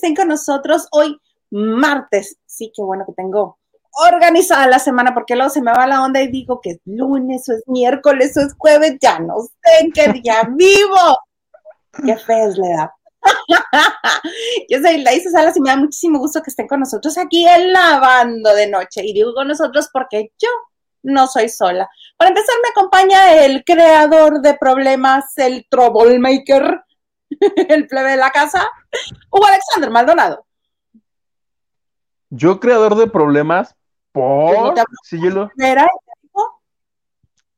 estén 0.00 0.16
con 0.16 0.28
nosotros 0.28 0.88
hoy 0.92 1.20
martes. 1.50 2.38
Sí, 2.46 2.72
qué 2.74 2.82
bueno 2.82 3.04
que 3.06 3.12
tengo 3.12 3.58
organizada 4.08 4.66
la 4.66 4.78
semana 4.78 5.12
porque 5.12 5.34
luego 5.34 5.50
se 5.50 5.60
me 5.60 5.72
va 5.72 5.86
la 5.86 6.02
onda 6.02 6.22
y 6.22 6.28
digo 6.28 6.60
que 6.60 6.70
es 6.70 6.78
lunes 6.84 7.48
o 7.48 7.52
es 7.52 7.64
miércoles 7.66 8.36
o 8.36 8.40
es 8.40 8.54
jueves, 8.56 8.96
ya 9.00 9.18
no 9.18 9.34
sé 9.42 9.84
en 9.84 9.92
qué 9.92 10.08
día 10.12 10.48
vivo. 10.50 11.18
Qué 12.06 12.16
fe 12.16 12.48
le 12.56 12.68
da. 12.68 12.94
Yo 14.70 14.78
soy 14.80 15.02
Laisa 15.02 15.30
Salas 15.30 15.56
y 15.56 15.60
me 15.60 15.70
da 15.70 15.76
muchísimo 15.76 16.18
gusto 16.18 16.40
que 16.40 16.50
estén 16.50 16.68
con 16.68 16.80
nosotros 16.80 17.18
aquí 17.18 17.46
en 17.46 17.72
Lavando 17.72 18.54
de 18.54 18.68
Noche. 18.68 19.02
Y 19.04 19.12
digo 19.12 19.34
con 19.34 19.48
nosotros 19.48 19.90
porque 19.92 20.32
yo 20.40 20.48
no 21.02 21.26
soy 21.26 21.48
sola. 21.48 21.90
Para 22.16 22.30
empezar, 22.30 22.54
me 22.62 22.68
acompaña 22.70 23.44
el 23.44 23.64
creador 23.64 24.40
de 24.40 24.54
problemas, 24.54 25.36
el 25.36 25.66
troublemaker, 25.68 26.80
el 27.68 27.86
plebe 27.86 28.12
de 28.12 28.16
la 28.16 28.30
casa, 28.30 28.68
Hugo 29.30 29.46
Alexander 29.46 29.90
Maldonado. 29.90 30.46
Yo, 32.30 32.60
creador 32.60 32.94
de 32.94 33.08
problemas, 33.08 33.74
por. 34.12 34.74
Si 35.02 35.20
yo, 35.20 35.30
lo, 35.30 35.50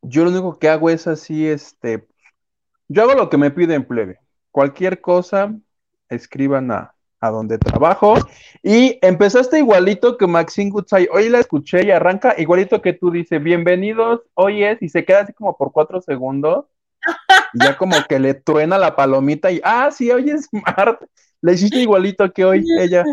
yo 0.02 0.24
lo 0.24 0.30
único 0.30 0.58
que 0.58 0.68
hago 0.68 0.88
es 0.88 1.06
así, 1.06 1.46
este. 1.46 2.06
Yo 2.88 3.02
hago 3.02 3.14
lo 3.14 3.28
que 3.28 3.36
me 3.36 3.50
piden, 3.50 3.84
plebe. 3.84 4.18
Cualquier 4.50 5.00
cosa, 5.00 5.54
escriban 6.08 6.70
a, 6.70 6.94
a 7.22 7.30
donde 7.30 7.56
trabajo. 7.58 8.14
Y 8.62 8.98
empezaste 9.00 9.58
igualito 9.58 10.18
que 10.18 10.26
Maxine 10.26 10.70
Goodside. 10.70 11.08
Hoy 11.12 11.28
la 11.28 11.38
escuché 11.38 11.86
y 11.86 11.90
arranca 11.90 12.34
igualito 12.36 12.82
que 12.82 12.92
tú, 12.92 13.10
dice, 13.10 13.38
bienvenidos, 13.38 14.22
hoy 14.34 14.64
es, 14.64 14.82
y 14.82 14.88
se 14.88 15.04
queda 15.04 15.20
así 15.20 15.32
como 15.32 15.56
por 15.56 15.72
cuatro 15.72 16.00
segundos. 16.00 16.66
Y 17.54 17.64
ya 17.64 17.76
como 17.76 17.96
que 18.08 18.18
le 18.18 18.34
truena 18.34 18.78
la 18.78 18.96
palomita 18.96 19.50
y, 19.50 19.60
ah, 19.64 19.90
sí, 19.90 20.10
hoy 20.10 20.30
es 20.30 20.48
Marte. 20.52 21.06
Le 21.40 21.54
hiciste 21.54 21.78
igualito 21.78 22.32
que 22.32 22.44
hoy 22.44 22.64
ella 22.78 23.04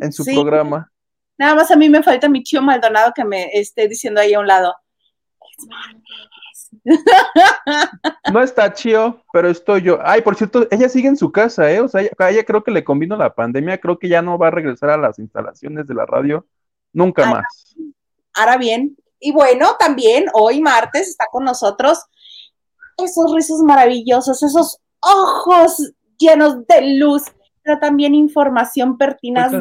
en 0.00 0.12
su 0.12 0.24
programa. 0.24 0.90
Nada 1.38 1.54
más 1.54 1.70
a 1.70 1.76
mí 1.76 1.88
me 1.88 2.02
falta 2.02 2.28
mi 2.28 2.42
tío 2.42 2.60
Maldonado 2.60 3.12
que 3.14 3.24
me 3.24 3.48
esté 3.52 3.86
diciendo 3.88 4.20
ahí 4.20 4.34
a 4.34 4.40
un 4.40 4.46
lado. 4.46 4.74
Es 5.56 5.66
no 8.32 8.42
está 8.42 8.72
chido, 8.72 9.22
pero 9.32 9.48
estoy 9.48 9.82
yo. 9.82 9.98
Ay, 10.02 10.22
por 10.22 10.36
cierto, 10.36 10.66
ella 10.70 10.88
sigue 10.88 11.08
en 11.08 11.16
su 11.16 11.30
casa, 11.32 11.70
¿eh? 11.70 11.80
O 11.80 11.88
sea, 11.88 12.02
ella, 12.02 12.44
creo 12.44 12.62
que 12.62 12.70
le 12.70 12.84
convino 12.84 13.16
la 13.16 13.34
pandemia, 13.34 13.78
creo 13.78 13.98
que 13.98 14.08
ya 14.08 14.22
no 14.22 14.38
va 14.38 14.48
a 14.48 14.52
regresar 14.52 14.90
a 14.90 14.96
las 14.96 15.18
instalaciones 15.18 15.86
de 15.86 15.94
la 15.94 16.06
radio 16.06 16.46
nunca 16.92 17.26
más. 17.26 17.74
Ahora 18.34 18.56
bien, 18.56 18.96
y 19.20 19.32
bueno, 19.32 19.76
también 19.78 20.26
hoy 20.32 20.60
martes 20.60 21.08
está 21.08 21.26
con 21.30 21.44
nosotros 21.44 22.04
esos 22.98 23.34
rizos 23.34 23.60
maravillosos, 23.60 24.42
esos 24.42 24.78
ojos 25.00 25.92
llenos 26.18 26.66
de 26.66 26.98
luz, 26.98 27.22
pero 27.62 27.78
también 27.78 28.14
información 28.14 28.98
pertinaz, 28.98 29.52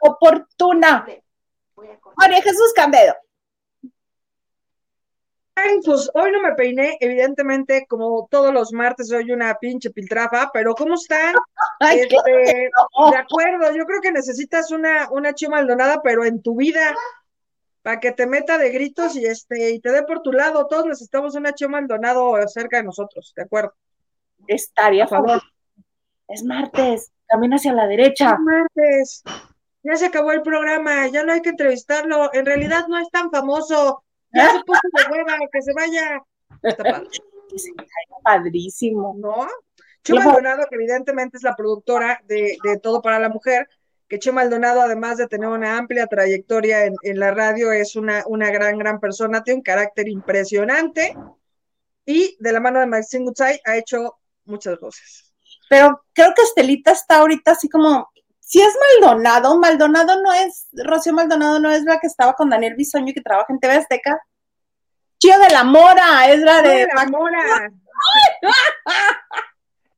oportuna. 0.00 1.06
María 2.16 2.42
Jesús 2.42 2.72
Cambedo 2.74 3.14
pues 5.84 6.10
hoy 6.14 6.32
no 6.32 6.40
me 6.40 6.54
peiné, 6.54 6.96
evidentemente, 7.00 7.86
como 7.88 8.28
todos 8.30 8.52
los 8.52 8.72
martes 8.72 9.08
soy 9.08 9.30
una 9.30 9.54
pinche 9.56 9.90
piltrafa, 9.90 10.50
pero 10.52 10.74
¿cómo 10.74 10.94
están? 10.94 11.34
Este, 11.80 12.16
de 12.16 13.16
acuerdo, 13.16 13.74
yo 13.76 13.84
creo 13.84 14.00
que 14.00 14.12
necesitas 14.12 14.70
una, 14.70 15.08
una 15.10 15.34
chima 15.34 15.56
Maldonada, 15.56 16.00
pero 16.00 16.24
en 16.24 16.40
tu 16.40 16.54
vida, 16.54 16.94
para 17.82 18.00
que 18.00 18.12
te 18.12 18.26
meta 18.26 18.58
de 18.58 18.70
gritos 18.70 19.16
y 19.16 19.26
este, 19.26 19.72
y 19.72 19.80
te 19.80 19.90
dé 19.90 20.02
por 20.02 20.22
tu 20.22 20.32
lado. 20.32 20.66
Todos 20.66 20.86
necesitamos 20.86 21.34
una 21.34 21.52
chima 21.52 21.80
Maldonado 21.80 22.36
cerca 22.48 22.78
de 22.78 22.84
nosotros, 22.84 23.32
¿de 23.36 23.42
acuerdo? 23.42 23.74
Estaría 24.46 25.04
a 25.04 25.08
favor. 25.08 25.42
Es 26.28 26.44
martes, 26.44 27.12
camina 27.26 27.56
hacia 27.56 27.72
la 27.72 27.86
derecha. 27.86 28.30
Es 28.30 28.38
martes. 28.38 29.22
Ya 29.82 29.96
se 29.96 30.06
acabó 30.06 30.32
el 30.32 30.42
programa, 30.42 31.08
ya 31.08 31.24
no 31.24 31.32
hay 31.32 31.42
que 31.42 31.50
entrevistarlo. 31.50 32.32
En 32.32 32.46
realidad 32.46 32.86
no 32.88 32.98
es 32.98 33.10
tan 33.10 33.30
famoso 33.30 34.04
ya 34.32 34.52
se 34.52 34.64
puso 34.64 34.80
de 34.92 35.12
hueva, 35.12 35.38
que 35.52 35.62
se 35.62 35.72
vaya. 35.74 36.22
Está 36.62 36.84
padre. 36.84 37.08
Padrísimo. 38.24 39.14
¿No? 39.18 39.46
Chema 40.02 40.24
Maldonado, 40.24 40.66
que 40.68 40.74
evidentemente 40.76 41.36
es 41.36 41.42
la 41.42 41.54
productora 41.54 42.20
de, 42.24 42.56
Todo 42.82 43.02
para 43.02 43.18
la 43.18 43.28
Mujer, 43.28 43.68
que 44.12 44.18
Chema 44.18 44.42
Maldonado, 44.42 44.82
además 44.82 45.16
de 45.16 45.26
tener 45.26 45.48
una 45.48 45.78
amplia 45.78 46.06
trayectoria 46.06 46.84
en, 46.84 47.18
la 47.18 47.30
radio, 47.30 47.72
es 47.72 47.96
una, 47.96 48.22
una 48.26 48.50
gran, 48.50 48.76
gran 48.76 49.00
persona, 49.00 49.42
tiene 49.42 49.60
un 49.60 49.62
carácter 49.62 50.06
impresionante 50.06 51.16
y 52.04 52.36
de 52.38 52.52
la 52.52 52.60
mano 52.60 52.80
de 52.80 52.88
Maxine 52.88 53.24
Gutsai 53.24 53.62
ha 53.64 53.74
hecho 53.78 54.18
muchas 54.44 54.78
cosas. 54.78 55.32
Pero 55.70 56.04
creo 56.12 56.34
que 56.36 56.42
Estelita 56.42 56.90
está 56.90 57.20
ahorita 57.20 57.52
así 57.52 57.70
como 57.70 58.10
si 58.38 58.60
es 58.60 58.74
Maldonado, 59.00 59.58
Maldonado 59.58 60.20
no 60.20 60.30
es, 60.30 60.68
Rocío 60.72 61.14
Maldonado 61.14 61.58
no 61.58 61.70
es 61.70 61.82
la 61.84 61.98
que 61.98 62.06
estaba 62.06 62.34
con 62.34 62.50
Daniel 62.50 62.74
Bisoño 62.76 63.14
que 63.14 63.22
trabaja 63.22 63.50
en 63.50 63.60
TV 63.60 63.76
Azteca. 63.76 64.22
Chío 65.20 65.38
de 65.38 65.48
la 65.48 65.64
Mora, 65.64 66.28
es 66.28 66.40
la 66.40 66.60
de, 66.60 66.86
la 66.94 67.06
Mora. 67.06 67.72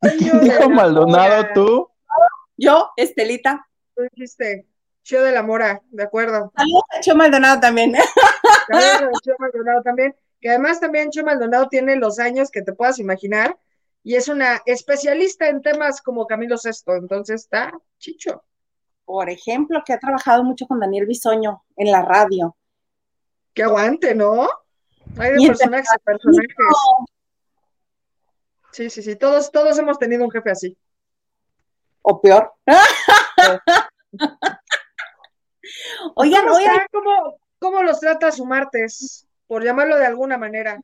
¿Quién 0.03 0.41
dijo 0.41 0.71
Maldonado 0.71 1.47
tú? 1.53 1.91
Yo, 2.57 2.91
Estelita. 2.97 3.67
Tú 3.95 4.03
dijiste, 4.13 4.67
Chío 5.03 5.23
de 5.23 5.33
la 5.33 5.43
Mora, 5.43 5.83
de 5.91 6.03
acuerdo. 6.03 6.53
Saludos 6.57 6.85
a 6.91 7.01
Chío 7.01 7.15
Maldonado 7.15 7.61
también. 7.61 7.95
Saludos 8.69 9.03
a 9.03 9.21
Chío 9.23 9.35
Maldonado 9.39 9.83
también. 9.83 10.15
Que 10.41 10.51
además 10.51 10.81
también 10.81 11.11
Chío 11.11 11.25
Maldonado 11.25 11.69
tiene 11.69 11.97
los 11.97 12.19
años 12.19 12.51
que 12.51 12.63
te 12.63 12.73
puedas 12.73 12.99
imaginar 12.99 13.57
y 14.05 14.17
es 14.17 14.29
una 14.29 14.61
especialista 14.67 15.49
en 15.49 15.63
temas 15.63 16.03
como 16.03 16.27
Camilo 16.27 16.59
Sesto, 16.59 16.95
entonces 16.95 17.43
está 17.43 17.73
chicho. 17.99 18.45
Por 19.07 19.31
ejemplo, 19.31 19.83
que 19.85 19.95
ha 19.95 19.99
trabajado 19.99 20.45
mucho 20.45 20.67
con 20.67 20.79
Daniel 20.79 21.07
Bisoño 21.07 21.65
en 21.77 21.91
la 21.91 22.03
radio. 22.03 22.55
Que 23.55 23.63
aguante, 23.63 24.15
¿no? 24.15 24.47
Hay 25.19 25.33
de 25.33 25.47
personajes 25.47 25.91
a 25.91 25.99
personajes. 25.99 26.55
Sí, 28.73 28.91
sí, 28.91 29.03
sí, 29.03 29.17
todos, 29.17 29.51
todos 29.51 29.79
hemos 29.79 29.99
tenido 29.99 30.23
un 30.25 30.31
jefe 30.31 30.51
así. 30.51 30.77
O 32.03 32.21
peor. 32.21 32.53
oigan, 36.15 36.49
oigan. 36.49 36.81
¿Cómo, 36.93 37.39
¿Cómo 37.59 37.83
los 37.83 38.01
trata 38.01 38.33
su 38.33 38.45
martes? 38.45 39.27
Por 39.47 39.65
llamarlo 39.65 39.97
de 39.97 40.07
alguna 40.07 40.39
manera. 40.39 40.81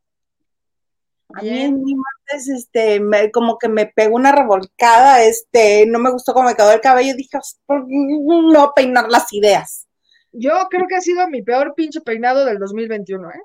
A 1.35 1.43
mí 1.43 1.73
mi 1.73 1.95
martes, 1.95 2.49
este, 2.49 3.01
como 3.33 3.57
que 3.57 3.69
me 3.69 3.87
pegó 3.87 4.17
una 4.17 4.33
revolcada, 4.33 5.23
este, 5.23 5.87
no 5.87 6.01
me 6.01 6.11
gustó 6.11 6.33
cómo 6.33 6.49
me 6.49 6.57
quedó 6.57 6.73
el 6.73 6.81
cabello, 6.81 7.15
dije, 7.15 7.39
no 7.69 8.73
peinar 8.75 9.09
las 9.09 9.33
ideas. 9.33 9.87
Yo 10.33 10.53
creo 10.69 10.87
que 10.89 10.97
ha 10.97 11.01
sido 11.01 11.29
mi 11.29 11.43
peor 11.43 11.75
pinche 11.77 12.01
peinado 12.01 12.45
del 12.45 12.59
2021, 12.59 13.31
¿eh? 13.31 13.43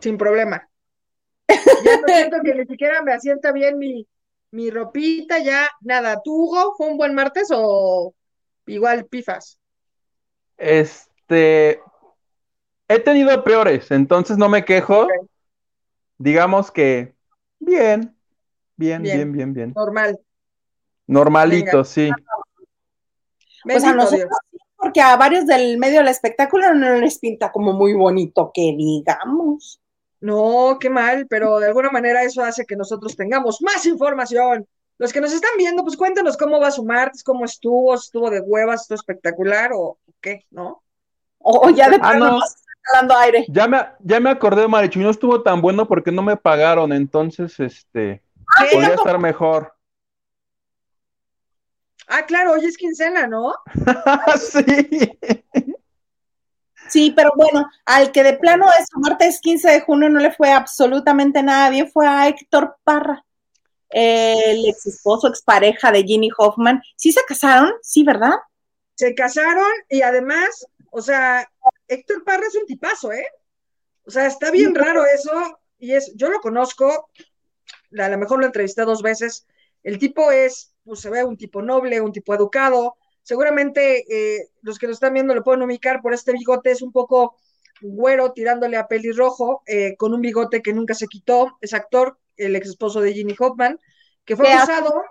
Sin 0.00 0.16
problema. 0.16 0.68
Ya 1.48 2.00
no 2.00 2.06
siento 2.06 2.36
que 2.44 2.54
ni 2.54 2.66
siquiera 2.66 3.02
me 3.02 3.12
asienta 3.12 3.52
bien 3.52 3.78
mi, 3.78 4.06
mi 4.50 4.70
ropita, 4.70 5.38
ya, 5.38 5.68
nada. 5.80 6.20
¿Tú, 6.22 6.34
Hugo, 6.34 6.74
fue 6.76 6.88
un 6.88 6.96
buen 6.96 7.14
martes 7.14 7.48
o 7.52 8.14
igual 8.66 9.06
pifas? 9.06 9.58
Este, 10.56 11.80
he 12.88 12.98
tenido 12.98 13.44
peores, 13.44 13.90
entonces 13.90 14.38
no 14.38 14.48
me 14.48 14.64
quejo 14.64 15.06
digamos 16.18 16.70
que 16.70 17.14
bien, 17.58 18.14
bien, 18.76 19.02
bien, 19.02 19.32
bien, 19.32 19.54
bien. 19.54 19.72
Normal. 19.74 20.18
Normalito, 21.06 21.84
sí. 21.84 22.10
Pues 23.62 23.84
a 23.84 23.94
nosotros 23.94 24.28
porque 24.76 25.00
a 25.00 25.16
varios 25.16 25.44
del 25.44 25.76
medio 25.76 25.98
del 25.98 26.08
espectáculo 26.08 26.72
no 26.72 26.94
les 26.96 27.18
pinta 27.18 27.50
como 27.50 27.72
muy 27.72 27.94
bonito, 27.94 28.52
que 28.54 28.74
digamos. 28.76 29.80
No, 30.20 30.78
qué 30.80 30.90
mal, 30.90 31.26
pero 31.28 31.58
de 31.58 31.66
alguna 31.66 31.90
manera 31.90 32.22
eso 32.22 32.42
hace 32.42 32.66
que 32.66 32.76
nosotros 32.76 33.16
tengamos 33.16 33.60
más 33.62 33.86
información. 33.86 34.66
Los 34.98 35.12
que 35.12 35.20
nos 35.20 35.32
están 35.32 35.52
viendo, 35.56 35.84
pues 35.84 35.96
cuéntanos 35.96 36.36
cómo 36.36 36.58
va 36.58 36.72
su 36.72 36.84
martes, 36.84 37.22
cómo 37.22 37.44
estuvo, 37.44 37.94
estuvo 37.94 38.30
de 38.30 38.40
huevas, 38.40 38.82
estuvo 38.82 38.96
espectacular 38.96 39.70
o 39.72 39.98
qué, 40.20 40.44
¿no? 40.50 40.82
O, 41.38 41.70
ya 41.70 41.88
de 41.88 41.98
ah, 42.02 42.40
aire. 43.20 43.46
Ya 43.48 43.68
me, 43.68 43.78
ya 44.00 44.18
me 44.18 44.30
acordé, 44.30 44.66
Marichu, 44.66 44.98
no 44.98 45.10
estuvo 45.10 45.42
tan 45.42 45.60
bueno 45.60 45.86
porque 45.86 46.10
no 46.10 46.22
me 46.22 46.36
pagaron, 46.36 46.92
entonces, 46.92 47.60
este, 47.60 48.22
podría 48.72 48.94
estar 48.94 49.20
mejor. 49.20 49.72
Ah, 52.08 52.24
claro, 52.26 52.52
hoy 52.52 52.64
es 52.64 52.76
quincena, 52.76 53.26
¿no? 53.26 53.54
sí. 54.40 55.18
Sí, 56.88 57.12
pero 57.14 57.30
bueno, 57.36 57.68
al 57.84 58.12
que 58.12 58.22
de 58.22 58.34
plano 58.34 58.66
es 58.78 58.86
martes 58.94 59.40
15 59.40 59.70
de 59.70 59.80
junio 59.80 60.08
no 60.08 60.20
le 60.20 60.32
fue 60.32 60.50
absolutamente 60.50 61.42
nada 61.42 61.70
bien 61.70 61.90
fue 61.90 62.06
a 62.06 62.28
Héctor 62.28 62.76
Parra, 62.84 63.24
el 63.90 64.66
ex 64.66 64.86
esposo, 64.86 65.28
expareja 65.28 65.92
de 65.92 66.02
Ginny 66.02 66.30
Hoffman. 66.36 66.82
¿Sí 66.96 67.12
se 67.12 67.24
casaron? 67.26 67.72
Sí, 67.82 68.04
¿verdad? 68.04 68.34
Se 68.94 69.14
casaron 69.14 69.70
y 69.88 70.02
además, 70.02 70.66
o 70.90 71.00
sea, 71.00 71.48
Héctor 71.86 72.24
Parra 72.24 72.46
es 72.46 72.54
un 72.56 72.66
tipazo, 72.66 73.12
¿eh? 73.12 73.26
O 74.04 74.10
sea, 74.10 74.26
está 74.26 74.50
bien 74.50 74.74
raro 74.74 75.04
eso, 75.04 75.60
y 75.78 75.92
es, 75.92 76.12
yo 76.14 76.30
lo 76.30 76.40
conozco, 76.40 77.10
a 77.98 78.08
lo 78.08 78.18
mejor 78.18 78.40
lo 78.40 78.46
entrevisté 78.46 78.82
dos 78.82 79.02
veces, 79.02 79.46
el 79.82 79.98
tipo 79.98 80.30
es 80.30 80.72
pues 80.88 81.00
se 81.00 81.10
ve 81.10 81.22
un 81.22 81.36
tipo 81.36 81.60
noble, 81.60 82.00
un 82.00 82.12
tipo 82.12 82.34
educado. 82.34 82.96
Seguramente 83.28 84.06
eh, 84.08 84.48
los 84.62 84.78
que 84.78 84.86
lo 84.86 84.94
están 84.94 85.12
viendo 85.12 85.34
lo 85.34 85.44
pueden 85.44 85.60
ubicar 85.60 86.00
por 86.00 86.14
este 86.14 86.32
bigote, 86.32 86.70
es 86.70 86.80
un 86.80 86.92
poco 86.92 87.36
güero 87.82 88.32
tirándole 88.32 88.78
a 88.78 88.88
pelirrojo, 88.88 89.62
eh, 89.66 89.96
con 89.98 90.14
un 90.14 90.22
bigote 90.22 90.62
que 90.62 90.72
nunca 90.72 90.94
se 90.94 91.08
quitó. 91.08 91.58
Es 91.60 91.74
actor, 91.74 92.16
el 92.38 92.56
ex 92.56 92.70
esposo 92.70 93.02
de 93.02 93.12
Ginny 93.12 93.36
Hoffman, 93.38 93.78
que 94.24 94.34
fue 94.34 94.50
acusado. 94.50 95.02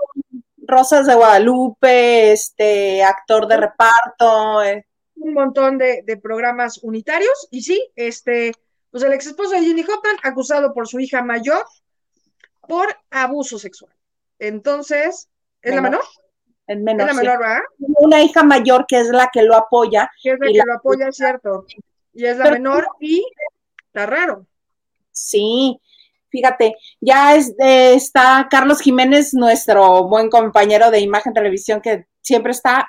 Rosas 0.57 1.05
de 1.05 1.13
Guadalupe, 1.13 2.31
este, 2.31 3.03
actor 3.03 3.47
de 3.47 3.57
reparto. 3.57 4.63
Eh. 4.63 4.87
Un 5.17 5.35
montón 5.35 5.77
de, 5.77 6.01
de, 6.03 6.17
programas 6.17 6.79
unitarios. 6.81 7.47
Y 7.51 7.61
sí, 7.61 7.87
este, 7.95 8.51
pues 8.89 9.03
el 9.03 9.13
ex 9.13 9.27
esposo 9.27 9.51
de 9.51 9.61
Ginny 9.61 9.83
Hoffman, 9.83 10.17
acusado 10.23 10.73
por 10.73 10.87
su 10.87 10.99
hija 10.99 11.21
mayor 11.21 11.63
por 12.67 12.87
abuso 13.11 13.59
sexual. 13.59 13.93
Entonces, 14.39 15.29
¿es 15.61 15.75
la 15.75 15.81
menor? 15.81 16.01
Es 16.67 16.77
menor. 16.79 17.09
Es 17.09 17.15
la 17.15 17.21
menor, 17.21 17.39
¿verdad? 17.39 17.59
Una 17.79 18.21
hija 18.21 18.43
mayor 18.43 18.85
que 18.87 18.99
es 18.99 19.07
la 19.07 19.29
que 19.31 19.41
lo 19.41 19.55
apoya. 19.55 20.11
Que 20.21 20.31
es 20.31 20.39
la 20.39 20.47
que 20.47 20.61
lo 20.65 20.73
apoya, 20.75 21.07
es 21.07 21.15
cierto. 21.15 21.65
Y 22.13 22.25
es 22.25 22.37
la 22.37 22.51
menor 22.51 22.87
y 22.99 23.25
está 23.87 24.05
raro. 24.05 24.45
Sí, 25.11 25.79
fíjate, 26.29 26.75
ya 26.99 27.35
es, 27.35 27.55
está 27.57 28.47
Carlos 28.51 28.81
Jiménez, 28.81 29.33
nuestro 29.33 30.03
buen 30.03 30.29
compañero 30.29 30.91
de 30.91 30.99
Imagen 30.99 31.33
Televisión, 31.33 31.81
que 31.81 32.05
siempre 32.21 32.51
está 32.51 32.87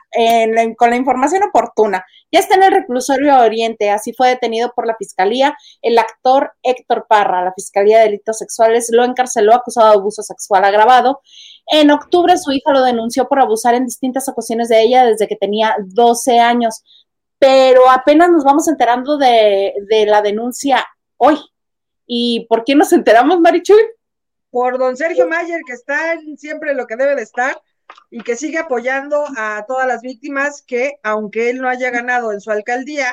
con 0.76 0.90
la 0.90 0.96
información 0.96 1.44
oportuna. 1.44 2.04
Ya 2.30 2.40
está 2.40 2.56
en 2.56 2.64
el 2.64 2.72
reclusorio 2.72 3.38
Oriente, 3.38 3.88
así 3.90 4.12
fue 4.12 4.28
detenido 4.28 4.72
por 4.74 4.86
la 4.86 4.96
Fiscalía. 4.96 5.56
El 5.80 5.98
actor 5.98 6.52
Héctor 6.62 7.06
Parra, 7.08 7.44
la 7.44 7.54
Fiscalía 7.54 7.98
de 7.98 8.04
Delitos 8.04 8.38
Sexuales, 8.38 8.90
lo 8.92 9.04
encarceló 9.04 9.54
acusado 9.54 9.88
de 9.88 9.94
abuso 9.94 10.22
sexual 10.22 10.64
agravado. 10.64 11.22
En 11.70 11.90
octubre 11.90 12.36
su 12.38 12.52
hija 12.52 12.72
lo 12.72 12.82
denunció 12.82 13.28
por 13.28 13.40
abusar 13.40 13.74
en 13.74 13.84
distintas 13.84 14.28
ocasiones 14.28 14.68
de 14.68 14.82
ella 14.82 15.04
desde 15.04 15.28
que 15.28 15.36
tenía 15.36 15.76
12 15.78 16.38
años, 16.38 16.82
pero 17.38 17.90
apenas 17.90 18.30
nos 18.30 18.44
vamos 18.44 18.68
enterando 18.68 19.18
de, 19.18 19.74
de 19.88 20.06
la 20.06 20.22
denuncia 20.22 20.86
hoy. 21.18 21.38
¿Y 22.06 22.46
por 22.48 22.64
qué 22.64 22.74
nos 22.74 22.92
enteramos, 22.92 23.38
Marichuy? 23.40 23.82
Por 24.50 24.78
don 24.78 24.96
Sergio 24.96 25.28
Mayer, 25.28 25.60
que 25.66 25.74
está 25.74 26.18
siempre 26.38 26.74
lo 26.74 26.86
que 26.86 26.96
debe 26.96 27.14
de 27.14 27.22
estar 27.22 27.60
y 28.10 28.22
que 28.22 28.36
sigue 28.36 28.58
apoyando 28.58 29.24
a 29.36 29.64
todas 29.68 29.86
las 29.86 30.00
víctimas 30.00 30.62
que, 30.66 30.94
aunque 31.02 31.50
él 31.50 31.60
no 31.60 31.68
haya 31.68 31.90
ganado 31.90 32.32
en 32.32 32.40
su 32.40 32.50
alcaldía, 32.50 33.12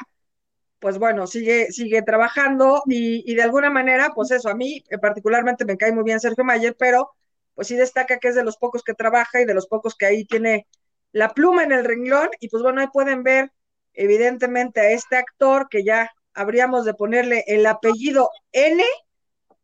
pues 0.79 0.97
bueno, 0.97 1.27
sigue, 1.27 1.71
sigue 1.71 2.01
trabajando 2.03 2.83
y, 2.85 3.29
y 3.29 3.35
de 3.35 3.43
alguna 3.43 3.69
manera, 3.69 4.11
pues 4.15 4.31
eso, 4.31 4.49
a 4.49 4.55
mí 4.55 4.83
eh, 4.89 4.97
particularmente 4.97 5.65
me 5.65 5.77
cae 5.77 5.91
muy 5.91 6.03
bien 6.03 6.19
Sergio 6.19 6.43
Mayer, 6.43 6.75
pero 6.77 7.11
pues 7.55 7.67
sí 7.67 7.75
destaca 7.75 8.19
que 8.19 8.27
es 8.27 8.35
de 8.35 8.43
los 8.43 8.57
pocos 8.57 8.83
que 8.83 8.93
trabaja 8.93 9.41
y 9.41 9.45
de 9.45 9.53
los 9.53 9.67
pocos 9.67 9.95
que 9.95 10.05
ahí 10.05 10.25
tiene 10.25 10.67
la 11.11 11.29
pluma 11.29 11.63
en 11.63 11.71
el 11.71 11.85
renglón 11.85 12.29
y 12.39 12.49
pues 12.49 12.61
bueno, 12.61 12.81
ahí 12.81 12.87
pueden 12.93 13.23
ver 13.23 13.51
evidentemente 13.93 14.81
a 14.81 14.91
este 14.91 15.15
actor 15.15 15.67
que 15.69 15.83
ya 15.83 16.11
habríamos 16.33 16.85
de 16.85 16.93
ponerle 16.93 17.43
el 17.47 17.65
apellido 17.65 18.29
N 18.51 18.83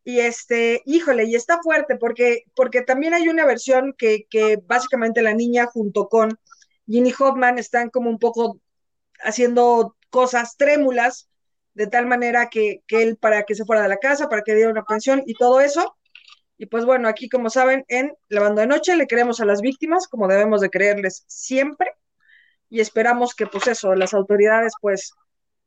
y 0.03 0.19
este, 0.19 0.81
híjole, 0.85 1.25
y 1.25 1.35
está 1.35 1.59
fuerte 1.61 1.95
porque, 1.97 2.45
porque 2.55 2.81
también 2.81 3.13
hay 3.13 3.27
una 3.27 3.45
versión 3.45 3.94
que, 3.97 4.25
que 4.29 4.57
básicamente 4.65 5.21
la 5.21 5.33
niña 5.33 5.67
junto 5.67 6.07
con 6.07 6.39
Ginny 6.87 7.13
Hoffman 7.19 7.59
están 7.59 7.89
como 7.89 8.09
un 8.09 8.17
poco 8.17 8.59
haciendo 9.19 9.95
cosas 10.09 10.57
trémulas, 10.57 11.29
de 11.73 11.87
tal 11.87 12.07
manera 12.07 12.49
que, 12.49 12.83
que, 12.87 13.03
él 13.03 13.17
para 13.17 13.44
que 13.44 13.55
se 13.55 13.65
fuera 13.65 13.83
de 13.83 13.89
la 13.89 13.97
casa, 13.97 14.27
para 14.27 14.41
que 14.41 14.55
diera 14.55 14.71
una 14.71 14.83
pensión 14.83 15.23
y 15.25 15.35
todo 15.35 15.61
eso. 15.61 15.95
Y 16.61 16.67
pues 16.67 16.85
bueno, 16.85 17.09
aquí 17.09 17.27
como 17.27 17.49
saben, 17.49 17.85
en 17.87 18.13
Lavando 18.29 18.61
de 18.61 18.67
Noche 18.67 18.95
le 18.95 19.07
creemos 19.07 19.41
a 19.41 19.45
las 19.45 19.61
víctimas, 19.61 20.07
como 20.07 20.27
debemos 20.27 20.61
de 20.61 20.69
creerles 20.69 21.23
siempre, 21.25 21.91
y 22.69 22.81
esperamos 22.81 23.33
que 23.33 23.47
pues 23.47 23.65
eso, 23.65 23.95
las 23.95 24.13
autoridades 24.13 24.73
pues 24.79 25.11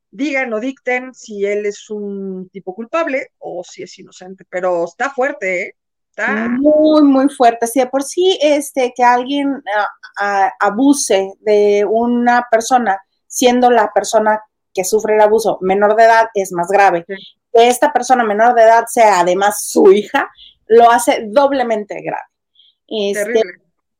digan 0.09 0.53
o 0.53 0.61
dicten 0.61 1.13
si 1.13 1.45
él 1.45 1.65
es 1.65 1.89
un 1.89 2.47
tipo 2.47 2.73
culpable 2.73 3.31
o 3.39 3.61
si 3.65 3.83
es 3.83 3.99
inocente, 3.99 4.45
pero 4.49 4.85
está 4.85 5.09
fuerte, 5.09 5.63
¿eh? 5.63 5.75
Está... 6.11 6.47
Muy, 6.47 7.03
muy 7.03 7.27
fuerte. 7.27 7.67
Si 7.67 7.81
de 7.81 7.87
por 7.87 8.01
sí 8.01 8.39
este, 8.41 8.93
que 8.95 9.03
alguien 9.03 9.61
abuse 10.61 11.33
de 11.41 11.85
una 11.85 12.47
persona, 12.49 13.01
siendo 13.27 13.69
la 13.69 13.91
persona 13.91 14.39
que 14.73 14.85
sufre 14.85 15.15
el 15.15 15.21
abuso 15.21 15.57
menor 15.59 15.97
de 15.97 16.05
edad, 16.05 16.27
es 16.33 16.53
más 16.53 16.69
grave. 16.69 17.03
Que 17.05 17.17
esta 17.51 17.91
persona 17.91 18.23
menor 18.23 18.55
de 18.55 18.63
edad 18.63 18.85
sea 18.87 19.19
además 19.19 19.61
su 19.67 19.91
hija, 19.91 20.29
lo 20.67 20.89
hace 20.91 21.25
doblemente 21.27 22.01
grave. 22.01 22.23
Este, 22.87 23.41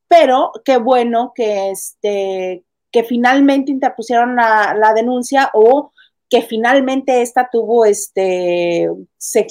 pero 0.08 0.52
qué 0.64 0.78
bueno 0.78 1.32
que, 1.36 1.72
este, 1.72 2.64
que 2.92 3.04
finalmente 3.04 3.72
interpusieron 3.72 4.36
la, 4.36 4.76
la 4.78 4.94
denuncia 4.94 5.50
o 5.54 5.92
que 6.30 6.42
finalmente 6.42 7.22
esta 7.22 7.50
tuvo, 7.52 7.86
este, 7.86 8.90
se 9.18 9.48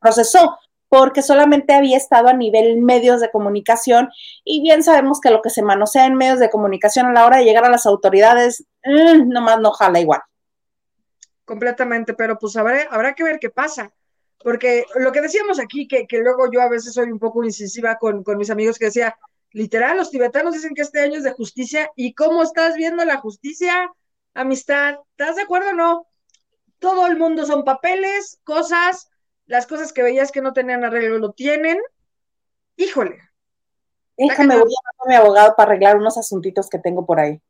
procesó, 0.00 0.58
porque 0.88 1.22
solamente 1.22 1.72
había 1.72 1.96
estado 1.96 2.28
a 2.28 2.34
nivel 2.34 2.76
medios 2.82 3.20
de 3.20 3.30
comunicación 3.30 4.10
y 4.44 4.60
bien 4.60 4.82
sabemos 4.82 5.20
que 5.20 5.30
lo 5.30 5.40
que 5.40 5.48
se 5.48 5.62
manosea 5.62 6.04
en 6.04 6.16
medios 6.16 6.38
de 6.38 6.50
comunicación 6.50 7.06
a 7.06 7.12
la 7.12 7.24
hora 7.24 7.38
de 7.38 7.44
llegar 7.44 7.64
a 7.64 7.70
las 7.70 7.86
autoridades, 7.86 8.66
mmm, 8.84 9.28
nomás 9.28 9.58
no 9.60 9.70
jala 9.70 10.00
igual. 10.00 10.20
Completamente, 11.46 12.12
pero 12.14 12.38
pues 12.38 12.56
habrá, 12.56 12.82
habrá 12.90 13.14
que 13.14 13.24
ver 13.24 13.38
qué 13.38 13.48
pasa, 13.48 13.90
porque 14.42 14.86
lo 14.96 15.12
que 15.12 15.20
decíamos 15.20 15.58
aquí, 15.58 15.86
que, 15.86 16.06
que 16.06 16.18
luego 16.18 16.50
yo 16.52 16.60
a 16.60 16.68
veces 16.68 16.94
soy 16.94 17.10
un 17.10 17.18
poco 17.18 17.44
incisiva 17.44 17.96
con, 17.96 18.22
con 18.22 18.38
mis 18.38 18.50
amigos 18.50 18.78
que 18.78 18.86
decía, 18.86 19.16
literal, 19.50 19.96
los 19.96 20.10
tibetanos 20.10 20.54
dicen 20.54 20.74
que 20.74 20.82
este 20.82 21.00
año 21.00 21.18
es 21.18 21.24
de 21.24 21.32
justicia, 21.32 21.90
¿y 21.96 22.14
cómo 22.14 22.42
estás 22.42 22.74
viendo 22.76 23.04
la 23.04 23.18
justicia? 23.18 23.90
amistad, 24.34 24.96
¿estás 25.10 25.36
de 25.36 25.42
acuerdo 25.42 25.70
o 25.70 25.74
no? 25.74 26.06
Todo 26.78 27.06
el 27.06 27.18
mundo 27.18 27.46
son 27.46 27.64
papeles, 27.64 28.40
cosas, 28.44 29.10
las 29.46 29.66
cosas 29.66 29.92
que 29.92 30.02
veías 30.02 30.32
que 30.32 30.40
no 30.40 30.52
tenían 30.52 30.84
arreglo 30.84 31.18
lo 31.18 31.32
tienen. 31.32 31.78
Híjole. 32.76 33.18
Déjame 34.16 34.58
voy 34.58 34.72
a 34.72 35.04
a 35.04 35.08
mi 35.08 35.14
abogado 35.14 35.54
para 35.56 35.70
arreglar 35.70 35.96
unos 35.96 36.18
asuntitos 36.18 36.68
que 36.68 36.78
tengo 36.78 37.06
por 37.06 37.18
ahí. 37.18 37.40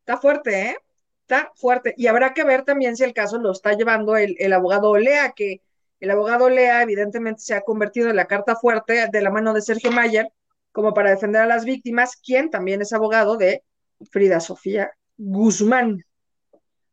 Está 0.00 0.18
fuerte, 0.18 0.70
¿eh? 0.70 0.78
Está 1.22 1.50
fuerte. 1.54 1.94
Y 1.96 2.06
habrá 2.06 2.34
que 2.34 2.44
ver 2.44 2.64
también 2.64 2.96
si 2.96 3.04
el 3.04 3.14
caso 3.14 3.38
lo 3.38 3.52
está 3.52 3.72
llevando 3.72 4.16
el, 4.16 4.36
el 4.38 4.52
abogado 4.52 4.90
Olea, 4.90 5.32
que 5.32 5.62
el 6.00 6.10
abogado 6.10 6.46
Olea 6.46 6.82
evidentemente 6.82 7.40
se 7.40 7.54
ha 7.54 7.62
convertido 7.62 8.10
en 8.10 8.16
la 8.16 8.26
carta 8.26 8.56
fuerte 8.56 9.08
de 9.10 9.22
la 9.22 9.30
mano 9.30 9.52
de 9.52 9.62
Sergio 9.62 9.90
Mayer, 9.90 10.30
como 10.72 10.92
para 10.92 11.10
defender 11.10 11.42
a 11.42 11.46
las 11.46 11.64
víctimas, 11.64 12.16
quien 12.16 12.50
también 12.50 12.82
es 12.82 12.92
abogado 12.92 13.36
de 13.36 13.62
Frida 14.10 14.40
Sofía 14.40 14.90
Guzmán. 15.16 16.04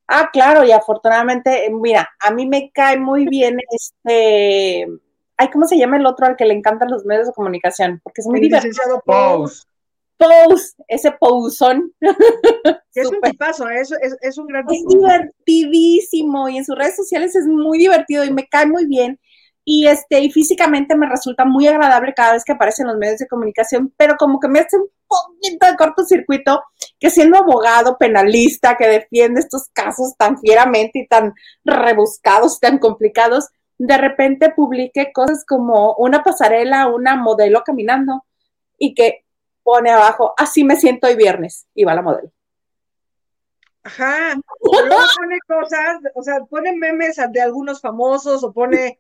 Ah, 0.07 0.29
claro, 0.31 0.63
y 0.63 0.71
afortunadamente, 0.71 1.69
mira, 1.71 2.09
a 2.19 2.31
mí 2.31 2.45
me 2.45 2.71
cae 2.71 2.99
muy 2.99 3.27
bien 3.27 3.57
este, 3.71 4.85
ay, 5.37 5.49
¿cómo 5.51 5.65
se 5.65 5.77
llama 5.77 5.97
el 5.97 6.05
otro 6.05 6.25
al 6.25 6.35
que 6.35 6.45
le 6.45 6.53
encantan 6.53 6.91
los 6.91 7.05
medios 7.05 7.27
de 7.27 7.33
comunicación? 7.33 8.01
Porque 8.03 8.21
es 8.21 8.27
muy 8.27 8.39
divertido. 8.41 9.01
Pose. 9.05 9.63
Pose, 10.21 10.73
ese 10.87 11.11
pousón. 11.11 11.93
Es 12.93 13.07
un 13.07 13.21
tipazo, 13.21 13.69
es, 13.69 13.89
es, 14.01 14.17
es 14.21 14.37
un 14.37 14.47
gran 14.47 14.65
Es 14.69 14.83
divertidísimo 14.85 16.49
y 16.49 16.57
en 16.57 16.65
sus 16.65 16.77
redes 16.77 16.95
sociales 16.95 17.35
es 17.35 17.47
muy 17.47 17.77
divertido 17.77 18.25
y 18.25 18.31
me 18.31 18.47
cae 18.47 18.65
muy 18.65 18.85
bien. 18.85 19.19
Y 19.63 19.87
este 19.87 20.19
y 20.19 20.31
físicamente 20.31 20.95
me 20.95 21.07
resulta 21.07 21.45
muy 21.45 21.67
agradable 21.67 22.13
cada 22.13 22.33
vez 22.33 22.43
que 22.43 22.51
aparece 22.51 22.81
en 22.81 22.89
los 22.89 22.97
medios 22.97 23.19
de 23.19 23.27
comunicación, 23.27 23.93
pero 23.95 24.15
como 24.17 24.39
que 24.39 24.47
me 24.47 24.59
hace 24.59 24.77
un 24.77 24.89
poquito 25.07 25.67
de 25.67 25.75
cortocircuito 25.77 26.63
que 26.99 27.09
siendo 27.09 27.37
abogado 27.37 27.97
penalista 27.97 28.75
que 28.77 28.87
defiende 28.87 29.39
estos 29.39 29.69
casos 29.73 30.15
tan 30.17 30.39
fieramente 30.39 30.99
y 30.99 31.07
tan 31.07 31.33
rebuscados 31.63 32.57
y 32.57 32.59
tan 32.59 32.79
complicados, 32.79 33.49
de 33.77 33.97
repente 33.97 34.51
publique 34.55 35.11
cosas 35.13 35.45
como 35.47 35.95
una 35.95 36.23
pasarela, 36.23 36.87
una 36.87 37.15
modelo 37.15 37.63
caminando 37.65 38.23
y 38.77 38.93
que 38.93 39.20
pone 39.63 39.91
abajo, 39.91 40.33
así 40.37 40.63
me 40.63 40.75
siento 40.75 41.07
hoy 41.07 41.15
viernes, 41.15 41.67
y 41.73 41.83
va 41.83 41.93
la 41.93 42.01
modelo. 42.01 42.31
Ajá, 43.83 44.35
luego 44.61 44.95
pone 45.17 45.39
cosas, 45.47 45.97
o 46.13 46.23
sea, 46.23 46.39
pone 46.49 46.75
memes 46.75 47.17
de 47.31 47.41
algunos 47.41 47.81
famosos 47.81 48.43
o 48.43 48.53
pone 48.53 48.97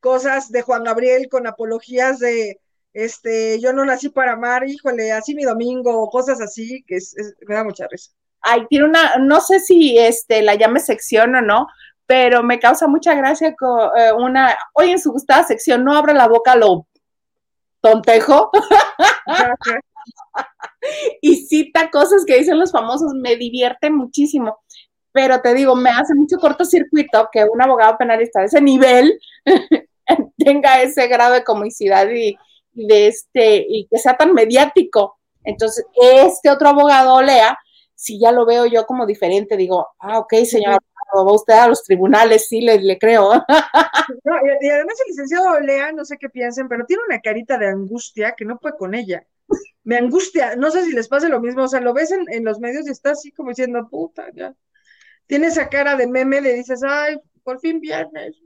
cosas 0.00 0.50
de 0.50 0.62
Juan 0.62 0.84
Gabriel 0.84 1.28
con 1.28 1.46
apologías 1.46 2.18
de 2.18 2.60
este, 2.92 3.60
yo 3.60 3.72
no 3.72 3.84
nací 3.84 4.08
para 4.08 4.32
amar, 4.32 4.68
híjole, 4.68 5.12
así 5.12 5.34
mi 5.34 5.44
domingo, 5.44 6.10
cosas 6.10 6.40
así, 6.40 6.82
que 6.84 6.96
es, 6.96 7.14
me 7.46 7.54
da 7.54 7.62
mucha 7.62 7.86
risa. 7.88 8.10
Ay, 8.40 8.66
tiene 8.68 8.86
una, 8.86 9.18
no 9.18 9.40
sé 9.40 9.60
si 9.60 9.98
este 9.98 10.42
la 10.42 10.56
llame 10.56 10.80
sección 10.80 11.34
o 11.36 11.40
no, 11.40 11.68
pero 12.06 12.42
me 12.42 12.58
causa 12.58 12.88
mucha 12.88 13.14
gracia 13.14 13.54
con 13.54 13.90
eh, 13.96 14.12
una, 14.12 14.56
hoy 14.72 14.90
en 14.90 14.98
su 14.98 15.12
gustada 15.12 15.44
sección, 15.44 15.84
no 15.84 15.96
abre 15.96 16.14
la 16.14 16.26
boca 16.26 16.56
lo 16.56 16.86
tontejo. 17.80 18.50
y 21.22 21.36
cita 21.46 21.90
cosas 21.90 22.24
que 22.26 22.38
dicen 22.38 22.58
los 22.58 22.72
famosos, 22.72 23.12
me 23.14 23.36
divierte 23.36 23.90
muchísimo. 23.90 24.58
Pero 25.12 25.40
te 25.40 25.54
digo, 25.54 25.74
me 25.74 25.90
hace 25.90 26.14
mucho 26.14 26.36
cortocircuito 26.38 27.28
que 27.32 27.44
un 27.44 27.60
abogado 27.60 27.96
penalista 27.98 28.40
de 28.40 28.46
ese 28.46 28.60
nivel 28.60 29.18
tenga 30.38 30.82
ese 30.82 31.06
grado 31.08 31.34
de 31.34 31.44
comicidad 31.44 32.08
y, 32.10 32.36
de 32.72 33.08
este, 33.08 33.66
y 33.68 33.86
que 33.88 33.98
sea 33.98 34.16
tan 34.16 34.32
mediático. 34.32 35.18
Entonces, 35.44 35.86
este 35.94 36.50
otro 36.50 36.68
abogado, 36.68 37.20
Lea, 37.22 37.58
si 37.94 38.20
ya 38.20 38.32
lo 38.32 38.46
veo 38.46 38.66
yo 38.66 38.86
como 38.86 39.06
diferente, 39.06 39.56
digo, 39.56 39.88
ah, 39.98 40.18
ok, 40.18 40.34
señora, 40.44 40.78
va 41.16 41.32
usted 41.32 41.54
a 41.54 41.68
los 41.68 41.82
tribunales, 41.82 42.48
sí, 42.48 42.60
le, 42.60 42.80
le 42.80 42.98
creo. 42.98 43.32
y, 44.62 44.68
además 44.68 44.94
el 45.00 45.08
licenciado 45.08 45.60
Lea, 45.60 45.92
no 45.92 46.04
sé 46.04 46.16
qué 46.18 46.28
piensen, 46.28 46.68
pero 46.68 46.84
tiene 46.86 47.02
una 47.08 47.20
carita 47.20 47.58
de 47.58 47.68
angustia 47.68 48.34
que 48.36 48.44
no 48.44 48.58
puede 48.58 48.76
con 48.76 48.94
ella. 48.94 49.24
Me 49.88 49.96
angustia, 49.96 50.54
no 50.54 50.70
sé 50.70 50.84
si 50.84 50.92
les 50.92 51.08
pasa 51.08 51.30
lo 51.30 51.40
mismo, 51.40 51.62
o 51.62 51.68
sea, 51.68 51.80
lo 51.80 51.94
ves 51.94 52.10
en, 52.10 52.26
en 52.30 52.44
los 52.44 52.60
medios 52.60 52.86
y 52.86 52.90
está 52.90 53.12
así 53.12 53.32
como 53.32 53.48
diciendo, 53.48 53.88
puta, 53.88 54.26
ya. 54.34 54.52
Tiene 55.26 55.46
esa 55.46 55.70
cara 55.70 55.96
de 55.96 56.06
meme, 56.06 56.42
le 56.42 56.52
dices, 56.52 56.82
ay, 56.86 57.18
por 57.42 57.58
fin 57.58 57.80
viernes. 57.80 58.36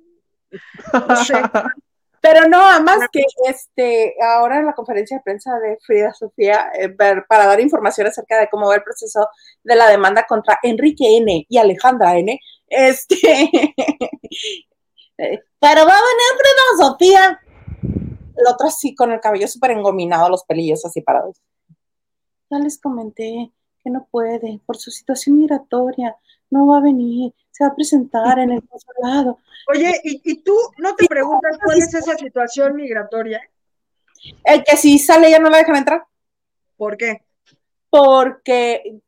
No 0.92 1.16
sé. 1.16 1.34
Pero 2.20 2.46
no, 2.46 2.64
además 2.64 3.08
que 3.10 3.24
este, 3.48 4.14
ahora 4.22 4.60
en 4.60 4.66
la 4.66 4.74
conferencia 4.74 5.16
de 5.16 5.24
prensa 5.24 5.58
de 5.58 5.78
Frida 5.84 6.14
Sofía, 6.14 6.70
eh, 6.78 6.90
para 6.90 7.46
dar 7.46 7.58
información 7.58 8.06
acerca 8.06 8.38
de 8.38 8.48
cómo 8.48 8.68
va 8.68 8.76
el 8.76 8.84
proceso 8.84 9.28
de 9.64 9.74
la 9.74 9.88
demanda 9.88 10.24
contra 10.28 10.60
Enrique 10.62 11.16
N. 11.16 11.44
y 11.48 11.58
Alejandra 11.58 12.16
N., 12.16 12.38
este, 12.68 13.16
eh, 15.18 15.40
pero 15.58 15.86
va 15.86 15.98
a 15.98 16.02
venir 16.02 16.36
Frida 16.38 16.76
Sofía. 16.78 17.41
El 18.36 18.46
otro 18.46 18.68
así, 18.68 18.94
con 18.94 19.12
el 19.12 19.20
cabello 19.20 19.48
súper 19.48 19.72
engominado, 19.72 20.28
los 20.28 20.44
pelillos 20.44 20.84
así 20.84 21.00
parados. 21.00 21.40
Ya 22.50 22.58
les 22.58 22.78
comenté 22.80 23.52
que 23.82 23.90
no 23.90 24.06
puede 24.10 24.60
por 24.66 24.76
su 24.76 24.90
situación 24.90 25.38
migratoria, 25.38 26.16
no 26.50 26.66
va 26.66 26.78
a 26.78 26.82
venir, 26.82 27.32
se 27.50 27.64
va 27.64 27.70
a 27.70 27.74
presentar 27.74 28.38
en 28.38 28.52
el 28.52 28.66
consulado. 28.66 29.38
Oye, 29.68 30.00
¿y, 30.04 30.42
tú 30.42 30.54
no 30.78 30.94
te 30.94 31.06
preguntas 31.06 31.58
cuál 31.64 31.78
es 31.78 31.92
esa 31.94 32.16
situación 32.16 32.76
migratoria? 32.76 33.40
El 34.44 34.62
que 34.64 34.76
si 34.76 34.98
sale 34.98 35.30
ya 35.30 35.38
no 35.38 35.50
la 35.50 35.58
dejan 35.58 35.76
entrar. 35.76 36.04
¿Por 36.76 36.96
qué? 36.96 37.22
Porque 37.90 39.00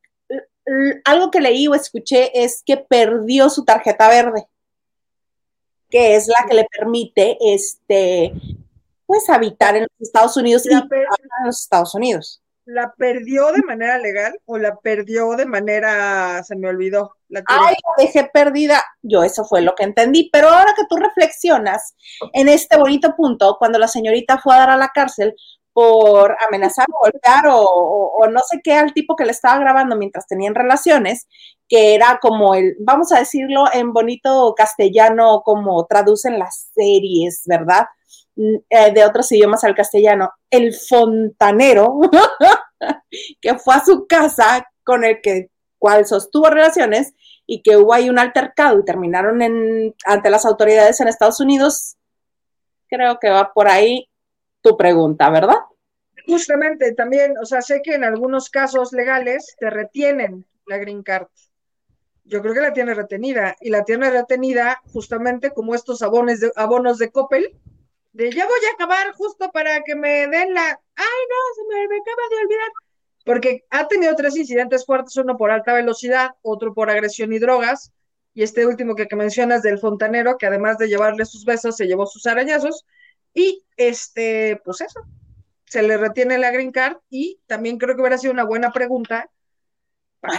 algo 1.04 1.30
que 1.30 1.40
leí 1.40 1.68
o 1.68 1.74
escuché 1.74 2.42
es 2.42 2.62
que 2.64 2.76
perdió 2.76 3.50
su 3.50 3.64
tarjeta 3.64 4.08
verde, 4.08 4.46
que 5.90 6.16
es 6.16 6.28
la 6.28 6.46
que 6.48 6.54
le 6.54 6.66
permite 6.66 7.36
este 7.40 8.32
pues 9.06 9.28
habitar 9.28 9.76
en 9.76 9.82
los 9.82 10.00
Estados 10.00 10.36
Unidos 10.36 10.66
y 10.66 10.72
en 10.72 10.88
los 11.44 11.60
Estados 11.60 11.94
Unidos. 11.94 12.40
¿La 12.66 12.94
perdió 12.96 13.52
de 13.52 13.62
manera 13.62 13.98
legal 13.98 14.40
o 14.46 14.56
la 14.56 14.76
perdió 14.76 15.32
de 15.32 15.44
manera, 15.44 16.42
se 16.44 16.56
me 16.56 16.68
olvidó? 16.68 17.14
La 17.28 17.42
Ay, 17.46 17.74
la 17.74 18.04
dejé 18.04 18.30
perdida. 18.32 18.82
Yo 19.02 19.22
eso 19.22 19.44
fue 19.44 19.60
lo 19.60 19.74
que 19.74 19.84
entendí. 19.84 20.30
Pero 20.32 20.48
ahora 20.48 20.72
que 20.74 20.84
tú 20.88 20.96
reflexionas 20.96 21.94
en 22.32 22.48
este 22.48 22.78
bonito 22.78 23.14
punto, 23.16 23.56
cuando 23.58 23.78
la 23.78 23.88
señorita 23.88 24.38
fue 24.38 24.54
a 24.54 24.60
dar 24.60 24.70
a 24.70 24.76
la 24.78 24.88
cárcel 24.94 25.34
por 25.74 26.34
amenazar 26.46 26.86
o 26.94 27.00
golpear 27.00 27.48
o, 27.48 27.60
o, 27.60 28.26
no 28.28 28.40
sé 28.48 28.60
qué 28.64 28.72
al 28.74 28.94
tipo 28.94 29.14
que 29.16 29.26
le 29.26 29.32
estaba 29.32 29.58
grabando 29.58 29.96
mientras 29.96 30.26
tenían 30.26 30.54
relaciones, 30.54 31.26
que 31.68 31.94
era 31.94 32.18
como 32.22 32.54
el, 32.54 32.76
vamos 32.80 33.12
a 33.12 33.18
decirlo 33.18 33.64
en 33.74 33.92
bonito 33.92 34.54
castellano, 34.56 35.42
como 35.44 35.84
traducen 35.84 36.38
las 36.38 36.70
series, 36.74 37.42
¿verdad? 37.44 37.84
Eh, 38.36 38.92
de 38.92 39.04
otros 39.04 39.30
idiomas 39.30 39.62
al 39.62 39.76
castellano, 39.76 40.32
el 40.50 40.74
fontanero, 40.74 42.00
que 43.40 43.54
fue 43.58 43.74
a 43.76 43.84
su 43.84 44.06
casa 44.08 44.68
con 44.82 45.04
el 45.04 45.20
que 45.20 45.50
cual 45.78 46.04
sostuvo 46.04 46.50
relaciones 46.50 47.14
y 47.46 47.62
que 47.62 47.76
hubo 47.76 47.94
ahí 47.94 48.10
un 48.10 48.18
altercado 48.18 48.80
y 48.80 48.84
terminaron 48.84 49.40
en, 49.40 49.94
ante 50.04 50.30
las 50.30 50.44
autoridades 50.46 51.00
en 51.00 51.06
Estados 51.06 51.38
Unidos, 51.38 51.96
creo 52.88 53.18
que 53.20 53.30
va 53.30 53.52
por 53.52 53.68
ahí 53.68 54.08
tu 54.62 54.76
pregunta, 54.76 55.30
¿verdad? 55.30 55.58
Justamente, 56.26 56.92
también, 56.92 57.34
o 57.40 57.44
sea, 57.44 57.62
sé 57.62 57.82
que 57.82 57.94
en 57.94 58.02
algunos 58.02 58.50
casos 58.50 58.92
legales 58.92 59.54
te 59.60 59.70
retienen 59.70 60.44
la 60.66 60.78
green 60.78 61.02
card. 61.02 61.28
Yo 62.24 62.40
creo 62.40 62.54
que 62.54 62.60
la 62.60 62.72
tiene 62.72 62.94
retenida 62.94 63.54
y 63.60 63.68
la 63.68 63.84
tiene 63.84 64.10
retenida 64.10 64.80
justamente 64.92 65.50
como 65.50 65.74
estos 65.74 66.02
abonos 66.02 66.40
de, 66.40 66.50
abonos 66.56 66.98
de 66.98 67.10
Coppel, 67.10 67.54
de 68.14 68.30
ya 68.30 68.46
voy 68.46 68.60
a 68.70 68.74
acabar 68.74 69.12
justo 69.12 69.50
para 69.50 69.82
que 69.82 69.94
me 69.96 70.26
den 70.28 70.54
la, 70.54 70.66
ay 70.66 71.20
no, 71.28 71.54
se 71.56 71.64
me, 71.68 71.84
acaba 71.84 72.22
de 72.30 72.44
olvidar, 72.44 72.72
porque 73.24 73.64
ha 73.70 73.88
tenido 73.88 74.14
tres 74.14 74.36
incidentes 74.36 74.86
fuertes, 74.86 75.16
uno 75.16 75.36
por 75.36 75.50
alta 75.50 75.74
velocidad, 75.74 76.30
otro 76.42 76.72
por 76.72 76.90
agresión 76.90 77.32
y 77.32 77.40
drogas, 77.40 77.92
y 78.32 78.44
este 78.44 78.66
último 78.66 78.94
que, 78.94 79.08
que 79.08 79.16
mencionas 79.16 79.62
del 79.62 79.80
fontanero, 79.80 80.38
que 80.38 80.46
además 80.46 80.78
de 80.78 80.88
llevarle 80.88 81.24
sus 81.24 81.44
besos, 81.44 81.76
se 81.76 81.86
llevó 81.86 82.06
sus 82.06 82.24
arañazos, 82.26 82.86
y 83.34 83.64
este, 83.76 84.60
pues 84.64 84.80
eso, 84.80 85.00
se 85.64 85.82
le 85.82 85.96
retiene 85.96 86.38
la 86.38 86.52
green 86.52 86.70
card, 86.70 86.98
y 87.10 87.40
también 87.46 87.78
creo 87.78 87.96
que 87.96 88.00
hubiera 88.00 88.18
sido 88.18 88.32
una 88.32 88.44
buena 88.44 88.72
pregunta 88.72 89.28
para 90.20 90.38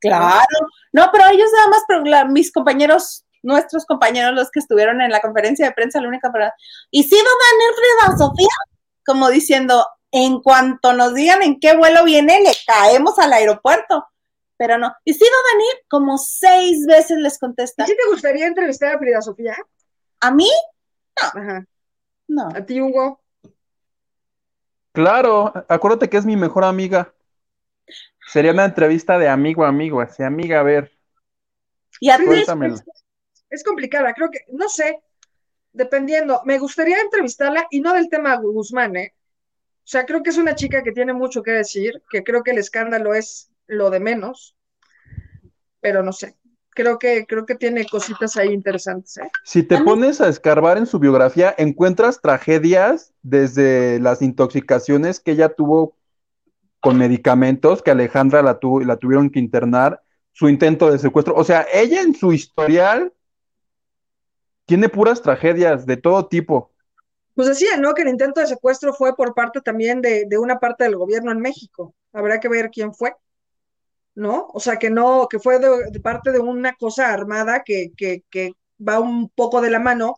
Claro, 0.00 0.66
no, 0.92 1.08
pero 1.12 1.28
ellos 1.28 1.48
nada 1.54 1.68
más, 1.68 1.84
pero 1.86 2.28
mis 2.28 2.50
compañeros 2.50 3.24
nuestros 3.42 3.84
compañeros, 3.86 4.34
los 4.34 4.50
que 4.50 4.60
estuvieron 4.60 5.00
en 5.00 5.10
la 5.10 5.20
conferencia 5.20 5.66
de 5.66 5.72
prensa, 5.72 6.00
la 6.00 6.08
única 6.08 6.30
verdad. 6.30 6.52
¿Y 6.90 7.02
si 7.04 7.16
va 7.16 7.20
a 7.20 7.52
venir 7.52 7.74
Frida 7.74 8.18
Sofía? 8.18 8.48
Como 9.04 9.28
diciendo, 9.28 9.86
en 10.10 10.40
cuanto 10.40 10.92
nos 10.92 11.14
digan 11.14 11.42
en 11.42 11.58
qué 11.58 11.76
vuelo 11.76 12.04
viene, 12.04 12.40
le 12.40 12.52
caemos 12.66 13.18
al 13.18 13.32
aeropuerto. 13.32 14.06
Pero 14.56 14.78
no. 14.78 14.94
¿Y 15.04 15.14
si 15.14 15.24
va 15.24 15.36
a 15.36 15.56
venir? 15.56 15.72
Como 15.88 16.18
seis 16.18 16.86
veces 16.86 17.18
les 17.18 17.38
contesta. 17.38 17.82
¿Y 17.84 17.86
si 17.88 17.96
te 17.96 18.08
gustaría 18.08 18.46
entrevistar 18.46 18.94
a 18.94 18.98
Frida 18.98 19.20
Sofía? 19.20 19.56
¿A 20.20 20.30
mí? 20.30 20.48
No. 21.20 21.40
Ajá. 21.40 21.66
No. 22.28 22.48
¿A 22.54 22.64
ti, 22.64 22.80
Hugo? 22.80 23.20
Claro, 24.92 25.52
acuérdate 25.68 26.08
que 26.08 26.18
es 26.18 26.26
mi 26.26 26.36
mejor 26.36 26.64
amiga. 26.64 27.12
Sería 28.26 28.52
una 28.52 28.66
entrevista 28.66 29.18
de 29.18 29.28
amigo 29.28 29.64
a 29.64 29.68
amigo, 29.68 30.00
así 30.00 30.22
amiga, 30.22 30.60
a 30.60 30.62
ver. 30.62 30.92
Y 31.98 32.10
a 32.10 32.18
ti, 32.18 32.24
es 33.52 33.62
complicada, 33.62 34.14
creo 34.14 34.30
que, 34.30 34.40
no 34.50 34.68
sé, 34.68 35.02
dependiendo, 35.72 36.40
me 36.44 36.58
gustaría 36.58 36.98
entrevistarla 37.00 37.66
y 37.70 37.80
no 37.80 37.92
del 37.92 38.08
tema 38.08 38.34
Guzmán, 38.36 38.96
¿eh? 38.96 39.14
O 39.14 39.88
sea, 39.92 40.06
creo 40.06 40.22
que 40.22 40.30
es 40.30 40.38
una 40.38 40.54
chica 40.54 40.82
que 40.82 40.92
tiene 40.92 41.12
mucho 41.12 41.42
que 41.42 41.50
decir, 41.50 42.02
que 42.10 42.24
creo 42.24 42.42
que 42.42 42.52
el 42.52 42.58
escándalo 42.58 43.14
es 43.14 43.50
lo 43.66 43.90
de 43.90 44.00
menos, 44.00 44.56
pero 45.80 46.02
no 46.02 46.12
sé. 46.12 46.36
Creo 46.70 46.98
que, 46.98 47.26
creo 47.26 47.44
que 47.44 47.56
tiene 47.56 47.86
cositas 47.86 48.38
ahí 48.38 48.48
interesantes. 48.48 49.18
¿eh? 49.18 49.30
Si 49.44 49.62
te 49.62 49.82
pones 49.82 50.22
a 50.22 50.28
escarbar 50.28 50.78
en 50.78 50.86
su 50.86 50.98
biografía, 50.98 51.54
encuentras 51.58 52.22
tragedias 52.22 53.12
desde 53.20 54.00
las 54.00 54.22
intoxicaciones 54.22 55.20
que 55.20 55.32
ella 55.32 55.50
tuvo 55.50 55.98
con 56.80 56.96
medicamentos, 56.96 57.82
que 57.82 57.90
Alejandra 57.90 58.40
la, 58.40 58.58
la 58.86 58.96
tuvieron 58.96 59.28
que 59.28 59.40
internar, 59.40 60.00
su 60.32 60.48
intento 60.48 60.90
de 60.90 60.98
secuestro. 60.98 61.34
O 61.34 61.44
sea, 61.44 61.66
ella 61.70 62.00
en 62.00 62.14
su 62.14 62.32
historial 62.32 63.12
tiene 64.66 64.88
puras 64.88 65.22
tragedias 65.22 65.86
de 65.86 65.96
todo 65.96 66.26
tipo. 66.26 66.72
Pues 67.34 67.48
decía, 67.48 67.76
¿no? 67.78 67.94
Que 67.94 68.02
el 68.02 68.08
intento 68.08 68.40
de 68.40 68.46
secuestro 68.46 68.92
fue 68.92 69.16
por 69.16 69.34
parte 69.34 69.60
también 69.60 70.02
de, 70.02 70.26
una 70.38 70.58
parte 70.58 70.84
del 70.84 70.96
gobierno 70.96 71.32
en 71.32 71.40
México. 71.40 71.94
Habrá 72.12 72.40
que 72.40 72.48
ver 72.48 72.70
quién 72.70 72.92
fue, 72.94 73.14
¿no? 74.14 74.48
O 74.52 74.60
sea, 74.60 74.78
que 74.78 74.90
no, 74.90 75.26
que 75.28 75.38
fue 75.38 75.58
de, 75.58 76.00
parte 76.00 76.30
de 76.30 76.40
una 76.40 76.74
cosa 76.74 77.12
armada 77.12 77.62
que, 77.64 77.92
que, 77.96 78.24
que, 78.30 78.52
va 78.86 78.98
un 78.98 79.28
poco 79.28 79.60
de 79.60 79.70
la 79.70 79.78
mano 79.78 80.16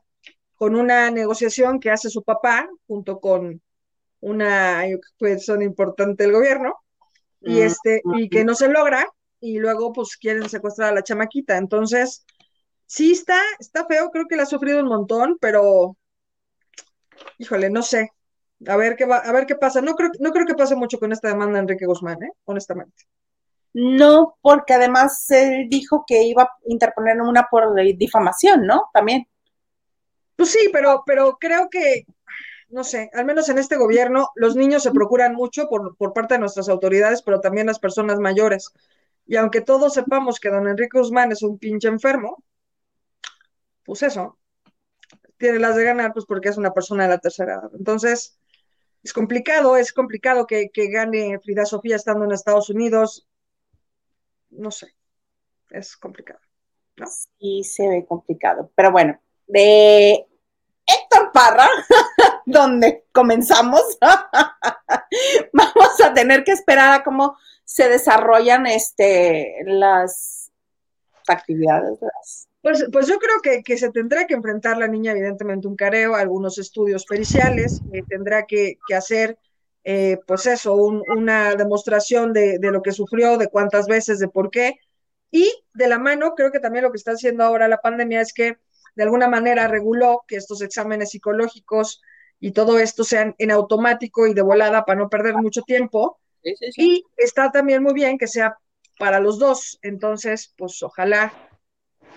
con 0.55 0.75
una 0.75 1.11
negociación 1.11 1.81
que 1.81 1.91
hace 1.91 2.09
su 2.09 2.23
papá 2.23 2.67
junto 2.87 3.21
con 3.21 3.61
una 4.21 4.83
persona 5.19 5.65
importante 5.65 6.25
del 6.25 6.33
gobierno 6.33 6.77
y 7.43 7.57
mm, 7.57 7.63
este 7.63 8.03
y 8.15 8.31
que 8.31 8.43
no 8.45 8.55
se 8.55 8.69
logra 8.69 9.07
y 9.39 9.59
luego 9.59 9.93
pues 9.93 10.17
quieren 10.17 10.49
secuestrar 10.49 10.91
a 10.91 10.95
la 10.95 11.03
chamaquita. 11.03 11.59
Entonces, 11.59 12.25
sí 12.95 13.11
está, 13.11 13.41
está 13.59 13.85
feo, 13.87 14.11
creo 14.11 14.27
que 14.29 14.37
la 14.37 14.45
ha 14.45 14.47
sufrido 14.47 14.81
un 14.81 14.87
montón, 14.87 15.37
pero 15.41 15.97
híjole, 17.39 17.69
no 17.69 17.83
sé. 17.83 18.11
A 18.69 18.77
ver 18.77 18.95
qué 18.95 19.05
va, 19.05 19.19
a 19.19 19.33
ver 19.33 19.47
qué 19.47 19.57
pasa. 19.57 19.81
No 19.81 19.95
creo, 19.95 20.11
no 20.21 20.31
creo 20.31 20.47
que 20.47 20.55
pase 20.55 20.77
mucho 20.77 20.99
con 21.01 21.11
esta 21.13 21.29
demanda 21.29 21.55
de 21.55 21.61
Enrique 21.61 21.87
Guzmán, 21.87 22.23
¿eh? 22.23 22.31
honestamente. 22.45 23.05
No, 23.73 24.37
porque 24.41 24.75
además 24.75 25.29
él 25.31 25.67
dijo 25.69 26.05
que 26.07 26.23
iba 26.23 26.45
a 26.45 26.51
interponer 26.67 27.21
una 27.21 27.49
por 27.51 27.75
difamación, 27.97 28.65
¿no? 28.65 28.85
También. 28.93 29.27
Pues 30.37 30.51
sí, 30.51 30.71
pero, 30.73 31.03
pero 31.05 31.37
creo 31.41 31.69
que, 31.69 32.07
no 32.69 32.85
sé, 32.85 33.11
al 33.13 33.25
menos 33.25 33.49
en 33.49 33.59
este 33.59 33.77
gobierno, 33.77 34.29
los 34.37 34.55
niños 34.55 34.85
se 34.85 34.93
procuran 34.93 35.35
mucho 35.35 35.69
por, 35.69 35.97
por 35.97 36.13
parte 36.13 36.35
de 36.35 36.41
nuestras 36.41 36.69
autoridades, 36.69 37.23
pero 37.23 37.41
también 37.41 37.67
las 37.67 37.81
personas 37.81 38.21
mayores. 38.21 38.71
Y 39.27 39.35
aunque 39.37 39.63
todos 39.63 39.95
sepamos 39.95 40.39
que 40.39 40.51
don 40.51 40.69
Enrique 40.69 40.99
Guzmán 40.99 41.33
es 41.33 41.43
un 41.43 41.59
pinche 41.59 41.89
enfermo, 41.89 42.45
pues 43.85 44.03
eso, 44.03 44.39
tiene 45.37 45.59
las 45.59 45.77
de 45.77 45.85
ganar, 45.85 46.13
pues 46.13 46.25
porque 46.27 46.49
es 46.49 46.57
una 46.57 46.73
persona 46.73 47.05
de 47.05 47.11
la 47.11 47.19
tercera 47.19 47.55
edad. 47.55 47.71
Entonces, 47.77 48.39
es 49.03 49.13
complicado, 49.13 49.77
es 49.77 49.93
complicado 49.93 50.47
que, 50.47 50.71
gane 50.75 51.39
Frida 51.41 51.67
Sofía 51.67 51.97
estando 51.97 52.25
en 52.25 52.33
Estados 52.33 52.71
Unidos. 52.71 53.29
No 54.51 54.71
sé, 54.71 54.95
es 55.71 55.97
complicado. 55.97 56.41
¿no? 56.97 57.07
Sí, 57.39 57.63
se 57.65 57.87
ve 57.89 58.07
complicado. 58.07 58.71
Pero 58.75 58.93
bueno, 58.93 59.21
de 59.47 60.27
Héctor 60.87 61.33
Parra, 61.33 61.69
donde 62.47 63.05
comenzamos, 63.13 63.83
vamos 65.53 66.01
a 66.03 66.15
tener 66.15 66.45
que 66.45 66.53
esperar 66.53 67.01
a 67.01 67.05
cómo 67.05 67.37
se 67.65 67.89
desarrollan 67.89 68.67
este, 68.67 69.57
las 69.67 70.51
actividades. 71.29 71.99
Pues, 72.65 72.83
pues 72.91 73.07
yo 73.07 73.19
creo 73.19 73.63
que, 73.63 73.77
se 73.77 73.91
tendrá 73.91 74.27
que 74.27 74.33
enfrentar 74.33 74.79
la 74.79 74.89
niña, 74.89 75.13
evidentemente, 75.13 75.69
un 75.69 75.77
careo, 75.77 76.15
algunos 76.15 76.57
estudios 76.57 77.05
periciales, 77.05 77.83
tendrá 78.09 78.47
que, 78.47 78.79
hacer, 78.97 79.37
eh, 79.85 80.17
pues 80.27 80.47
eso, 80.47 80.73
una 80.75 81.57
demostración 81.57 82.33
de, 82.33 82.59
de, 82.59 82.71
lo 82.71 82.81
que 82.81 82.93
sufrió, 82.93 83.37
de 83.37 83.49
cuántas 83.49 83.87
veces, 83.87 84.19
de 84.19 84.29
por 84.29 84.51
qué. 84.51 84.79
Y 85.31 85.53
de 85.75 85.89
la 85.89 85.99
mano, 85.99 86.35
creo 86.35 86.51
que 86.51 86.59
también 86.59 86.85
lo 86.85 86.91
que 86.91 86.97
está 86.97 87.11
haciendo 87.11 87.45
ahora 87.45 87.69
la 87.69 87.83
pandemia 87.83 88.23
es 88.23 88.33
que 88.33 88.57
de 88.95 89.03
alguna 89.03 89.29
manera 89.29 89.69
reguló 89.69 90.25
que 90.27 90.37
estos 90.37 90.63
exámenes 90.63 91.11
psicológicos 91.11 92.01
y 92.41 92.53
todo 92.53 92.79
esto 92.79 93.05
sean 93.05 93.35
en 93.37 93.51
automático 93.51 94.27
y 94.27 94.33
de 94.33 94.41
volada 94.41 94.87
para 94.87 95.01
no 95.01 95.11
perder 95.11 95.35
mucho 95.35 95.61
tiempo. 95.61 96.19
Y 96.43 97.05
está 97.19 97.51
también 97.51 97.83
muy 97.83 97.93
bien 97.93 98.17
que 98.17 98.27
sea 98.27 98.57
para 98.99 99.21
los 99.21 99.39
dos. 99.39 99.79
Entonces, 99.83 100.55
pues 100.57 100.83
ojalá, 100.83 101.31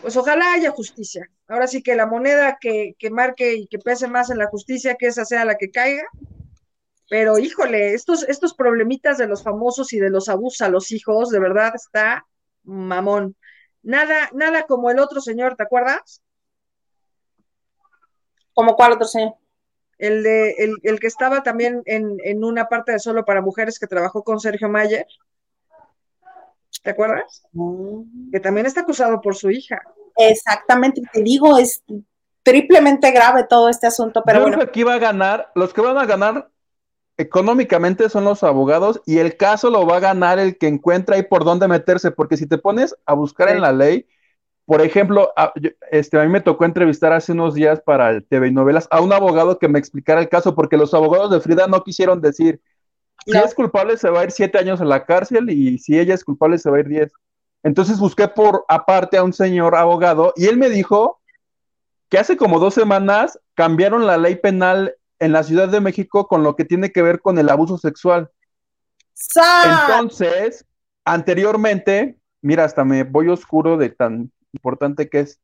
pues 0.02 0.16
ojalá 0.18 0.54
haya 0.54 0.72
justicia. 0.72 1.30
Ahora 1.48 1.68
sí 1.68 1.82
que 1.82 1.96
la 1.96 2.06
moneda 2.06 2.58
que, 2.60 2.96
que 2.98 3.10
marque 3.10 3.56
y 3.56 3.68
que 3.68 3.80
pese 3.80 4.08
más 4.08 4.30
en 4.30 4.38
la 4.38 4.48
justicia, 4.48 4.96
que 4.96 5.08
esa 5.08 5.26
sea 5.26 5.46
la 5.46 5.56
que 5.56 5.72
caiga. 5.72 6.04
Pero 7.10 7.38
híjole, 7.38 7.94
estos, 7.94 8.24
estos 8.24 8.54
problemitas 8.54 9.18
de 9.18 9.28
los 9.28 9.44
famosos 9.44 9.94
y 9.94 10.00
de 10.00 10.10
los 10.10 10.28
abusos 10.28 10.62
a 10.62 10.70
los 10.70 10.92
hijos, 10.92 11.30
de 11.30 11.40
verdad 11.40 11.74
está 11.76 12.26
mamón. 12.64 13.36
Nada, 13.82 14.30
nada 14.34 14.64
como 14.64 14.92
el 14.92 15.00
otro 15.00 15.22
señor, 15.22 15.56
¿te 15.56 15.64
acuerdas? 15.64 16.22
¿Como 18.54 18.76
cuál 18.76 18.94
otro 18.94 19.08
señor? 19.08 19.36
El, 19.98 20.24
de, 20.24 20.56
el, 20.84 21.00
que 21.00 21.08
estaba 21.08 21.42
también 21.42 21.82
en, 21.86 22.44
una 22.44 22.68
parte 22.68 22.92
de 22.92 23.00
Solo 23.00 23.26
para 23.26 23.42
Mujeres 23.42 23.80
que 23.80 23.88
trabajó 23.88 24.24
con 24.24 24.40
Sergio 24.40 24.70
Mayer. 24.70 25.08
¿Te 26.84 26.92
acuerdas? 26.92 27.44
Mm. 27.54 28.32
Que 28.32 28.40
también 28.40 28.66
está 28.66 28.82
acusado 28.82 29.22
por 29.22 29.36
su 29.36 29.50
hija. 29.50 29.82
Exactamente, 30.16 31.02
te 31.12 31.22
digo, 31.22 31.58
es 31.58 31.84
triplemente 32.44 33.12
grave 33.12 33.46
todo 33.48 33.70
este 33.70 33.88
asunto, 33.88 34.24
pero 34.26 34.42
bueno. 34.42 34.62
aquí 34.62 34.84
va 34.84 34.96
a 34.96 35.00
ganar, 35.00 35.52
los 35.54 35.74
que 35.74 35.82
van 35.82 35.98
a 35.98 36.06
ganar 36.06 36.50
económicamente 37.18 38.10
son 38.10 38.24
los 38.24 38.44
abogados 38.44 39.02
y 39.06 39.18
el 39.18 39.38
caso 39.38 39.70
lo 39.70 39.86
va 39.86 39.98
a 39.98 40.02
ganar 40.02 40.40
el 40.40 40.58
que 40.58 40.68
encuentra 40.68 41.16
ahí 41.16 41.24
por 41.24 41.44
dónde 41.44 41.68
meterse, 41.68 42.12
porque 42.12 42.38
si 42.38 42.48
te 42.48 42.58
pones 42.58 42.96
a 43.06 43.14
buscar 43.14 43.50
en 43.50 43.62
la 43.62 43.72
ley, 43.72 44.08
por 44.66 44.82
ejemplo, 44.82 45.34
a, 45.36 45.54
este, 45.92 46.20
a 46.20 46.24
mí 46.24 46.30
me 46.30 46.42
tocó 46.42 46.66
entrevistar 46.66 47.14
hace 47.14 47.32
unos 47.32 47.56
días 47.56 47.82
para 47.82 48.12
el 48.12 48.26
TV 48.26 48.50
y 48.50 48.52
novelas 48.52 48.88
a 48.92 49.02
un 49.02 49.14
abogado 49.14 49.60
que 49.60 49.68
me 49.68 49.80
explicara 49.80 50.22
el 50.22 50.30
caso, 50.30 50.56
porque 50.56 50.78
los 50.78 50.94
abogados 50.94 51.32
de 51.32 51.40
Frida 51.40 51.68
no 51.68 51.84
quisieron 51.84 52.22
decir, 52.22 52.62
si 53.26 53.38
es 53.38 53.54
culpable 53.54 53.98
se 53.98 54.10
va 54.10 54.22
a 54.22 54.24
ir 54.24 54.32
siete 54.32 54.58
años 54.58 54.80
en 54.82 54.90
la 54.90 55.06
cárcel 55.06 55.50
y 55.50 55.78
si 55.80 56.00
ella 56.00 56.14
es 56.14 56.24
culpable 56.24 56.58
se 56.58 56.70
va 56.70 56.78
a 56.78 56.80
ir 56.82 56.88
diez. 56.88 57.12
Entonces 57.64 58.00
busqué 58.00 58.28
por 58.28 58.66
aparte 58.68 59.18
a 59.18 59.24
un 59.24 59.34
señor 59.34 59.76
abogado 59.76 60.34
y 60.36 60.46
él 60.46 60.58
me 60.58 60.70
dijo 60.70 61.20
que 62.10 62.18
hace 62.18 62.38
como 62.38 62.60
dos 62.60 62.74
semanas 62.74 63.40
cambiaron 63.54 64.06
la 64.06 64.18
ley 64.18 64.36
penal 64.36 64.96
en 65.20 65.32
la 65.32 65.44
Ciudad 65.44 65.68
de 65.68 65.82
México 65.82 66.28
con 66.28 66.44
lo 66.44 66.56
que 66.56 66.66
tiene 66.66 66.92
que 66.92 67.02
ver 67.02 67.20
con 67.20 67.38
el 67.38 67.50
abuso 67.50 67.78
sexual. 67.78 68.30
Entonces, 69.66 70.66
anteriormente, 71.04 72.18
mira, 72.42 72.64
hasta 72.64 72.86
me 72.86 73.04
voy 73.04 73.30
oscuro 73.30 73.78
de 73.78 73.90
tan 73.90 74.32
importante 74.54 75.10
que 75.10 75.22
es. 75.22 75.40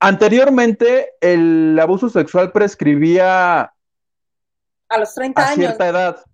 Anteriormente, 0.00 1.12
el 1.20 1.78
abuso 1.80 2.08
sexual 2.08 2.52
prescribía 2.52 3.72
a 4.88 4.98
los 4.98 5.14
30 5.14 5.42
años. 5.42 5.54
cierta 5.56 5.88
edad. 5.88 6.24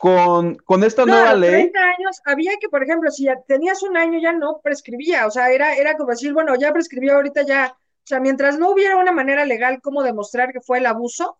Con, 0.00 0.54
con 0.54 0.82
esta 0.82 1.04
nueva 1.04 1.34
ley. 1.34 1.50
30 1.50 1.78
años 1.78 2.22
había 2.24 2.52
que, 2.58 2.70
por 2.70 2.82
ejemplo, 2.82 3.10
si 3.10 3.26
tenías 3.46 3.82
un 3.82 3.98
año 3.98 4.18
ya 4.18 4.32
no 4.32 4.58
prescribía, 4.64 5.26
o 5.26 5.30
sea, 5.30 5.50
era, 5.50 5.74
era 5.74 5.94
como 5.98 6.08
decir, 6.08 6.32
bueno, 6.32 6.54
ya 6.58 6.72
prescribió 6.72 7.16
ahorita 7.16 7.42
ya, 7.42 7.74
o 7.76 8.06
sea, 8.06 8.18
mientras 8.18 8.58
no 8.58 8.70
hubiera 8.70 8.96
una 8.96 9.12
manera 9.12 9.44
legal 9.44 9.82
como 9.82 10.02
demostrar 10.02 10.54
que 10.54 10.62
fue 10.62 10.78
el 10.78 10.86
abuso, 10.86 11.36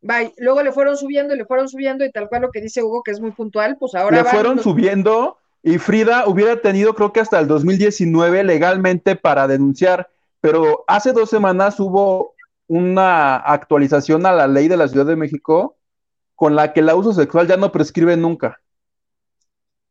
bye. 0.00 0.32
Luego 0.36 0.62
le 0.62 0.70
fueron 0.70 0.96
subiendo 0.96 1.34
y 1.34 1.38
le 1.38 1.44
fueron 1.44 1.68
subiendo 1.68 2.04
y 2.04 2.12
tal 2.12 2.28
cual 2.28 2.42
lo 2.42 2.52
que 2.52 2.60
dice 2.60 2.84
Hugo, 2.84 3.02
que 3.02 3.10
es 3.10 3.18
muy 3.18 3.32
puntual, 3.32 3.76
pues 3.80 3.96
ahora. 3.96 4.22
Le 4.22 4.24
fueron 4.24 4.60
subiendo 4.60 5.38
y 5.64 5.78
Frida 5.78 6.28
hubiera 6.28 6.60
tenido 6.60 6.94
creo 6.94 7.12
que 7.12 7.18
hasta 7.18 7.40
el 7.40 7.48
2019 7.48 8.44
legalmente 8.44 9.16
para 9.16 9.48
denunciar, 9.48 10.08
pero 10.40 10.84
hace 10.86 11.12
dos 11.12 11.30
semanas 11.30 11.80
hubo 11.80 12.36
una 12.68 13.38
actualización 13.38 14.24
a 14.24 14.30
la 14.30 14.46
ley 14.46 14.68
de 14.68 14.76
la 14.76 14.86
Ciudad 14.86 15.06
de 15.06 15.16
México 15.16 15.77
con 16.38 16.54
la 16.54 16.72
que 16.72 16.78
el 16.78 16.88
abuso 16.88 17.12
sexual 17.12 17.48
ya 17.48 17.56
no 17.56 17.72
prescribe 17.72 18.16
nunca. 18.16 18.60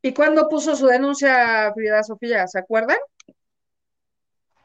¿Y 0.02 0.14
cuándo 0.14 0.48
puso 0.48 0.78
su 0.78 0.86
denuncia 0.86 1.74
Frida 1.74 2.02
Sofía? 2.04 2.48
¿Se 2.48 2.58
acuerdan? 2.58 2.96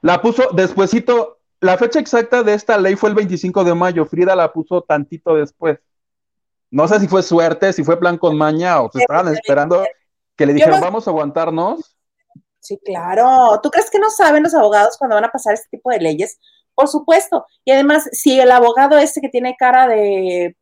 La 0.00 0.22
puso 0.22 0.50
despuesito, 0.52 1.40
la 1.58 1.76
fecha 1.76 1.98
exacta 1.98 2.44
de 2.44 2.54
esta 2.54 2.78
ley 2.78 2.94
fue 2.94 3.08
el 3.08 3.16
25 3.16 3.64
de 3.64 3.74
mayo, 3.74 4.06
Frida 4.06 4.36
la 4.36 4.52
puso 4.52 4.82
tantito 4.82 5.34
después. 5.34 5.80
No 6.70 6.86
sé 6.86 7.00
si 7.00 7.08
fue 7.08 7.20
suerte, 7.20 7.72
si 7.72 7.82
fue 7.82 7.98
plan 7.98 8.16
con 8.16 8.38
maña 8.38 8.80
o 8.80 8.88
se 8.92 9.00
estaban 9.00 9.34
esperando 9.34 9.84
que 10.36 10.46
le 10.46 10.54
dijeron, 10.54 10.80
vamos 10.80 11.08
a 11.08 11.10
aguantarnos. 11.10 11.96
Sí, 12.60 12.78
claro. 12.84 13.58
¿Tú 13.60 13.72
crees 13.72 13.90
que 13.90 13.98
no 13.98 14.08
saben 14.08 14.44
los 14.44 14.54
abogados 14.54 14.96
cuando 14.98 15.16
van 15.16 15.24
a 15.24 15.32
pasar 15.32 15.54
este 15.54 15.76
tipo 15.76 15.90
de 15.90 15.98
leyes? 15.98 16.38
Por 16.76 16.86
supuesto. 16.86 17.44
Y 17.64 17.72
además, 17.72 18.08
si 18.12 18.38
el 18.38 18.52
abogado 18.52 18.98
este 18.98 19.20
que 19.20 19.28
tiene 19.28 19.56
cara 19.58 19.88
de 19.88 20.56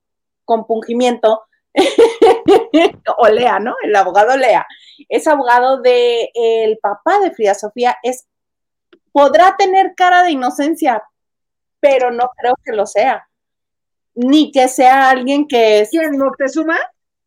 compungimiento, 0.50 1.44
o 3.18 3.28
Lea, 3.28 3.60
¿no? 3.60 3.76
El 3.84 3.94
abogado 3.94 4.36
Lea, 4.36 4.66
es 5.08 5.28
abogado 5.28 5.80
de 5.80 6.28
el 6.34 6.78
papá 6.78 7.20
de 7.20 7.30
Frida 7.30 7.54
Sofía, 7.54 7.96
es 8.02 8.26
podrá 9.12 9.54
tener 9.56 9.94
cara 9.94 10.24
de 10.24 10.32
inocencia, 10.32 11.04
pero 11.78 12.10
no 12.10 12.30
creo 12.36 12.54
que 12.64 12.72
lo 12.72 12.84
sea. 12.84 13.28
Ni 14.14 14.50
que 14.50 14.66
sea 14.66 15.08
alguien 15.08 15.46
que 15.46 15.82
es. 15.82 15.90
¿Quién 15.90 16.18
no 16.18 16.32
te 16.36 16.48
suma? 16.48 16.78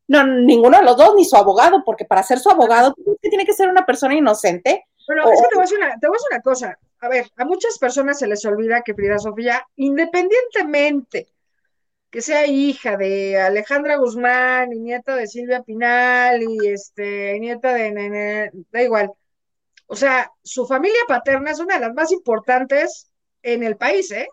No, 0.10 0.26
ninguno 0.26 0.78
de 0.78 0.84
los 0.84 0.98
dos, 0.98 1.16
ni 1.16 1.24
su 1.24 1.38
abogado, 1.38 1.82
porque 1.86 2.04
para 2.04 2.24
ser 2.24 2.40
su 2.40 2.50
abogado 2.50 2.94
tiene 3.22 3.46
que 3.46 3.54
ser 3.54 3.70
una 3.70 3.86
persona 3.86 4.14
inocente. 4.14 4.86
Pero 5.08 5.32
es 5.32 5.42
que 5.42 5.48
te 5.48 5.56
voy, 5.56 5.62
a 5.62 5.66
decir 5.66 5.78
una, 5.78 5.98
te 5.98 6.08
voy 6.08 6.16
a 6.16 6.20
decir 6.20 6.28
una 6.32 6.42
cosa. 6.42 6.80
A 7.00 7.08
ver, 7.08 7.32
a 7.38 7.46
muchas 7.46 7.80
personas 7.80 8.20
se 8.20 8.28
les 8.28 8.44
olvida 8.44 8.82
que 8.82 8.94
Frida 8.94 9.18
Sofía, 9.18 9.66
independientemente 9.78 11.33
que 12.14 12.22
sea 12.22 12.46
hija 12.46 12.96
de 12.96 13.42
Alejandra 13.42 13.98
Guzmán 13.98 14.72
y 14.72 14.80
nieta 14.80 15.16
de 15.16 15.26
Silvia 15.26 15.64
Pinal 15.64 16.44
y 16.44 16.68
este 16.68 17.40
nieta 17.40 17.74
de 17.74 17.92
Nene, 17.92 18.52
da 18.72 18.84
igual. 18.84 19.12
O 19.88 19.96
sea, 19.96 20.32
su 20.44 20.68
familia 20.68 21.00
paterna 21.08 21.50
es 21.50 21.60
una 21.60 21.74
de 21.74 21.82
las 21.82 21.96
más 21.96 22.12
importantes 22.12 23.10
en 23.42 23.64
el 23.64 23.78
país, 23.78 24.12
¿eh? 24.12 24.28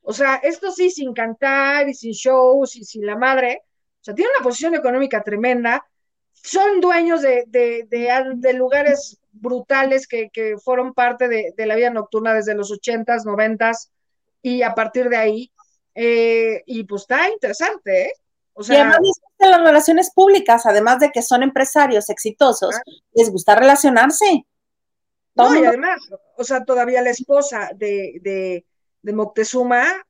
O 0.00 0.14
sea, 0.14 0.36
esto 0.36 0.72
sí, 0.72 0.90
sin 0.90 1.12
cantar 1.12 1.90
y 1.90 1.94
sin 1.94 2.12
shows 2.12 2.74
y 2.76 2.84
sin 2.84 3.04
la 3.04 3.18
madre, 3.18 3.64
o 4.00 4.04
sea, 4.04 4.14
tiene 4.14 4.30
una 4.34 4.42
posición 4.42 4.74
económica 4.74 5.22
tremenda, 5.22 5.84
son 6.32 6.80
dueños 6.80 7.20
de, 7.20 7.44
de, 7.46 8.52
lugares 8.54 9.20
brutales 9.30 10.08
que, 10.08 10.30
fueron 10.64 10.94
parte 10.94 11.28
de, 11.28 11.66
la 11.66 11.76
vida 11.76 11.90
nocturna 11.90 12.32
desde 12.32 12.54
los 12.54 12.72
ochentas, 12.72 13.26
noventas, 13.26 13.92
y 14.40 14.62
a 14.62 14.74
partir 14.74 15.10
de 15.10 15.18
ahí, 15.18 15.52
eh, 15.94 16.62
y 16.66 16.84
pues 16.84 17.02
está 17.02 17.28
interesante, 17.30 18.02
¿eh? 18.02 18.12
O 18.52 18.62
sea, 18.62 18.76
y 18.76 18.78
además 18.80 18.98
les 19.00 19.20
gustan 19.22 19.50
las 19.50 19.60
relaciones 19.60 20.10
públicas, 20.12 20.66
además 20.66 21.00
de 21.00 21.10
que 21.10 21.22
son 21.22 21.42
empresarios 21.42 22.10
exitosos, 22.10 22.74
les 23.14 23.30
gusta 23.30 23.54
relacionarse. 23.54 24.44
No, 25.34 25.54
y 25.54 25.64
además, 25.64 26.00
o 26.36 26.44
sea, 26.44 26.64
todavía 26.64 27.00
la 27.00 27.10
esposa 27.10 27.70
de, 27.74 28.18
de, 28.20 28.66
de 29.02 29.12
Moctezuma 29.12 30.04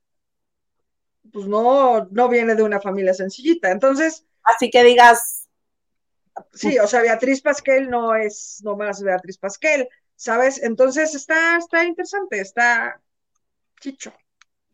pues 1.32 1.46
no, 1.46 2.06
no 2.10 2.28
viene 2.28 2.54
de 2.54 2.62
una 2.62 2.80
familia 2.80 3.14
sencillita. 3.14 3.70
Entonces. 3.70 4.24
Así 4.42 4.70
que 4.70 4.82
digas. 4.84 5.48
Sí, 6.52 6.78
o 6.78 6.86
sea, 6.86 7.02
Beatriz 7.02 7.42
Pasquel 7.42 7.90
no 7.90 8.14
es 8.14 8.60
nomás 8.64 9.02
Beatriz 9.02 9.36
Pasquel, 9.36 9.88
¿sabes? 10.16 10.62
Entonces 10.62 11.14
está, 11.14 11.58
está 11.58 11.84
interesante, 11.84 12.40
está 12.40 13.00
chicho. 13.80 14.12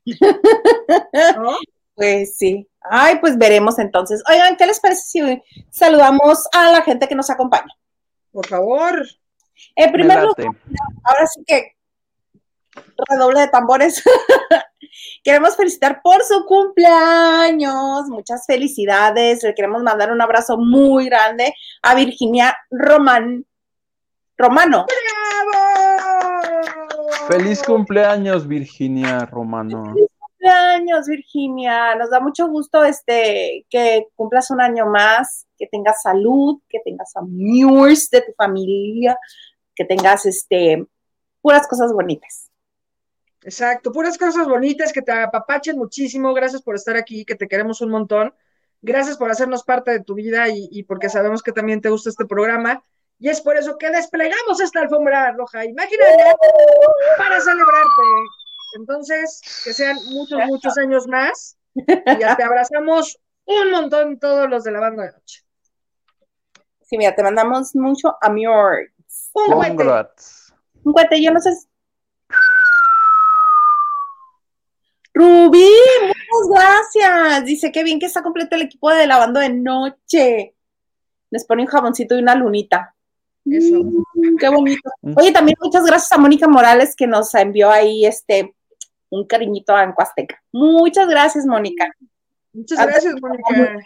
Pues 1.97 2.37
sí. 2.37 2.69
Ay, 2.83 3.19
pues 3.21 3.39
veremos 3.39 3.79
entonces. 3.79 4.23
Oigan, 4.31 4.57
¿qué 4.57 4.67
les 4.67 4.81
parece 4.81 5.01
si 5.01 5.43
saludamos 5.71 6.47
a 6.53 6.71
la 6.71 6.83
gente 6.83 7.09
que 7.09 7.15
nos 7.15 7.31
acompaña? 7.31 7.73
Por 8.31 8.47
favor. 8.47 9.03
En 9.75 9.93
primer 9.93 10.23
lugar, 10.23 10.55
ahora 11.05 11.27
sí 11.27 11.43
que 11.47 11.73
redoble 13.09 13.41
de 13.41 13.49
tambores. 13.49 14.03
Queremos 15.25 15.57
felicitar 15.57 16.01
por 16.03 16.23
su 16.23 16.45
cumpleaños. 16.45 18.09
Muchas 18.09 18.45
felicidades. 18.47 19.43
Le 19.43 19.55
queremos 19.55 19.83
mandar 19.83 20.13
un 20.13 20.21
abrazo 20.21 20.59
muy 20.59 21.07
grande 21.07 21.55
a 21.83 21.95
Virginia 21.95 22.57
Román. 22.71 23.47
Romano. 24.37 24.85
Feliz 27.29 27.63
cumpleaños, 27.63 28.47
Virginia 28.47 29.27
Romano. 29.27 29.93
Feliz 29.95 30.09
cumpleaños, 30.19 31.07
Virginia. 31.07 31.95
Nos 31.97 32.11
da 32.11 32.21
mucho 32.21 32.47
gusto 32.49 32.85
este 32.85 33.67
que 33.69 34.07
cumplas 34.15 34.51
un 34.51 34.61
año 34.61 34.87
más, 34.87 35.47
que 35.57 35.67
tengas 35.67 36.03
salud, 36.03 36.61
que 36.69 36.81
tengas 36.85 37.17
amigos 37.17 38.09
de 38.11 38.23
tu 38.23 38.33
familia, 38.37 39.19
que 39.75 39.85
tengas 39.85 40.27
este 40.27 40.87
puras 41.41 41.67
cosas 41.67 41.93
bonitas. 41.93 42.51
Exacto, 43.43 43.93
puras 43.93 44.19
cosas 44.19 44.49
bonitas, 44.49 44.93
que 44.93 45.03
te 45.03 45.13
apapachen 45.13 45.79
muchísimo. 45.79 46.35
Gracias 46.35 46.63
por 46.63 46.75
estar 46.75 46.97
aquí, 46.97 47.25
que 47.25 47.37
te 47.37 47.47
queremos 47.47 47.81
un 47.81 47.91
montón. 47.91 48.35
Gracias 48.83 49.17
por 49.17 49.31
hacernos 49.31 49.65
parte 49.65 49.91
de 49.91 50.03
tu 50.03 50.15
vida 50.15 50.47
y, 50.49 50.83
porque 50.85 51.09
sabemos 51.09 51.43
que 51.43 51.53
también 51.53 51.81
te 51.81 51.89
gusta 51.89 52.11
este 52.11 52.27
programa. 52.27 52.83
Y 53.19 53.29
es 53.29 53.41
por 53.41 53.57
eso 53.57 53.79
que 53.79 53.91
desplegamos 53.91 54.61
esta 54.61 54.81
alfombra 54.81 55.33
roja 55.33 55.65
imagínate 55.65 56.25
para 57.17 57.41
celebrarte. 57.41 58.03
Entonces, 58.77 59.41
que 59.65 59.73
sean 59.73 59.97
muchos, 60.11 60.39
muchos 60.47 60.77
años 60.79 61.07
más. 61.09 61.57
Y 61.75 62.19
ya 62.21 62.37
te 62.37 62.43
abrazamos 62.43 63.19
un 63.47 63.71
montón 63.71 64.19
todos 64.19 64.51
los 64.51 64.65
de 64.65 64.73
la 64.73 64.81
banda 64.81 65.05
de 65.05 65.13
noche. 65.13 65.43
Sí, 66.83 66.99
mira, 66.99 67.15
te 67.15 67.23
mandamos 67.23 67.75
mucho 67.75 68.17
amor. 68.21 68.91
Un 69.35 69.55
cuete. 69.55 69.85
Un 70.85 70.93
cuete, 70.93 71.23
yo 71.23 71.33
no 71.33 71.41
sé. 71.41 71.51
Rubí, 75.15 75.71
muchas 76.03 76.49
gracias. 76.51 77.45
Dice 77.47 77.73
que 77.73 77.83
bien 77.83 77.99
que 77.99 78.07
está 78.07 78.23
completo 78.23 78.55
el 78.55 78.63
equipo 78.63 78.91
de 78.91 79.07
lavando 79.07 79.41
de 79.41 79.49
noche. 79.49 80.55
Les 81.31 81.45
pone 81.47 81.63
un 81.63 81.69
jaboncito 81.69 82.15
y 82.15 82.19
una 82.19 82.35
lunita. 82.35 82.96
Eso. 83.51 83.85
Mm, 83.85 84.37
qué 84.39 84.49
bonito. 84.49 84.91
Oye, 85.17 85.33
también 85.33 85.57
muchas 85.63 85.85
gracias 85.85 86.13
a 86.13 86.19
Mónica 86.19 86.49
Morales 86.49 86.95
que 86.97 87.07
nos 87.07 87.35
envió 87.35 87.71
ahí 87.71 88.05
este 88.05 88.55
un 89.09 89.27
cariñito 89.27 89.75
a 89.75 89.83
Ancuasteca. 89.83 90.43
Muchas 90.53 91.09
gracias, 91.09 91.47
Mónica. 91.47 91.89
Muchas 92.53 92.85
gracias, 92.85 93.15
Mónica. 93.21 93.79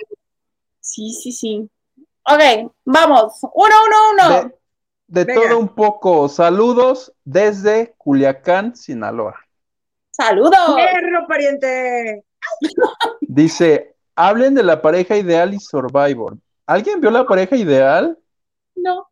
Sí, 0.80 1.12
sí, 1.12 1.32
sí. 1.32 1.70
Ok, 2.22 2.72
vamos. 2.84 3.38
Uno, 3.54 3.74
uno, 3.86 3.96
uno. 4.12 4.52
De, 5.06 5.24
todo 5.26 5.58
un 5.58 5.68
poco. 5.68 6.28
Saludos 6.28 7.12
desde 7.24 7.94
Culiacán, 7.98 8.76
Sinaloa. 8.76 9.34
Saludos. 10.10 10.76
Perro, 10.76 11.26
pariente. 11.26 12.24
Dice, 13.20 13.96
hablen 14.14 14.54
de 14.54 14.62
la 14.62 14.80
pareja 14.80 15.16
ideal 15.16 15.52
y 15.52 15.58
Survivor. 15.58 16.38
¿Alguien 16.66 17.00
vio 17.00 17.10
la 17.10 17.26
pareja 17.26 17.56
ideal? 17.56 18.16
No. 18.76 19.09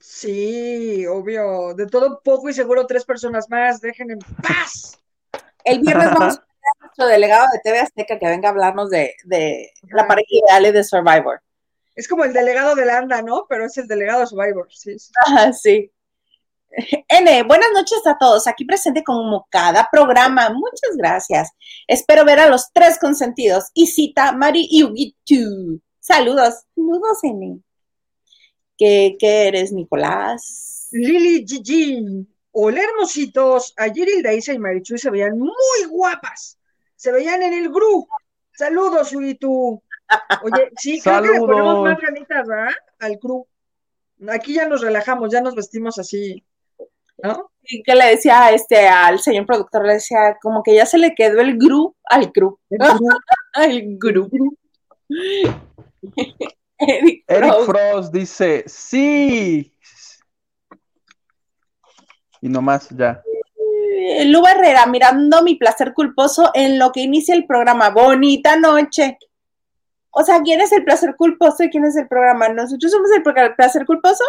Sí, 0.00 1.06
obvio. 1.06 1.74
De 1.74 1.86
todo 1.86 2.20
poco 2.22 2.48
y 2.48 2.52
seguro 2.52 2.86
tres 2.86 3.04
personas 3.04 3.48
más. 3.48 3.80
Dejen 3.80 4.10
en 4.10 4.18
paz. 4.18 4.98
El 5.64 5.80
viernes 5.80 6.06
vamos 6.12 6.34
a 6.36 6.40
tener 6.40 6.72
a 6.76 6.80
nuestro 6.80 7.06
delegado 7.06 7.46
de 7.52 7.60
TV 7.62 7.80
Azteca 7.80 8.18
que 8.18 8.26
venga 8.26 8.48
a 8.48 8.52
hablarnos 8.52 8.90
de, 8.90 9.14
la 9.90 10.06
pareja 10.06 10.28
ideal 10.30 10.66
y 10.66 10.72
de 10.72 10.84
Survivor. 10.84 11.40
Es 11.94 12.06
como 12.06 12.24
el 12.24 12.32
delegado 12.32 12.74
de 12.74 12.84
la 12.86 12.98
ANDA, 12.98 13.22
¿no? 13.22 13.46
Pero 13.48 13.66
es 13.66 13.76
el 13.76 13.88
delegado 13.88 14.20
de 14.20 14.26
Survivor, 14.26 14.68
sí. 14.70 14.98
sí. 14.98 15.12
sí. 15.52 15.92
N, 17.08 17.42
buenas 17.44 17.68
noches 17.74 18.06
a 18.06 18.16
todos. 18.18 18.46
Aquí 18.46 18.64
presente 18.64 19.02
como 19.02 19.46
cada 19.50 19.88
programa. 19.90 20.50
Muchas 20.50 20.96
gracias. 20.96 21.50
Espero 21.86 22.24
ver 22.24 22.40
a 22.40 22.48
los 22.48 22.70
tres 22.72 22.98
consentidos. 22.98 23.70
Isita, 23.74 24.32
Mari 24.32 24.68
y 24.70 24.84
Ugitu. 24.84 25.80
Saludos. 25.98 26.64
Saludos, 26.74 27.18
N. 27.24 27.60
¿Qué, 28.78 29.18
eres, 29.20 29.72
Nicolás? 29.72 30.88
Lili 30.92 31.44
Gigi. 31.46 32.26
Hola, 32.52 32.80
hermositos. 32.82 33.74
Ayer 33.76 34.08
Hilda 34.08 34.32
Isa 34.32 34.52
y 34.54 34.58
Marichuy 34.58 34.98
se 34.98 35.10
veían 35.10 35.38
muy 35.38 35.84
guapas. 35.90 36.58
Se 36.96 37.12
veían 37.12 37.42
en 37.42 37.52
el 37.52 37.68
grupo. 37.68 38.08
Saludos, 38.52 39.12
Ugitu. 39.12 39.82
Oye, 40.42 40.70
sí, 40.76 41.00
creo 41.00 41.22
que 41.22 41.28
le 41.28 41.40
ponemos 41.40 41.84
más 41.84 42.00
ganitas, 42.00 42.46
¿verdad? 42.46 42.72
Al 42.98 43.18
crew. 43.18 43.46
Aquí 44.30 44.54
ya 44.54 44.66
nos 44.66 44.80
relajamos, 44.80 45.30
ya 45.30 45.40
nos 45.40 45.54
vestimos 45.54 45.98
así 45.98 46.44
¿no? 47.22 47.50
Y 47.62 47.82
que 47.82 47.94
le 47.94 48.06
decía 48.06 48.50
este 48.52 48.88
al 48.88 49.18
señor 49.18 49.46
productor, 49.46 49.84
le 49.84 49.94
decía 49.94 50.38
como 50.40 50.62
que 50.62 50.74
ya 50.74 50.86
se 50.86 50.98
le 50.98 51.14
quedó 51.14 51.40
el 51.40 51.58
gru 51.58 51.94
al 52.04 52.30
gru. 52.32 52.58
El 53.54 53.98
gru. 53.98 54.30
Eric, 56.78 57.24
Frost. 57.66 58.12
dice, 58.12 58.64
sí. 58.66 59.74
Y 62.40 62.48
nomás 62.48 62.88
ya. 62.90 63.22
Lu 64.26 64.46
Herrera, 64.46 64.86
mirando 64.86 65.42
mi 65.42 65.56
placer 65.56 65.92
culposo 65.92 66.50
en 66.54 66.78
lo 66.78 66.92
que 66.92 67.00
inicia 67.00 67.34
el 67.34 67.46
programa. 67.46 67.90
Bonita 67.90 68.56
noche. 68.56 69.18
O 70.10 70.24
sea, 70.24 70.40
¿quién 70.42 70.60
es 70.60 70.72
el 70.72 70.84
placer 70.84 71.16
culposo 71.16 71.64
y 71.64 71.70
quién 71.70 71.84
es 71.84 71.96
el 71.96 72.08
programa? 72.08 72.48
¿Nosotros 72.48 72.90
somos 72.90 73.10
el 73.10 73.22
placer 73.54 73.84
culposo 73.84 74.24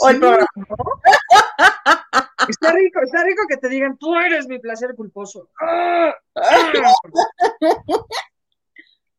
o 0.00 0.08
el 0.08 0.18
programa? 0.18 0.46
Está 2.48 2.72
rico, 2.72 2.98
está 3.00 3.22
rico 3.22 3.44
que 3.48 3.56
te 3.56 3.68
digan, 3.68 3.96
tú 3.98 4.16
eres 4.16 4.48
mi 4.48 4.58
placer 4.58 4.96
culposo. 4.96 5.48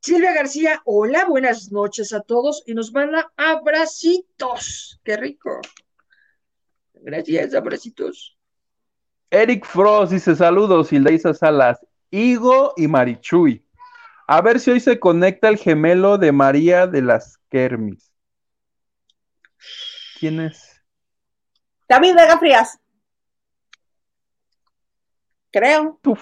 Silvia 0.04 0.34
García, 0.34 0.82
hola, 0.84 1.24
buenas 1.24 1.72
noches 1.72 2.12
a 2.12 2.20
todos 2.20 2.62
y 2.66 2.74
nos 2.74 2.92
manda 2.92 3.32
abracitos. 3.38 5.00
Qué 5.02 5.16
rico. 5.16 5.62
Gracias, 6.96 7.56
abracitos. 7.56 8.38
Eric 9.30 9.66
Frost 9.66 10.12
dice 10.12 10.36
saludos, 10.36 10.92
Hilda 10.92 11.34
Salas, 11.34 11.80
Igo 12.12 12.74
y 12.76 12.89
Marichuy. 12.89 13.66
A 14.28 14.42
ver 14.42 14.60
si 14.60 14.72
hoy 14.72 14.82
se 14.82 15.00
conecta 15.00 15.48
el 15.48 15.58
gemelo 15.58 16.18
de 16.18 16.34
María 16.34 16.86
de 16.86 17.02
las 17.02 17.38
Kermis. 17.50 18.12
¿Quién 20.20 20.42
es? 20.42 20.82
David 21.88 22.13
Vega 22.13 22.38
Frías. 22.39 22.78
Creo. 25.50 25.98
Tú, 26.02 26.18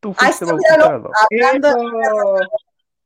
tú 0.00 0.12
fuiste 0.12 0.44
bautizado. 0.44 1.10
Hablando 1.30 2.38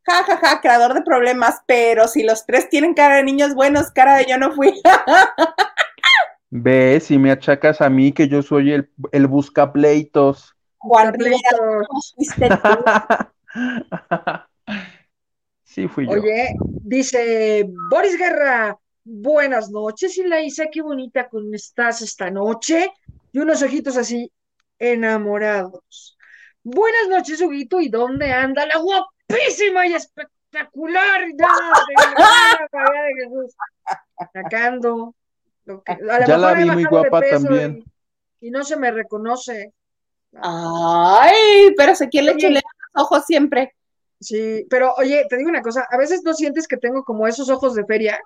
ja, 0.09 0.25
ja, 0.25 0.37
ja, 0.37 0.61
creador 0.61 0.95
de 0.95 1.03
problemas, 1.03 1.61
pero 1.67 2.09
si 2.09 2.23
los 2.23 2.47
tres 2.47 2.69
tienen 2.71 2.95
cara 2.95 3.17
de 3.17 3.25
niños 3.25 3.55
buenos, 3.55 3.91
cara 3.91 4.17
de 4.17 4.27
yo 4.27 4.39
no 4.39 4.53
fui. 4.53 4.73
Ves, 6.51 7.05
si 7.05 7.19
me 7.19 7.31
achacas 7.31 7.83
a 7.83 7.91
mí 7.91 8.13
que 8.13 8.27
yo 8.27 8.43
soy 8.43 8.73
el, 8.73 8.91
el 9.13 9.27
buscapleitos. 9.27 10.55
Juan 10.79 11.13
Rivera, 11.13 11.39
sí, 15.65 15.89
fui 15.89 16.07
yo. 16.07 16.13
Oye, 16.13 16.55
dice 16.61 17.69
Boris 17.91 18.17
Guerra, 18.17 18.79
buenas 19.05 19.71
noches, 19.71 20.17
y 20.17 20.25
la 20.25 20.41
Isa, 20.41 20.67
qué 20.73 20.81
bonita 20.81 21.29
con 21.29 21.55
estás 21.55 22.01
esta 22.01 22.31
noche. 22.31 22.91
Y 23.33 23.41
unos 23.41 23.63
ojitos 23.63 23.99
así 23.99 24.33
enamorados. 24.79 26.17
Buenas 26.63 27.09
noches, 27.11 27.43
Huguito, 27.43 27.81
¿y 27.81 27.89
dónde 27.89 28.33
anda 28.33 28.65
la 28.65 28.79
guapísima 29.29 29.87
y 29.87 29.95
espectacular 29.95 31.27
de, 31.27 31.45
de 32.85 33.25
Jesús? 33.25 33.55
Sacando. 34.33 35.15
ya 36.27 36.39
la 36.39 36.55
vi 36.55 36.65
muy 36.65 36.85
guapa 36.85 37.21
también. 37.21 37.85
Y, 38.41 38.51
no 38.51 38.65
se 38.65 38.77
me 38.77 38.91
reconoce. 38.91 39.73
Ay, 40.41 41.75
pero 41.77 41.95
se 41.95 42.09
quiere 42.09 42.35
le 42.35 42.51
los 42.51 42.63
ojos 42.95 43.25
siempre. 43.27 43.75
Sí, 44.21 44.67
pero 44.69 44.95
oye, 44.97 45.27
te 45.29 45.37
digo 45.37 45.49
una 45.49 45.63
cosa, 45.63 45.87
a 45.91 45.97
veces 45.97 46.23
no 46.25 46.35
sientes 46.35 46.67
que 46.67 46.77
tengo 46.77 47.05
como 47.05 47.27
esos 47.29 47.49
ojos 47.51 47.75
de 47.75 47.85
feria, 47.85 48.21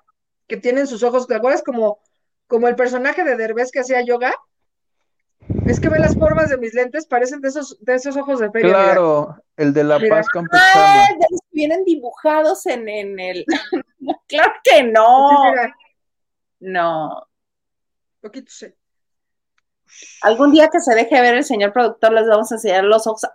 que 0.47 0.57
tienen 0.57 0.87
sus 0.87 1.03
ojos, 1.03 1.27
¿te 1.27 1.35
acuerdas 1.35 1.61
como, 1.63 1.99
como 2.47 2.67
el 2.67 2.75
personaje 2.75 3.23
de 3.23 3.35
Derbez 3.35 3.71
que 3.71 3.79
hacía 3.79 4.01
yoga? 4.01 4.33
Es 5.65 5.79
que 5.79 5.89
ve 5.89 5.99
las 5.99 6.15
formas 6.15 6.49
de 6.49 6.57
mis 6.57 6.73
lentes, 6.73 7.05
parecen 7.05 7.39
de 7.41 7.49
esos, 7.49 7.77
de 7.81 7.95
esos 7.95 8.17
ojos 8.17 8.39
de 8.39 8.51
feria. 8.51 8.69
Claro, 8.69 9.35
el 9.55 9.73
de 9.73 9.83
la 9.83 9.99
paz 10.09 10.27
campesana. 10.27 11.07
vienen 11.51 11.83
dibujados 11.85 12.65
en, 12.65 12.89
en 12.89 13.19
el. 13.19 13.45
claro 14.27 14.53
que 14.63 14.83
no. 14.83 15.53
no. 16.59 17.27
Poquito 18.21 18.51
sé. 18.51 18.75
Algún 20.21 20.51
día 20.51 20.69
que 20.69 20.79
se 20.79 20.95
deje 20.95 21.21
ver 21.21 21.35
el 21.35 21.43
señor 21.43 21.71
productor, 21.71 22.13
les 22.13 22.27
vamos 22.27 22.51
a 22.51 22.55
enseñar 22.55 22.83
los 22.83 23.05
ojos 23.07 23.27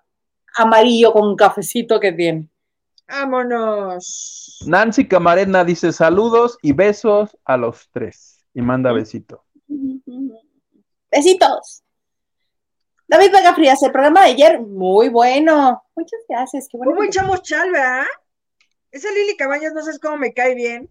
amarillo 0.56 1.12
con 1.12 1.28
un 1.28 1.36
cafecito 1.36 2.00
que 2.00 2.12
tiene. 2.12 2.48
Vámonos. 3.06 4.58
Nancy 4.66 5.08
Camarena 5.08 5.64
dice 5.64 5.92
saludos 5.92 6.58
y 6.62 6.72
besos 6.72 7.36
a 7.44 7.56
los 7.56 7.88
tres. 7.90 8.44
Y 8.54 8.60
manda 8.60 8.92
besito. 8.92 9.44
Besitos. 11.10 11.84
David 13.08 13.32
Vega 13.32 13.54
Frías, 13.54 13.82
el 13.82 13.90
programa 13.90 14.24
de 14.24 14.32
ayer, 14.32 14.60
muy 14.60 15.08
bueno. 15.08 15.82
Muchas 15.96 16.20
gracias. 16.28 16.68
Qué 16.70 16.76
bueno 16.76 16.92
¿Cómo 16.92 17.04
echamos 17.04 17.42
chal, 17.42 17.72
verdad? 17.72 18.04
Esa 18.90 19.10
Lili 19.10 19.34
Cabañas, 19.34 19.72
no 19.72 19.80
sabes 19.80 19.98
cómo 19.98 20.18
me 20.18 20.34
cae 20.34 20.54
bien. 20.54 20.90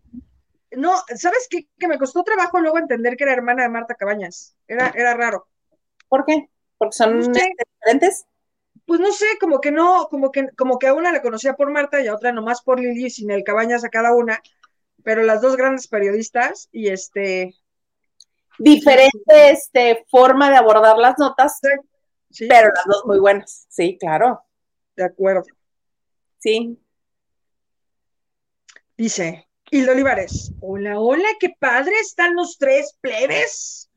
No, 0.72 0.94
¿sabes 1.16 1.48
qué? 1.48 1.68
Que 1.78 1.88
me 1.88 2.00
costó 2.00 2.24
trabajo 2.24 2.60
luego 2.60 2.80
entender 2.80 3.16
que 3.16 3.24
era 3.24 3.34
hermana 3.34 3.64
de 3.64 3.70
Marta 3.70 3.94
Cabañas. 3.94 4.56
Era, 4.68 4.92
era 4.96 5.14
raro. 5.14 5.48
¿Por 6.10 6.26
qué? 6.26 6.50
¿Porque 6.80 6.96
son 6.96 7.20
diferentes? 7.20 8.26
pues 8.88 9.00
no 9.02 9.12
sé, 9.12 9.26
como 9.40 9.60
que 9.60 9.72
no, 9.72 10.08
como 10.10 10.32
que, 10.32 10.50
como 10.56 10.80
que 10.80 10.88
a 10.88 10.94
una 10.94 11.12
la 11.12 11.22
conocía 11.22 11.54
por 11.54 11.70
Marta 11.70 12.02
y 12.02 12.08
a 12.08 12.16
otra 12.16 12.32
nomás 12.32 12.62
por 12.62 12.80
Lili, 12.80 13.10
sin 13.10 13.30
el 13.30 13.44
cabañas 13.44 13.84
a 13.84 13.90
cada 13.90 14.14
una, 14.16 14.42
pero 15.04 15.24
las 15.24 15.42
dos 15.42 15.56
grandes 15.56 15.88
periodistas 15.88 16.70
y 16.72 16.88
este... 16.90 17.54
Diferente 18.60 19.52
este, 19.52 20.06
forma 20.10 20.50
de 20.50 20.58
abordar 20.58 20.98
las 20.98 21.20
notas, 21.20 21.60
pero 22.50 22.70
las 22.74 22.86
dos 22.86 23.04
muy 23.06 23.20
buenas, 23.20 23.66
sí, 23.70 23.98
claro. 24.00 24.44
De 24.96 25.06
acuerdo. 25.06 25.44
Sí. 26.40 26.80
Dice, 28.98 29.48
Hilda 29.70 29.92
Olivares, 29.92 30.52
hola, 30.62 31.00
hola, 31.00 31.28
qué 31.40 31.54
padre 31.60 31.94
están 32.00 32.36
los 32.36 32.58
tres 32.58 32.98
plebes. 33.00 33.90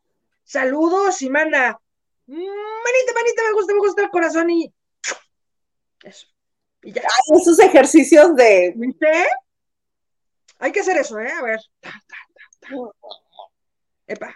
Saludos 0.44 1.22
y 1.22 1.30
manda, 1.30 1.80
manita, 2.26 3.12
manita, 3.14 3.42
me 3.46 3.52
gusta, 3.52 3.72
me 3.72 3.78
gusta 3.78 4.02
el 4.02 4.10
corazón 4.10 4.50
y 4.50 4.72
eso. 6.02 6.26
Y 6.82 6.92
ya. 6.92 7.02
esos 7.34 7.58
ejercicios 7.58 8.34
de. 8.36 8.72
¿Viste? 8.76 9.26
Hay 10.58 10.72
que 10.72 10.80
hacer 10.80 10.96
eso, 10.98 11.18
¿eh? 11.18 11.30
A 11.30 11.42
ver. 11.42 11.60
Epa. 14.06 14.34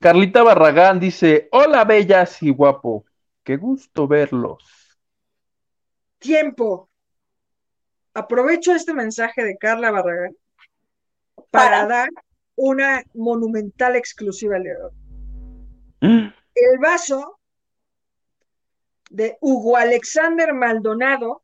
Carlita 0.00 0.42
Barragán 0.42 1.00
dice: 1.00 1.48
Hola, 1.52 1.84
bellas 1.84 2.42
y 2.42 2.50
guapo. 2.50 3.04
Qué 3.42 3.56
gusto 3.56 4.06
verlos. 4.06 4.98
Tiempo. 6.18 6.88
Aprovecho 8.14 8.72
este 8.74 8.94
mensaje 8.94 9.44
de 9.44 9.56
Carla 9.58 9.90
Barragán 9.90 10.34
para, 11.50 11.86
dar 11.86 12.08
una 12.56 13.02
monumental 13.14 13.96
exclusiva 13.96 14.56
al 14.56 14.64
mm. 16.00 16.32
El 16.54 16.78
vaso 16.80 17.38
de 19.10 19.36
Hugo 19.40 19.76
Alexander 19.76 20.52
Maldonado 20.54 21.42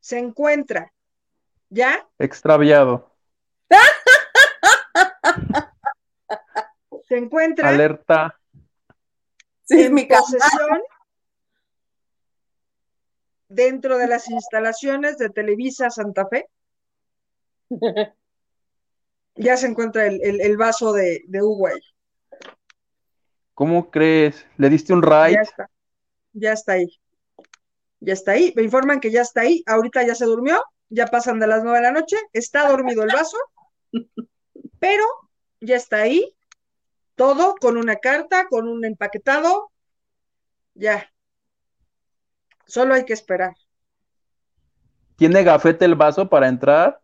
se 0.00 0.18
encuentra 0.18 0.92
ya 1.68 2.06
extraviado. 2.18 3.12
Se 7.06 7.16
encuentra 7.16 7.68
alerta 7.68 8.38
en 9.68 9.94
mi 9.94 10.04
posesión 10.06 10.80
dentro 13.48 13.98
de 13.98 14.06
las 14.08 14.28
instalaciones 14.28 15.18
de 15.18 15.30
Televisa 15.30 15.90
Santa 15.90 16.26
Fe. 16.28 16.48
ya 19.34 19.56
se 19.56 19.66
encuentra 19.66 20.06
el, 20.06 20.56
vaso 20.56 20.92
de, 20.92 21.22
de 21.26 21.42
Hugo 21.42 21.68
¿Cómo 23.54 23.90
crees? 23.90 24.46
¿Le 24.56 24.68
diste 24.68 24.92
un 24.92 25.02
ride? 25.02 25.34
Ya 25.34 25.40
está 25.40 25.70
ya 26.36 26.52
está 26.52 26.72
ahí. 26.72 26.86
Ya 28.00 28.12
está 28.12 28.32
ahí. 28.32 28.52
Me 28.54 28.62
informan 28.62 29.00
que 29.00 29.10
ya 29.10 29.22
está 29.22 29.40
ahí. 29.42 29.62
Ahorita 29.66 30.06
ya 30.06 30.14
se 30.14 30.26
durmió. 30.26 30.62
Ya 30.88 31.06
pasan 31.06 31.40
de 31.40 31.46
las 31.46 31.64
nueve 31.64 31.78
de 31.78 31.84
la 31.84 31.92
noche. 31.92 32.16
Está 32.32 32.68
dormido 32.68 33.02
el 33.02 33.12
vaso. 33.12 33.38
Pero 34.78 35.04
ya 35.60 35.76
está 35.76 36.02
ahí. 36.02 36.35
Todo 37.16 37.56
con 37.60 37.76
una 37.76 37.96
carta, 37.96 38.46
con 38.48 38.68
un 38.68 38.84
empaquetado. 38.84 39.72
Ya. 40.74 41.12
Solo 42.66 42.94
hay 42.94 43.04
que 43.04 43.12
esperar. 43.14 43.54
¿Tiene 45.16 45.42
gafete 45.42 45.84
el 45.84 45.96
vaso 45.96 46.28
para 46.28 46.46
entrar? 46.46 47.00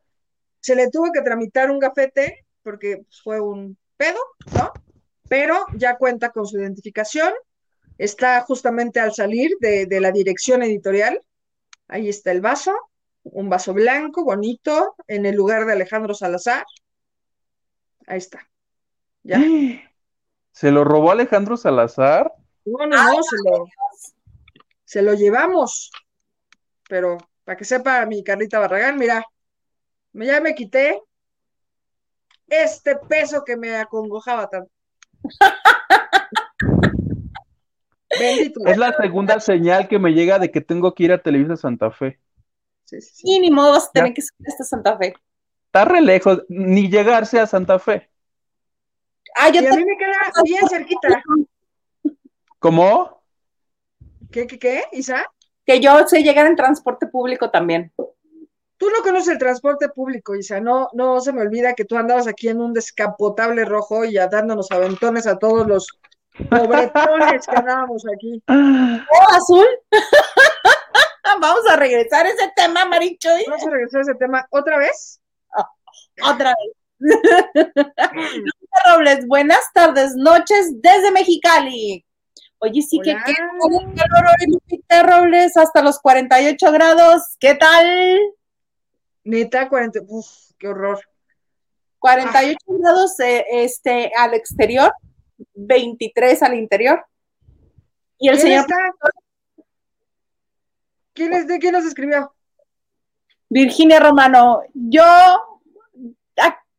Se 0.61 0.77
le 0.77 0.90
tuvo 0.90 1.11
que 1.12 1.22
tramitar 1.22 1.70
un 1.70 1.81
gafete 1.81 2.46
porque 2.62 3.05
fue 3.25 3.40
un 3.40 3.77
pedo, 3.96 4.20
¿no? 4.55 4.72
Pero 5.29 5.66
ya 5.75 5.96
cuenta 5.96 6.31
con 6.31 6.46
su 6.46 6.59
identificación 6.59 7.33
Está 7.98 8.40
justamente 8.40 9.01
al 9.01 9.12
salir 9.12 9.53
de, 9.61 10.01
la 10.01 10.11
dirección 10.11 10.62
editorial. 10.62 11.20
Ahí 11.87 12.09
está 12.09 12.33
el 12.33 12.40
vaso, 12.40 12.75
un 13.22 13.48
vaso 13.48 13.75
blanco, 13.75 14.25
bonito, 14.25 14.96
en 15.07 15.27
el 15.27 15.37
lugar 15.37 15.66
de 15.66 15.75
Alejandro 15.75 16.12
Salazar. 16.12 16.64
Ahí 18.07 18.18
está. 18.18 18.48
¿Ya? 19.22 19.40
¿Se 20.53 20.71
lo 20.71 20.85
robó 20.85 21.11
Alejandro 21.11 21.57
Salazar? 21.57 22.33
No, 22.65 22.87
no, 22.87 23.03
no, 23.03 23.23
se 23.23 23.37
lo, 23.45 23.65
se 24.85 25.03
lo 25.03 25.15
llevamos. 25.15 25.91
Pero 26.88 27.19
para 27.45 27.57
que 27.57 27.65
sepa 27.65 28.05
mi 28.07 28.23
Carlita 28.23 28.59
Barragán, 28.59 28.99
mira, 28.99 29.25
ya 30.12 30.41
me 30.41 30.55
quité 30.55 31.03
este 32.47 32.97
peso 32.97 33.43
que 33.45 33.57
me 33.57 33.77
acongojaba 33.77 34.49
tanto. 34.49 34.71
Es 38.67 38.77
la 38.77 38.93
segunda 38.93 39.41
señal 39.41 39.88
que 39.88 39.99
me 39.99 40.12
llega 40.12 40.38
de 40.38 40.51
que 40.51 40.61
tengo 40.61 40.95
que 40.95 41.05
ir 41.05 41.12
a 41.12 41.23
Televisa 41.23 41.57
Santa 41.57 41.91
Fe. 41.91 42.21
Sí, 42.85 43.01
sí, 43.01 43.41
ni 43.41 43.51
modo 43.51 43.73
vas 43.73 43.88
a 43.88 43.93
tener 43.93 44.12
que 44.12 44.21
subir 44.21 44.49
hasta 44.49 44.65
Santa 44.65 44.99
Fe. 44.99 45.15
Está 45.67 45.87
re 45.87 46.03
lejos, 46.03 46.43
ni 46.49 46.91
llegarse 46.91 47.41
a 47.41 47.47
Santa 47.47 47.79
Fe. 47.79 48.11
Ah, 49.37 49.51
yo 49.51 49.62
y 49.62 49.66
a 49.66 49.71
mí 49.73 49.85
me 49.85 49.97
queda 49.97 50.42
bien 50.45 50.68
cerquita. 50.68 51.23
¿Cómo? 52.59 53.23
¿Qué, 54.31 54.47
qué, 54.47 54.59
qué, 54.59 54.85
Isa? 54.92 55.25
Que 55.64 55.81
yo 55.81 56.07
sé 56.07 56.23
llegar 56.23 56.47
en 56.47 56.57
transporte 56.57 57.07
público 57.07 57.51
también. 57.51 57.92
Tú 58.77 58.90
no 58.90 59.03
conoces 59.03 59.29
el 59.29 59.38
transporte 59.38 59.88
público, 59.88 60.35
Isa. 60.35 60.61
No, 60.61 60.88
no 60.92 61.21
se 61.21 61.33
me 61.33 61.42
olvida 61.42 61.75
que 61.75 61.85
tú 61.85 61.97
andabas 61.97 62.27
aquí 62.27 62.49
en 62.49 62.61
un 62.61 62.73
descapotable 62.73 63.64
rojo 63.64 64.05
y 64.05 64.14
dándonos 64.14 64.71
aventones 64.71 65.27
a 65.27 65.38
todos 65.38 65.66
los 65.66 65.87
Pobretones 66.49 67.47
que 67.47 67.57
andábamos 67.57 68.05
aquí. 68.14 68.42
¿Oh, 68.49 69.33
azul? 69.35 69.66
Vamos 71.40 71.68
a 71.68 71.77
regresar 71.77 72.27
a 72.27 72.31
ese 72.31 72.51
tema, 72.57 72.85
Marichoy. 72.87 73.45
Vamos 73.47 73.66
a 73.66 73.71
regresar 73.71 74.01
a 74.01 74.03
ese 74.03 74.14
tema 74.14 74.47
otra 74.51 74.79
vez. 74.79 75.21
otra 76.23 76.51
vez. 76.51 76.82
Robles, 78.87 79.27
buenas 79.27 79.61
tardes, 79.75 80.15
noches 80.17 80.81
desde 80.81 81.11
Mexicali. 81.11 82.05
Oye, 82.59 82.83
sí 82.83 83.01
que 83.01 83.17
qué 83.27 83.35
calor 83.35 84.25
hoy, 84.41 84.47
Lupita 84.47 85.03
Robles, 85.03 85.57
hasta 85.57 85.83
los 85.83 85.99
48 85.99 86.73
grados. 86.73 87.23
¿Qué 87.41 87.55
tal? 87.55 88.19
Neta, 89.25 89.69
40, 89.69 90.01
uf, 90.07 90.27
qué 90.59 90.69
horror. 90.69 91.01
48 91.99 92.57
grados 92.67 93.19
eh, 93.21 93.45
este, 93.51 94.12
al 94.17 94.35
exterior 94.35 94.93
23 95.55 96.43
al 96.43 96.55
interior. 96.55 97.05
Y 98.19 98.29
el 98.29 98.38
señor. 98.38 98.67
¿Quién 101.12 101.33
es, 101.35 101.47
¿De 101.47 101.59
quién 101.59 101.73
nos 101.73 101.85
escribió? 101.85 102.35
Virginia 103.49 104.01
Romano. 104.01 104.62
Yo. 104.73 105.05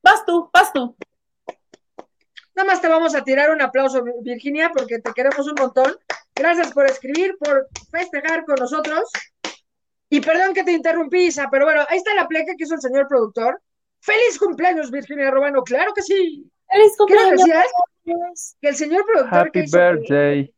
Vas 0.03 0.25
tú, 0.25 0.49
vas 0.53 0.71
tú. 0.73 0.95
Nada 2.55 2.67
más 2.67 2.81
te 2.81 2.87
vamos 2.87 3.15
a 3.15 3.23
tirar 3.23 3.49
un 3.51 3.61
aplauso, 3.61 4.03
Virginia, 4.21 4.71
porque 4.73 4.99
te 4.99 5.11
queremos 5.13 5.47
un 5.47 5.55
montón. 5.57 5.95
Gracias 6.35 6.71
por 6.71 6.85
escribir, 6.85 7.35
por 7.39 7.67
festejar 7.89 8.45
con 8.45 8.55
nosotros. 8.55 9.09
Y 10.09 10.21
perdón 10.21 10.53
que 10.53 10.63
te 10.63 10.71
interrumpí, 10.71 11.27
Isa, 11.27 11.47
pero 11.49 11.65
bueno, 11.65 11.81
ahí 11.89 11.97
está 11.97 12.13
la 12.13 12.27
pleca 12.27 12.53
que 12.55 12.65
hizo 12.65 12.75
el 12.75 12.81
señor 12.81 13.07
productor. 13.07 13.59
¡Feliz 13.99 14.37
cumpleaños, 14.37 14.91
Virginia 14.91 15.31
Romano! 15.31 15.63
¡Claro 15.63 15.93
que 15.93 16.03
sí! 16.03 16.45
¡Feliz 16.69 16.95
cumpleaños! 16.97 17.41
Que 18.61 18.69
el 18.69 18.75
señor 18.75 19.05
productor. 19.05 19.47
Happy 19.47 19.61
birthday. 19.61 20.53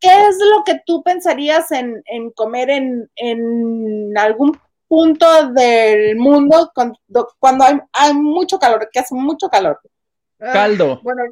¿Qué 0.00 0.28
es 0.28 0.38
lo 0.38 0.62
que 0.64 0.80
tú 0.86 1.02
pensarías 1.02 1.72
en, 1.72 2.02
comer 2.34 2.70
en, 2.70 4.16
algún 4.16 4.58
punto 4.88 5.48
del 5.52 6.16
mundo 6.16 6.72
cuando, 7.38 7.64
hay, 7.92 8.14
mucho 8.14 8.58
calor, 8.58 8.88
que 8.92 9.00
hace 9.00 9.14
mucho 9.14 9.48
calor? 9.48 9.80
Ah, 10.40 10.52
Caldo. 10.52 11.00
bueno, 11.02 11.22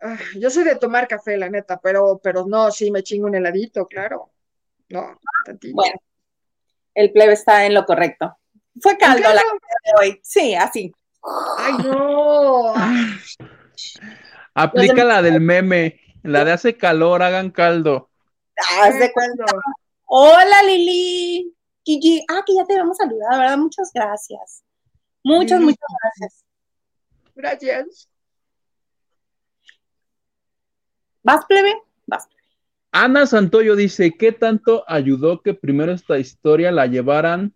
ah, 0.00 0.18
yo 0.38 0.50
soy 0.50 0.64
de 0.64 0.76
tomar 0.76 1.08
café, 1.08 1.36
la 1.36 1.48
neta, 1.48 1.78
pero, 1.80 2.20
pero 2.22 2.44
no, 2.46 2.70
sí 2.70 2.90
me 2.90 3.02
chingo 3.02 3.26
un 3.26 3.34
heladito, 3.34 3.86
claro. 3.86 4.30
No, 4.88 5.18
Bueno, 5.72 6.00
el 6.94 7.12
plebe 7.12 7.32
está 7.32 7.64
en 7.64 7.74
lo 7.74 7.84
correcto. 7.86 8.36
Fue 8.80 8.96
caldo 8.98 9.28
la 9.28 9.34
de 9.34 9.92
hoy. 10.00 10.20
Sí, 10.22 10.54
así. 10.54 10.92
Ay, 11.58 11.74
no. 11.84 12.74
Aplica 14.54 15.04
la 15.04 15.22
del 15.22 15.40
meme, 15.40 16.00
la 16.22 16.44
de 16.44 16.52
hace 16.52 16.76
calor, 16.76 17.22
hagan 17.22 17.50
caldo. 17.50 18.10
Haz 18.80 18.98
de 18.98 19.12
cuenta. 19.12 19.44
Hola 20.06 20.62
Lili. 20.64 21.54
Gigi, 21.84 22.24
ah, 22.28 22.42
que 22.46 22.54
ya 22.54 22.64
te 22.64 22.74
habíamos 22.74 22.96
saludado, 22.96 23.38
¿verdad? 23.38 23.58
Muchas 23.58 23.90
gracias. 23.92 24.62
Muchas, 25.24 25.60
muchas 25.60 25.88
gracias. 26.02 26.44
Gracias. 27.34 28.08
¿Vas, 31.22 31.44
plebe? 31.46 31.74
Vas. 32.06 32.28
Ana 32.90 33.26
Santoyo 33.26 33.74
dice, 33.76 34.12
¿qué 34.18 34.32
tanto 34.32 34.84
ayudó 34.86 35.40
que 35.40 35.54
primero 35.54 35.92
esta 35.92 36.18
historia 36.18 36.70
la 36.72 36.86
llevaran 36.86 37.54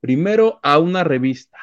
primero 0.00 0.60
a 0.62 0.78
una 0.78 1.04
revista? 1.04 1.58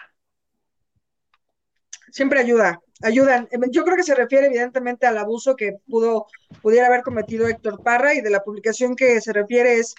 Siempre 2.11 2.39
ayuda 2.39 2.81
ayudan. 3.03 3.47
Yo 3.71 3.83
creo 3.83 3.97
que 3.97 4.03
se 4.03 4.15
refiere 4.15 4.47
evidentemente 4.47 5.05
al 5.05 5.17
abuso 5.17 5.55
que 5.55 5.77
pudo, 5.87 6.27
pudiera 6.61 6.87
haber 6.87 7.03
cometido 7.03 7.47
Héctor 7.47 7.83
Parra 7.83 8.13
y 8.13 8.21
de 8.21 8.29
la 8.29 8.43
publicación 8.43 8.95
que 8.95 9.19
se 9.21 9.33
refiere 9.33 9.79
es 9.79 9.95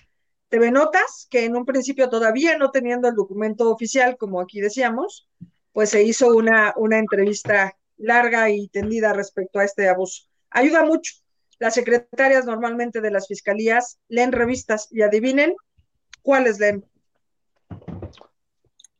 TV 0.48 0.70
Notas, 0.70 1.26
que 1.30 1.44
en 1.44 1.56
un 1.56 1.64
principio 1.64 2.08
todavía 2.08 2.56
no 2.58 2.70
teniendo 2.70 3.08
el 3.08 3.14
documento 3.14 3.70
oficial, 3.70 4.16
como 4.16 4.40
aquí 4.40 4.60
decíamos, 4.60 5.28
pues 5.72 5.90
se 5.90 6.02
hizo 6.02 6.28
una, 6.28 6.72
una 6.76 6.98
entrevista 6.98 7.76
larga 7.98 8.50
y 8.50 8.68
tendida 8.68 9.12
respecto 9.12 9.58
a 9.58 9.64
este 9.64 9.88
abuso. 9.88 10.24
Ayuda 10.50 10.84
mucho. 10.84 11.14
Las 11.58 11.74
secretarias 11.74 12.44
normalmente 12.44 13.00
de 13.00 13.10
las 13.10 13.26
fiscalías 13.26 13.98
leen 14.08 14.32
revistas 14.32 14.88
y 14.90 15.02
adivinen 15.02 15.54
cuáles 16.22 16.58
leen. 16.58 16.84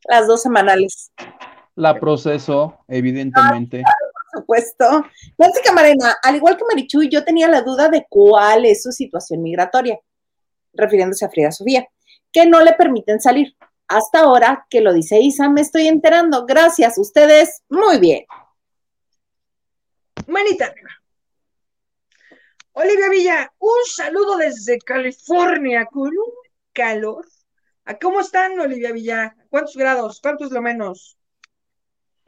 Las 0.05 0.27
dos 0.27 0.41
semanales. 0.41 1.11
La 1.75 1.99
proceso, 1.99 2.79
evidentemente. 2.87 3.83
Ah, 3.85 3.93
por 4.13 4.41
supuesto. 4.41 5.03
Nancy 5.37 5.61
Camarena, 5.63 6.15
al 6.23 6.35
igual 6.37 6.57
que 6.57 6.65
Marichuy, 6.65 7.09
yo 7.09 7.23
tenía 7.23 7.47
la 7.47 7.61
duda 7.61 7.89
de 7.89 8.05
cuál 8.09 8.65
es 8.65 8.81
su 8.81 8.91
situación 8.91 9.43
migratoria, 9.43 9.99
refiriéndose 10.77 11.25
a 11.25 11.29
Frida 11.29 11.51
Sofía, 11.51 11.87
que 12.31 12.45
no 12.45 12.61
le 12.61 12.73
permiten 12.73 13.19
salir. 13.19 13.55
Hasta 13.87 14.19
ahora 14.19 14.65
que 14.69 14.81
lo 14.81 14.93
dice 14.93 15.19
Isa, 15.19 15.49
me 15.49 15.61
estoy 15.61 15.87
enterando. 15.87 16.45
Gracias, 16.45 16.97
ustedes, 16.97 17.63
muy 17.69 17.99
bien. 17.99 18.25
Manita 20.27 20.73
Olivia 22.73 23.09
Villa, 23.09 23.53
un 23.57 23.85
saludo 23.85 24.37
desde 24.37 24.77
California 24.77 25.85
con 25.85 26.09
un 26.09 26.33
calor. 26.73 27.25
¿Cómo 28.01 28.19
están, 28.19 28.59
Olivia 28.59 28.91
Villa? 28.91 29.35
¿Cuántos 29.49 29.75
grados? 29.75 30.19
¿Cuántos 30.21 30.51
lo 30.51 30.61
menos? 30.61 31.17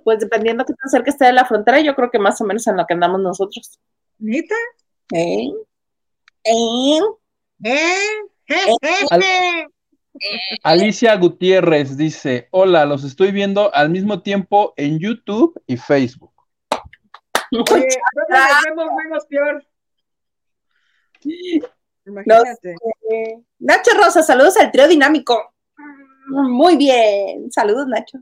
Pues 0.03 0.19
dependiendo 0.19 0.65
qué 0.65 0.73
tan 0.73 0.89
cerca 0.89 1.11
esté 1.11 1.25
de 1.25 1.33
la 1.33 1.45
frontera, 1.45 1.81
yo 1.81 1.93
creo 1.93 2.09
que 2.09 2.17
más 2.17 2.41
o 2.41 2.45
menos 2.45 2.65
en 2.65 2.77
lo 2.77 2.85
que 2.87 2.93
andamos 2.93 3.21
nosotros. 3.21 3.79
¿Nita? 4.17 4.55
¿Eh? 5.13 5.51
¿Eh? 6.45 6.99
¿Eh? 7.63 7.95
Alicia 10.63 11.15
Gutiérrez 11.15 11.95
dice, 11.95 12.47
hola, 12.51 12.85
los 12.85 13.03
estoy 13.03 13.31
viendo 13.31 13.73
al 13.73 13.89
mismo 13.89 14.21
tiempo 14.21 14.73
en 14.75 14.99
YouTube 14.99 15.61
y 15.67 15.77
Facebook. 15.77 16.33
Oye, 17.71 17.87
vemos 18.65 18.87
menos 19.03 19.25
peor? 19.27 19.65
Imagínate. 22.05 22.75
Nacho 23.59 23.91
Rosa, 23.95 24.23
saludos 24.23 24.57
al 24.57 24.71
trío 24.71 24.87
dinámico. 24.87 25.53
Muy 26.27 26.77
bien. 26.77 27.51
Saludos, 27.51 27.87
Nacho. 27.87 28.19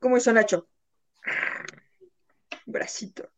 ¿Cómo 0.00 0.16
hizo 0.16 0.32
Nacho? 0.32 0.66
Bracito. 2.66 3.28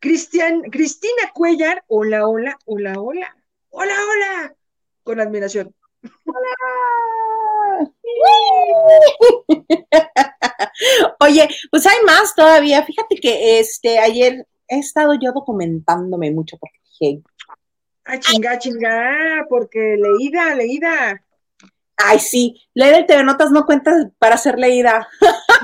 Cristian, 0.00 0.62
Cristina 0.62 1.30
Cuellar, 1.34 1.84
hola, 1.86 2.26
hola, 2.26 2.58
hola, 2.64 2.94
hola, 2.98 3.36
hola, 3.68 3.94
hola, 3.94 4.56
con 5.02 5.20
admiración. 5.20 5.74
Hola. 6.24 7.90
Oye, 11.20 11.48
pues 11.70 11.86
hay 11.86 12.02
más 12.06 12.34
todavía. 12.34 12.82
Fíjate 12.82 13.16
que 13.16 13.60
este 13.60 13.98
ayer 13.98 14.46
he 14.68 14.78
estado 14.78 15.12
yo 15.20 15.32
documentándome 15.32 16.30
mucho 16.30 16.56
porque 16.56 16.78
dije. 16.98 17.22
Ah, 18.06 18.18
chinga, 18.18 18.58
chinga, 18.58 19.44
porque 19.50 19.98
leída, 19.98 20.54
leída. 20.54 21.22
Ay, 22.06 22.18
sí, 22.18 22.60
leer 22.74 23.00
el 23.00 23.06
TV 23.06 23.22
Notas 23.22 23.50
no 23.50 23.66
cuenta 23.66 23.92
para 24.18 24.36
ser 24.36 24.58
leída. 24.58 25.06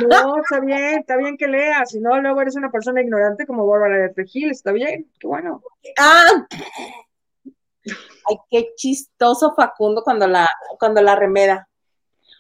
No, 0.09 0.37
está 0.43 0.61
bien, 0.61 0.99
está 0.99 1.17
bien 1.17 1.39
que 1.39 1.47
leas, 1.47 1.91
si 1.91 2.01
no, 2.01 2.21
luego 2.21 2.43
eres 2.43 2.55
una 2.55 2.71
persona 2.71 3.01
ignorante 3.01 3.47
como 3.47 3.67
Bárbara 3.67 3.97
de 3.97 4.13
Regil, 4.15 4.51
está 4.51 4.71
bien, 4.71 5.11
qué 5.19 5.27
bueno. 5.27 5.63
Ah, 5.99 6.47
ay, 8.29 8.37
qué 8.51 8.73
chistoso 8.77 9.55
Facundo 9.55 10.03
cuando 10.03 10.27
la, 10.27 10.47
cuando 10.79 11.01
la 11.01 11.17
remeda. 11.17 11.67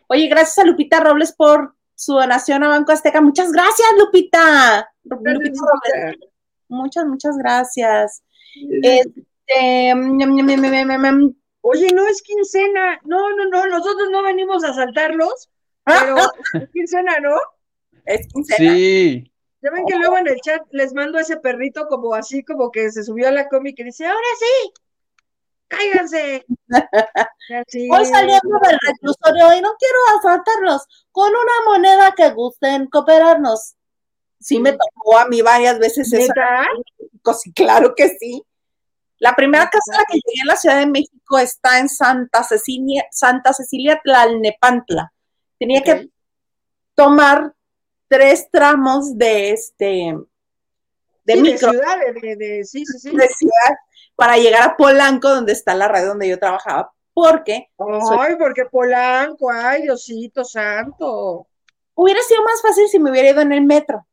Oye, 0.08 0.28
gracias 0.28 0.58
a 0.58 0.64
Lupita 0.64 1.00
Robles 1.00 1.32
por 1.32 1.74
su 1.94 2.12
donación 2.12 2.62
a 2.62 2.68
Banco 2.68 2.92
Azteca. 2.92 3.22
Muchas 3.22 3.50
gracias, 3.50 3.88
Lupita. 3.98 4.92
Lupita 5.04 5.60
Robles. 5.60 6.18
Muchas, 6.68 7.06
muchas 7.06 7.38
gracias. 7.38 8.22
Este, 8.82 9.94
Oye, 11.68 11.88
no 11.92 12.06
es 12.06 12.22
quincena. 12.22 13.00
No, 13.02 13.34
no, 13.34 13.46
no, 13.46 13.66
nosotros 13.66 14.08
no 14.12 14.22
venimos 14.22 14.62
a 14.62 14.72
saltarlos, 14.72 15.50
pero 15.84 16.16
es 16.54 16.70
quincena, 16.72 17.18
¿no? 17.18 17.36
Es 18.04 18.28
quincena. 18.28 18.72
Sí. 18.72 19.32
Ya 19.60 19.70
ven 19.72 19.84
que 19.84 19.96
luego 19.96 20.16
en 20.16 20.28
el 20.28 20.40
chat 20.42 20.62
les 20.70 20.94
mando 20.94 21.18
a 21.18 21.22
ese 21.22 21.38
perrito 21.38 21.88
como 21.88 22.14
así, 22.14 22.44
como 22.44 22.70
que 22.70 22.92
se 22.92 23.02
subió 23.02 23.26
a 23.26 23.32
la 23.32 23.48
cómic 23.48 23.74
y 23.80 23.82
dice, 23.82 24.06
ahora 24.06 24.20
sí, 24.38 24.72
cáiganse. 25.66 26.46
Hoy 27.90 28.06
saliendo 28.06 28.58
del 28.62 28.78
reclusorio 28.86 29.58
y 29.58 29.60
no 29.60 29.74
quiero 29.76 29.98
asaltarlos 30.20 30.86
con 31.10 31.30
una 31.30 31.70
moneda 31.72 32.14
que 32.16 32.30
gusten 32.30 32.86
cooperarnos. 32.86 33.74
Sí 34.38 34.60
me 34.60 34.70
tocó 34.70 35.18
a 35.18 35.26
mí 35.26 35.42
varias 35.42 35.80
veces 35.80 36.12
eso. 36.12 36.32
Sí, 37.42 37.52
claro 37.52 37.92
que 37.96 38.08
sí. 38.20 38.44
La 39.18 39.34
primera 39.34 39.68
casa 39.70 39.92
a 39.94 39.98
la 39.98 40.04
que 40.04 40.14
llegué 40.14 40.40
en 40.42 40.46
la 40.46 40.56
Ciudad 40.56 40.78
de 40.78 40.86
México 40.86 41.38
está 41.38 41.78
en 41.78 41.88
Santa 41.88 42.42
Cecilia, 42.42 43.04
Santa 43.10 43.52
Cecilia 43.52 44.00
Tlalnepantla. 44.02 45.12
Tenía 45.58 45.82
que 45.82 46.08
tomar 46.94 47.54
tres 48.08 48.48
tramos 48.50 49.16
de 49.16 49.50
este 49.50 50.14
de 51.24 51.34
sí, 51.34 51.40
micro 51.40 51.72
de 51.72 51.78
ciudad, 51.78 51.98
de, 52.22 52.36
de, 52.36 52.64
sí, 52.64 52.84
sí, 52.84 52.98
sí. 52.98 53.16
de 53.16 53.28
ciudad 53.28 53.76
para 54.14 54.36
llegar 54.36 54.62
a 54.62 54.76
Polanco, 54.76 55.28
donde 55.28 55.52
está 55.52 55.74
la 55.74 55.88
red 55.88 56.06
donde 56.06 56.28
yo 56.28 56.38
trabajaba, 56.38 56.92
porque 57.12 57.68
ay, 57.78 58.00
soy... 58.06 58.36
porque 58.36 58.64
Polanco, 58.66 59.50
ay, 59.50 59.82
Diosito 59.82 60.44
santo. 60.44 61.48
Hubiera 61.94 62.22
sido 62.22 62.44
más 62.44 62.62
fácil 62.62 62.86
si 62.88 62.98
me 62.98 63.10
hubiera 63.10 63.30
ido 63.30 63.40
en 63.40 63.52
el 63.52 63.64
metro 63.64 64.06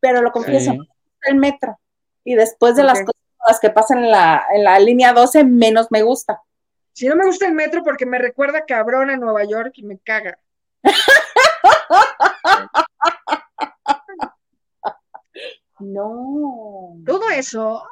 pero 0.00 0.22
lo 0.22 0.32
confieso, 0.32 0.72
sí. 0.72 0.78
el 1.22 1.36
metro. 1.36 1.78
Y 2.24 2.34
después 2.34 2.74
de 2.74 2.82
okay. 2.82 2.94
las 2.94 2.98
cosas 3.00 3.19
que 3.60 3.70
pasan 3.70 4.04
en 4.04 4.10
la, 4.10 4.44
en 4.52 4.64
la 4.64 4.78
línea 4.78 5.12
12, 5.12 5.44
menos 5.44 5.88
me 5.90 6.02
gusta. 6.02 6.42
Si 6.92 7.06
no 7.08 7.16
me 7.16 7.26
gusta 7.26 7.46
el 7.46 7.54
metro 7.54 7.82
porque 7.82 8.06
me 8.06 8.18
recuerda 8.18 8.64
cabrón 8.66 9.10
a 9.10 9.16
Nueva 9.16 9.44
York 9.44 9.72
y 9.76 9.84
me 9.84 9.98
caga. 9.98 10.38
no. 15.78 16.96
Todo 17.06 17.30
eso. 17.30 17.82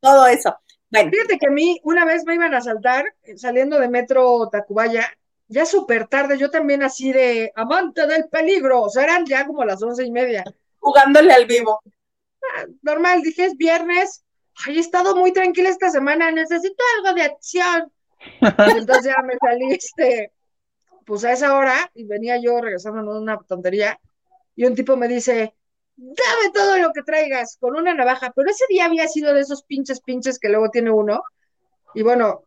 Todo 0.00 0.26
eso. 0.26 0.58
Bueno. 0.90 1.10
Fíjate 1.10 1.38
que 1.38 1.46
a 1.46 1.50
mí 1.50 1.80
una 1.84 2.04
vez 2.04 2.24
me 2.24 2.34
iban 2.34 2.54
a 2.54 2.60
saltar 2.60 3.04
saliendo 3.36 3.78
de 3.78 3.88
metro 3.88 4.48
Tacubaya, 4.50 5.06
ya 5.46 5.64
súper 5.66 6.08
tarde, 6.08 6.38
yo 6.38 6.50
también 6.50 6.82
así 6.82 7.12
de 7.12 7.52
amante 7.54 8.06
del 8.06 8.28
peligro, 8.28 8.82
o 8.82 8.88
sea, 8.88 9.04
eran 9.04 9.24
ya 9.26 9.46
como 9.46 9.64
las 9.64 9.82
once 9.82 10.04
y 10.04 10.10
media 10.10 10.44
jugándole 10.88 11.32
al 11.32 11.46
vivo. 11.46 11.80
Ah, 12.54 12.66
normal, 12.82 13.22
dije, 13.22 13.46
es 13.46 13.56
viernes. 13.56 14.24
Ay, 14.66 14.76
he 14.76 14.80
estado 14.80 15.14
muy 15.16 15.32
tranquila 15.32 15.68
esta 15.68 15.90
semana, 15.90 16.30
necesito 16.30 16.82
algo 16.96 17.14
de 17.14 17.22
acción. 17.22 17.92
Entonces 18.76 19.12
ya 19.16 19.22
me 19.22 19.36
salí, 19.38 19.72
este, 19.72 20.32
pues 21.06 21.24
a 21.24 21.32
esa 21.32 21.56
hora, 21.56 21.90
y 21.94 22.04
venía 22.04 22.36
yo 22.40 22.60
regresando 22.60 23.00
en 23.00 23.08
una 23.08 23.38
tontería, 23.38 23.98
y 24.56 24.64
un 24.64 24.74
tipo 24.74 24.96
me 24.96 25.08
dice, 25.08 25.54
dame 25.96 26.52
todo 26.52 26.78
lo 26.78 26.92
que 26.92 27.02
traigas, 27.02 27.56
con 27.60 27.76
una 27.76 27.94
navaja, 27.94 28.32
pero 28.34 28.50
ese 28.50 28.64
día 28.68 28.86
había 28.86 29.06
sido 29.06 29.32
de 29.32 29.40
esos 29.40 29.62
pinches 29.62 30.00
pinches 30.00 30.38
que 30.38 30.48
luego 30.48 30.70
tiene 30.70 30.90
uno, 30.90 31.22
y 31.94 32.02
bueno, 32.02 32.44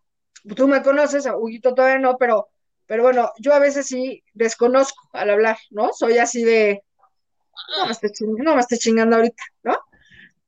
tú 0.56 0.68
me 0.68 0.84
conoces, 0.84 1.26
a 1.26 1.38
Huguito 1.38 1.74
todavía 1.74 2.00
no, 2.00 2.18
pero, 2.18 2.50
pero 2.86 3.04
bueno, 3.04 3.32
yo 3.40 3.54
a 3.54 3.60
veces 3.60 3.88
sí 3.88 4.24
desconozco 4.34 5.10
al 5.14 5.30
hablar, 5.30 5.58
¿no? 5.70 5.92
Soy 5.94 6.18
así 6.18 6.44
de, 6.44 6.84
no 7.78 7.86
me 7.86 7.92
esté 7.92 8.12
no 8.22 8.56
me 8.56 8.62
esté 8.62 8.78
chingando 8.78 9.16
ahorita, 9.16 9.44
¿no? 9.64 9.78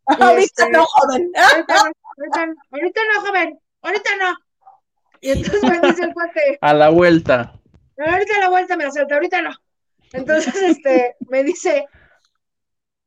ahorita 0.20 0.64
este, 0.64 0.70
no, 0.72 0.86
joven. 0.86 1.32
Ahorita, 1.36 1.76
ahorita, 1.76 2.62
ahorita, 2.72 3.01
no, 3.14 3.22
joven, 3.22 3.60
ahorita 3.82 4.10
no. 4.18 4.38
Y 5.22 5.32
entonces 5.32 5.64
me 5.64 5.80
dice 5.88 6.04
el 6.04 6.14
cuate. 6.14 6.58
A 6.62 6.74
la 6.74 6.89
vuelta. 6.89 7.54
Ahorita 7.97 8.38
a 8.38 8.39
la 8.41 8.49
vuelta 8.49 8.76
me 8.76 8.86
asalta, 8.86 9.16
ahorita 9.16 9.41
no. 9.41 9.51
Entonces, 10.12 10.54
este, 10.62 11.16
me 11.30 11.43
dice, 11.43 11.86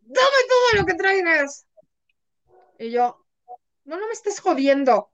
dame 0.00 0.38
todo 0.48 0.80
lo 0.80 0.86
que 0.86 0.94
traigas. 0.94 1.66
Y 2.78 2.90
yo, 2.90 3.24
no, 3.84 3.98
no 3.98 4.06
me 4.06 4.12
estés 4.12 4.40
jodiendo. 4.40 5.10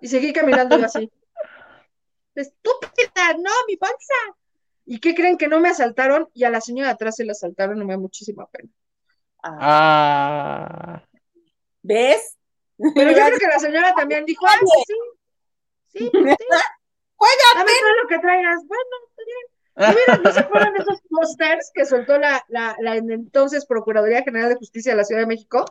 Y 0.00 0.08
seguí 0.08 0.32
caminando 0.32 0.78
yo 0.78 0.86
así. 0.86 1.10
Estúpida, 2.34 3.32
no, 3.38 3.50
mi 3.66 3.76
panza. 3.76 4.14
¿Y 4.84 5.00
qué 5.00 5.14
creen 5.14 5.36
que 5.36 5.48
no 5.48 5.58
me 5.58 5.70
asaltaron? 5.70 6.28
Y 6.32 6.44
a 6.44 6.50
la 6.50 6.60
señora 6.60 6.88
de 6.88 6.94
atrás 6.94 7.16
se 7.16 7.24
la 7.24 7.32
asaltaron, 7.32 7.78
no 7.78 7.84
me 7.84 7.94
da 7.94 7.98
muchísima 7.98 8.46
pena. 8.46 8.70
Ah. 9.60 11.02
¿Ves? 11.82 12.36
Pero 12.78 13.10
yo 13.10 13.16
creo 13.26 13.38
que 13.38 13.46
la 13.46 13.58
señora 13.58 13.94
también 13.94 14.24
dijo, 14.24 14.46
ah, 14.46 14.58
sí, 14.60 14.94
sí, 15.92 15.98
sí. 15.98 16.10
Juégate. 16.10 17.56
Dame 17.56 17.70
todo 17.80 18.02
lo 18.02 18.08
que 18.08 18.18
traigas. 18.18 18.62
Bueno, 18.66 18.96
está 19.08 19.22
bien. 19.24 20.22
¿No 20.22 20.32
se 20.32 20.40
acuerdan 20.40 20.72
de 20.72 20.82
esos 20.82 21.00
posters 21.08 21.70
que 21.74 21.84
soltó 21.84 22.18
la, 22.18 22.44
la, 22.48 22.76
la 22.80 22.96
entonces 22.96 23.66
Procuraduría 23.66 24.22
General 24.22 24.48
de 24.48 24.56
Justicia 24.56 24.92
de 24.92 24.96
la 24.96 25.04
Ciudad 25.04 25.22
de 25.22 25.26
México? 25.26 25.64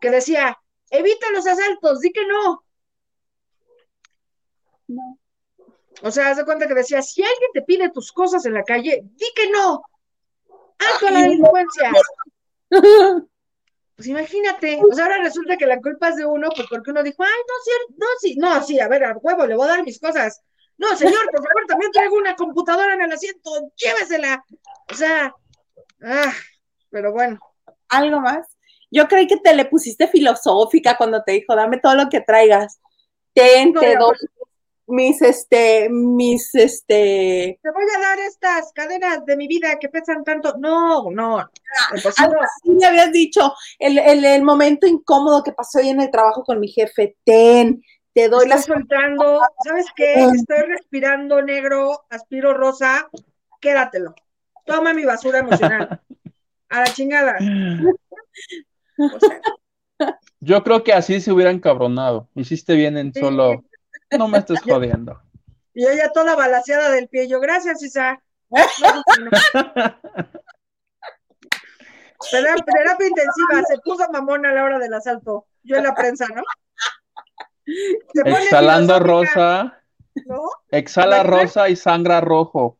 Que 0.00 0.10
decía, 0.10 0.58
evita 0.90 1.30
los 1.32 1.46
asaltos, 1.46 2.00
di 2.00 2.12
que 2.12 2.26
no. 2.26 2.64
No. 4.88 5.18
O 6.02 6.10
sea, 6.10 6.30
haz 6.30 6.36
de 6.36 6.44
cuenta 6.44 6.66
que 6.66 6.74
decía, 6.74 7.00
si 7.02 7.22
alguien 7.22 7.50
te 7.52 7.62
pide 7.62 7.90
tus 7.90 8.12
cosas 8.12 8.44
en 8.46 8.54
la 8.54 8.64
calle, 8.64 9.02
di 9.04 9.26
que 9.34 9.50
no. 9.50 9.82
Alto 10.78 11.06
a 11.06 11.10
la 11.10 11.22
delincuencia. 11.22 11.92
Pues 13.96 14.08
imagínate, 14.08 14.80
o 14.90 14.92
sea, 14.92 15.04
ahora 15.04 15.22
resulta 15.22 15.56
que 15.56 15.66
la 15.66 15.80
culpa 15.80 16.08
es 16.08 16.16
de 16.16 16.26
uno, 16.26 16.48
pues 16.54 16.66
porque 16.68 16.90
uno 16.90 17.02
dijo, 17.04 17.22
ay, 17.22 17.30
no, 17.30 17.54
sí, 17.64 17.94
no, 17.96 18.06
sí, 18.20 18.36
no, 18.36 18.62
sí, 18.64 18.80
a 18.80 18.88
ver, 18.88 19.04
a 19.04 19.16
huevo, 19.16 19.46
le 19.46 19.54
voy 19.54 19.66
a 19.66 19.76
dar 19.76 19.84
mis 19.84 20.00
cosas. 20.00 20.42
No, 20.76 20.96
señor, 20.96 21.30
por 21.30 21.46
favor, 21.46 21.66
también 21.68 21.92
traigo 21.92 22.16
una 22.16 22.34
computadora 22.34 22.94
en 22.94 23.02
el 23.02 23.12
asiento, 23.12 23.50
llévesela. 23.76 24.44
O 24.90 24.94
sea, 24.94 25.32
ah, 26.02 26.32
pero 26.90 27.12
bueno. 27.12 27.38
¿Algo 27.88 28.20
más? 28.20 28.56
Yo 28.90 29.06
creí 29.06 29.28
que 29.28 29.36
te 29.36 29.54
le 29.54 29.64
pusiste 29.64 30.08
filosófica 30.08 30.96
cuando 30.96 31.22
te 31.22 31.32
dijo, 31.32 31.54
dame 31.54 31.78
todo 31.78 31.94
lo 31.94 32.08
que 32.08 32.20
traigas. 32.20 32.80
Ten, 33.32 33.72
No, 33.72 33.80
te 33.80 33.92
ya, 33.92 33.98
doy 33.98 34.16
mis, 34.86 35.22
este, 35.22 35.88
mis, 35.90 36.54
este, 36.54 37.58
Te 37.62 37.70
voy 37.70 37.84
a 37.96 38.00
dar 38.00 38.18
estas 38.20 38.72
cadenas 38.72 39.24
de 39.24 39.36
mi 39.36 39.46
vida 39.46 39.78
que 39.78 39.88
pesan 39.88 40.24
tanto. 40.24 40.54
No, 40.58 41.10
no, 41.10 41.48
pues 42.02 42.18
algo 42.20 42.36
así 42.40 42.70
me 42.70 42.86
habías 42.86 43.12
dicho, 43.12 43.54
el, 43.78 43.98
el, 43.98 44.24
el 44.24 44.42
momento 44.42 44.86
incómodo 44.86 45.42
que 45.42 45.52
pasó 45.52 45.78
hoy 45.78 45.88
en 45.88 46.00
el 46.00 46.10
trabajo 46.10 46.42
con 46.44 46.60
mi 46.60 46.68
jefe, 46.68 47.16
ten, 47.24 47.82
te 48.12 48.28
doy 48.28 48.46
las 48.46 48.66
soltando, 48.66 49.40
¿sabes 49.64 49.86
qué? 49.96 50.14
Estoy 50.24 50.68
respirando 50.68 51.42
negro, 51.42 52.04
aspiro 52.10 52.54
rosa, 52.54 53.08
quédatelo. 53.60 54.14
Toma 54.66 54.94
mi 54.94 55.04
basura 55.04 55.40
emocional. 55.40 56.00
A 56.70 56.80
la 56.80 56.86
chingada. 56.86 57.36
O 58.98 59.20
sea, 59.20 59.40
Yo 60.40 60.62
creo 60.62 60.82
que 60.82 60.92
así 60.92 61.20
se 61.20 61.32
hubieran 61.32 61.58
cabronado. 61.60 62.28
Hiciste 62.34 62.74
bien 62.74 62.96
en 62.96 63.12
Sí. 63.12 63.20
solo. 63.20 63.64
No 64.18 64.28
me 64.28 64.38
estés 64.38 64.60
jodiendo. 64.68 65.20
y 65.74 65.86
ella 65.86 66.10
toda 66.12 66.34
balaseada 66.36 66.90
del 66.90 67.08
pie. 67.08 67.28
Yo, 67.28 67.40
gracias, 67.40 67.82
Isa. 67.82 68.20
Terapia, 72.30 72.64
terapia 72.64 73.06
intensiva, 73.08 73.62
se 73.68 73.78
puso 73.84 74.08
mamón 74.10 74.46
a 74.46 74.52
la 74.52 74.64
hora 74.64 74.78
del 74.78 74.94
asalto. 74.94 75.46
Yo 75.62 75.76
en 75.76 75.84
la 75.84 75.94
prensa, 75.94 76.26
¿no? 76.34 76.42
Se 78.14 78.22
pone 78.22 78.42
Exhalando 78.44 78.98
rosa, 78.98 79.80
¿no? 80.26 80.40
exhala 80.70 81.22
rosa 81.22 81.68
y 81.68 81.76
sangra 81.76 82.20
rojo. 82.20 82.78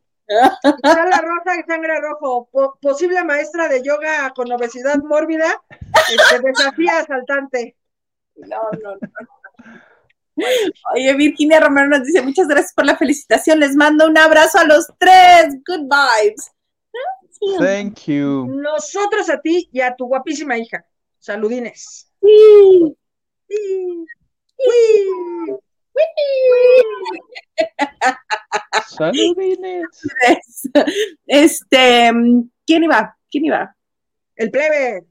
Sala 0.82 1.20
rosa 1.20 1.58
y 1.58 1.62
sangre 1.64 2.00
rojo, 2.00 2.48
po- 2.50 2.78
posible 2.80 3.22
maestra 3.24 3.68
de 3.68 3.82
yoga 3.82 4.32
con 4.34 4.50
obesidad 4.50 4.96
mórbida, 5.02 5.62
este, 6.08 6.40
desafía 6.40 6.98
asaltante. 7.00 7.76
No, 8.36 8.62
no, 8.82 8.94
no. 8.94 8.98
Oye, 10.94 11.14
Virginia 11.14 11.60
Romero 11.60 11.88
nos 11.88 12.04
dice, 12.04 12.22
muchas 12.22 12.48
gracias 12.48 12.72
por 12.74 12.84
la 12.84 12.96
felicitación, 12.96 13.60
les 13.60 13.76
mando 13.76 14.06
un 14.06 14.18
abrazo 14.18 14.58
a 14.58 14.64
los 14.64 14.86
tres, 14.98 15.54
good 15.66 15.82
vibes. 15.82 16.50
Sí, 17.30 17.56
Thank 17.58 18.06
you. 18.06 18.46
Nosotros 18.46 19.28
a 19.28 19.40
ti 19.40 19.68
y 19.72 19.80
a 19.80 19.94
tu 19.94 20.06
guapísima 20.06 20.56
hija. 20.58 20.84
Saludines. 21.18 22.10
sí. 22.20 22.96
Sí. 23.48 24.06
Saludines. 28.88 29.86
Este, 31.26 32.10
¿quién 32.66 32.84
iba? 32.84 33.16
¿Quién 33.30 33.44
iba? 33.46 33.76
El 34.36 34.50
plebe. 34.50 35.04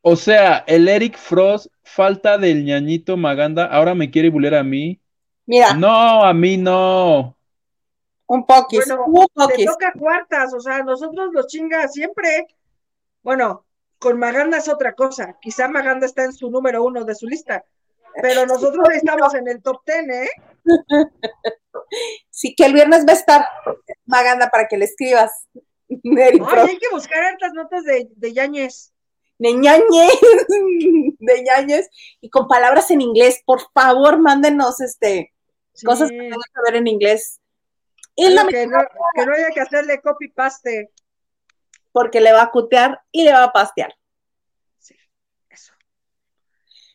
O 0.00 0.16
sea, 0.16 0.64
el 0.66 0.88
Eric 0.88 1.16
Frost, 1.16 1.66
falta 1.82 2.38
del 2.38 2.64
ñañito 2.64 3.16
Maganda, 3.16 3.66
ahora 3.66 3.94
me 3.94 4.10
quiere 4.10 4.30
bulear 4.30 4.54
a 4.54 4.62
mí. 4.62 5.00
Mira, 5.46 5.74
No, 5.74 6.24
a 6.24 6.32
mí 6.32 6.56
no. 6.56 7.36
un 8.26 8.46
poquis, 8.46 8.86
Bueno, 8.86 9.04
un 9.06 9.48
Te 9.48 9.64
toca 9.64 9.92
cuartas, 9.98 10.54
o 10.54 10.60
sea, 10.60 10.82
nosotros 10.82 11.30
los 11.32 11.46
chinga 11.46 11.88
siempre. 11.88 12.46
Bueno, 13.22 13.64
con 13.98 14.18
Maganda 14.18 14.58
es 14.58 14.68
otra 14.68 14.94
cosa. 14.94 15.36
Quizá 15.40 15.68
Maganda 15.68 16.06
está 16.06 16.24
en 16.24 16.32
su 16.32 16.50
número 16.50 16.84
uno 16.84 17.04
de 17.04 17.14
su 17.14 17.26
lista. 17.26 17.64
Pero 18.20 18.46
nosotros 18.46 18.88
estamos 18.92 19.34
en 19.34 19.48
el 19.48 19.62
top 19.62 19.82
ten, 19.84 20.10
¿eh? 20.10 20.28
Sí, 22.30 22.54
que 22.54 22.66
el 22.66 22.72
viernes 22.72 23.04
va 23.06 23.12
a 23.12 23.16
estar 23.16 23.46
Maganda 24.06 24.50
para 24.50 24.68
que 24.68 24.76
le 24.76 24.84
escribas. 24.84 25.30
Ay, 25.88 26.40
hay 26.68 26.78
que 26.78 26.88
buscar 26.92 27.22
hartas 27.22 27.52
notas 27.54 27.84
de, 27.84 28.08
de 28.14 28.32
Yáñez. 28.32 28.92
De 29.38 29.52
ñañez, 29.54 30.12
de 31.18 31.42
ñañez, 31.42 31.88
y 32.20 32.28
con 32.30 32.48
palabras 32.48 32.90
en 32.90 33.00
inglés, 33.00 33.40
por 33.46 33.60
favor, 33.72 34.18
mándenos 34.18 34.80
este, 34.80 35.32
Sí. 35.72 35.86
cosas 35.86 36.10
que 36.10 36.16
tengan 36.18 36.40
que 36.40 36.60
ver 36.66 36.76
en 36.76 36.86
inglés. 36.88 37.40
Y 38.16 38.28
la 38.30 38.40
Algo 38.40 38.50
que, 38.50 38.66
no, 38.66 38.78
que 39.14 39.26
no 39.26 39.32
haya 39.32 39.50
que 39.54 39.60
hacerle 39.60 40.00
copy 40.00 40.28
paste. 40.28 40.90
porque 41.92 42.20
le 42.20 42.32
va 42.32 42.42
a 42.42 42.50
cutear 42.50 43.00
y 43.12 43.22
le 43.22 43.32
va 43.32 43.44
a 43.44 43.52
pastear. 43.52 43.94
Sí, 44.78 44.96
eso. 45.50 45.72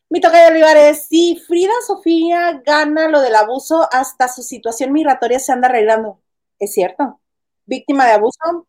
Mi 0.09 0.19
toca 0.19 0.47
Olivares, 0.47 1.07
sí, 1.07 1.41
Frida 1.47 1.71
Sofía 1.87 2.61
gana 2.65 3.07
lo 3.07 3.21
del 3.21 3.35
abuso, 3.35 3.87
hasta 3.91 4.27
su 4.27 4.43
situación 4.43 4.91
migratoria 4.91 5.39
se 5.39 5.53
anda 5.53 5.69
arreglando. 5.69 6.21
Es 6.59 6.73
cierto. 6.73 7.21
Víctima 7.65 8.05
de 8.05 8.11
abuso, 8.13 8.67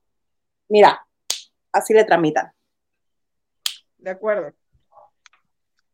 mira, 0.69 1.07
así 1.73 1.93
le 1.93 2.05
tramitan. 2.05 2.54
De 4.05 4.11
acuerdo. 4.11 4.53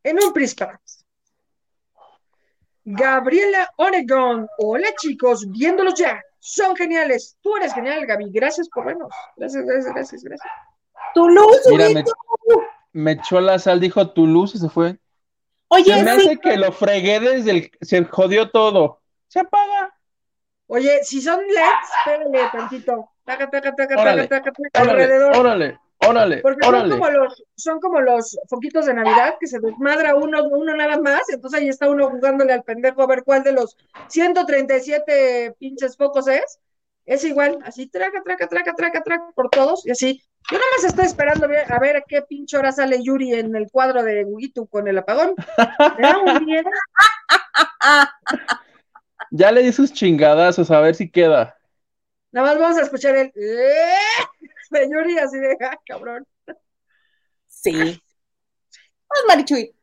En 0.02 0.16
un 0.20 0.32
prispa. 0.32 0.80
Gabriela 2.84 3.72
Oregon. 3.76 4.48
Hola 4.58 4.88
chicos, 5.00 5.48
viéndolos 5.48 5.94
ya. 5.94 6.20
Son 6.40 6.74
geniales. 6.74 7.36
Tú 7.40 7.56
eres 7.56 7.72
genial, 7.72 8.04
Gaby. 8.06 8.32
Gracias 8.32 8.68
por 8.68 8.86
vernos. 8.86 9.14
Gracias, 9.36 9.64
gracias, 9.64 9.94
gracias, 9.94 10.24
gracias. 10.24 10.52
Toulouse, 11.14 11.62
Mira, 11.70 11.86
me, 12.92 13.12
echó 13.12 13.40
la 13.40 13.60
sal, 13.60 13.78
dijo 13.78 14.10
Toulouse 14.10 14.56
y 14.56 14.58
se 14.60 14.68
fue. 14.68 14.98
Oye, 15.68 15.84
Se 15.84 16.02
me 16.02 16.14
sí, 16.16 16.26
hace 16.26 16.38
que 16.38 16.56
lo 16.56 16.72
fregué 16.72 17.20
desde 17.20 17.50
el. 17.52 17.70
Se 17.80 18.04
jodió 18.06 18.50
todo. 18.50 19.02
Se 19.28 19.38
apaga. 19.38 19.94
Oye, 20.66 21.04
si 21.04 21.20
son 21.22 21.38
LEDs, 21.46 21.90
espérale 21.98 22.50
tantito. 22.50 23.10
Taca, 23.24 23.48
taca, 23.48 23.72
taca, 23.76 24.00
Órale, 24.00 24.26
taca, 24.26 24.50
taca, 24.50 24.68
taca, 24.72 24.82
Órale, 24.82 25.02
alrededor. 25.04 25.36
órale, 25.36 25.80
órale, 26.06 26.38
Porque 26.38 26.66
son 26.66 26.90
como 26.90 27.10
los, 27.10 27.44
son 27.56 27.80
como 27.80 28.00
los 28.00 28.38
foquitos 28.48 28.86
de 28.86 28.94
Navidad 28.94 29.36
que 29.38 29.46
se 29.46 29.60
desmadra 29.60 30.14
uno, 30.14 30.42
uno 30.48 30.76
nada 30.76 30.98
más, 31.00 31.28
entonces 31.28 31.60
ahí 31.60 31.68
está 31.68 31.88
uno 31.88 32.10
jugándole 32.10 32.52
al 32.52 32.62
pendejo 32.62 33.02
a 33.02 33.06
ver 33.06 33.22
cuál 33.24 33.42
de 33.42 33.52
los 33.52 33.76
137 34.08 35.54
pinches 35.58 35.96
focos 35.96 36.28
es. 36.28 36.58
Es 37.06 37.24
igual, 37.24 37.58
así 37.64 37.88
traca, 37.88 38.22
traca, 38.22 38.46
traca, 38.46 38.72
traca, 38.74 39.02
traca 39.02 39.24
por 39.34 39.50
todos, 39.50 39.84
y 39.86 39.90
así. 39.90 40.22
Yo 40.50 40.58
nada 40.58 40.70
más 40.76 40.84
estoy 40.84 41.06
esperando 41.06 41.46
a 41.46 41.48
ver, 41.48 41.72
a 41.72 41.78
ver 41.80 41.96
a 41.96 42.02
qué 42.02 42.22
pinche 42.22 42.56
hora 42.56 42.70
sale 42.72 43.02
Yuri 43.02 43.34
en 43.34 43.56
el 43.56 43.68
cuadro 43.70 44.02
de 44.02 44.24
Huguito 44.24 44.66
con 44.66 44.86
el 44.86 44.98
apagón. 44.98 45.34
Me 45.98 46.02
da 46.06 46.18
un 46.18 46.44
miedo. 46.44 46.70
Ya 49.30 49.50
le 49.52 49.62
di 49.62 49.72
sus 49.72 49.92
chingadazos, 49.92 50.70
a 50.70 50.80
ver 50.80 50.94
si 50.94 51.10
queda. 51.10 51.56
Nada 52.32 52.48
más 52.48 52.58
vamos 52.58 52.78
a 52.78 52.82
escuchar 52.82 53.16
el 53.16 53.32
"Eh", 53.34 53.92
de 54.70 54.88
Yuri 54.90 55.18
así 55.18 55.38
de, 55.38 55.56
ah, 55.60 55.78
cabrón. 55.86 56.26
sí. 57.46 57.72
Vamos, 57.72 59.24
Marichuy. 59.26 59.74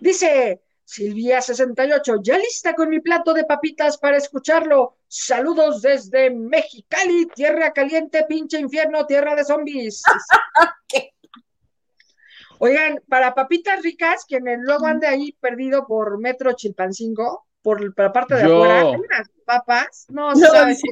Dice 0.00 0.62
Silvia68, 0.86 2.20
ya 2.22 2.36
lista 2.36 2.74
con 2.74 2.88
mi 2.90 3.00
plato 3.00 3.32
de 3.32 3.44
papitas 3.44 3.96
para 3.98 4.16
escucharlo. 4.16 4.98
Saludos 5.06 5.82
desde 5.82 6.30
Mexicali, 6.30 7.26
tierra 7.34 7.72
caliente, 7.72 8.24
pinche 8.28 8.58
infierno, 8.58 9.06
tierra 9.06 9.34
de 9.34 9.44
zombies. 9.44 10.02
¿Qué? 10.88 11.14
Oigan, 12.58 13.00
para 13.08 13.34
papitas 13.34 13.82
ricas, 13.82 14.24
quien 14.26 14.44
luego 14.62 14.86
ande 14.86 15.06
ahí 15.06 15.32
perdido 15.40 15.86
por 15.86 16.18
Metro 16.18 16.52
Chilpancingo, 16.52 17.46
por 17.62 17.98
la 17.98 18.12
parte 18.12 18.34
de 18.34 18.42
Yo. 18.42 18.56
afuera, 18.56 18.80
hay 18.80 18.96
unas 18.96 19.30
papas, 19.46 20.06
no, 20.10 20.34
No, 20.34 20.46
sabes 20.48 20.80
sí. 20.80 20.88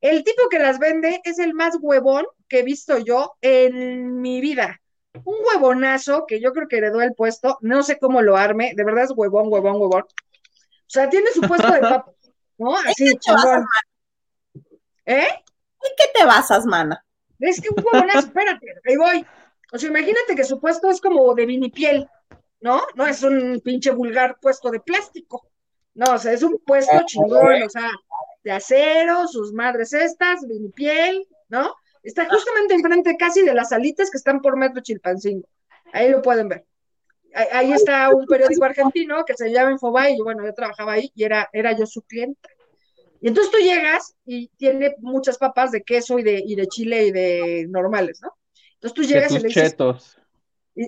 El 0.00 0.24
tipo 0.24 0.48
que 0.48 0.58
las 0.58 0.78
vende 0.78 1.20
es 1.24 1.38
el 1.38 1.54
más 1.54 1.76
huevón 1.80 2.26
que 2.48 2.60
he 2.60 2.62
visto 2.62 2.98
yo 2.98 3.36
en 3.42 4.20
mi 4.20 4.40
vida. 4.40 4.80
Un 5.24 5.36
huevonazo 5.44 6.24
que 6.26 6.40
yo 6.40 6.52
creo 6.52 6.68
que 6.68 6.78
heredó 6.78 7.02
el 7.02 7.14
puesto, 7.14 7.58
no 7.60 7.82
sé 7.82 7.98
cómo 7.98 8.22
lo 8.22 8.36
arme, 8.36 8.72
de 8.74 8.84
verdad 8.84 9.04
es 9.04 9.12
huevón, 9.14 9.52
huevón, 9.52 9.80
huevón. 9.80 10.02
O 10.02 10.92
sea, 10.92 11.10
tiene 11.10 11.30
su 11.32 11.42
puesto 11.42 11.70
de 11.70 11.80
papas, 11.80 12.14
¿no? 12.56 12.76
Así, 12.86 13.14
chingón. 13.18 13.64
¿Eh? 15.04 15.28
¿En 15.28 15.92
qué 15.96 16.04
te 16.14 16.24
basas, 16.24 16.64
mana? 16.64 17.04
Es 17.38 17.60
que 17.60 17.68
un 17.68 17.84
huevonazo, 17.84 18.18
espérate, 18.26 18.66
ahí 18.86 18.96
voy. 18.96 19.26
O 19.72 19.78
sea, 19.78 19.88
imagínate 19.88 20.34
que 20.34 20.44
su 20.44 20.60
puesto 20.60 20.88
es 20.90 21.00
como 21.00 21.34
de 21.34 21.46
vinipiel, 21.46 22.08
¿no? 22.60 22.80
No 22.94 23.06
es 23.06 23.22
un 23.22 23.60
pinche 23.62 23.90
vulgar 23.90 24.38
puesto 24.40 24.70
de 24.70 24.80
plástico. 24.80 25.46
No, 25.94 26.14
o 26.14 26.18
sea, 26.18 26.32
es 26.32 26.42
un 26.42 26.58
puesto 26.64 26.96
chingón, 27.06 27.62
o 27.62 27.68
sea, 27.68 27.90
de 28.42 28.52
acero, 28.52 29.26
sus 29.28 29.52
madres 29.52 29.92
estas, 29.92 30.40
piel, 30.74 31.26
¿no? 31.48 31.74
Está 32.02 32.26
justamente 32.28 32.74
enfrente 32.74 33.16
casi 33.18 33.42
de 33.42 33.54
las 33.54 33.70
salitas 33.70 34.10
que 34.10 34.16
están 34.16 34.40
por 34.40 34.56
Metro 34.56 34.82
Chilpancingo. 34.82 35.46
Ahí 35.92 36.10
lo 36.10 36.22
pueden 36.22 36.48
ver. 36.48 36.64
Ahí 37.52 37.72
está 37.72 38.08
un 38.10 38.26
periódico 38.26 38.64
argentino 38.64 39.24
que 39.24 39.34
se 39.34 39.50
llama 39.50 39.72
Infobay, 39.72 40.14
y 40.14 40.22
bueno, 40.22 40.44
yo 40.44 40.52
trabajaba 40.52 40.94
ahí 40.94 41.12
y 41.14 41.24
era, 41.24 41.48
era 41.52 41.76
yo 41.76 41.86
su 41.86 42.02
clienta. 42.02 42.48
Y 43.20 43.28
entonces 43.28 43.52
tú 43.52 43.58
llegas 43.58 44.16
y 44.24 44.48
tiene 44.56 44.96
muchas 44.98 45.36
papas 45.38 45.70
de 45.70 45.82
queso 45.82 46.18
y 46.18 46.22
de, 46.22 46.42
y 46.44 46.54
de 46.56 46.66
chile 46.66 47.06
y 47.06 47.10
de 47.12 47.66
normales, 47.68 48.20
¿no? 48.22 48.32
Entonces 48.74 48.94
tú 48.94 49.02
llegas 49.02 49.30
y 49.32 49.38
le 49.38 49.48
dices, 49.48 49.70
chetos. 49.70 50.18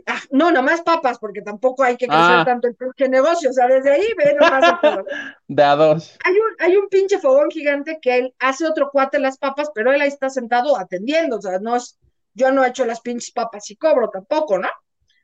Ah, 0.07 0.21
no, 0.31 0.51
nomás 0.51 0.83
papas, 0.83 1.19
porque 1.19 1.43
tampoco 1.43 1.83
hay 1.83 1.97
que 1.97 2.07
crecer 2.07 2.23
ah. 2.23 2.45
tanto 2.45 2.69
el 2.69 2.75
pinche 2.75 3.09
negocio, 3.09 3.51
o 3.51 3.53
sea, 3.53 3.67
desde 3.67 3.91
ahí 3.91 4.07
ve 4.17 4.37
nomás. 4.39 4.63
De 5.49 5.63
a 5.63 5.77
dos. 5.77 6.19
Hay 6.25 6.35
un, 6.35 6.57
hay 6.59 6.77
un 6.77 6.89
pinche 6.89 7.19
fogón 7.19 7.51
gigante 7.51 7.99
que 8.01 8.19
él 8.19 8.35
hace 8.39 8.67
otro 8.67 8.91
cuate 8.91 9.19
las 9.19 9.39
papas, 9.39 9.71
pero 9.75 9.93
él 9.93 10.01
ahí 10.01 10.09
está 10.09 10.31
sentado 10.31 10.79
atendiendo, 10.79 11.37
o 11.37 11.43
sea, 11.43 11.59
no 11.59 11.77
es, 11.77 11.99
yo 12.35 12.53
no 12.53 12.65
he 12.65 12.69
hecho 12.69 12.85
las 12.85 13.01
pinches 13.01 13.33
papas 13.33 13.71
y 13.71 13.77
cobro 13.77 14.11
tampoco, 14.11 14.59
¿no? 14.59 14.69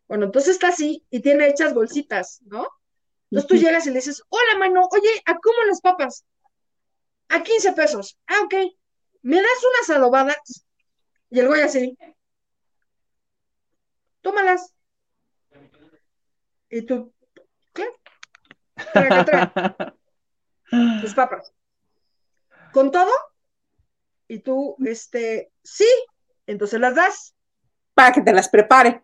Bueno, 0.06 0.26
entonces 0.26 0.52
está 0.52 0.68
así 0.68 1.04
y 1.10 1.20
tiene 1.20 1.48
hechas 1.48 1.74
bolsitas, 1.74 2.40
¿no? 2.46 2.66
Entonces 3.30 3.48
tú 3.48 3.56
llegas 3.56 3.86
y 3.86 3.90
le 3.90 3.96
dices, 3.96 4.22
hola, 4.28 4.58
mano, 4.58 4.88
oye, 4.90 5.10
¿a 5.26 5.34
cómo 5.38 5.58
las 5.66 5.80
papas? 5.80 6.24
A 7.28 7.42
15 7.42 7.72
pesos. 7.72 8.18
Ah, 8.26 8.40
ok. 8.44 8.54
¿Me 9.20 9.36
das 9.36 9.64
unas 9.74 9.98
adobadas? 9.98 10.64
Y 11.28 11.40
el 11.40 11.48
güey 11.48 11.60
así. 11.60 11.96
Tómalas. 14.28 14.74
Y 16.68 16.82
tú, 16.82 17.14
¿qué? 17.72 17.88
Trae, 18.92 19.24
trae. 19.24 19.50
Tus 21.00 21.14
papas. 21.14 21.54
¿Con 22.74 22.90
todo? 22.90 23.10
Y 24.28 24.40
tú, 24.40 24.76
este, 24.84 25.50
sí. 25.62 25.88
Entonces 26.46 26.78
las 26.78 26.94
das. 26.94 27.34
Para 27.94 28.12
que 28.12 28.20
te 28.20 28.34
las 28.34 28.50
prepare. 28.50 29.02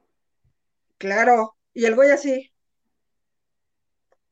Claro. 0.99 1.57
Y 1.73 1.87
el 1.87 1.95
güey 1.95 2.11
así. 2.11 2.53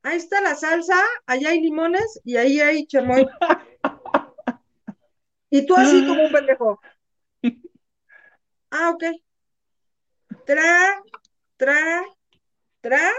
Ahí 0.02 0.18
está 0.18 0.42
la 0.42 0.56
salsa, 0.56 1.02
allá 1.24 1.50
hay 1.50 1.62
limones 1.62 2.20
y 2.22 2.36
ahí 2.36 2.60
hay 2.60 2.86
chamoy. 2.86 3.26
y 5.48 5.64
tú 5.64 5.74
así 5.74 6.06
como 6.06 6.24
un 6.24 6.32
pendejo. 6.32 6.80
Ah, 8.74 8.88
ok. 8.88 9.04
Tra, 10.44 11.02
tra, 11.56 12.02
tra. 12.80 13.12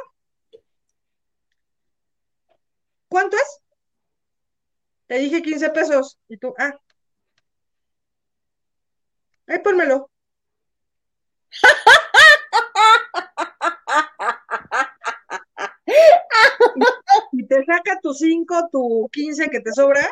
¿Cuánto 3.08 3.38
es? 3.38 3.62
Te 5.08 5.20
dije 5.20 5.42
15 5.42 5.70
pesos. 5.70 6.18
Y 6.28 6.38
tú, 6.38 6.54
ah. 6.58 6.74
Ahí 9.48 9.60
pónmelo. 9.60 10.10
y 17.32 17.48
te 17.48 17.64
saca 17.66 18.00
tu 18.02 18.14
5, 18.14 18.70
tu 18.72 19.10
15 19.12 19.50
que 19.50 19.60
te 19.60 19.72
sobra. 19.72 20.10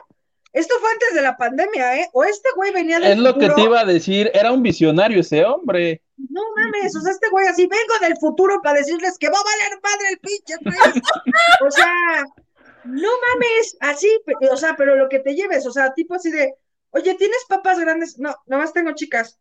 Esto 0.54 0.76
fue 0.80 0.92
antes 0.92 1.14
de 1.14 1.22
la 1.22 1.38
pandemia, 1.38 2.00
¿eh? 2.00 2.10
O 2.14 2.24
este 2.24 2.50
güey 2.56 2.74
venía 2.74 3.00
de. 3.00 3.14
Es 3.14 3.18
lo 3.18 3.38
que 3.38 3.50
te 3.50 3.62
iba 3.62 3.80
a 3.80 3.86
decir, 3.86 4.30
era 4.34 4.52
un 4.52 4.62
visionario 4.62 5.22
ese 5.22 5.46
hombre. 5.46 6.02
No 6.18 6.42
mames, 6.56 6.96
o 6.96 7.02
sea, 7.02 7.12
este 7.12 7.30
güey 7.30 7.48
así, 7.48 7.68
vengo 7.68 8.00
del 8.02 8.18
futuro 8.18 8.60
para 8.62 8.80
decirles 8.80 9.18
que 9.18 9.30
va 9.30 9.38
a 9.38 9.44
valer 9.44 9.80
madre 9.82 10.10
el 10.12 10.20
pinche 10.20 10.56
o 11.66 11.72
sea, 11.72 12.26
no 12.84 13.10
mames, 13.30 13.78
así, 13.80 14.10
o 14.52 14.58
sea, 14.58 14.76
pero 14.78 14.96
lo 14.96 15.10
que 15.10 15.20
te 15.20 15.36
lleves, 15.36 15.66
o 15.66 15.72
sea, 15.72 15.94
tipo 15.94 16.16
así 16.16 16.30
de, 16.30 16.54
oye, 16.92 17.16
¿tienes 17.16 17.46
papas 17.48 17.80
grandes? 17.80 18.20
No, 18.20 18.36
nomás 18.46 18.74
tengo 18.74 18.92
chicas. 18.94 19.40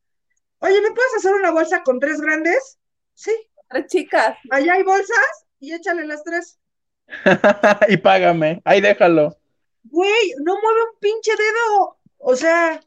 Oye, 0.61 0.81
¿me 0.81 0.93
puedes 0.93 1.15
hacer 1.17 1.35
una 1.35 1.51
bolsa 1.51 1.83
con 1.83 1.99
tres 1.99 2.21
grandes? 2.21 2.79
Sí. 3.15 3.33
Tres 3.69 3.87
chicas. 3.87 4.37
Allá 4.51 4.75
hay 4.75 4.83
bolsas 4.83 5.47
y 5.59 5.73
échale 5.73 6.07
las 6.07 6.23
tres. 6.25 6.59
y 7.89 7.97
págame, 7.97 8.61
ahí 8.65 8.81
déjalo. 8.81 9.40
Güey, 9.85 10.35
no 10.43 10.57
mueve 10.61 10.83
un 10.83 10.99
pinche 10.99 11.33
dedo. 11.33 11.97
O 12.19 12.37
sea, 12.37 12.81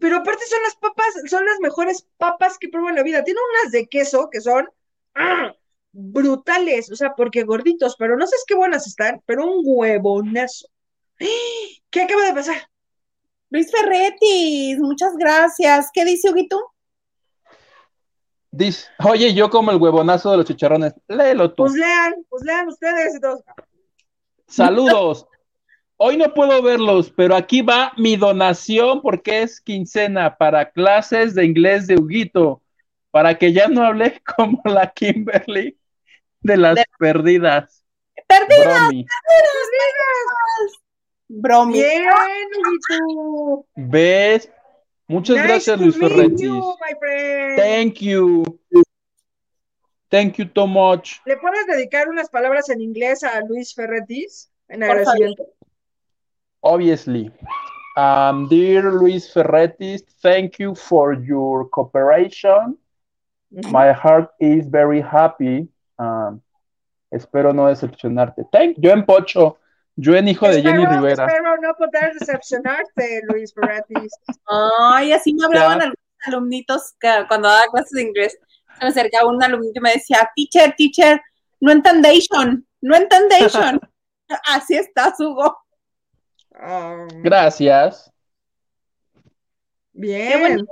pero 0.00 0.16
aparte 0.16 0.44
son 0.46 0.62
las 0.62 0.76
papas, 0.76 1.14
son 1.28 1.44
las 1.44 1.60
mejores 1.60 2.06
papas 2.16 2.58
que 2.58 2.68
pruebo 2.68 2.88
en 2.88 2.96
la 2.96 3.02
vida. 3.02 3.24
Tiene 3.24 3.40
unas 3.52 3.72
de 3.72 3.86
queso 3.86 4.28
que 4.30 4.40
son 4.40 4.68
¡ah! 5.14 5.54
brutales, 5.92 6.90
o 6.90 6.96
sea, 6.96 7.14
porque 7.14 7.44
gorditos, 7.44 7.94
pero 7.96 8.16
no 8.16 8.26
sé 8.26 8.36
qué 8.46 8.54
buenas 8.54 8.86
están, 8.86 9.22
pero 9.26 9.46
un 9.46 9.62
huevonazo. 9.64 10.68
¿Qué 11.90 12.02
acaba 12.02 12.26
de 12.26 12.34
pasar? 12.34 12.56
Luis 13.50 13.70
Ferretis, 13.70 14.78
muchas 14.78 15.16
gracias. 15.16 15.90
¿Qué 15.92 16.04
dice 16.04 16.30
Huguito? 16.30 16.72
Dice, 18.50 18.88
oye, 19.04 19.32
yo 19.32 19.50
como 19.50 19.70
el 19.70 19.76
huevonazo 19.76 20.32
de 20.32 20.38
los 20.38 20.46
chicharrones. 20.46 20.94
Léelo 21.06 21.50
tú. 21.50 21.64
Pues 21.64 21.74
lean, 21.74 22.14
pues 22.28 22.42
lean 22.44 22.68
ustedes 22.68 23.16
y 23.16 23.20
todos. 23.20 23.42
Saludos. 24.48 25.26
Hoy 25.96 26.16
no 26.16 26.34
puedo 26.34 26.60
verlos, 26.60 27.12
pero 27.16 27.36
aquí 27.36 27.62
va 27.62 27.92
mi 27.96 28.16
donación 28.16 29.00
porque 29.00 29.42
es 29.42 29.60
quincena 29.60 30.36
para 30.36 30.70
clases 30.70 31.34
de 31.34 31.44
inglés 31.44 31.86
de 31.86 31.96
Huguito, 31.96 32.62
para 33.10 33.38
que 33.38 33.52
ya 33.52 33.68
no 33.68 33.84
hable 33.84 34.20
como 34.36 34.60
la 34.64 34.90
Kimberly 34.90 35.78
de 36.40 36.56
las 36.56 36.78
perdidas. 36.98 37.84
Perdidas, 38.26 38.90
perdidas, 38.90 39.04
Bromi. 41.28 41.74
Bien, 41.74 42.04
Huguito. 42.58 43.66
¿Ves? 43.76 44.50
Muchas 45.06 45.36
gracias, 45.36 45.80
Luis 45.80 45.96
Ferretti. 45.98 46.48
Thank 47.56 48.00
you. 48.00 48.58
Thank 50.08 50.36
you 50.36 50.46
so 50.54 50.66
much. 50.66 51.16
¿Le 51.26 51.36
puedes 51.36 51.66
dedicar 51.66 52.08
unas 52.08 52.30
palabras 52.30 52.68
en 52.70 52.80
inglés 52.80 53.22
a 53.22 53.40
Luis 53.40 53.74
Ferretis 53.74 54.50
en 54.68 54.82
agradecimiento? 54.82 55.44
Obviously. 56.64 57.30
Um, 57.96 58.48
dear 58.48 58.90
Luis 58.90 59.30
Ferretis, 59.32 60.02
thank 60.22 60.58
you 60.58 60.74
for 60.74 61.12
your 61.12 61.68
cooperation. 61.68 62.76
My 63.70 63.92
heart 63.92 64.30
is 64.40 64.66
very 64.66 65.00
happy. 65.00 65.68
Um, 65.98 66.40
espero 67.12 67.52
no 67.52 67.66
decepcionarte. 67.66 68.48
Thank 68.50 68.78
yo 68.78 68.90
en 68.90 69.04
Pocho. 69.04 69.58
Yo 69.96 70.16
en 70.16 70.26
hijo 70.26 70.48
de 70.48 70.60
Jenny 70.60 70.84
Rivera. 70.86 71.26
Espero 71.26 71.56
no 71.60 71.74
poder 71.74 72.14
decepcionarte, 72.18 73.20
Luis 73.28 73.54
Ferretis. 73.54 74.12
Ay, 74.48 75.12
así 75.12 75.34
me 75.34 75.44
hablaban 75.44 75.82
algunos 75.82 75.98
alumnitos 76.26 76.94
que 76.98 77.08
cuando 77.28 77.48
daba 77.48 77.66
clases 77.70 77.90
de 77.92 78.02
inglés. 78.02 78.36
Se 78.78 78.84
me 78.84 78.88
acercaba 78.88 79.30
un 79.30 79.40
alumnito 79.40 79.78
y 79.78 79.80
me 79.82 79.92
decía, 79.92 80.28
teacher, 80.34 80.74
teacher, 80.76 81.20
no 81.60 81.70
entendation, 81.70 82.66
no 82.80 82.96
entendation. 82.96 83.80
así 84.48 84.74
está, 84.74 85.14
Hugo. 85.16 85.63
Gracias. 87.22 88.10
Bien. 89.92 90.66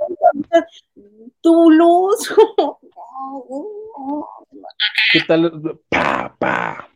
Tu 1.41 1.71
luz. 1.71 2.35
¿Qué 5.11 5.19
tal? 5.27 5.79
Pa, 5.89 6.35
pa. 6.37 6.89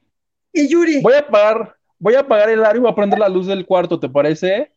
Y 0.52 0.68
Yuri. 0.68 1.02
Voy 1.02 1.14
a 1.14 1.28
pagar 1.28 1.78
voy 2.00 2.16
a 2.16 2.22
apagar 2.22 2.50
el 2.50 2.64
aire 2.64 2.78
y 2.78 2.82
voy 2.82 2.92
a 2.92 2.96
prender 2.96 3.20
la 3.20 3.30
luz 3.30 3.48
del 3.48 3.66
cuarto, 3.66 4.00
¿te 4.00 4.10
parece? 4.10 4.72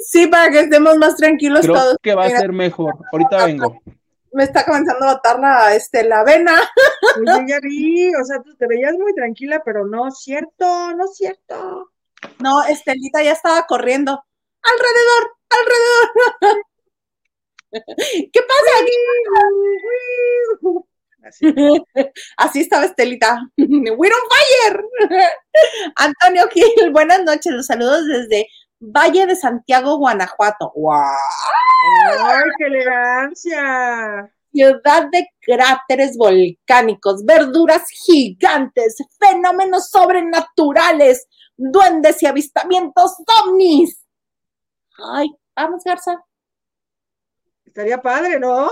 Sí, 0.00 0.26
para 0.28 0.50
que 0.50 0.60
estemos 0.60 0.96
más 0.96 1.16
tranquilos 1.16 1.60
Creo 1.60 1.74
todos. 1.74 1.96
que 2.02 2.14
va 2.14 2.24
a 2.24 2.30
ser 2.30 2.50
mejor. 2.50 2.94
Ahorita 3.12 3.44
vengo. 3.44 3.78
Me 4.32 4.44
está 4.44 4.64
comenzando 4.64 5.06
a 5.06 5.14
botar 5.14 5.38
la, 5.38 5.74
este, 5.74 6.02
la 6.02 6.24
vena. 6.24 6.54
Ya 7.46 7.60
vi, 7.60 8.14
o 8.14 8.24
sea, 8.24 8.40
tú 8.42 8.56
te 8.56 8.66
veías 8.66 8.94
muy 8.94 9.14
tranquila, 9.14 9.60
pero 9.64 9.86
no 9.86 10.08
es 10.08 10.18
cierto, 10.20 10.94
no 10.94 11.04
es 11.04 11.14
cierto. 11.14 11.90
No, 12.38 12.62
Estelita 12.64 13.22
ya 13.22 13.32
estaba 13.32 13.66
corriendo. 13.66 14.22
Alrededor, 14.62 15.36
alrededor. 15.50 16.64
¿Qué 18.32 18.40
pasa 18.42 18.70
aquí? 18.80 18.92
Así. 22.36 22.60
estaba 22.60 22.84
Estelita. 22.84 23.38
We're 23.56 24.14
on 24.14 24.28
fire. 24.30 24.84
Antonio 25.96 26.48
Gil, 26.48 26.92
buenas 26.92 27.22
noches. 27.24 27.52
Los 27.52 27.66
saludos 27.66 28.06
desde 28.06 28.48
Valle 28.80 29.26
de 29.26 29.36
Santiago, 29.36 29.98
Guanajuato. 29.98 30.72
¡Wow! 30.74 31.02
¡Ay, 32.18 32.42
qué 32.58 32.64
elegancia! 32.66 34.30
Ciudad 34.52 35.08
de 35.10 35.28
cráteres 35.40 36.16
volcánicos, 36.16 37.24
verduras 37.24 37.82
gigantes, 37.90 38.96
fenómenos 39.18 39.90
sobrenaturales, 39.90 41.26
duendes 41.56 42.22
y 42.22 42.26
avistamientos 42.26 43.16
ovnis. 43.42 44.04
Ay, 44.98 45.28
vamos, 45.54 45.82
Garza. 45.84 46.24
Estaría 47.64 48.00
padre, 48.00 48.38
¿no? 48.38 48.70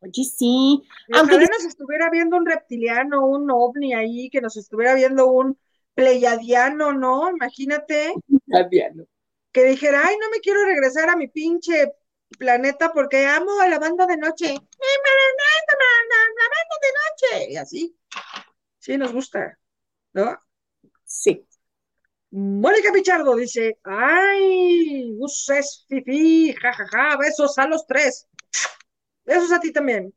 Oye, 0.00 0.24
sí. 0.24 0.82
Aunque 1.12 1.38
nos 1.38 1.64
estuviera 1.64 2.10
viendo 2.10 2.36
un 2.36 2.46
reptiliano, 2.46 3.26
un 3.26 3.50
ovni 3.50 3.94
ahí, 3.94 4.30
que 4.30 4.40
nos 4.40 4.56
estuviera 4.56 4.94
viendo 4.94 5.26
un 5.26 5.58
pleyadiano, 5.94 6.92
¿no? 6.92 7.30
Imagínate. 7.30 8.14
Pleyadiano. 8.46 9.04
Que 9.52 9.64
dijera, 9.64 10.02
ay, 10.04 10.16
no 10.20 10.30
me 10.30 10.40
quiero 10.40 10.64
regresar 10.64 11.10
a 11.10 11.16
mi 11.16 11.28
pinche 11.28 11.92
planeta 12.38 12.92
porque 12.92 13.26
amo 13.26 13.60
a 13.60 13.68
la 13.68 13.78
banda 13.78 14.06
de 14.06 14.16
noche. 14.16 14.46
La 14.46 14.56
banda 16.54 16.76
de 16.80 16.88
noche. 17.36 17.52
Y 17.52 17.56
así. 17.56 17.96
Sí, 18.78 18.96
nos 18.96 19.12
gusta, 19.12 19.58
¿no? 20.14 20.40
Sí. 21.04 21.46
Mónica 22.32 22.92
Pichardo 22.92 23.34
dice, 23.34 23.78
ay, 23.84 25.16
uses 25.18 25.84
fifi, 25.88 26.54
jajaja, 26.54 27.16
besos 27.16 27.58
a 27.58 27.66
los 27.66 27.86
tres. 27.86 28.28
Besos 29.24 29.52
a 29.52 29.60
ti 29.60 29.72
también. 29.72 30.14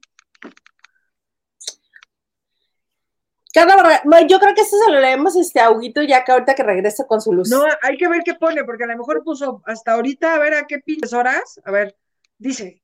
Cada, 3.54 4.02
yo 4.28 4.40
creo 4.40 4.56
que 4.56 4.62
esto 4.62 4.78
se 4.84 4.92
lo 4.92 5.00
leemos 5.00 5.36
este 5.36 5.60
a 5.60 5.70
ya 6.08 6.24
que 6.24 6.32
ahorita 6.32 6.56
que 6.56 6.64
regrese 6.64 7.06
con 7.08 7.22
su 7.22 7.34
luz. 7.34 7.50
No, 7.50 7.64
hay 7.84 7.98
que 7.98 8.08
ver 8.08 8.22
qué 8.26 8.34
pone, 8.34 8.64
porque 8.64 8.84
a 8.84 8.88
lo 8.88 8.98
mejor 8.98 9.24
puso 9.24 9.62
hasta 9.66 9.94
ahorita, 9.94 10.34
a 10.34 10.40
ver 10.40 10.56
a 10.56 10.66
qué 10.66 10.80
pinches 10.80 11.14
horas. 11.14 11.62
A 11.64 11.72
ver, 11.72 11.96
dice, 12.40 12.82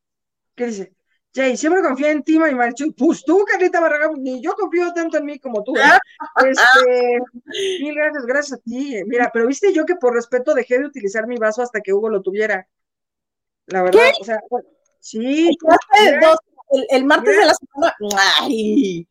¿qué 0.55 0.67
dice? 0.67 0.98
Jay, 1.33 1.55
siempre 1.55 1.83
confía 1.83 2.11
en 2.11 2.23
ti, 2.23 2.35
y 2.35 2.55
Marcho. 2.55 2.85
Pues 2.97 3.23
tú, 3.23 3.45
Carlita 3.45 3.79
Barragán, 3.79 4.13
ni 4.17 4.41
yo 4.41 4.53
confío 4.55 4.91
tanto 4.93 5.17
en 5.17 5.25
mí 5.25 5.39
como 5.39 5.63
tú. 5.63 5.75
¿eh? 5.75 5.81
Este, 6.49 7.19
mil 7.81 7.95
gracias, 7.95 8.25
gracias 8.25 8.59
a 8.59 8.63
ti. 8.63 9.03
Mira, 9.05 9.29
pero 9.31 9.47
viste 9.47 9.71
yo 9.73 9.85
que 9.85 9.95
por 9.95 10.13
respeto 10.13 10.53
dejé 10.53 10.79
de 10.79 10.85
utilizar 10.85 11.27
mi 11.27 11.37
vaso 11.37 11.61
hasta 11.61 11.81
que 11.81 11.93
Hugo 11.93 12.09
lo 12.09 12.21
tuviera. 12.21 12.67
La 13.67 13.83
verdad, 13.83 14.01
o 14.19 14.23
sea, 14.23 14.39
sí. 14.99 15.55
El, 16.89 17.05
martes 17.05 17.35
de 17.35 17.45
la 17.45 17.53
semana. 17.53 17.95
Ay, 18.41 19.07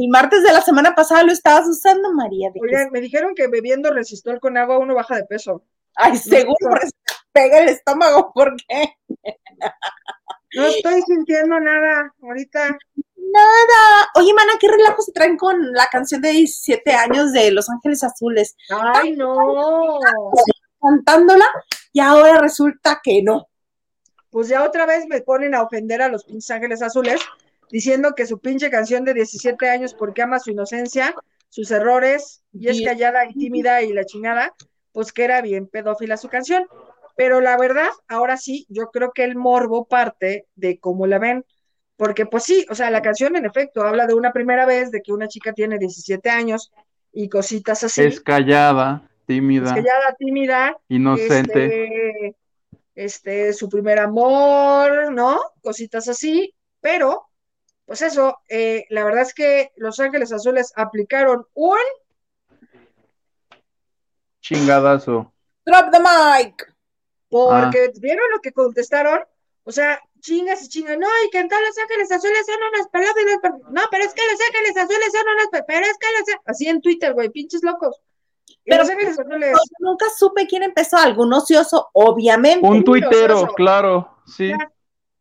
el 0.00 0.08
martes 0.08 0.42
de 0.42 0.52
la 0.52 0.60
semana 0.60 0.94
pasada 0.94 1.22
lo 1.22 1.32
estabas 1.32 1.66
usando, 1.66 2.12
María. 2.12 2.50
Oye, 2.60 2.90
me 2.90 3.00
dijeron 3.00 3.34
que 3.34 3.48
bebiendo 3.48 3.90
resistol 3.90 4.38
con 4.38 4.56
agua 4.56 4.78
uno 4.78 4.94
baja 4.94 5.16
de 5.16 5.24
peso. 5.24 5.64
Ay, 5.94 6.16
seguro, 6.16 6.56
pega 7.32 7.60
el 7.60 7.68
estómago, 7.70 8.32
¿por 8.34 8.54
qué? 8.56 8.96
No 10.54 10.64
estoy 10.64 11.02
sintiendo 11.02 11.58
nada 11.60 12.12
ahorita. 12.22 12.78
Nada. 13.16 14.08
Oye, 14.16 14.34
mana, 14.34 14.52
¿qué 14.58 14.68
relajo 14.68 15.02
se 15.02 15.12
traen 15.12 15.36
con 15.36 15.72
la 15.72 15.86
canción 15.86 16.20
de 16.20 16.30
17 16.30 16.92
años 16.92 17.32
de 17.32 17.52
Los 17.52 17.68
Ángeles 17.70 18.02
Azules? 18.02 18.56
Ay, 18.68 19.16
no. 19.16 20.00
Cantándola 20.80 21.46
y 21.92 22.00
ahora 22.00 22.40
resulta 22.40 23.00
que 23.02 23.22
no 23.22 23.50
pues 24.30 24.48
ya 24.48 24.64
otra 24.64 24.86
vez 24.86 25.06
me 25.06 25.20
ponen 25.20 25.54
a 25.54 25.62
ofender 25.62 26.02
a 26.02 26.08
los 26.08 26.24
pinches 26.24 26.50
ángeles 26.50 26.82
azules, 26.82 27.20
diciendo 27.70 28.14
que 28.16 28.26
su 28.26 28.38
pinche 28.38 28.70
canción 28.70 29.04
de 29.04 29.14
17 29.14 29.68
años, 29.68 29.94
porque 29.94 30.22
ama 30.22 30.38
su 30.38 30.50
inocencia, 30.50 31.14
sus 31.48 31.70
errores, 31.70 32.42
y 32.52 32.68
es 32.68 32.80
callada 32.82 33.26
y 33.28 33.34
tímida 33.34 33.82
y 33.82 33.92
la 33.92 34.04
chingada, 34.04 34.54
pues 34.92 35.12
que 35.12 35.24
era 35.24 35.40
bien 35.42 35.66
pedófila 35.66 36.16
su 36.16 36.28
canción. 36.28 36.66
Pero 37.20 37.42
la 37.42 37.58
verdad, 37.58 37.90
ahora 38.08 38.38
sí, 38.38 38.64
yo 38.70 38.90
creo 38.90 39.12
que 39.12 39.24
el 39.24 39.36
morbo 39.36 39.84
parte 39.84 40.46
de 40.54 40.78
cómo 40.80 41.06
la 41.06 41.18
ven, 41.18 41.44
porque 41.98 42.24
pues 42.24 42.44
sí, 42.44 42.64
o 42.70 42.74
sea, 42.74 42.90
la 42.90 43.02
canción 43.02 43.36
en 43.36 43.44
efecto 43.44 43.82
habla 43.82 44.06
de 44.06 44.14
una 44.14 44.32
primera 44.32 44.64
vez, 44.64 44.90
de 44.90 45.02
que 45.02 45.12
una 45.12 45.28
chica 45.28 45.52
tiene 45.52 45.78
17 45.78 46.30
años 46.30 46.72
y 47.12 47.28
cositas 47.28 47.84
así. 47.84 48.04
Es 48.04 48.22
callada, 48.22 49.06
tímida. 49.26 49.66
Es 49.66 49.72
callada, 49.74 50.16
tímida. 50.18 50.78
Inocente. 50.88 51.66
Este, 51.66 52.36
este, 52.94 53.52
su 53.52 53.68
primer 53.68 53.98
amor, 53.98 55.12
¿no? 55.12 55.38
Cositas 55.60 56.08
así, 56.08 56.54
pero, 56.80 57.26
pues 57.84 58.00
eso, 58.00 58.38
eh, 58.48 58.86
la 58.88 59.04
verdad 59.04 59.24
es 59.24 59.34
que 59.34 59.72
Los 59.76 60.00
Ángeles 60.00 60.32
Azules 60.32 60.72
aplicaron 60.74 61.44
un 61.52 61.76
chingadazo. 64.40 65.30
Drop 65.66 65.92
the 65.92 66.00
mic. 66.00 66.69
Porque 67.30 67.86
ah. 67.88 67.98
vieron 68.00 68.24
lo 68.32 68.40
que 68.40 68.52
contestaron, 68.52 69.20
o 69.64 69.72
sea, 69.72 70.00
chingas 70.20 70.62
y 70.64 70.68
chingas, 70.68 70.98
no, 70.98 71.06
y 71.24 71.30
que 71.30 71.38
en 71.38 71.48
Los 71.48 71.78
Ángeles 71.78 72.12
Azules 72.12 72.44
son 72.44 72.56
unas 72.74 72.88
palabras, 72.88 73.24
no, 73.70 73.82
pero 73.90 74.04
es 74.04 74.12
que 74.12 74.22
Los 74.30 74.40
Ángeles 74.40 74.76
Azules 74.76 75.12
son 75.12 75.22
unas, 75.32 75.64
pero 75.66 75.86
es 75.86 75.96
que 75.98 76.06
los, 76.18 76.40
así 76.44 76.68
en 76.68 76.82
Twitter, 76.82 77.14
güey, 77.14 77.30
pinches 77.30 77.62
locos. 77.62 78.00
Pero 78.64 78.84
nunca 79.78 80.06
supe 80.16 80.46
quién 80.46 80.62
empezó, 80.62 80.96
algún 80.96 81.32
ocioso, 81.32 81.88
obviamente. 81.92 82.66
Un 82.66 82.84
tuitero, 82.84 83.46
claro, 83.54 84.18
sí. 84.26 84.52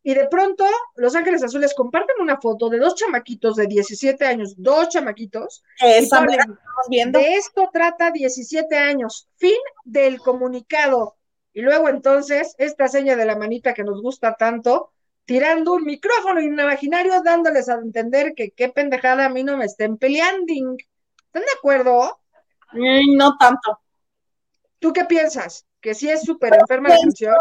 Y 0.01 0.13
de 0.13 0.27
pronto, 0.27 0.65
Los 0.95 1.15
Ángeles 1.15 1.43
Azules 1.43 1.73
comparten 1.75 2.15
una 2.19 2.39
foto 2.39 2.69
de 2.69 2.79
dos 2.79 2.95
chamaquitos 2.95 3.55
de 3.57 3.67
17 3.67 4.25
años, 4.25 4.55
dos 4.57 4.89
chamaquitos. 4.89 5.63
Esa 5.79 5.97
estamos 5.97 6.37
viendo. 6.89 7.19
De 7.19 7.35
esto 7.35 7.69
trata 7.71 8.09
17 8.09 8.75
años. 8.77 9.27
Fin 9.35 9.59
del 9.83 10.19
comunicado. 10.19 11.17
Y 11.59 11.61
luego 11.61 11.89
entonces, 11.89 12.55
esta 12.57 12.87
seña 12.87 13.17
de 13.17 13.25
la 13.25 13.35
manita 13.35 13.73
que 13.73 13.83
nos 13.83 14.01
gusta 14.01 14.35
tanto, 14.35 14.93
tirando 15.25 15.73
un 15.73 15.83
micrófono 15.83 16.39
imaginario, 16.39 17.21
dándoles 17.21 17.67
a 17.67 17.73
entender 17.73 18.33
que 18.33 18.51
qué 18.51 18.69
pendejada 18.69 19.25
a 19.25 19.29
mí 19.29 19.43
no 19.43 19.57
me 19.57 19.65
estén 19.65 19.97
peleando. 19.97 20.53
¿Están 20.53 21.41
de 21.41 21.51
acuerdo? 21.57 22.17
no 22.71 23.37
tanto. 23.37 23.77
¿Tú 24.79 24.93
qué 24.93 25.03
piensas? 25.03 25.65
¿Que 25.81 25.93
sí 25.93 26.09
es 26.09 26.21
súper 26.21 26.55
enferma 26.57 26.87
la 26.87 26.97
canción? 26.97 27.35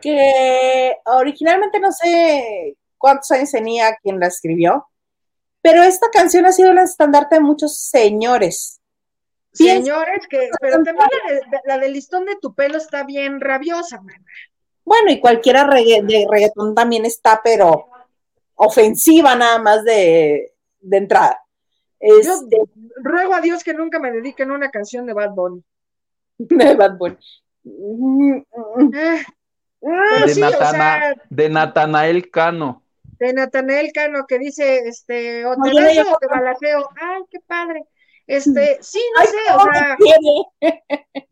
Que 0.00 0.94
originalmente 1.06 1.80
no 1.80 1.90
sé 1.90 2.76
cuántos 2.96 3.32
años 3.32 3.50
tenía 3.50 3.96
quien 3.96 4.20
la 4.20 4.28
escribió, 4.28 4.86
pero 5.60 5.82
esta 5.82 6.06
canción 6.12 6.46
ha 6.46 6.52
sido 6.52 6.70
el 6.70 6.78
estandarte 6.78 7.34
de 7.34 7.40
muchos 7.40 7.76
señores. 7.76 8.79
Señores, 9.52 10.26
que, 10.28 10.48
pero 10.60 10.82
también 10.82 11.08
la, 11.64 11.78
del 11.78 11.92
listón 11.92 12.24
de 12.24 12.36
tu 12.40 12.54
pelo 12.54 12.78
está 12.78 13.04
bien 13.04 13.40
rabiosa, 13.40 14.00
man. 14.00 14.24
Bueno, 14.84 15.10
y 15.10 15.20
cualquiera 15.20 15.64
de 15.64 16.26
reggaetón 16.30 16.74
también 16.74 17.04
está, 17.04 17.40
pero 17.42 17.86
ofensiva 18.54 19.34
nada 19.34 19.58
más 19.58 19.84
de, 19.84 20.52
de 20.80 20.96
entrada. 20.96 21.40
Este, 21.98 22.56
ruego 22.96 23.34
a 23.34 23.40
Dios 23.40 23.62
que 23.62 23.74
nunca 23.74 23.98
me 23.98 24.10
dediquen 24.10 24.50
una 24.50 24.70
canción 24.70 25.06
de 25.06 25.12
Bad 25.12 25.30
Bunny. 25.30 25.62
De 26.38 26.74
Bad 26.74 26.96
Bunny. 26.96 27.18
Eh, 27.64 28.44
de, 31.30 31.48
Natanael 31.48 32.30
Cano. 32.30 32.82
De 33.18 33.32
Natanael 33.32 33.92
Cano 33.92 34.26
que 34.26 34.38
dice, 34.38 34.88
este, 34.88 35.44
o 35.44 35.54
te 35.56 35.74
beso 35.74 36.12
o 36.12 36.18
te 36.18 36.26
balaceo. 36.26 36.88
Ay, 37.00 37.22
qué 37.30 37.40
padre. 37.40 37.84
Este, 38.30 38.78
sí, 38.80 39.02
no 39.18 39.24
sé, 39.24 39.38
o 39.56 39.72
sea, 39.72 39.96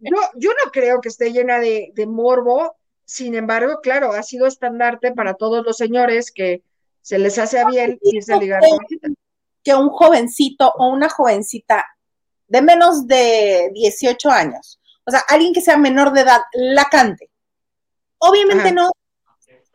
yo, 0.00 0.16
yo 0.34 0.50
no 0.50 0.72
creo 0.72 1.00
que 1.00 1.10
esté 1.10 1.30
llena 1.30 1.60
de, 1.60 1.92
de 1.94 2.06
morbo, 2.08 2.74
sin 3.04 3.36
embargo, 3.36 3.78
claro, 3.80 4.10
ha 4.10 4.24
sido 4.24 4.48
estandarte 4.48 5.12
para 5.12 5.34
todos 5.34 5.64
los 5.64 5.76
señores 5.76 6.32
que 6.32 6.64
se 7.00 7.20
les 7.20 7.38
hace 7.38 7.60
a 7.60 7.66
bien 7.66 8.00
irse 8.02 8.32
a 8.32 8.38
ligar 8.38 8.62
con 8.68 9.14
que 9.62 9.74
un 9.76 9.90
jovencito 9.90 10.72
o 10.76 10.88
una 10.88 11.08
jovencita 11.08 11.86
de 12.48 12.62
menos 12.62 13.06
de 13.06 13.70
18 13.74 14.28
años, 14.28 14.80
o 15.06 15.12
sea, 15.12 15.20
alguien 15.28 15.52
que 15.52 15.60
sea 15.60 15.76
menor 15.76 16.12
de 16.12 16.22
edad, 16.22 16.40
la 16.52 16.86
cante. 16.86 17.30
Obviamente 18.18 18.72
no. 18.72 18.90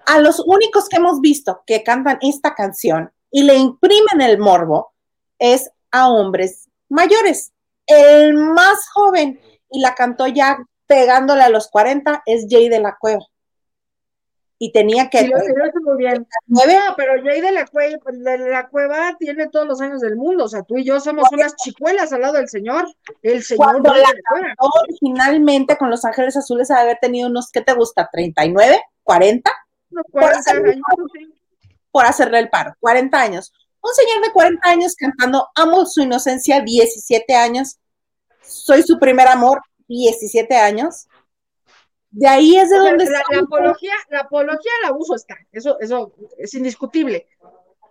A 0.07 0.19
los 0.19 0.41
únicos 0.45 0.89
que 0.89 0.97
hemos 0.97 1.21
visto 1.21 1.63
que 1.65 1.83
cantan 1.83 2.19
esta 2.21 2.53
canción 2.53 3.13
y 3.31 3.43
le 3.43 3.55
imprimen 3.55 4.19
el 4.19 4.39
morbo 4.39 4.91
es 5.39 5.71
a 5.89 6.09
hombres 6.11 6.67
mayores. 6.93 7.51
El 7.85 8.35
más 8.35 8.89
joven 8.93 9.39
y 9.69 9.81
la 9.81 9.95
cantó 9.95 10.27
ya 10.27 10.57
pegándole 10.87 11.41
a 11.41 11.49
los 11.49 11.69
40 11.69 12.23
es 12.25 12.45
Jay 12.49 12.69
de 12.69 12.79
la 12.79 12.95
Cueva 12.99 13.25
y 14.63 14.71
tenía 14.71 15.09
que... 15.09 15.19
Sí, 15.19 15.27
lo, 15.27 15.37
muy 15.81 15.97
bien. 15.97 16.25
No, 16.47 16.61
pero 16.95 17.21
Jay 17.21 17.41
de 17.41 17.51
la, 17.51 17.65
cueva, 17.65 17.97
de 18.11 18.49
la 18.49 18.69
cueva 18.69 19.13
tiene 19.19 19.49
todos 19.49 19.67
los 19.67 19.81
años 19.81 19.99
del 19.99 20.15
mundo, 20.15 20.45
o 20.45 20.47
sea, 20.47 20.63
tú 20.63 20.77
y 20.77 20.85
yo 20.85 21.01
somos 21.01 21.27
unas 21.33 21.53
chicuelas 21.57 22.13
al 22.13 22.21
lado 22.21 22.35
del 22.35 22.47
señor, 22.47 22.87
el 23.23 23.43
señor 23.43 23.81
Cuando 23.81 23.93
la, 23.93 24.07
originalmente 24.57 25.77
con 25.77 25.89
Los 25.89 26.05
Ángeles 26.05 26.37
Azules 26.37 26.71
haber 26.71 26.97
tenido 27.01 27.27
unos, 27.27 27.51
¿qué 27.51 27.59
te 27.59 27.73
gusta? 27.73 28.09
¿39? 28.09 28.79
¿40? 29.03 29.41
40 30.11 30.51
años, 30.51 30.75
por 31.91 32.05
hacerle 32.05 32.39
el 32.39 32.49
paro, 32.49 32.73
40 32.79 33.21
años. 33.21 33.53
Un 33.83 33.93
señor 33.93 34.25
de 34.25 34.31
40 34.31 34.69
años 34.69 34.95
cantando 34.95 35.49
Amo 35.55 35.85
su 35.85 36.01
inocencia, 36.01 36.61
17 36.61 37.35
años, 37.35 37.77
soy 38.41 38.81
su 38.83 38.97
primer 38.97 39.27
amor, 39.27 39.61
17 39.87 40.55
años 40.55 41.07
de 42.13 42.27
ahí 42.27 42.55
es 42.57 42.69
de 42.69 42.77
donde 42.77 43.05
la, 43.05 43.23
la, 43.31 43.39
apología, 43.39 43.93
la 44.09 44.19
apología 44.19 44.71
al 44.83 44.91
abuso 44.91 45.15
está, 45.15 45.35
eso, 45.51 45.79
eso 45.79 46.13
es 46.37 46.53
indiscutible. 46.53 47.27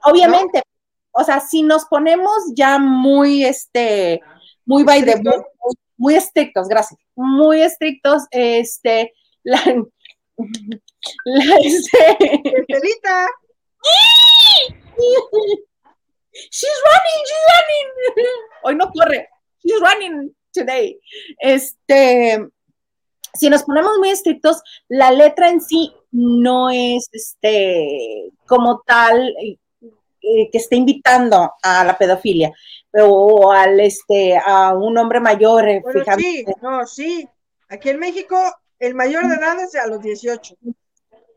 Obviamente, 0.04 0.62
o 1.10 1.24
sea, 1.24 1.40
si 1.40 1.64
nos 1.64 1.86
ponemos 1.86 2.36
ya 2.54 2.78
muy, 2.78 3.44
este, 3.44 4.20
muy 4.64 4.84
by 4.84 5.04
the 5.04 5.16
book, 5.16 5.44
muy, 5.96 6.14
estrictos, 6.14 6.68
gracias, 6.68 7.00
muy 7.16 7.62
estrictos, 7.62 8.22
este, 8.30 9.12
la, 9.42 9.60
la 11.24 11.56
este, 11.64 12.16
Estelita. 12.60 13.26
She's 16.32 16.78
running, 16.84 17.24
she's 17.26 17.44
running. 17.54 18.26
Hoy 18.64 18.74
no 18.74 18.90
corre. 18.90 19.28
She's 19.62 19.80
running. 19.80 20.34
today. 20.52 21.00
Este, 21.38 22.48
si 23.34 23.50
nos 23.50 23.64
ponemos 23.64 23.98
muy 23.98 24.10
estrictos, 24.10 24.62
la 24.88 25.10
letra 25.10 25.48
en 25.48 25.60
sí 25.60 25.92
no 26.12 26.70
es 26.70 27.08
este 27.12 28.30
como 28.46 28.82
tal 28.86 29.34
eh, 29.40 30.50
que 30.50 30.58
esté 30.58 30.76
invitando 30.76 31.52
a 31.62 31.84
la 31.84 31.96
pedofilia 31.96 32.52
o 32.92 33.50
al 33.50 33.80
este 33.80 34.36
a 34.36 34.74
un 34.74 34.96
hombre 34.98 35.20
mayor. 35.20 35.68
Eh, 35.68 35.82
sí, 36.18 36.44
no, 36.60 36.86
sí. 36.86 37.28
Aquí 37.68 37.88
en 37.88 37.98
México 37.98 38.36
el 38.78 38.94
mayor 38.94 39.26
de 39.28 39.36
edad 39.36 39.58
es 39.60 39.74
a 39.74 39.86
los 39.86 40.02
18. 40.02 40.56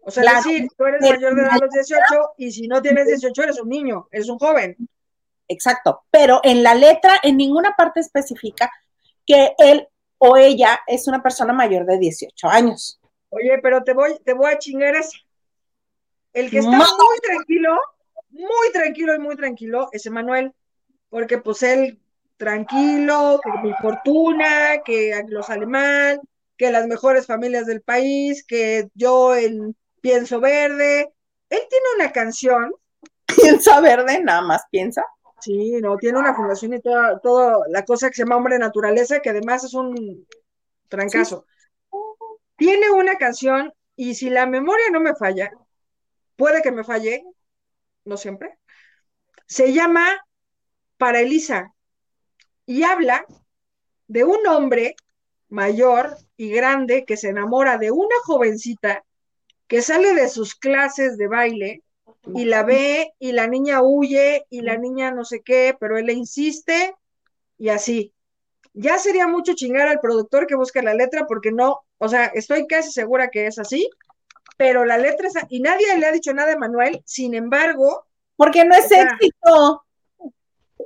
O 0.07 0.11
sea, 0.11 0.35
decir, 0.35 0.67
tú 0.77 0.85
eres 0.85 1.01
mayor 1.01 1.33
de 1.33 1.41
edad 1.41 1.53
a 1.53 1.65
los 1.65 1.71
18 1.71 2.33
y 2.37 2.51
si 2.51 2.67
no 2.67 2.79
tienes 2.79 3.07
18 3.07 3.41
eres 3.41 3.59
un 3.59 3.69
niño, 3.69 4.07
eres 4.11 4.29
un 4.29 4.37
joven. 4.37 4.77
Exacto, 5.47 6.03
pero 6.11 6.41
en 6.43 6.61
la 6.61 6.75
letra 6.75 7.19
en 7.23 7.37
ninguna 7.37 7.75
parte 7.75 8.01
especifica 8.01 8.71
que 9.25 9.55
él 9.57 9.87
o 10.19 10.37
ella 10.37 10.79
es 10.85 11.07
una 11.07 11.23
persona 11.23 11.53
mayor 11.53 11.87
de 11.87 11.97
18 11.97 12.47
años. 12.47 12.99
Oye, 13.29 13.57
pero 13.63 13.83
te 13.83 13.93
voy, 13.93 14.15
te 14.23 14.33
voy 14.33 14.51
a 14.51 14.59
chingar 14.59 14.95
ese. 14.95 15.17
El 16.33 16.51
que 16.51 16.59
está 16.59 16.69
muy 16.69 17.19
tranquilo, 17.23 17.75
muy 18.29 18.71
tranquilo 18.73 19.15
y 19.15 19.19
muy 19.19 19.35
tranquilo 19.35 19.89
es 19.91 20.05
Emanuel, 20.05 20.53
porque 21.09 21.39
pues 21.39 21.63
él 21.63 21.99
tranquilo, 22.37 23.39
que 23.43 23.67
mi 23.67 23.73
fortuna, 23.81 24.83
que 24.85 25.19
lo 25.29 25.41
sale 25.41 25.65
mal, 25.65 26.21
que 26.57 26.71
las 26.71 26.85
mejores 26.85 27.25
familias 27.25 27.65
del 27.65 27.81
país, 27.81 28.45
que 28.45 28.89
yo 28.93 29.35
en 29.35 29.75
pienso 30.05 30.39
verde. 30.39 31.11
Él 31.49 31.59
tiene 31.67 31.85
una 31.95 32.11
canción. 32.11 32.71
Piensa 33.25 33.81
verde, 33.81 34.21
nada 34.23 34.43
más 34.43 34.61
piensa. 34.69 35.03
Sí, 35.41 35.79
no, 35.81 35.97
tiene 35.97 36.19
una 36.19 36.35
fundación 36.35 36.73
y 36.73 36.79
toda, 36.79 37.19
toda 37.19 37.57
la 37.69 37.83
cosa 37.83 38.09
que 38.09 38.15
se 38.15 38.21
llama 38.21 38.37
Hombre 38.37 38.59
Naturaleza, 38.59 39.19
que 39.19 39.31
además 39.31 39.63
es 39.63 39.73
un 39.73 40.27
trancazo. 40.89 41.47
Tiene 42.55 42.91
una 42.91 43.15
canción, 43.15 43.73
y 43.95 44.13
si 44.13 44.29
la 44.29 44.45
memoria 44.45 44.85
no 44.91 44.99
me 44.99 45.15
falla, 45.15 45.49
puede 46.35 46.61
que 46.61 46.71
me 46.71 46.83
falle, 46.83 47.23
no 48.05 48.15
siempre, 48.15 48.59
se 49.47 49.73
llama 49.73 50.23
Para 50.97 51.19
Elisa, 51.19 51.73
y 52.67 52.83
habla 52.83 53.25
de 54.07 54.23
un 54.23 54.45
hombre 54.45 54.95
mayor 55.49 56.15
y 56.37 56.51
grande 56.51 57.05
que 57.05 57.17
se 57.17 57.29
enamora 57.29 57.79
de 57.79 57.89
una 57.89 58.15
jovencita 58.23 59.03
que 59.67 59.81
sale 59.81 60.13
de 60.13 60.29
sus 60.29 60.55
clases 60.55 61.17
de 61.17 61.27
baile 61.27 61.83
y 62.33 62.45
la 62.45 62.63
ve 62.63 63.13
y 63.19 63.31
la 63.31 63.47
niña 63.47 63.81
huye 63.81 64.45
y 64.49 64.61
la 64.61 64.77
niña 64.77 65.11
no 65.11 65.25
sé 65.25 65.41
qué, 65.41 65.75
pero 65.79 65.97
él 65.97 66.07
le 66.07 66.13
insiste 66.13 66.95
y 67.57 67.69
así. 67.69 68.13
Ya 68.73 68.97
sería 68.97 69.27
mucho 69.27 69.53
chingar 69.55 69.87
al 69.87 69.99
productor 69.99 70.47
que 70.47 70.55
busque 70.55 70.81
la 70.81 70.93
letra 70.93 71.25
porque 71.27 71.51
no, 71.51 71.81
o 71.97 72.09
sea, 72.09 72.25
estoy 72.25 72.67
casi 72.67 72.91
segura 72.91 73.29
que 73.29 73.47
es 73.47 73.57
así, 73.57 73.89
pero 74.57 74.85
la 74.85 74.97
letra 74.97 75.27
es, 75.27 75.33
y 75.49 75.61
nadie 75.61 75.97
le 75.97 76.05
ha 76.05 76.11
dicho 76.11 76.33
nada 76.33 76.53
a 76.53 76.57
Manuel, 76.57 77.01
sin 77.05 77.33
embargo. 77.33 78.05
Porque 78.35 78.65
no 78.65 78.75
es 78.75 78.91
éxito. 78.91 79.83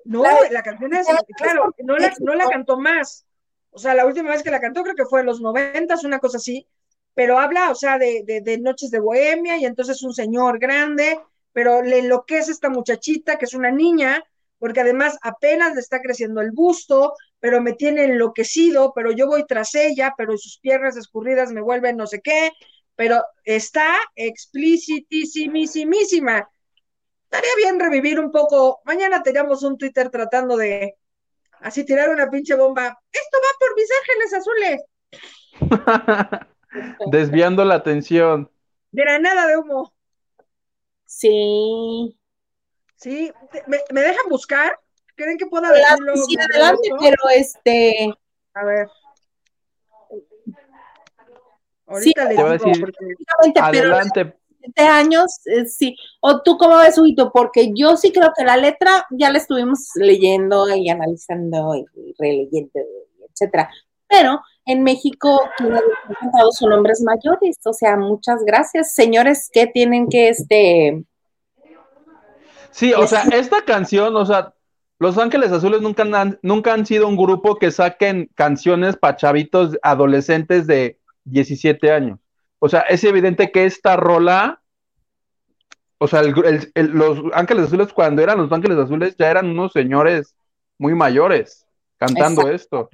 No, 0.06 0.24
la, 0.52 0.62
canción 0.62 0.94
es, 0.94 1.08
claro, 1.38 1.74
no 1.80 1.98
la, 1.98 2.14
no 2.20 2.36
la 2.36 2.48
cantó 2.48 2.78
más. 2.78 3.26
O 3.72 3.80
sea, 3.80 3.94
la 3.94 4.06
última 4.06 4.30
vez 4.30 4.44
que 4.44 4.52
la 4.52 4.62
cantó 4.62 4.84
creo 4.84 4.96
que 4.96 5.06
fue 5.06 5.22
en 5.22 5.28
los 5.28 5.42
noventas, 5.42 6.04
una 6.04 6.20
cosa 6.20 6.38
así, 6.38 6.68
pero 7.20 7.38
habla, 7.38 7.70
o 7.70 7.76
sea, 7.76 7.98
de, 7.98 8.24
de, 8.26 8.58
noches 8.60 8.92
de 8.92 9.02
bohemia 9.02 9.58
y 9.58 9.66
entonces 9.66 10.02
un 10.04 10.14
señor 10.14 10.58
grande, 10.58 11.20
pero 11.52 11.82
le 11.82 12.00
enloquece 12.00 12.50
esta 12.50 12.70
muchachita 12.70 13.38
que 13.38 13.44
es 13.44 13.54
una 13.54 13.72
niña, 13.72 14.24
porque 14.58 14.80
además 14.80 15.18
apenas 15.22 15.74
le 15.74 15.82
está 15.82 16.02
creciendo 16.02 16.40
el 16.40 16.52
busto, 16.52 17.16
pero 17.42 17.60
me 17.60 17.74
tiene 17.74 18.06
enloquecido, 18.06 18.94
pero 18.96 19.12
yo 19.12 19.28
voy 19.28 19.46
tras 19.46 19.76
ella, 19.76 20.14
pero 20.18 20.38
sus 20.38 20.60
piernas 20.60 20.96
escurridas 20.96 21.52
me 21.52 21.60
vuelven 21.60 21.98
no 21.98 22.08
sé 22.08 22.22
qué, 22.22 22.54
pero 22.96 23.22
está 23.44 23.98
explicitísimísima. 24.16 26.50
Estaría 27.26 27.52
bien 27.58 27.82
revivir 27.82 28.18
un 28.18 28.32
poco. 28.32 28.80
Mañana 28.86 29.22
teníamos 29.22 29.62
un 29.64 29.78
Twitter 29.78 30.10
tratando 30.10 30.56
de 30.56 30.96
así 31.60 31.84
tirar 31.84 32.12
una 32.12 32.30
pinche 32.30 32.56
bomba. 32.56 32.98
Esto 33.12 33.38
va 33.40 33.50
por 33.60 33.76
mis 33.76 33.90
ángeles 34.00 34.34
azules. 34.34 34.82
Desviando 37.12 37.66
la 37.66 37.76
atención. 37.76 38.50
Granada 38.92 39.48
de 39.48 39.58
humo. 39.58 39.94
Sí. 41.06 42.16
Sí, 42.96 43.32
¿me, 43.68 44.02
dejan 44.02 44.30
buscar? 44.30 44.78
¿Creen 45.16 45.38
que 45.38 45.46
pueda 45.46 45.72
decirlo? 45.72 46.16
Sí, 46.16 46.36
adelante, 46.38 46.90
pero 47.00 47.30
este. 47.34 48.14
A 48.54 48.66
ver. 48.66 48.88
Ahorita 51.88 52.26
le 52.26 52.30
digo. 52.32 52.50
Decir, 52.50 52.94
adelante. 53.62 54.36
De 54.60 54.84
años, 54.84 55.40
eh, 55.46 55.66
sí. 55.66 55.96
¿O 56.20 56.42
tú 56.42 56.58
cómo 56.58 56.78
ves, 56.78 56.98
Huito? 56.98 57.32
Porque 57.32 57.72
yo 57.74 57.96
sí 57.96 58.12
creo 58.12 58.34
que 58.38 58.44
la 58.44 58.58
letra 58.58 59.08
ya 59.10 59.32
la 59.32 59.38
estuvimos 59.38 59.90
leyendo 59.96 60.68
y 60.76 60.90
analizando 60.90 61.76
y 61.76 62.14
releyendo, 62.20 62.72
etcétera. 63.30 63.70
Pero 64.08 64.42
en 64.70 64.84
México 64.84 65.42
quienes 65.58 65.82
son 66.52 66.74
hombres 66.74 67.02
mayores. 67.02 67.58
O 67.66 67.74
sea, 67.74 67.98
muchas 67.98 68.44
gracias, 68.46 68.94
señores 68.94 69.50
que 69.52 69.66
tienen 69.66 70.08
que 70.08 70.30
este. 70.30 71.04
Sí, 72.70 72.94
o 72.94 73.08
sea, 73.08 73.24
esta 73.34 73.64
canción, 73.66 74.16
o 74.16 74.26
sea, 74.26 74.54
Los 75.00 75.18
Ángeles 75.18 75.52
Azules 75.52 75.82
nunca 75.82 76.04
han, 76.04 76.40
nunca 76.44 76.74
han 76.74 76.86
sido 76.86 77.08
un 77.08 77.18
grupo 77.18 77.56
que 77.56 77.72
saquen 77.72 78.30
canciones 78.36 78.96
para 78.96 79.18
chavitos 79.18 79.76
adolescentes 79.82 80.68
de 80.68 81.00
17 81.24 81.92
años. 81.92 82.20
O 82.60 82.70
sea, 82.70 82.82
es 82.82 83.04
evidente 83.04 83.52
que 83.52 83.66
esta 83.66 83.96
rola, 83.96 84.62
o 85.98 86.08
sea, 86.08 86.22
los 86.22 87.24
Ángeles 87.34 87.66
Azules 87.66 87.92
cuando 87.92 88.22
eran 88.22 88.38
los 88.38 88.52
Ángeles 88.52 88.78
Azules 88.78 89.16
ya 89.18 89.32
eran 89.32 89.50
unos 89.50 89.72
señores 89.72 90.36
muy 90.78 90.94
mayores 90.94 91.66
cantando 91.98 92.50
esto. 92.50 92.90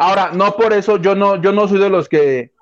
Ahora, 0.00 0.30
no 0.32 0.54
por 0.54 0.72
eso 0.72 0.96
yo 0.98 1.16
no, 1.16 1.42
yo 1.42 1.50
no 1.50 1.66
soy 1.66 1.80
de 1.80 1.90
los 1.90 2.08
que 2.08 2.52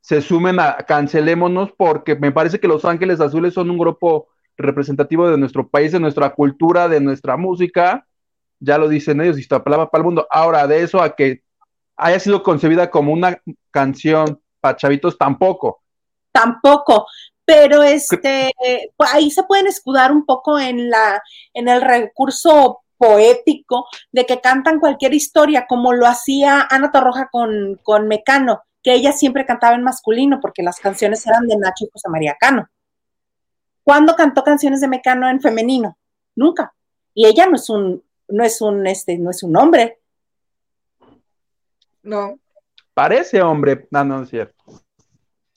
se 0.00 0.22
sumen 0.22 0.60
a 0.60 0.76
cancelémonos, 0.76 1.72
porque 1.76 2.14
me 2.14 2.30
parece 2.30 2.60
que 2.60 2.68
Los 2.68 2.84
Ángeles 2.84 3.20
Azules 3.20 3.52
son 3.52 3.68
un 3.68 3.78
grupo 3.78 4.28
representativo 4.56 5.28
de 5.28 5.36
nuestro 5.36 5.68
país, 5.68 5.90
de 5.90 5.98
nuestra 5.98 6.30
cultura, 6.30 6.86
de 6.86 7.00
nuestra 7.00 7.36
música. 7.36 8.06
Ya 8.60 8.78
lo 8.78 8.88
dicen 8.88 9.20
ellos, 9.20 9.40
y 9.40 9.46
palabra 9.46 9.90
para 9.90 10.02
el 10.02 10.04
mundo. 10.04 10.28
Ahora, 10.30 10.68
de 10.68 10.82
eso 10.82 11.02
a 11.02 11.16
que 11.16 11.42
haya 11.96 12.20
sido 12.20 12.44
concebida 12.44 12.88
como 12.88 13.12
una 13.12 13.42
canción 13.72 14.40
para 14.60 14.76
chavitos, 14.76 15.18
tampoco. 15.18 15.82
Tampoco, 16.30 17.06
pero 17.44 17.82
este, 17.82 18.52
ahí 18.98 19.32
se 19.32 19.42
pueden 19.42 19.66
escudar 19.66 20.12
un 20.12 20.24
poco 20.24 20.60
en 20.60 20.90
la, 20.90 21.20
en 21.54 21.66
el 21.66 21.82
recurso 21.82 22.83
poético 22.96 23.86
de 24.12 24.26
que 24.26 24.40
cantan 24.40 24.80
cualquier 24.80 25.14
historia, 25.14 25.66
como 25.66 25.92
lo 25.92 26.06
hacía 26.06 26.66
Ana 26.70 26.90
Torroja 26.90 27.28
con, 27.30 27.80
con 27.82 28.08
Mecano, 28.08 28.62
que 28.82 28.94
ella 28.94 29.12
siempre 29.12 29.46
cantaba 29.46 29.74
en 29.74 29.82
masculino 29.82 30.40
porque 30.40 30.62
las 30.62 30.78
canciones 30.78 31.26
eran 31.26 31.46
de 31.46 31.56
Nacho 31.56 31.84
y 31.84 31.90
José 31.92 32.08
María 32.08 32.36
Cano. 32.38 32.68
¿Cuándo 33.82 34.14
cantó 34.16 34.42
canciones 34.42 34.80
de 34.80 34.88
Mecano 34.88 35.28
en 35.28 35.40
femenino? 35.40 35.98
Nunca. 36.34 36.74
Y 37.14 37.26
ella 37.26 37.46
no 37.46 37.56
es 37.56 37.68
un, 37.68 38.02
no 38.28 38.44
es 38.44 38.60
un, 38.60 38.86
este, 38.86 39.18
no 39.18 39.30
es 39.30 39.42
un 39.42 39.56
hombre. 39.56 40.00
No. 42.02 42.38
Parece 42.92 43.42
hombre. 43.42 43.86
No, 43.90 44.04
no 44.04 44.22
es 44.22 44.30
cierto. 44.30 44.54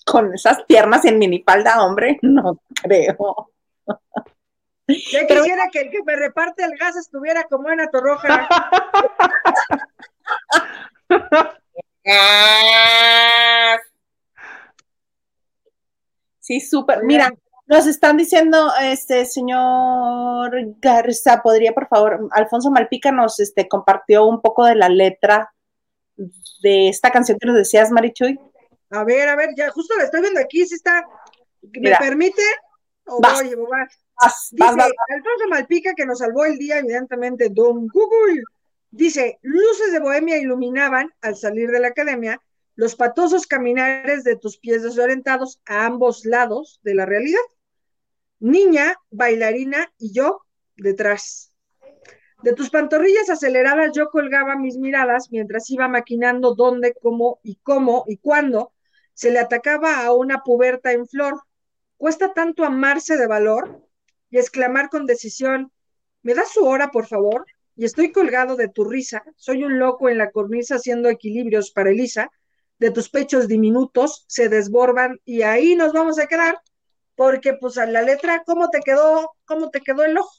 Con 0.05 0.33
esas 0.33 0.63
piernas 0.63 1.03
en 1.05 1.19
minipalda, 1.19 1.83
hombre, 1.85 2.19
no 2.21 2.59
creo. 2.81 3.49
Ya 4.87 5.27
quisiera 5.27 5.69
que 5.71 5.81
el 5.81 5.89
que 5.91 6.03
me 6.03 6.15
reparte 6.15 6.63
el 6.63 6.77
gas 6.77 6.95
estuviera 6.95 7.43
como 7.43 7.69
en 7.69 7.79
Torroja. 7.91 8.47
Sí, 16.39 16.61
súper. 16.61 17.03
Mira, 17.03 17.29
nos 17.65 17.85
están 17.85 18.15
diciendo, 18.15 18.71
este 18.81 19.25
señor 19.25 20.51
Garza, 20.79 21.41
podría 21.41 21.73
por 21.73 21.89
favor, 21.89 22.29
Alfonso 22.31 22.71
Malpica 22.71 23.11
nos 23.11 23.41
este, 23.41 23.67
compartió 23.67 24.25
un 24.25 24.41
poco 24.41 24.63
de 24.63 24.75
la 24.75 24.87
letra 24.87 25.53
de 26.61 26.87
esta 26.87 27.11
canción 27.11 27.37
que 27.37 27.47
nos 27.47 27.57
decías, 27.57 27.91
Marichuy. 27.91 28.39
A 28.89 29.03
ver, 29.03 29.27
a 29.27 29.35
ver, 29.35 29.49
ya 29.57 29.69
justo 29.71 29.97
la 29.97 30.05
estoy 30.05 30.21
viendo 30.21 30.39
aquí, 30.39 30.65
si 30.65 30.75
está. 30.75 31.05
¿Me 31.61 31.93
permite? 31.97 32.41
O 33.05 33.19
voy, 33.19 33.53
Dice 34.51 34.65
Alfonso 34.65 35.47
Malpica, 35.49 35.93
que 35.93 36.05
nos 36.05 36.19
salvó 36.19 36.45
el 36.45 36.57
día, 36.57 36.79
evidentemente, 36.79 37.49
Don 37.49 37.87
Google. 37.87 38.43
Dice, 38.89 39.37
luces 39.41 39.91
de 39.91 39.99
bohemia 39.99 40.37
iluminaban, 40.37 41.13
al 41.21 41.35
salir 41.35 41.69
de 41.69 41.79
la 41.79 41.89
academia, 41.89 42.41
los 42.75 42.95
patosos 42.95 43.45
caminares 43.45 44.23
de 44.23 44.35
tus 44.35 44.57
pies 44.57 44.83
desorientados 44.83 45.61
a 45.65 45.85
ambos 45.85 46.25
lados 46.25 46.79
de 46.83 46.95
la 46.95 47.05
realidad. 47.05 47.41
Niña, 48.39 48.95
bailarina 49.09 49.91
y 49.97 50.13
yo 50.13 50.41
detrás. 50.75 51.51
De 52.43 52.53
tus 52.53 52.69
pantorrillas 52.69 53.29
aceleradas 53.29 53.91
yo 53.95 54.09
colgaba 54.09 54.55
mis 54.55 54.77
miradas 54.77 55.29
mientras 55.31 55.69
iba 55.71 55.87
maquinando 55.87 56.53
dónde, 56.53 56.93
cómo 57.01 57.39
y 57.41 57.55
cómo 57.57 58.03
y 58.07 58.17
cuándo 58.17 58.73
se 59.13 59.31
le 59.31 59.39
atacaba 59.39 60.05
a 60.05 60.13
una 60.13 60.43
puberta 60.43 60.91
en 60.91 61.07
flor. 61.07 61.41
Cuesta 61.97 62.33
tanto 62.33 62.63
amarse 62.63 63.17
de 63.17 63.25
valor 63.25 63.86
y 64.29 64.37
exclamar 64.37 64.89
con 64.89 65.05
decisión, 65.05 65.71
¿me 66.21 66.33
das 66.33 66.51
su 66.51 66.65
hora, 66.65 66.91
por 66.91 67.07
favor? 67.07 67.45
Y 67.75 67.85
estoy 67.85 68.11
colgado 68.11 68.55
de 68.55 68.67
tu 68.67 68.85
risa, 68.85 69.23
soy 69.35 69.63
un 69.63 69.79
loco 69.79 70.09
en 70.09 70.17
la 70.17 70.31
cornisa 70.31 70.75
haciendo 70.75 71.09
equilibrios 71.09 71.71
para 71.71 71.91
Elisa, 71.91 72.31
de 72.79 72.91
tus 72.91 73.09
pechos 73.09 73.47
diminutos 73.47 74.25
se 74.27 74.49
desbordan 74.49 75.19
y 75.25 75.41
ahí 75.41 75.75
nos 75.75 75.93
vamos 75.93 76.19
a 76.19 76.27
quedar, 76.27 76.59
porque 77.15 77.53
pues 77.53 77.77
a 77.77 77.85
la 77.85 78.01
letra, 78.01 78.43
¿cómo 78.45 78.69
te 78.69 78.79
quedó, 78.81 79.35
cómo 79.45 79.69
te 79.69 79.81
quedó 79.81 80.03
el 80.03 80.17
ojo? 80.17 80.31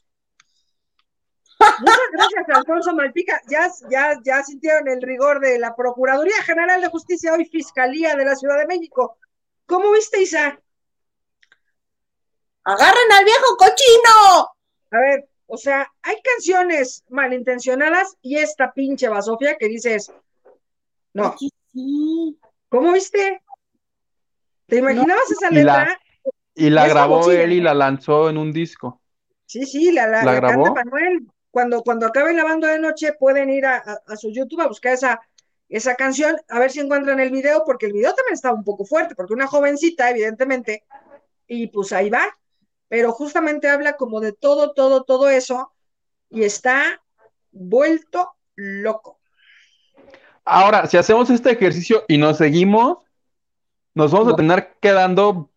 Muchas 1.59 1.99
gracias, 2.13 2.59
Alfonso 2.59 2.95
Malpica. 2.95 3.41
Ya, 3.49 3.69
ya, 3.91 4.19
ya 4.25 4.43
sintieron 4.45 4.89
el 4.89 5.03
rigor 5.03 5.41
de 5.41 5.59
la 5.59 5.75
Procuraduría 5.75 6.41
General 6.45 6.81
de 6.81 6.89
Justicia, 6.89 7.33
hoy 7.33 7.47
Fiscalía 7.47 8.15
de 8.15 8.25
la 8.25 8.37
Ciudad 8.37 8.59
de 8.59 8.67
México. 8.67 9.19
¿Cómo 9.67 9.91
viste, 9.93 10.23
Isa? 10.23 10.61
¡Agarren 12.69 13.13
al 13.13 13.25
viejo 13.25 13.57
cochino! 13.57 14.51
A 14.91 14.99
ver, 14.99 15.29
o 15.47 15.57
sea, 15.57 15.91
hay 16.03 16.17
canciones 16.21 17.03
malintencionadas 17.09 18.19
y 18.21 18.37
esta 18.37 18.75
pinche 18.75 19.09
basofia 19.09 19.57
que 19.57 19.69
dices, 19.69 20.13
no. 21.15 21.35
¿Cómo 22.69 22.93
viste? 22.93 23.43
¿Te 24.67 24.77
imaginabas 24.77 25.31
esa 25.31 25.49
letra? 25.49 25.99
Y 26.55 26.69
la, 26.69 26.87
grabó 26.89 27.31
él 27.31 27.53
y 27.53 27.63
la 27.63 27.73
lanzó 27.73 28.29
en 28.29 28.37
un 28.37 28.53
disco. 28.53 29.01
Sí, 29.47 29.65
sí, 29.65 29.91
la, 29.91 30.07
la, 30.07 30.35
grabó? 30.35 30.75
Manuel. 30.75 31.27
Cuando, 31.51 31.83
cuando 31.83 32.07
acaben 32.07 32.37
lavando 32.37 32.67
de 32.67 32.79
noche, 32.79 33.15
pueden 33.15 33.49
ir 33.49 33.65
a, 33.65 33.77
a, 34.07 34.17
su 34.17 34.31
YouTube 34.31 34.61
a 34.61 34.69
buscar 34.69 34.93
esa, 34.93 35.23
esa 35.71 35.95
canción, 35.95 36.37
a 36.51 36.59
ver 36.59 36.71
si 36.71 36.81
encuentran 36.81 37.19
el 37.19 37.31
video, 37.31 37.63
porque 37.65 37.87
el 37.87 37.95
video 37.95 38.13
también 38.15 38.35
está 38.35 38.53
un 38.53 38.63
poco 38.63 38.85
fuerte, 38.85 39.15
porque 39.15 39.33
una 39.33 39.47
jovencita, 39.47 40.11
evidentemente, 40.11 40.85
y 41.47 41.69
pues 41.69 41.95
ahí 41.95 42.11
va 42.11 42.29
pero 42.89 43.13
justamente 43.13 43.69
habla 43.69 43.97
como 43.97 44.21
de 44.21 44.33
todo, 44.33 44.73
todo, 44.73 45.05
todo 45.05 45.29
eso 45.29 45.73
y 46.31 46.43
está 46.43 47.03
vuelto 47.51 48.35
loco. 48.57 49.19
Ahora, 50.45 50.87
si 50.87 50.97
hacemos 50.97 51.29
este 51.29 51.51
ejercicio 51.51 52.05
y 52.09 52.17
nos 52.17 52.39
seguimos, 52.39 52.99
nos 53.95 54.13
vamos 54.13 54.33
a 54.33 54.37
tener 54.37 54.77
quedando 54.81 55.51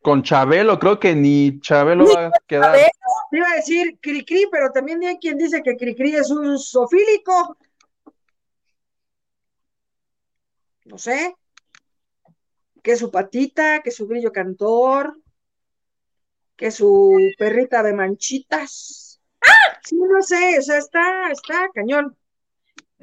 con 0.00 0.22
Chabelo. 0.22 0.78
Creo 0.78 0.98
que 0.98 1.14
ni 1.14 1.60
Chabelo 1.60 2.06
va 2.06 2.26
a 2.26 2.32
quedar. 2.46 2.74
Te 2.74 3.36
iba 3.36 3.50
a 3.50 3.56
decir 3.56 3.98
Cricri, 4.00 4.46
pero 4.50 4.70
también 4.70 5.02
hay 5.04 5.18
quien 5.18 5.36
dice 5.36 5.62
que 5.62 5.76
Cricri 5.76 6.16
es 6.16 6.30
un 6.30 6.58
sofílico. 6.58 7.56
No 10.84 10.96
sé. 10.96 11.36
Que 12.82 12.96
su 12.96 13.10
patita, 13.10 13.82
que 13.82 13.90
su 13.90 14.06
grillo 14.06 14.32
cantor 14.32 15.18
que 16.56 16.70
su 16.70 17.18
perrita 17.38 17.82
de 17.82 17.92
manchitas. 17.92 19.20
¡Ah! 19.40 19.78
Sí, 19.84 19.96
no 19.96 20.22
sé, 20.22 20.58
o 20.58 20.62
sea, 20.62 20.78
está, 20.78 21.30
está 21.30 21.68
cañón. 21.74 22.16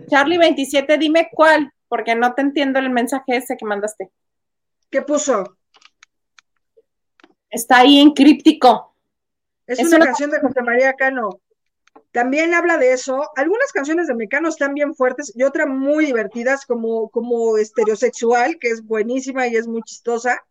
Charlie 0.07 0.37
27, 0.37 0.97
dime 0.97 1.29
cuál, 1.31 1.71
porque 1.87 2.15
no 2.15 2.33
te 2.33 2.41
entiendo 2.41 2.79
el 2.79 2.89
mensaje 2.89 3.37
ese 3.37 3.57
que 3.57 3.65
mandaste. 3.65 4.09
¿Qué 4.89 5.01
puso? 5.01 5.57
Está 7.49 7.79
ahí 7.79 7.99
en 7.99 8.11
críptico. 8.11 8.95
Es, 9.67 9.79
una, 9.79 10.05
canción 10.05 10.31
de 10.31 10.39
José 10.39 10.61
María 10.61 10.93
Cano. 10.93 11.41
También 12.11 12.53
habla 12.53 12.77
de 12.77 12.93
eso. 12.93 13.29
Algunas 13.35 13.71
canciones 13.71 14.07
de 14.07 14.15
Mecano 14.15 14.49
están 14.49 14.73
bien 14.73 14.95
fuertes 14.95 15.31
y 15.35 15.43
otras 15.43 15.67
muy 15.67 16.05
divertidas, 16.05 16.65
como, 16.65 17.09
como 17.09 17.57
Estereosexual, 17.57 18.57
que 18.59 18.69
es 18.69 18.85
buenísima 18.85 19.47
y 19.47 19.55
es 19.55 19.67
muy 19.67 19.81
chistosa 19.83 20.43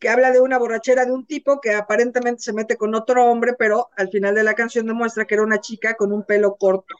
que 0.00 0.08
habla 0.08 0.32
de 0.32 0.40
una 0.40 0.58
borrachera 0.58 1.04
de 1.04 1.12
un 1.12 1.26
tipo 1.26 1.60
que 1.60 1.74
aparentemente 1.74 2.42
se 2.42 2.54
mete 2.54 2.76
con 2.76 2.94
otro 2.94 3.26
hombre, 3.26 3.54
pero 3.58 3.90
al 3.96 4.08
final 4.08 4.34
de 4.34 4.42
la 4.42 4.54
canción 4.54 4.86
demuestra 4.86 5.26
que 5.26 5.34
era 5.34 5.44
una 5.44 5.60
chica 5.60 5.94
con 5.94 6.10
un 6.10 6.24
pelo 6.24 6.56
corto. 6.56 6.96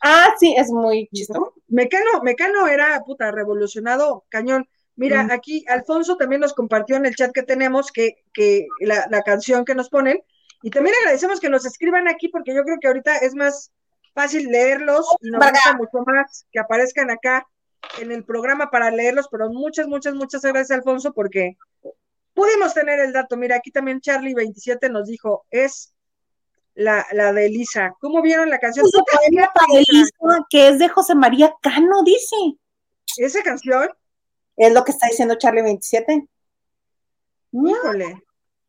Ah, 0.00 0.34
sí, 0.38 0.54
es 0.56 0.70
muy 0.70 1.08
chistoso. 1.12 1.54
Mecano, 1.66 2.22
Mecano 2.22 2.68
era, 2.68 3.02
puta, 3.04 3.30
revolucionado, 3.32 4.24
cañón. 4.28 4.68
Mira, 4.96 5.26
aquí 5.32 5.64
Alfonso 5.66 6.16
también 6.16 6.40
nos 6.40 6.54
compartió 6.54 6.94
en 6.94 7.06
el 7.06 7.16
chat 7.16 7.32
que 7.32 7.42
tenemos 7.42 7.90
que, 7.90 8.22
que 8.32 8.68
la, 8.80 9.06
la, 9.10 9.22
canción 9.22 9.64
que 9.64 9.74
nos 9.74 9.88
ponen. 9.88 10.22
Y 10.62 10.70
también 10.70 10.94
agradecemos 11.00 11.40
que 11.40 11.48
nos 11.48 11.66
escriban 11.66 12.06
aquí 12.06 12.28
porque 12.28 12.54
yo 12.54 12.62
creo 12.62 12.78
que 12.80 12.86
ahorita 12.86 13.16
es 13.16 13.34
más 13.34 13.72
fácil 14.14 14.46
leerlos 14.46 15.04
y 15.20 15.30
nos 15.30 15.40
gusta 15.40 15.76
mucho 15.76 16.04
más 16.06 16.46
que 16.52 16.60
aparezcan 16.60 17.10
acá 17.10 17.48
en 17.98 18.12
el 18.12 18.24
programa 18.24 18.70
para 18.70 18.92
leerlos. 18.92 19.26
Pero 19.30 19.50
muchas, 19.50 19.88
muchas, 19.88 20.14
muchas 20.14 20.42
gracias, 20.42 20.70
Alfonso, 20.70 21.12
porque 21.12 21.56
Pudimos 22.34 22.74
tener 22.74 22.98
el 23.00 23.12
dato, 23.12 23.36
mira, 23.36 23.56
aquí 23.56 23.70
también 23.70 24.00
Charlie27 24.00 24.90
nos 24.90 25.06
dijo, 25.06 25.46
es 25.50 25.94
la, 26.74 27.06
la 27.12 27.32
de 27.32 27.46
Elisa. 27.46 27.94
¿Cómo 28.00 28.20
vieron 28.22 28.50
la 28.50 28.58
canción? 28.58 28.86
que 30.50 30.68
es 30.68 30.78
de 30.78 30.88
José 30.88 31.14
María 31.14 31.54
Cano, 31.62 32.02
dice. 32.04 32.36
¿Esa 33.16 33.42
canción? 33.42 33.88
Es 34.56 34.72
lo 34.72 34.84
que 34.84 34.92
está 34.92 35.06
diciendo 35.06 35.36
Charlie27. 35.36 36.28
Híjole. 37.52 38.22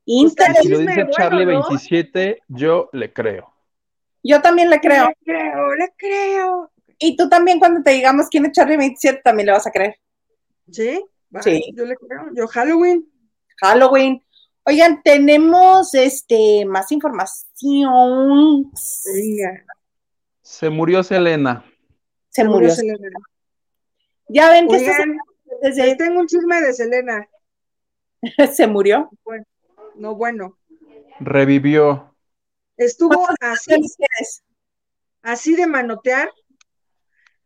Si 0.05 0.69
lo 0.69 0.79
dice 0.79 1.07
Charlie27, 1.07 2.39
yo 2.47 2.89
le 2.93 3.11
creo. 3.11 3.51
Yo 4.23 4.41
también 4.41 4.69
le 4.69 4.79
creo. 4.79 5.07
Le 5.07 5.15
creo, 5.23 5.75
le 5.75 5.93
creo. 5.97 6.71
Y 6.99 7.17
tú 7.17 7.27
también 7.27 7.59
cuando 7.59 7.81
te 7.81 7.91
digamos 7.91 8.27
quién 8.29 8.45
es 8.45 8.51
Charlie27 8.51 9.21
también 9.23 9.47
le 9.47 9.51
vas 9.51 9.67
a 9.67 9.71
creer. 9.71 9.95
¿Sí? 10.71 11.03
sí. 11.41 11.73
Yo 11.75 11.85
le 11.85 11.95
creo. 11.95 12.29
Yo 12.33 12.47
Halloween. 12.47 13.07
Halloween. 13.61 14.21
Oigan, 14.67 15.03
tenemos 15.03 15.93
este 15.93 16.65
más 16.65 16.91
información. 16.91 18.71
Se 20.41 20.69
murió 20.69 21.03
Selena. 21.03 21.63
Se 22.29 22.43
murió 22.43 22.71
Selena. 22.71 23.19
Ya 24.27 24.49
ven 24.49 24.67
que 24.67 24.79
desde... 25.61 25.95
tengo 25.95 26.19
un 26.19 26.27
chisme 26.27 26.61
de 26.61 26.73
Selena. 26.73 27.27
¿Se 28.53 28.65
murió? 28.65 29.09
Bueno, 29.23 29.45
no, 29.95 30.15
bueno. 30.15 30.57
Revivió. 31.19 32.15
Estuvo 32.75 33.27
así. 33.39 33.71
Así 35.21 35.55
de 35.55 35.67
manotear. 35.67 36.31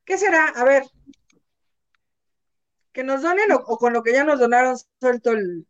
¿Qué 0.06 0.18
será? 0.18 0.48
A 0.56 0.64
ver. 0.64 0.84
Que 2.94 3.04
nos 3.04 3.22
donen 3.22 3.52
o 3.52 3.78
con 3.78 3.92
lo 3.92 4.04
que 4.04 4.14
ya 4.14 4.24
nos 4.24 4.40
donaron 4.40 4.78
suelto 5.00 5.32
el, 5.32 5.68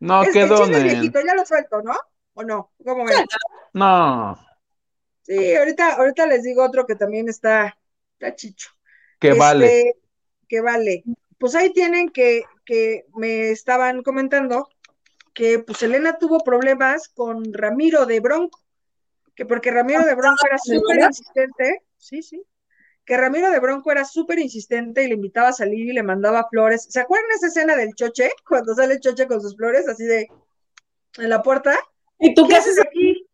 no, 0.00 0.22
es, 0.22 0.32
quedó 0.32 0.64
el 0.64 0.82
viejito, 0.82 1.20
ya 1.20 1.34
lo 1.34 1.44
suelto, 1.44 1.82
¿no? 1.82 1.94
¿O 2.34 2.42
no? 2.42 2.72
¿Cómo 2.84 3.04
ven? 3.04 3.24
No. 3.72 4.38
Sí, 5.22 5.54
ahorita, 5.54 5.96
ahorita 5.96 6.26
les 6.26 6.42
digo 6.42 6.64
otro 6.64 6.86
que 6.86 6.94
también 6.94 7.28
está, 7.28 7.76
está 8.12 8.34
chicho. 8.34 8.70
Que 9.18 9.32
vale. 9.34 9.66
Este, 9.66 9.98
que 10.48 10.60
vale. 10.60 11.04
Pues 11.38 11.54
ahí 11.54 11.72
tienen 11.72 12.08
que, 12.08 12.44
que 12.64 13.06
me 13.14 13.50
estaban 13.50 14.02
comentando 14.02 14.68
que 15.34 15.60
pues 15.60 15.82
Elena 15.82 16.18
tuvo 16.18 16.40
problemas 16.40 17.08
con 17.08 17.52
Ramiro 17.52 18.06
de 18.06 18.18
Bronco, 18.18 18.60
que 19.36 19.46
porque 19.46 19.70
Ramiro 19.70 20.04
de 20.04 20.16
Bronco 20.16 20.46
era 20.46 20.58
súper 20.58 20.98
insistente, 20.98 21.84
sí, 21.96 22.22
sí, 22.22 22.42
que 23.08 23.16
Ramiro 23.16 23.50
de 23.50 23.58
Bronco 23.58 23.90
era 23.90 24.04
súper 24.04 24.38
insistente 24.38 25.02
y 25.02 25.08
le 25.08 25.14
invitaba 25.14 25.48
a 25.48 25.52
salir 25.54 25.88
y 25.88 25.94
le 25.94 26.02
mandaba 26.02 26.46
flores. 26.50 26.88
¿Se 26.90 27.00
acuerdan 27.00 27.30
esa 27.34 27.46
escena 27.46 27.74
del 27.74 27.94
choche? 27.94 28.30
Cuando 28.46 28.74
sale 28.74 29.00
choche 29.00 29.26
con 29.26 29.40
sus 29.40 29.56
flores, 29.56 29.88
así 29.88 30.04
de 30.04 30.28
en 31.16 31.30
la 31.30 31.42
puerta. 31.42 31.74
¿Y 32.18 32.34
tú 32.34 32.46
qué, 32.46 32.56
haces 32.56 32.78
aquí? 32.78 33.26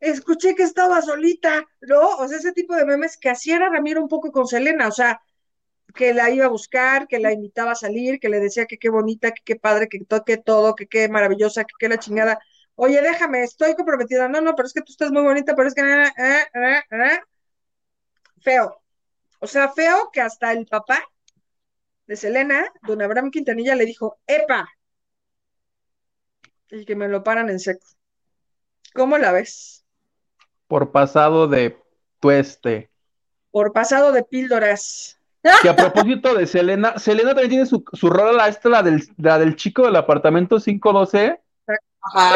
Escuché 0.00 0.54
que 0.54 0.62
estaba 0.62 1.02
solita, 1.02 1.66
¿no? 1.80 2.18
O 2.18 2.28
sea, 2.28 2.38
ese 2.38 2.52
tipo 2.52 2.76
de 2.76 2.84
memes 2.84 3.16
que 3.16 3.28
hacía 3.28 3.58
Ramiro 3.58 4.00
un 4.00 4.08
poco 4.08 4.30
con 4.30 4.46
Selena, 4.46 4.86
o 4.86 4.92
sea, 4.92 5.20
que 5.92 6.14
la 6.14 6.30
iba 6.30 6.44
a 6.44 6.50
buscar, 6.50 7.08
que 7.08 7.18
la 7.18 7.32
invitaba 7.32 7.72
a 7.72 7.74
salir, 7.74 8.20
que 8.20 8.28
le 8.28 8.38
decía 8.38 8.66
que 8.66 8.78
qué 8.78 8.90
bonita, 8.90 9.32
que 9.32 9.42
qué 9.44 9.56
padre, 9.56 9.88
que 9.88 10.04
toque 10.04 10.36
todo, 10.36 10.76
que 10.76 10.86
qué 10.86 11.08
maravillosa, 11.08 11.64
que 11.64 11.74
qué 11.80 11.88
la 11.88 11.98
chingada. 11.98 12.38
Oye, 12.76 13.02
déjame, 13.02 13.42
estoy 13.42 13.74
comprometida. 13.74 14.28
No, 14.28 14.40
no, 14.40 14.54
pero 14.54 14.68
es 14.68 14.72
que 14.72 14.82
tú 14.82 14.92
estás 14.92 15.10
muy 15.10 15.22
bonita, 15.22 15.56
pero 15.56 15.66
es 15.66 15.74
que... 15.74 15.80
Eh, 15.82 16.12
eh, 16.16 16.82
eh, 16.92 17.18
Feo. 18.40 18.85
O 19.40 19.46
sea, 19.46 19.70
feo 19.70 20.10
que 20.12 20.20
hasta 20.20 20.52
el 20.52 20.66
papá 20.66 21.02
de 22.06 22.16
Selena, 22.16 22.72
don 22.82 23.02
Abraham 23.02 23.30
Quintanilla, 23.30 23.74
le 23.74 23.84
dijo, 23.84 24.18
¡epa! 24.26 24.68
Y 26.70 26.84
que 26.84 26.96
me 26.96 27.08
lo 27.08 27.22
paran 27.22 27.50
en 27.50 27.60
seco. 27.60 27.86
¿Cómo 28.94 29.18
la 29.18 29.32
ves? 29.32 29.84
Por 30.68 30.90
pasado 30.90 31.46
de 31.46 31.78
tueste. 32.20 32.90
Por 33.50 33.72
pasado 33.72 34.12
de 34.12 34.22
píldoras. 34.22 35.18
Que 35.62 35.68
a 35.68 35.76
propósito 35.76 36.34
de 36.34 36.46
Selena, 36.46 36.98
Selena 36.98 37.30
también 37.30 37.50
tiene 37.50 37.66
su, 37.66 37.84
su 37.92 38.10
rola, 38.10 38.48
esta, 38.48 38.68
la 38.68 38.82
del, 38.82 39.06
la 39.16 39.38
del 39.38 39.54
chico 39.54 39.84
del 39.84 39.96
apartamento 39.96 40.58
512. 40.58 41.40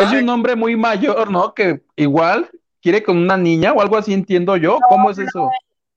Es 0.01 0.11
de 0.11 0.20
un 0.20 0.28
hombre 0.28 0.55
muy 0.55 0.76
mayor, 0.76 1.30
¿no? 1.30 1.55
Que 1.55 1.82
igual 1.96 2.48
quiere 2.80 3.03
con 3.03 3.16
una 3.16 3.36
niña 3.36 3.72
o 3.72 3.80
algo 3.80 3.96
así, 3.96 4.12
entiendo 4.12 4.57
yo. 4.57 4.78
¿Cómo 4.88 5.11
es 5.11 5.18
eso? 5.18 5.51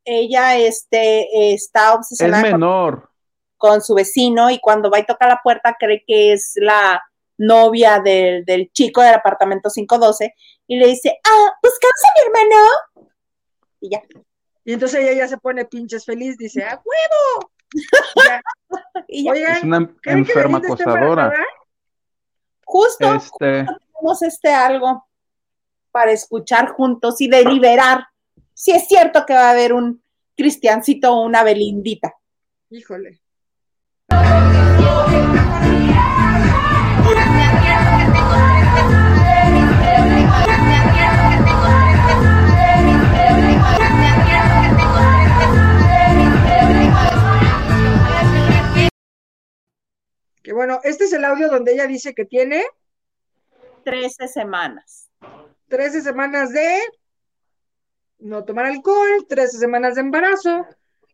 Ella 0.06 0.58
este, 0.58 1.54
está 1.54 1.90
Es 1.92 1.96
obsesionada 1.96 2.44
con, 2.44 2.52
menor. 2.52 3.10
con 3.58 3.82
su 3.82 3.94
vecino 3.94 4.50
y 4.50 4.60
cuando 4.60 4.90
va 4.90 5.00
y 5.00 5.06
toca 5.06 5.28
la 5.28 5.40
puerta 5.44 5.76
cree 5.80 6.04
que 6.06 6.34
es 6.34 6.54
la 6.56 7.02
novia 7.38 8.00
del, 8.00 8.46
del 8.46 8.72
chico 8.72 9.02
del 9.02 9.16
apartamento 9.16 9.70
512 9.74 10.34
y 10.68 10.78
le 10.78 10.88
dice, 10.88 11.20
ah, 11.26 11.52
¿buscabas 11.62 12.04
a 12.04 12.12
mi 12.16 12.26
hermano? 12.28 13.10
Y 13.82 13.90
ya. 13.90 14.02
Y 14.66 14.74
entonces 14.74 15.02
ella 15.02 15.14
ya 15.14 15.28
se 15.28 15.38
pone 15.38 15.66
pinches 15.66 16.06
feliz, 16.06 16.38
dice, 16.38 16.64
¡a 16.64 16.82
huevo! 16.84 17.52
Ya. 18.28 18.42
Y 19.08 19.26
ya. 19.26 19.32
Oigan, 19.32 19.58
Es 19.58 19.64
una 19.64 19.78
¿creen 20.02 20.26
que 20.26 20.32
enferma 20.32 20.58
acosadora. 20.60 21.34
Justo 22.66 23.16
Este, 23.16 23.66
tenemos 23.66 24.22
este 24.22 24.54
algo 24.54 25.06
para 25.92 26.12
escuchar 26.12 26.70
juntos 26.70 27.20
y 27.22 27.28
deliberar 27.28 28.06
si 28.54 28.72
es 28.72 28.88
cierto 28.88 29.26
que 29.26 29.34
va 29.34 29.48
a 29.48 29.52
haber 29.52 29.74
un 29.74 30.04
cristiancito 30.36 31.14
o 31.14 31.26
una 31.26 31.44
belindita. 31.44 32.14
Híjole. 32.70 33.22
Que 50.42 50.52
bueno, 50.52 50.82
este 50.84 51.06
es 51.06 51.14
el 51.14 51.24
audio 51.24 51.50
donde 51.50 51.74
ella 51.74 51.88
dice 51.88 52.14
que 52.14 52.26
tiene 52.26 52.64
13 53.86 54.28
semanas. 54.28 55.10
13 55.70 56.02
semanas 56.02 56.52
de 56.52 56.82
no 58.24 58.44
tomar 58.46 58.66
alcohol, 58.66 59.26
13 59.28 59.58
semanas 59.58 59.96
de 59.96 60.02
embarazo, 60.02 60.66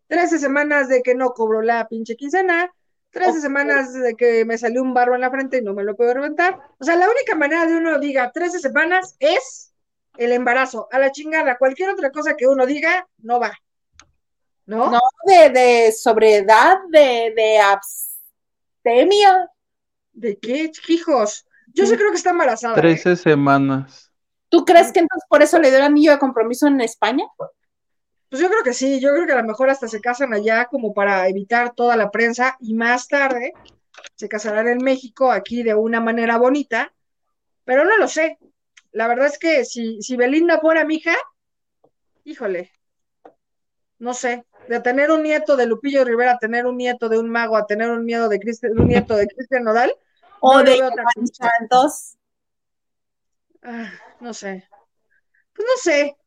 13 0.07 0.39
semanas 0.39 0.88
de 0.88 1.01
que 1.01 1.16
no 1.16 1.32
cobro 1.32 1.62
la 1.62 1.88
pinche 1.88 2.16
quincena, 2.16 2.72
13 3.12 3.32
Ok. 3.32 3.38
semanas 3.38 3.93
de 3.93 4.16
que 4.16 4.45
me 4.45 4.57
salió 4.57 4.82
un 4.84 4.93
barro 4.93 5.16
en 5.16 5.22
la 5.22 5.32
frente 5.32 5.57
y 5.57 5.62
no 5.62 5.74
me 5.74 5.84
lo 5.84 5.95
puedo 5.95 6.14
reventar. 6.14 6.60
O 6.78 6.84
sea, 6.84 6.95
la 6.95 7.10
única 7.10 7.36
manera 7.36 7.66
de 7.66 7.76
uno 7.76 7.99
diga 7.99 8.32
13 8.32 8.60
semanas 8.60 9.16
es 9.20 9.74
el 10.18 10.32
embarazo. 10.32 10.88
A 10.91 10.99
la 10.99 11.12
chingada, 11.12 11.57
cualquier 11.57 11.89
otra 11.89 12.12
cosa 12.12 12.36
que 12.36 12.47
uno 12.47 12.66
diga, 12.66 13.07
no 13.18 13.39
va. 13.39 13.51
¿No? 14.68 14.91
No 14.91 14.99
de, 15.26 15.49
de 15.49 15.91
sobriedad, 15.91 16.78
de, 16.89 17.34
de 17.36 17.57
abstemia. 17.60 19.49
¿De 20.12 20.38
qué, 20.38 20.72
hijos? 20.89 21.47
Yo 21.74 21.86
sí 21.86 21.95
creo 21.95 22.12
que 22.12 22.18
está 22.18 22.32
embarazada. 22.32 22.76
¿eh? 22.78 22.82
13 22.82 23.16
semanas. 23.16 24.09
¿Tú 24.50 24.66
crees 24.66 24.91
que 24.91 25.00
entonces 25.00 25.28
por 25.30 25.41
eso 25.43 25.60
le 25.60 25.70
dio 25.70 25.78
el 25.78 25.86
anillo 25.86 26.12
de 26.12 26.20
compromiso 26.20 26.68
en 26.68 26.82
España? 26.82 27.26
Pues 28.30 28.41
yo 28.41 28.50
creo 28.50 28.64
que 28.64 28.74
sí, 28.74 29.00
yo 29.00 29.12
creo 29.12 29.26
que 29.26 29.34
a 29.34 29.41
lo 29.41 29.47
mejor 29.47 29.70
hasta 29.70 29.88
se 29.88 30.02
casan 30.02 30.34
allá 30.34 30.66
como 30.66 30.93
para 30.93 31.28
evitar 31.28 31.74
toda 31.74 31.95
la 31.95 32.12
prensa 32.12 32.58
y 32.60 32.74
más 32.74 33.08
tarde 33.08 33.54
se 34.16 34.30
casarán 34.30 34.68
en 34.68 34.84
México 34.84 35.32
aquí 35.32 35.64
de 35.64 35.76
una 35.76 36.00
manera 36.00 36.38
bonita, 36.38 36.93
pero 37.64 37.86
no 37.86 37.97
lo 37.97 38.08
sé. 38.08 38.38
La 38.91 39.08
verdad 39.08 39.28
es 39.28 39.38
que 39.38 39.66
si, 39.66 40.02
si 40.02 40.16
Belinda 40.16 40.60
fuera 40.60 40.86
mi 40.86 40.95
hija, 40.95 41.16
híjole, 42.24 42.72
no 44.00 44.14
sé, 44.14 44.45
de 44.68 44.80
tener 44.80 45.12
un 45.12 45.24
nieto 45.24 45.56
de 45.56 45.66
Lupillo 45.66 46.06
Rivera, 46.06 46.34
a 46.34 46.39
tener 46.39 46.66
un 46.66 46.78
nieto 46.78 47.10
de 47.10 47.20
un 47.20 47.30
mago, 47.30 47.58
a 47.58 47.66
tener 47.66 47.89
un 47.89 48.06
miedo 48.06 48.30
de 48.30 48.39
Cristian, 48.39 48.80
un 48.80 48.88
nieto 48.88 49.16
de 49.16 49.28
Cristian 49.28 49.64
Nodal, 49.64 49.93
¿O 50.39 50.58
no 50.58 50.64
de. 50.64 50.78
Santos? 51.34 52.18
Ah, 53.62 53.91
no 54.20 54.34
sé. 54.34 54.67
Pues 55.55 55.67
no 55.67 55.82
sé, 55.82 56.17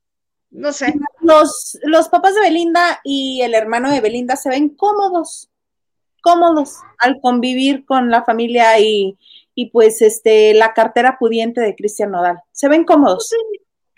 no 0.50 0.72
sé. 0.72 0.94
Los, 1.20 1.78
los 1.82 2.08
papás 2.08 2.34
de 2.34 2.40
Belinda 2.40 3.00
y 3.04 3.42
el 3.42 3.54
hermano 3.54 3.90
de 3.90 4.00
Belinda 4.00 4.36
se 4.36 4.50
ven 4.50 4.70
cómodos, 4.70 5.50
cómodos 6.22 6.76
al 6.98 7.20
convivir 7.20 7.84
con 7.84 8.10
la 8.10 8.24
familia 8.24 8.78
y, 8.78 9.18
y 9.54 9.70
pues 9.70 10.02
este 10.02 10.54
la 10.54 10.72
cartera 10.74 11.18
pudiente 11.18 11.60
de 11.60 11.74
Cristian 11.74 12.10
Nodal. 12.10 12.40
Se 12.52 12.68
ven 12.68 12.84
cómodos. 12.84 13.30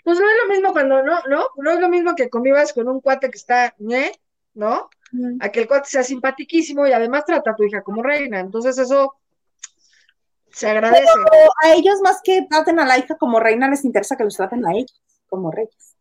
Pues 0.03 0.19
no 0.19 0.25
es 0.29 0.35
lo 0.43 0.53
mismo 0.53 0.71
cuando 0.71 1.03
no, 1.03 1.19
no, 1.27 1.47
no 1.57 1.71
es 1.71 1.79
lo 1.79 1.89
mismo 1.89 2.15
que 2.15 2.29
convivas 2.29 2.73
con 2.73 2.87
un 2.87 3.01
cuate 3.01 3.29
que 3.31 3.37
está, 3.37 3.73
ñe, 3.79 4.11
¿no? 4.53 4.89
A 5.39 5.49
que 5.49 5.61
el 5.61 5.67
cuate 5.67 5.89
sea 5.89 6.03
simpatiquísimo 6.03 6.85
y 6.85 6.91
además 6.91 7.25
trata 7.25 7.51
a 7.51 7.55
tu 7.55 7.63
hija 7.63 7.81
como 7.81 8.03
reina. 8.03 8.39
Entonces 8.39 8.77
eso 8.77 9.15
se 10.55 10.69
agradece. 10.69 11.05
Pero 11.31 11.51
a 11.63 11.73
ellos 11.73 11.99
más 12.01 12.19
que 12.23 12.45
traten 12.49 12.79
a 12.79 12.85
la 12.85 12.97
hija 12.97 13.15
como 13.17 13.39
reina, 13.39 13.69
les 13.69 13.83
interesa 13.85 14.15
que 14.15 14.23
los 14.23 14.35
traten 14.35 14.65
a 14.65 14.71
ellos 14.73 15.01
como 15.27 15.51
reyes. 15.51 15.95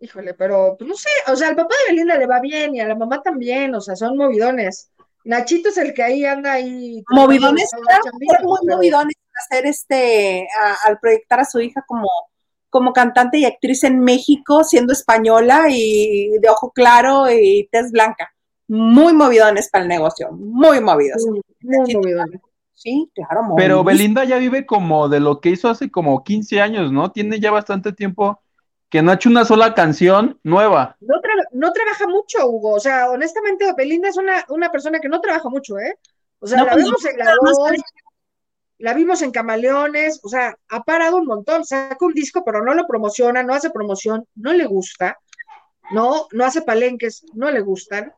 Híjole, 0.00 0.34
pero 0.34 0.76
pues 0.78 0.88
no 0.88 0.94
sé, 0.94 1.08
o 1.32 1.36
sea, 1.36 1.48
al 1.48 1.56
papá 1.56 1.74
de 1.86 1.92
Belinda 1.92 2.16
le 2.18 2.26
va 2.26 2.40
bien 2.40 2.74
y 2.74 2.80
a 2.80 2.86
la 2.88 2.94
mamá 2.94 3.22
también, 3.22 3.74
o 3.74 3.80
sea, 3.80 3.96
son 3.96 4.16
movidones. 4.16 4.90
Nachito 5.24 5.70
es 5.70 5.78
el 5.78 5.92
que 5.94 6.02
ahí 6.02 6.24
anda 6.24 6.52
ahí. 6.52 7.02
Movidones, 7.10 7.68
claro, 7.84 8.02
muy 8.12 8.26
pero- 8.28 8.76
movidones 8.76 9.14
al 9.16 9.42
hacer 9.56 9.66
este, 9.66 10.46
a- 10.58 10.88
al 10.88 10.98
proyectar 11.00 11.40
a 11.40 11.44
su 11.44 11.60
hija 11.60 11.82
como, 11.86 12.08
como 12.70 12.92
cantante 12.92 13.38
y 13.38 13.44
actriz 13.46 13.84
en 13.84 13.98
México, 14.00 14.64
siendo 14.64 14.92
española 14.92 15.66
y 15.70 16.38
de 16.40 16.48
ojo 16.48 16.70
claro 16.72 17.30
y 17.30 17.68
tez 17.72 17.90
blanca. 17.90 18.30
Muy 18.68 19.14
movidones 19.14 19.70
para 19.70 19.82
el 19.82 19.88
negocio, 19.88 20.30
muy 20.32 20.80
movidos. 20.80 21.24
Muy, 21.26 21.40
muy 21.62 21.94
movidones. 21.94 22.40
Sí, 22.76 23.10
claro, 23.14 23.40
Pero. 23.56 23.82
Belinda 23.84 24.24
ya 24.24 24.36
vive 24.36 24.66
como 24.66 25.08
de 25.08 25.18
lo 25.20 25.40
que 25.40 25.50
hizo 25.50 25.68
hace 25.68 25.90
como 25.90 26.22
15 26.22 26.60
años, 26.60 26.92
¿no? 26.92 27.10
Tiene 27.10 27.40
ya 27.40 27.50
bastante 27.50 27.92
tiempo 27.92 28.40
que 28.90 29.02
no 29.02 29.10
ha 29.10 29.14
hecho 29.14 29.30
una 29.30 29.44
sola 29.44 29.74
canción 29.74 30.38
nueva. 30.44 30.96
No, 31.00 31.16
tra- 31.16 31.48
no 31.52 31.72
trabaja 31.72 32.06
mucho, 32.06 32.46
Hugo. 32.48 32.74
O 32.74 32.80
sea, 32.80 33.10
honestamente, 33.10 33.72
Belinda 33.76 34.08
es 34.10 34.16
una, 34.16 34.44
una 34.50 34.70
persona 34.70 35.00
que 35.00 35.08
no 35.08 35.20
trabaja 35.20 35.48
mucho, 35.48 35.78
¿eh? 35.78 35.98
O 36.38 36.46
sea, 36.46 36.58
No, 36.58 36.66
la 36.66 36.72
pues, 36.72 36.84
vemos 36.84 37.04
en 37.06 37.18
La 37.18 37.34
Voz, 37.40 37.58
la 38.78 38.92
vimos 38.94 39.22
en 39.22 39.30
Camaleones, 39.30 40.20
o 40.22 40.28
sea, 40.28 40.54
ha 40.68 40.82
parado 40.84 41.16
un 41.16 41.26
montón. 41.26 41.64
Saca 41.64 41.96
un 42.04 42.12
disco, 42.12 42.42
pero 42.44 42.62
no 42.62 42.74
lo 42.74 42.86
promociona, 42.86 43.42
no 43.42 43.54
hace 43.54 43.70
promoción, 43.70 44.26
no 44.34 44.52
le 44.52 44.66
gusta, 44.66 45.18
no, 45.92 46.26
no 46.32 46.44
hace 46.44 46.62
palenques, 46.62 47.24
no 47.34 47.50
le 47.50 47.60
gustan. 47.60 48.12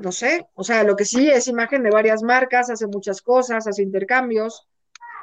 No 0.00 0.12
sé, 0.12 0.46
o 0.54 0.62
sea, 0.62 0.84
lo 0.84 0.96
que 0.96 1.04
sí 1.04 1.28
es 1.28 1.48
imagen 1.48 1.82
de 1.82 1.90
varias 1.90 2.22
marcas, 2.22 2.70
hace 2.70 2.86
muchas 2.86 3.20
cosas, 3.20 3.66
hace 3.66 3.82
intercambios, 3.82 4.66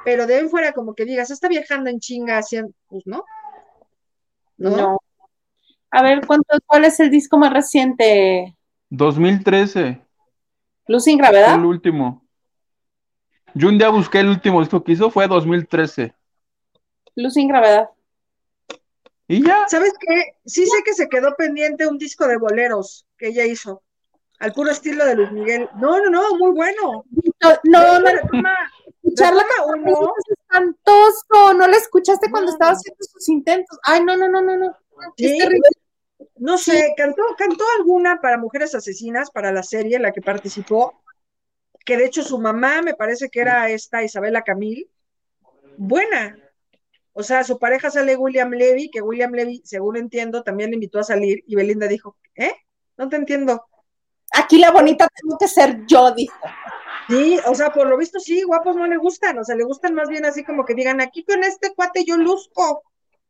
pero 0.04 0.26
de 0.26 0.34
ahí 0.34 0.40
en 0.40 0.50
fuera 0.50 0.72
como 0.72 0.94
que 0.94 1.04
digas, 1.04 1.30
está 1.30 1.48
viajando 1.48 1.90
en 1.90 1.98
chinga 1.98 2.38
haciendo, 2.38 2.72
pues 2.88 3.06
no. 3.06 3.24
¿No? 4.58 4.76
No. 4.76 4.98
A 5.90 6.02
ver, 6.02 6.26
¿cuánto, 6.26 6.56
¿cuál 6.66 6.84
es 6.84 7.00
el 7.00 7.10
disco 7.10 7.38
más 7.38 7.52
reciente? 7.52 8.54
2013, 8.90 10.00
Luz 10.88 11.04
sin 11.04 11.18
gravedad. 11.18 11.54
el 11.54 11.64
último. 11.64 12.24
Yo 13.54 13.68
un 13.68 13.78
día 13.78 13.88
busqué 13.88 14.20
el 14.20 14.28
último 14.28 14.60
disco 14.60 14.84
que 14.84 14.92
hizo, 14.92 15.10
fue 15.10 15.26
2013. 15.26 16.14
Luz 17.16 17.34
sin 17.34 17.48
gravedad. 17.48 17.88
Y 19.28 19.44
ya, 19.44 19.64
¿Sabes 19.66 19.92
qué? 19.98 20.36
Sí 20.44 20.66
sé 20.66 20.82
que 20.84 20.92
se 20.92 21.08
quedó 21.08 21.34
pendiente 21.36 21.86
un 21.88 21.98
disco 21.98 22.28
de 22.28 22.36
boleros 22.36 23.06
que 23.18 23.28
ella 23.28 23.44
hizo, 23.44 23.82
al 24.38 24.52
puro 24.52 24.70
estilo 24.70 25.04
de 25.04 25.14
Luis 25.16 25.32
Miguel. 25.32 25.68
No, 25.76 25.98
no, 25.98 26.10
no, 26.10 26.36
muy 26.36 26.52
bueno. 26.52 27.04
No, 27.42 27.50
no, 27.64 27.98
no, 28.00 28.08
escucharla 29.02 29.42
es 29.42 30.38
espantoso. 30.38 31.54
No 31.54 31.66
la 31.66 31.76
escuchaste 31.76 32.30
cuando 32.30 32.48
No. 32.50 32.52
estaba 32.52 32.72
haciendo 32.72 32.98
sus 33.00 33.28
intentos. 33.28 33.78
Ay, 33.82 34.04
no, 34.04 34.16
no, 34.16 34.28
no, 34.28 34.42
no, 34.42 34.56
no. 34.56 34.66
Es 35.16 35.30
Sí, 35.30 35.38
terrible. 35.38 35.68
No 36.36 36.58
sé, 36.58 36.94
cantó, 36.96 37.22
cantó 37.36 37.64
alguna 37.78 38.20
para 38.20 38.38
Mujeres 38.38 38.74
Asesinas, 38.74 39.30
para 39.30 39.52
la 39.52 39.62
serie 39.62 39.96
en 39.96 40.02
la 40.02 40.12
que 40.12 40.20
participó, 40.20 41.02
que 41.84 41.96
de 41.96 42.06
hecho 42.06 42.22
su 42.22 42.38
mamá 42.38 42.82
me 42.82 42.94
parece 42.94 43.28
que 43.30 43.40
era 43.40 43.68
esta 43.70 44.02
Isabela 44.02 44.42
Camil. 44.42 44.90
Buena. 45.76 46.38
O 47.12 47.22
sea, 47.22 47.44
su 47.44 47.58
pareja 47.58 47.90
sale 47.90 48.16
William 48.16 48.50
Levy, 48.50 48.90
que 48.90 49.00
William 49.00 49.32
Levy, 49.32 49.62
según 49.64 49.96
entiendo, 49.96 50.42
también 50.42 50.70
le 50.70 50.76
invitó 50.76 50.98
a 50.98 51.04
salir 51.04 51.42
y 51.46 51.54
Belinda 51.54 51.86
dijo, 51.86 52.16
¿eh? 52.34 52.52
No 52.98 53.08
te 53.08 53.16
entiendo. 53.16 53.64
Aquí 54.38 54.58
la 54.58 54.70
bonita 54.70 55.08
tengo 55.08 55.38
que 55.38 55.48
ser 55.48 55.86
yo, 55.86 56.10
dijo. 56.12 56.38
Sí, 57.08 57.38
o 57.46 57.54
sea, 57.54 57.72
por 57.72 57.88
lo 57.88 57.96
visto 57.96 58.18
sí, 58.18 58.42
guapos 58.42 58.76
no 58.76 58.86
le 58.86 58.96
gustan, 58.96 59.38
o 59.38 59.44
sea, 59.44 59.54
le 59.54 59.64
gustan 59.64 59.94
más 59.94 60.08
bien 60.08 60.24
así 60.24 60.44
como 60.44 60.64
que 60.64 60.74
digan, 60.74 61.00
aquí 61.00 61.24
con 61.24 61.44
este 61.44 61.72
cuate 61.74 62.04
yo 62.04 62.16
luzco. 62.16 62.82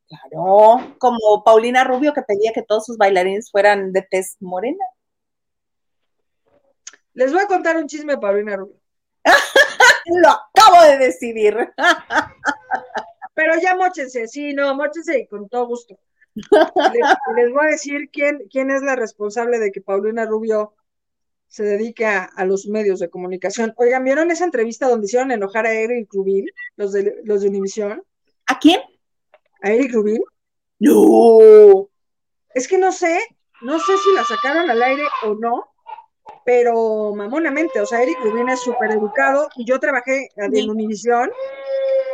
Claro, 0.09 0.95
como 0.99 1.45
Paulina 1.45 1.85
Rubio 1.85 2.15
que 2.15 2.23
pedía 2.23 2.53
que 2.53 2.63
todos 2.63 2.87
sus 2.87 2.97
bailarines 2.97 3.51
fueran 3.51 3.93
de 3.93 4.03
tez 4.03 4.37
morena. 4.41 4.85
Les 7.13 7.33
voy 7.33 7.43
a 7.43 7.47
contar 7.47 7.77
un 7.77 7.87
chisme 7.87 8.15
de 8.15 8.19
Paulina 8.19 8.57
Rubio. 8.57 8.81
Lo 10.23 10.29
acabo 10.29 10.83
de 10.83 10.99
decidir. 10.99 11.73
Pero 13.35 13.61
ya 13.61 13.75
mochense, 13.77 14.29
sí, 14.29 14.55
no, 14.55 14.75
mochense 14.75 15.19
y 15.19 15.27
con 15.27 15.49
todo 15.49 15.67
gusto. 15.67 15.99
Les, 16.35 17.17
les 17.37 17.53
voy 17.53 17.67
a 17.67 17.71
decir 17.71 18.11
quién, 18.11 18.47
quién 18.51 18.71
es 18.71 18.83
la 18.83 18.97
responsable 18.97 19.59
de 19.59 19.73
que 19.73 19.81
Paulina 19.81 20.27
Rubio 20.27 20.75
se 21.49 21.65
dedique 21.65 22.07
a, 22.07 22.31
los 22.45 22.67
medios 22.67 23.01
de 23.01 23.11
comunicación. 23.11 23.73
Oigan, 23.77 24.05
¿vieron 24.05 24.31
esa 24.31 24.45
entrevista 24.45 24.89
donde 24.89 25.07
hicieron 25.07 25.31
enojar 25.31 25.67
a 25.67 25.73
Eric 25.73 26.09
Rubin, 26.13 26.47
los 26.77 26.93
de, 26.93 27.17
los 27.25 27.43
de 27.43 27.49
Univisión? 27.49 28.03
¿A 28.47 28.59
quién? 28.59 28.81
A 29.63 29.73
Eric 29.73 29.93
Rubin. 29.93 30.23
No. 30.79 31.89
Es 32.55 32.69
que 32.69 32.79
no 32.79 32.93
sé, 32.93 33.21
no 33.63 33.79
sé 33.79 33.93
si 33.99 34.15
la 34.15 34.25
sacaron 34.25 34.71
al 34.71 34.83
aire 34.83 35.05
o 35.25 35.35
no, 35.35 35.65
pero 36.45 37.15
mamonamente, 37.15 37.81
o 37.81 37.87
sea, 37.87 38.03
Eric 38.03 38.19
Rubin 38.23 38.49
es 38.49 38.61
súper 38.61 38.93
educado 38.93 39.49
y 39.57 39.65
yo 39.65 39.81
trabajé 39.81 40.29
en 40.37 40.71
Univisión 40.71 41.31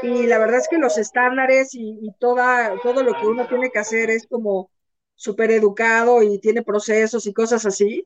y 0.03 0.26
la 0.26 0.39
verdad 0.39 0.59
es 0.59 0.68
que 0.68 0.78
los 0.78 0.99
estándares 0.99 1.70
y, 1.74 2.12
toda, 2.18 2.74
todo 2.83 3.03
lo 3.03 3.14
que 3.14 3.26
uno 3.26 3.47
tiene 3.47 3.70
que 3.70 3.78
hacer 3.78 4.11
es 4.11 4.26
como 4.26 4.70
súper 5.14 5.53
educado 5.53 6.22
y 6.22 6.41
tiene 6.41 6.62
procesos 6.62 7.26
y 7.26 7.33
cosas 7.33 7.64
así. 7.66 8.05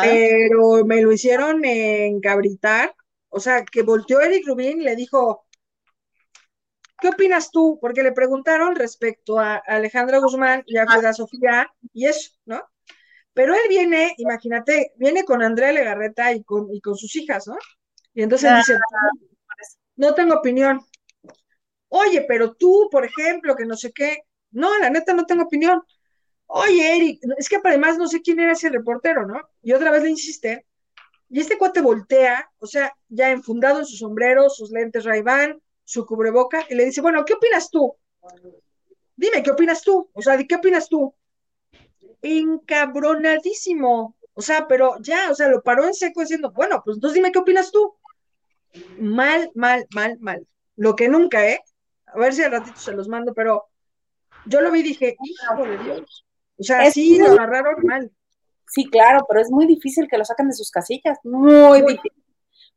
Pero 0.00 0.84
me 0.84 1.00
lo 1.02 1.12
hicieron 1.12 1.64
encabritar, 1.64 2.94
o 3.28 3.40
sea, 3.40 3.64
que 3.64 3.82
volteó 3.82 4.20
Eric 4.20 4.46
Rubin 4.46 4.80
y 4.80 4.84
le 4.84 4.96
dijo, 4.96 5.46
¿qué 7.00 7.08
opinas 7.08 7.50
tú? 7.50 7.78
Porque 7.80 8.02
le 8.02 8.12
preguntaron 8.12 8.74
respecto 8.74 9.38
a 9.38 9.56
Alejandra 9.56 10.18
Guzmán 10.18 10.62
y 10.66 10.78
a 10.78 10.86
Frida 10.86 11.12
Sofía 11.12 11.68
y 11.92 12.06
eso, 12.06 12.32
¿no? 12.46 12.62
Pero 13.32 13.54
él 13.54 13.60
viene, 13.68 14.14
imagínate, 14.18 14.92
viene 14.96 15.24
con 15.24 15.42
Andrea 15.42 15.72
Legarreta 15.72 16.32
y 16.32 16.42
con, 16.42 16.74
y 16.74 16.80
con 16.80 16.96
sus 16.96 17.14
hijas, 17.16 17.46
¿no? 17.46 17.56
Y 18.14 18.22
entonces 18.22 18.52
dice, 18.52 18.74
no 19.96 20.14
tengo 20.14 20.34
opinión. 20.36 20.80
Oye, 21.88 22.24
pero 22.28 22.54
tú, 22.54 22.88
por 22.90 23.04
ejemplo, 23.04 23.56
que 23.56 23.66
no 23.66 23.76
sé 23.76 23.92
qué. 23.92 24.18
No, 24.50 24.76
la 24.78 24.90
neta 24.90 25.14
no 25.14 25.26
tengo 25.26 25.44
opinión. 25.44 25.82
Oye, 26.50 26.96
Eric, 26.96 27.20
es 27.36 27.48
que 27.48 27.60
además 27.62 27.98
no 27.98 28.08
sé 28.08 28.20
quién 28.22 28.40
era 28.40 28.52
ese 28.52 28.70
reportero, 28.70 29.26
¿no? 29.26 29.40
Y 29.62 29.72
otra 29.72 29.90
vez 29.90 30.02
le 30.02 30.10
insiste. 30.10 30.66
Y 31.28 31.40
este 31.40 31.58
cuate 31.58 31.80
voltea, 31.80 32.50
o 32.58 32.66
sea, 32.66 32.92
ya 33.08 33.30
enfundado 33.30 33.80
en 33.80 33.86
su 33.86 33.96
sombrero, 33.96 34.48
sus 34.48 34.70
lentes 34.70 35.04
ray 35.04 35.22
su 35.84 36.06
cubreboca, 36.06 36.66
y 36.68 36.74
le 36.74 36.86
dice, 36.86 37.00
bueno, 37.00 37.24
¿qué 37.24 37.34
opinas 37.34 37.70
tú? 37.70 37.94
Dime, 39.16 39.42
¿qué 39.42 39.50
opinas 39.50 39.82
tú? 39.82 40.10
O 40.12 40.22
sea, 40.22 40.36
¿de 40.36 40.46
qué 40.46 40.56
opinas 40.56 40.88
tú? 40.88 41.14
encabronadísimo. 42.22 44.16
O 44.34 44.42
sea, 44.42 44.66
pero 44.68 44.96
ya, 45.00 45.30
o 45.30 45.34
sea, 45.34 45.48
lo 45.48 45.62
paró 45.62 45.84
en 45.84 45.94
seco 45.94 46.20
diciendo, 46.20 46.52
bueno, 46.52 46.82
pues 46.84 46.96
entonces 46.96 47.14
dime 47.14 47.32
qué 47.32 47.40
opinas 47.40 47.72
tú. 47.72 47.94
Mal, 48.98 49.50
mal, 49.54 49.86
mal, 49.94 50.18
mal. 50.20 50.46
Lo 50.76 50.94
que 50.94 51.08
nunca, 51.08 51.48
¿eh? 51.48 51.60
A 52.06 52.18
ver 52.18 52.32
si 52.34 52.42
al 52.42 52.52
ratito 52.52 52.78
se 52.78 52.92
los 52.92 53.08
mando, 53.08 53.34
pero 53.34 53.66
yo 54.46 54.60
lo 54.60 54.70
vi 54.70 54.80
y 54.80 54.84
dije, 54.84 55.16
hijo 55.20 55.64
de 55.64 55.78
Dios. 55.78 56.24
O 56.58 56.62
sea, 56.62 56.90
sí, 56.90 57.18
lo 57.18 57.32
agarraron 57.32 57.76
mal. 57.84 58.10
Sí, 58.66 58.88
claro, 58.90 59.24
pero 59.28 59.40
es 59.40 59.50
muy 59.50 59.66
difícil 59.66 60.08
que 60.08 60.18
lo 60.18 60.24
saquen 60.24 60.48
de 60.48 60.54
sus 60.54 60.70
casillas. 60.70 61.18
Muy, 61.24 61.82
difícil. 61.82 62.12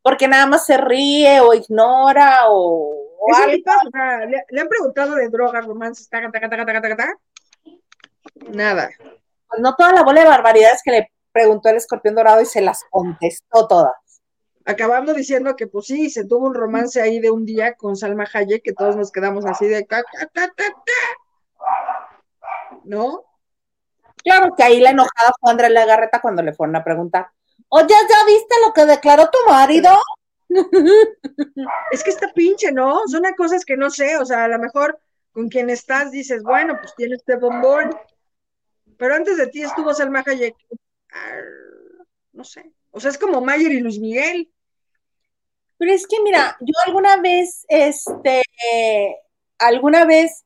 Porque 0.00 0.26
nada 0.26 0.46
más 0.46 0.64
se 0.66 0.76
ríe 0.78 1.40
o 1.40 1.52
ignora 1.52 2.48
o. 2.48 2.94
algo. 3.36 3.62
o 3.86 3.90
sea, 3.90 4.26
le, 4.26 4.60
han 4.60 4.68
preguntado 4.68 5.14
de 5.14 5.28
drogas, 5.28 5.66
romances, 5.66 6.08
taca, 6.08 6.30
taca, 6.30 6.48
taca, 6.48 6.66
taca, 6.66 6.80
taca, 6.82 6.96
taca. 6.96 7.18
Nada 8.52 8.90
pues 9.52 9.60
no 9.60 9.74
toda 9.76 9.92
la 9.92 10.02
bola 10.02 10.22
de 10.22 10.28
barbaridades 10.28 10.80
que 10.82 10.90
le 10.90 11.12
preguntó 11.30 11.68
el 11.68 11.76
escorpión 11.76 12.14
dorado 12.14 12.40
y 12.40 12.46
se 12.46 12.62
las 12.62 12.84
contestó 12.90 13.68
todas. 13.68 13.92
Acabando 14.64 15.12
diciendo 15.12 15.56
que 15.56 15.66
pues 15.66 15.86
sí, 15.86 16.08
se 16.08 16.24
tuvo 16.24 16.46
un 16.46 16.54
romance 16.54 17.02
ahí 17.02 17.20
de 17.20 17.30
un 17.30 17.44
día 17.44 17.74
con 17.74 17.94
Salma 17.94 18.24
Hayek, 18.32 18.62
que 18.62 18.72
todos 18.72 18.96
nos 18.96 19.12
quedamos 19.12 19.44
así 19.44 19.66
de 19.66 19.86
¿no? 22.84 23.24
Claro 24.24 24.54
que 24.56 24.62
ahí 24.62 24.80
la 24.80 24.90
enojada 24.90 25.32
fue 25.40 25.50
Andrea 25.50 25.70
Lagarreta 25.70 26.20
cuando 26.20 26.42
le 26.42 26.52
fueron 26.52 26.76
a 26.76 26.84
preguntar, 26.84 27.28
oye, 27.68 27.88
¿ya 27.88 28.24
viste 28.26 28.54
lo 28.64 28.72
que 28.72 28.84
declaró 28.84 29.28
tu 29.30 29.38
marido? 29.50 29.90
Es 31.90 32.04
que 32.04 32.10
está 32.10 32.32
pinche, 32.32 32.72
¿no? 32.72 33.00
Son 33.06 33.22
cosas 33.36 33.64
que 33.64 33.76
no 33.76 33.90
sé, 33.90 34.16
o 34.18 34.24
sea, 34.24 34.44
a 34.44 34.48
lo 34.48 34.58
mejor 34.58 34.98
con 35.32 35.48
quien 35.48 35.70
estás 35.70 36.10
dices, 36.10 36.42
bueno, 36.42 36.76
pues 36.80 36.94
tiene 36.94 37.14
este 37.14 37.36
bombón, 37.36 37.90
pero 38.98 39.14
antes 39.14 39.36
de 39.36 39.46
ti 39.46 39.62
estuvo 39.62 39.94
Salma 39.94 40.22
Hayek. 40.26 40.54
No 42.32 42.44
sé. 42.44 42.72
O 42.90 43.00
sea, 43.00 43.10
es 43.10 43.18
como 43.18 43.40
Mayer 43.40 43.72
y 43.72 43.80
Luis 43.80 43.98
Miguel. 43.98 44.52
Pero 45.78 45.92
es 45.92 46.06
que, 46.06 46.20
mira, 46.22 46.56
yo 46.60 46.74
alguna 46.86 47.16
vez, 47.16 47.64
este, 47.68 48.42
alguna 49.58 50.04
vez 50.04 50.44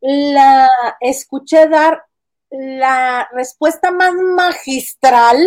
la 0.00 0.68
escuché 1.00 1.68
dar 1.68 2.04
la 2.50 3.28
respuesta 3.32 3.90
más 3.90 4.14
magistral 4.14 5.38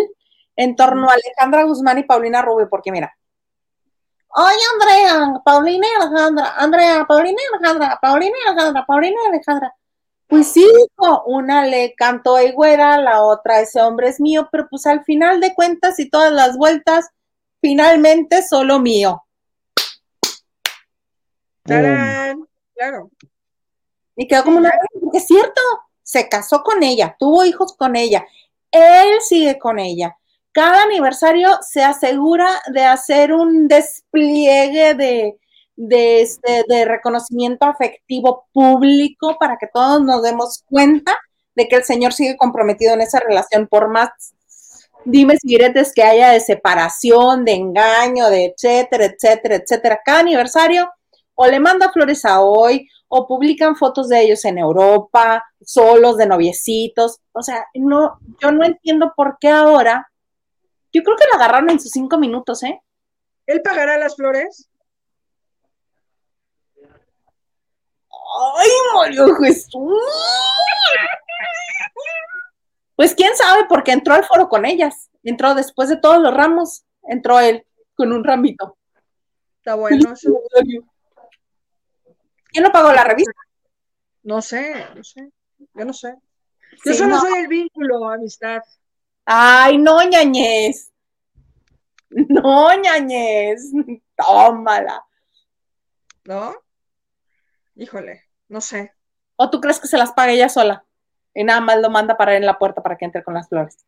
en 0.56 0.76
torno 0.76 1.10
a 1.10 1.14
Alejandra 1.14 1.64
Guzmán 1.64 2.00
y 2.00 2.04
Paulina 2.04 2.42
Rubio, 2.42 2.68
porque 2.70 2.92
mira, 2.92 3.16
oye 4.30 4.58
Andrea, 4.74 5.42
Paulina 5.44 5.88
y 5.88 6.02
Alejandra, 6.02 6.54
Andrea, 6.58 7.06
Paulina 7.08 7.42
y 7.42 7.56
Alejandra, 7.56 8.00
Paulina 8.02 8.36
y 8.38 8.50
Alejandra, 8.50 8.86
Paulina 8.86 9.18
y 9.24 9.28
Alejandra. 9.28 9.76
Pues 10.28 10.52
sí, 10.52 10.70
una 11.26 11.66
le 11.66 11.96
cantó 11.96 12.36
a 12.36 12.52
güera, 12.52 13.00
la 13.00 13.24
otra 13.24 13.62
ese 13.62 13.82
hombre 13.82 14.10
es 14.10 14.20
mío, 14.20 14.48
pero 14.52 14.68
pues 14.70 14.86
al 14.86 15.04
final 15.04 15.40
de 15.40 15.56
cuentas 15.56 16.00
y 16.00 16.08
todas 16.08 16.32
las 16.32 16.56
vueltas, 16.56 17.10
finalmente 17.62 18.44
solo 18.44 18.80
mío. 18.80 19.24
¡Tarán! 21.64 22.48
Claro. 22.76 23.10
Y 24.16 24.28
quedó 24.28 24.44
como 24.44 24.58
una 24.58 24.72
porque 25.00 25.18
es 25.18 25.26
cierto, 25.26 25.62
se 26.10 26.28
casó 26.28 26.64
con 26.64 26.82
ella, 26.82 27.16
tuvo 27.20 27.46
hijos 27.46 27.76
con 27.78 27.96
ella, 27.96 28.26
él 28.72 29.22
sigue 29.22 29.60
con 29.60 29.78
ella. 29.78 30.18
Cada 30.52 30.82
aniversario 30.82 31.60
se 31.62 31.84
asegura 31.84 32.50
de 32.74 32.84
hacer 32.84 33.32
un 33.32 33.68
despliegue 33.68 34.96
de, 34.96 35.38
de, 35.76 36.22
este, 36.22 36.66
de 36.68 36.86
reconocimiento 36.86 37.68
afectivo 37.68 38.48
público 38.52 39.38
para 39.40 39.58
que 39.58 39.68
todos 39.72 40.02
nos 40.02 40.24
demos 40.24 40.64
cuenta 40.66 41.16
de 41.54 41.68
que 41.68 41.76
el 41.76 41.84
Señor 41.84 42.14
sigue 42.14 42.38
comprometido 42.38 42.96
en 42.96 43.02
esa 43.02 43.20
relación, 43.20 43.68
por 43.68 43.88
más 43.90 44.10
dime 45.06 45.38
si 45.38 45.48
diretes 45.48 45.94
que 45.94 46.02
haya 46.02 46.32
de 46.32 46.40
separación, 46.40 47.46
de 47.46 47.54
engaño, 47.54 48.32
de 48.32 48.46
etcétera, 48.46 49.06
etcétera, 49.06 49.58
etcétera. 49.58 50.00
Cada 50.04 50.22
aniversario 50.22 50.90
o 51.36 51.46
le 51.46 51.60
manda 51.60 51.92
flores 51.92 52.26
a 52.26 52.42
hoy 52.42 52.90
o 53.10 53.28
publican 53.28 53.76
fotos 53.76 54.08
de 54.08 54.22
ellos 54.22 54.46
en 54.46 54.58
Europa, 54.58 55.44
solos, 55.62 56.16
de 56.18 56.28
noviecitos. 56.28 57.20
O 57.34 57.42
sea, 57.42 57.66
no, 57.74 58.20
yo 58.42 58.52
no 58.52 58.64
entiendo 58.64 59.14
por 59.16 59.38
qué 59.40 59.50
ahora. 59.50 60.10
Yo 60.94 61.04
creo 61.04 61.18
que 61.18 61.26
la 61.32 61.38
agarraron 61.44 61.70
en 61.72 61.80
sus 61.80 61.92
cinco 61.92 62.18
minutos, 62.18 62.64
¿eh? 62.64 62.82
¿Él 63.46 63.62
pagará 63.64 63.98
las 63.98 64.16
flores? 64.16 64.70
¡Ay, 68.58 68.70
Mario 68.94 69.36
Jesús! 69.36 70.02
Pues 72.96 73.16
quién 73.16 73.36
sabe, 73.36 73.66
porque 73.68 73.92
entró 73.92 74.14
al 74.14 74.26
foro 74.26 74.50
con 74.50 74.66
ellas. 74.66 75.10
Entró 75.24 75.56
después 75.56 75.90
de 75.90 75.98
todos 75.98 76.22
los 76.22 76.34
ramos, 76.34 76.84
entró 77.04 77.40
él 77.40 77.66
con 77.96 78.14
un 78.14 78.24
ramito. 78.24 78.78
Está 79.58 79.76
bueno. 79.76 80.14
¿Quién 82.50 82.64
lo 82.64 82.72
pagó 82.72 82.92
la 82.92 83.04
revista? 83.04 83.32
No 84.24 84.42
sé, 84.42 84.86
no 84.96 85.04
sé. 85.04 85.32
Yo 85.74 85.86
no 85.86 85.94
sé. 85.94 86.16
Yo 86.86 86.94
solo 86.94 87.20
soy 87.20 87.42
el 87.42 87.48
vínculo, 87.48 88.10
amistad. 88.10 88.62
Ay, 89.26 89.78
no, 89.78 90.02
ñañez. 90.04 90.92
No, 92.10 92.74
ñañez. 92.76 93.72
Tómala. 94.16 95.04
¿No? 96.26 96.56
Híjole, 97.76 98.24
no 98.48 98.62
sé. 98.62 98.94
¿O 99.36 99.50
tú 99.50 99.62
crees 99.62 99.80
que 99.80 99.88
se 99.88 99.98
las 99.98 100.12
paga 100.12 100.32
ella 100.32 100.50
sola? 100.50 100.84
Y 101.34 101.44
nada 101.44 101.62
más 101.62 101.80
lo 101.80 101.90
manda 101.90 102.18
para 102.18 102.36
en 102.36 102.46
la 102.46 102.58
puerta 102.58 102.82
para 102.82 102.98
que 102.98 103.06
entre 103.06 103.24
con 103.24 103.36
las 103.36 103.48
flores. 103.48 103.86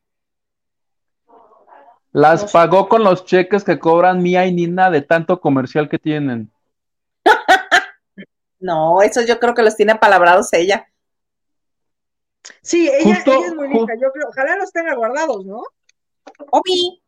Las 2.11 2.51
pagó 2.51 2.87
con 2.89 3.03
los 3.03 3.25
cheques 3.25 3.63
que 3.63 3.79
cobran 3.79 4.21
Mía 4.21 4.45
y 4.45 4.53
Nina 4.53 4.89
de 4.89 5.01
tanto 5.01 5.39
comercial 5.39 5.89
que 5.89 5.97
tienen. 5.97 6.51
no, 8.61 9.01
eso 9.01 9.21
yo 9.21 9.39
creo 9.39 9.53
que 9.53 9.63
los 9.63 9.75
tiene 9.75 9.95
palabrados 9.95 10.53
ella. 10.53 10.87
Sí, 12.61 12.89
ella, 12.89 13.17
es 13.17 13.55
muy 13.55 13.67
linda. 13.67 13.93
Yo 13.99 14.11
creo, 14.11 14.27
ojalá 14.29 14.55
los 14.55 14.71
tenga 14.71 14.95
guardados, 14.95 15.45
¿no? 15.45 15.63
Obi. 16.51 17.01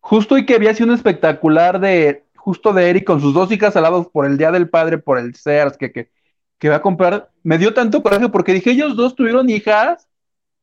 Justo 0.00 0.36
y 0.36 0.46
que 0.46 0.54
había 0.54 0.74
sido 0.74 0.88
un 0.88 0.94
espectacular 0.94 1.80
de 1.80 2.24
justo 2.34 2.72
de 2.72 2.90
Eric 2.90 3.04
con 3.04 3.20
sus 3.20 3.34
dos 3.34 3.52
hijas 3.52 3.76
al 3.76 3.84
lado 3.84 4.10
por 4.10 4.26
el 4.26 4.36
Día 4.36 4.50
del 4.50 4.68
Padre, 4.68 4.98
por 4.98 5.18
el 5.18 5.34
Sears 5.34 5.76
que, 5.76 5.92
que, 5.92 6.68
va 6.68 6.76
a 6.76 6.82
comprar, 6.82 7.30
me 7.42 7.58
dio 7.58 7.72
tanto 7.72 8.02
coraje 8.02 8.28
porque 8.28 8.52
dije, 8.52 8.70
ellos 8.70 8.96
dos 8.96 9.14
tuvieron 9.14 9.48
hijas 9.48 10.08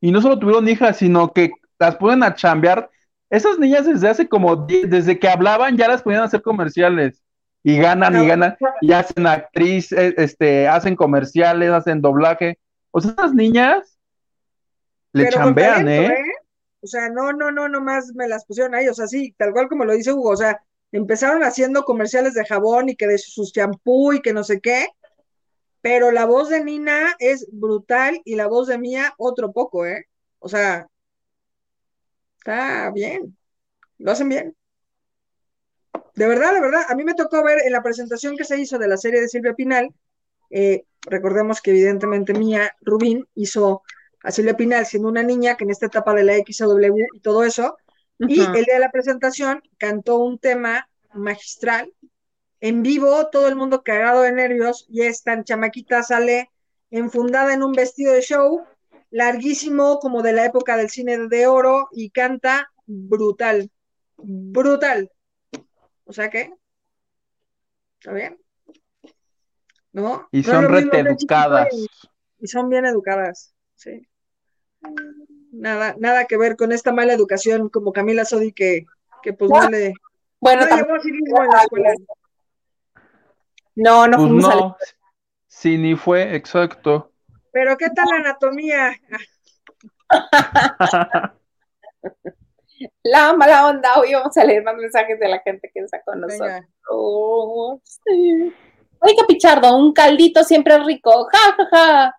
y 0.02 0.12
no 0.12 0.22
solo 0.22 0.40
tuvieron 0.40 0.68
hijas, 0.68 0.98
sino 0.98 1.32
que 1.32 1.52
las 1.78 1.96
pueden 1.96 2.24
a 2.24 2.36
chambear. 2.36 2.90
Esas 3.30 3.60
niñas 3.60 3.86
desde 3.86 4.10
hace 4.10 4.28
como, 4.28 4.56
desde 4.56 5.20
que 5.20 5.30
hablaban 5.30 5.78
ya 5.78 5.88
las 5.88 6.02
podían 6.02 6.24
hacer 6.24 6.42
comerciales 6.42 7.22
y 7.64 7.78
ganan 7.78 8.24
y 8.24 8.28
ganan 8.28 8.58
y 8.82 8.92
hacen 8.94 9.28
actriz, 9.28 9.92
este, 9.92 10.68
hacen 10.68 10.96
comerciales, 10.96 11.72
hacen 11.72 12.02
doblaje. 12.02 12.58
O 12.92 13.02
sea, 13.02 13.12
esas 13.12 13.34
niñas 13.34 14.00
le 15.12 15.30
chambean, 15.30 15.88
¿eh? 15.88 16.06
¿eh? 16.08 16.16
O 16.82 16.88
sea, 16.88 17.10
no, 17.10 17.34
no, 17.34 17.52
no, 17.52 17.68
nomás 17.68 18.14
me 18.16 18.28
las 18.28 18.46
pusieron 18.46 18.74
ahí, 18.74 18.88
o 18.88 18.94
sea, 18.94 19.08
sí, 19.08 19.36
tal 19.38 19.52
cual 19.52 19.68
como 19.68 19.84
lo 19.84 19.94
dice 19.94 20.14
Hugo, 20.14 20.30
o 20.30 20.38
sea, 20.38 20.62
empezaron 20.92 21.44
haciendo 21.44 21.84
comerciales 21.84 22.34
de 22.34 22.46
jabón 22.46 22.90
y 22.90 22.96
que 22.96 23.08
de 23.08 23.18
su 23.18 23.46
champú 23.52 24.14
y 24.14 24.22
que 24.22 24.34
no 24.34 24.44
sé 24.44 24.62
qué. 24.62 24.88
pero 25.82 26.12
la 26.12 26.26
voz 26.26 26.50
de 26.50 26.64
Nina 26.64 27.16
es 27.20 27.48
brutal 27.52 28.22
y 28.26 28.36
la 28.36 28.48
voz 28.48 28.68
de 28.68 28.78
Mía 28.78 29.14
otro 29.18 29.52
poco, 29.52 29.86
¿eh? 29.86 30.06
O 30.40 30.50
sea, 30.50 30.88
está 32.38 32.92
bien, 32.92 33.38
lo 33.98 34.12
hacen 34.12 34.30
bien. 34.30 34.56
De 36.20 36.28
verdad, 36.28 36.54
de 36.54 36.60
verdad, 36.60 36.82
a 36.90 36.96
mí 36.96 37.06
me 37.06 37.14
tocó 37.14 37.42
ver 37.46 37.60
en 37.66 37.72
la 37.72 37.82
presentación 37.82 38.36
que 38.36 38.44
se 38.44 38.60
hizo 38.60 38.78
de 38.78 38.90
la 38.90 38.98
serie 38.98 39.22
de 39.22 39.30
Silvia 39.30 39.54
Pinal, 39.54 39.96
eh, 40.50 40.84
recordemos 41.04 41.62
que 41.62 41.72
evidentemente 41.72 42.34
Mía 42.34 42.76
Rubín 42.82 43.26
hizo 43.36 43.84
a 44.22 44.30
Silvia 44.30 44.58
Pinal 44.58 44.86
siendo 44.86 45.08
una 45.08 45.24
niña 45.24 45.56
que 45.56 45.64
en 45.64 45.70
esta 45.70 45.86
etapa 45.86 46.14
de 46.14 46.26
la 46.26 46.36
XW 46.36 47.06
y 47.14 47.22
todo 47.22 47.46
eso, 47.46 47.78
y 48.18 48.42
el 48.42 48.66
día 48.66 48.74
de 48.74 48.80
la 48.82 48.92
presentación 48.92 49.64
cantó 49.78 50.18
un 50.18 50.40
tema 50.40 50.90
magistral 51.14 51.94
en 52.60 52.84
vivo, 52.84 53.30
todo 53.32 53.48
el 53.48 53.56
mundo 53.56 53.82
cagado 53.82 54.24
de 54.24 54.34
nervios, 54.34 54.88
y 54.90 55.04
esta 55.04 55.42
chamaquita 55.42 56.04
sale 56.04 56.52
enfundada 56.92 57.54
en 57.54 57.64
un 57.64 57.72
vestido 57.72 58.12
de 58.12 58.24
show, 58.24 58.66
larguísimo, 59.10 60.00
como 60.00 60.22
de 60.22 60.34
la 60.34 60.44
época 60.44 60.76
del 60.76 60.90
cine 60.90 61.18
de 61.30 61.48
oro, 61.48 61.88
y 61.94 62.10
canta 62.10 62.70
brutal, 62.86 63.72
brutal. 64.18 65.10
O 66.10 66.12
sea 66.12 66.32
que, 66.32 66.52
¿está 68.00 68.12
bien? 68.14 68.40
¿No? 69.92 70.28
Y 70.32 70.42
son 70.42 70.68
reeducadas. 70.68 71.68
Y, 72.40 72.48
son 72.48 72.68
bien 72.68 72.88
educadas, 72.88 73.54
sí. 73.76 74.08
Nada, 75.52 75.96
nada 76.00 76.26
que 76.26 76.36
ver 76.36 76.56
con 76.56 76.72
esta 76.72 76.92
mala 76.92 77.14
educación 77.14 77.70
como 77.70 77.94
Camila 77.94 78.26
Sodi 78.26 78.54
que, 78.54 78.88
que 79.22 79.34
pues 79.34 79.52
no 79.52 79.70
le... 79.70 79.94
Bueno, 80.40 80.66
no 80.66 80.78
llevó 80.78 81.00
civismo 81.00 81.44
en 81.44 81.50
la 81.50 81.62
escuela. 81.62 81.94
No, 83.76 84.08
no 84.08 84.18
pues 84.18 84.30
fuimos 84.30 84.56
no. 84.56 84.78
Sí, 85.46 85.78
ni 85.78 85.96
fue, 85.96 86.36
exacto. 86.36 87.12
Pero 87.52 87.78
¿qué 87.78 87.92
tal 87.92 88.08
la 88.10 88.16
anatomía? 88.16 89.00
la 93.04 93.34
mala 93.34 93.68
onda, 93.68 94.00
hoy 94.00 94.14
vamos 94.14 94.36
a 94.38 94.44
leer 94.44 94.64
más 94.64 94.76
mensajes 94.76 95.20
de 95.20 95.28
la 95.28 95.40
gente 95.40 95.70
que 95.74 95.82
está 95.82 96.02
con 96.04 96.22
nosotros. 96.22 96.62
Oh, 96.90 97.80
sí. 97.84 98.54
Oiga, 99.00 99.24
Pichardo, 99.28 99.78
un 99.78 99.94
caldito 99.94 100.44
siempre 100.44 100.78
rico. 100.84 101.28
Ja, 101.32 101.56
ja, 101.58 101.68
ja. 101.72 102.16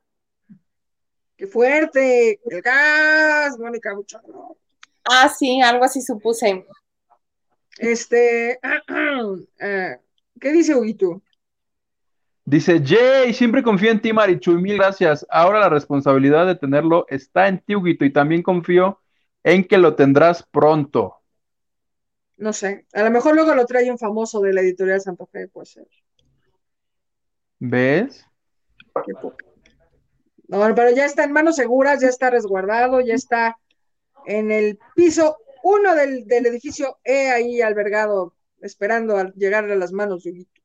Qué 1.37 1.47
fuerte. 1.47 2.41
El 2.45 2.63
gas, 2.63 3.59
Mónica 3.59 3.95
Pichardo. 3.97 4.57
Ah, 5.05 5.29
sí, 5.29 5.61
algo 5.61 5.85
así 5.85 6.01
supuse. 6.01 6.67
Este, 7.79 8.59
eh, 9.61 9.97
¿qué 10.41 10.53
dice 10.53 10.75
Huguito? 10.75 11.23
Dice, 12.45 12.83
Jay, 12.85 13.33
siempre 13.33 13.63
confío 13.63 13.91
en 13.91 14.01
ti, 14.01 14.13
Marichu, 14.13 14.53
y 14.53 14.63
mil 14.63 14.77
gracias. 14.77 15.27
Ahora 15.31 15.61
la 15.61 15.69
responsabilidad 15.69 16.47
de 16.47 16.57
tenerlo 16.57 17.07
está 17.09 17.49
en 17.49 17.61
ti, 17.61 17.77
Huguito, 17.77 18.05
y 18.05 18.13
también 18.13 18.43
confío 18.43 19.01
en 19.43 19.65
que 19.65 19.79
lo 19.79 19.95
tendrás 19.95 20.43
pronto. 20.43 21.17
No 22.37 22.53
sé, 22.53 22.87
a 22.93 23.03
lo 23.03 23.11
mejor 23.11 23.35
luego 23.35 23.55
lo 23.55 23.67
trae 23.67 23.91
un 23.91 23.99
famoso 23.99 24.41
de 24.41 24.53
la 24.53 24.63
editorial 24.63 25.01
Santa 25.01 25.27
Fe, 25.27 25.49
puede 25.49 25.67
ser. 25.67 25.87
¿Ves? 27.59 28.27
Qué 29.05 29.13
poca. 29.21 29.45
No, 30.49 30.75
pero 30.75 30.91
ya 30.91 31.05
está 31.05 31.25
en 31.25 31.33
manos 31.33 31.57
seguras, 31.57 32.01
ya 32.01 32.09
está 32.09 32.31
resguardado, 32.31 33.01
ya 33.01 33.15
está 33.15 33.59
en 34.27 34.51
el 34.51 34.79
piso 34.95 35.37
uno 35.63 35.95
del, 35.95 36.27
del 36.27 36.47
edificio 36.47 36.99
E 37.05 37.31
ahí 37.31 37.61
albergado, 37.61 38.35
esperando 38.61 39.17
a 39.17 39.31
llegar 39.35 39.71
a 39.71 39.77
las 39.77 39.93
manos 39.93 40.25
de 40.25 40.31
Huguito. 40.31 40.61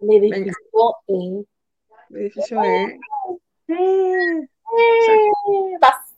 El 0.00 0.10
edificio 0.10 0.96
E. 1.06 1.44
edificio 2.10 2.62
E. 2.64 2.98
Vas. 5.80 6.09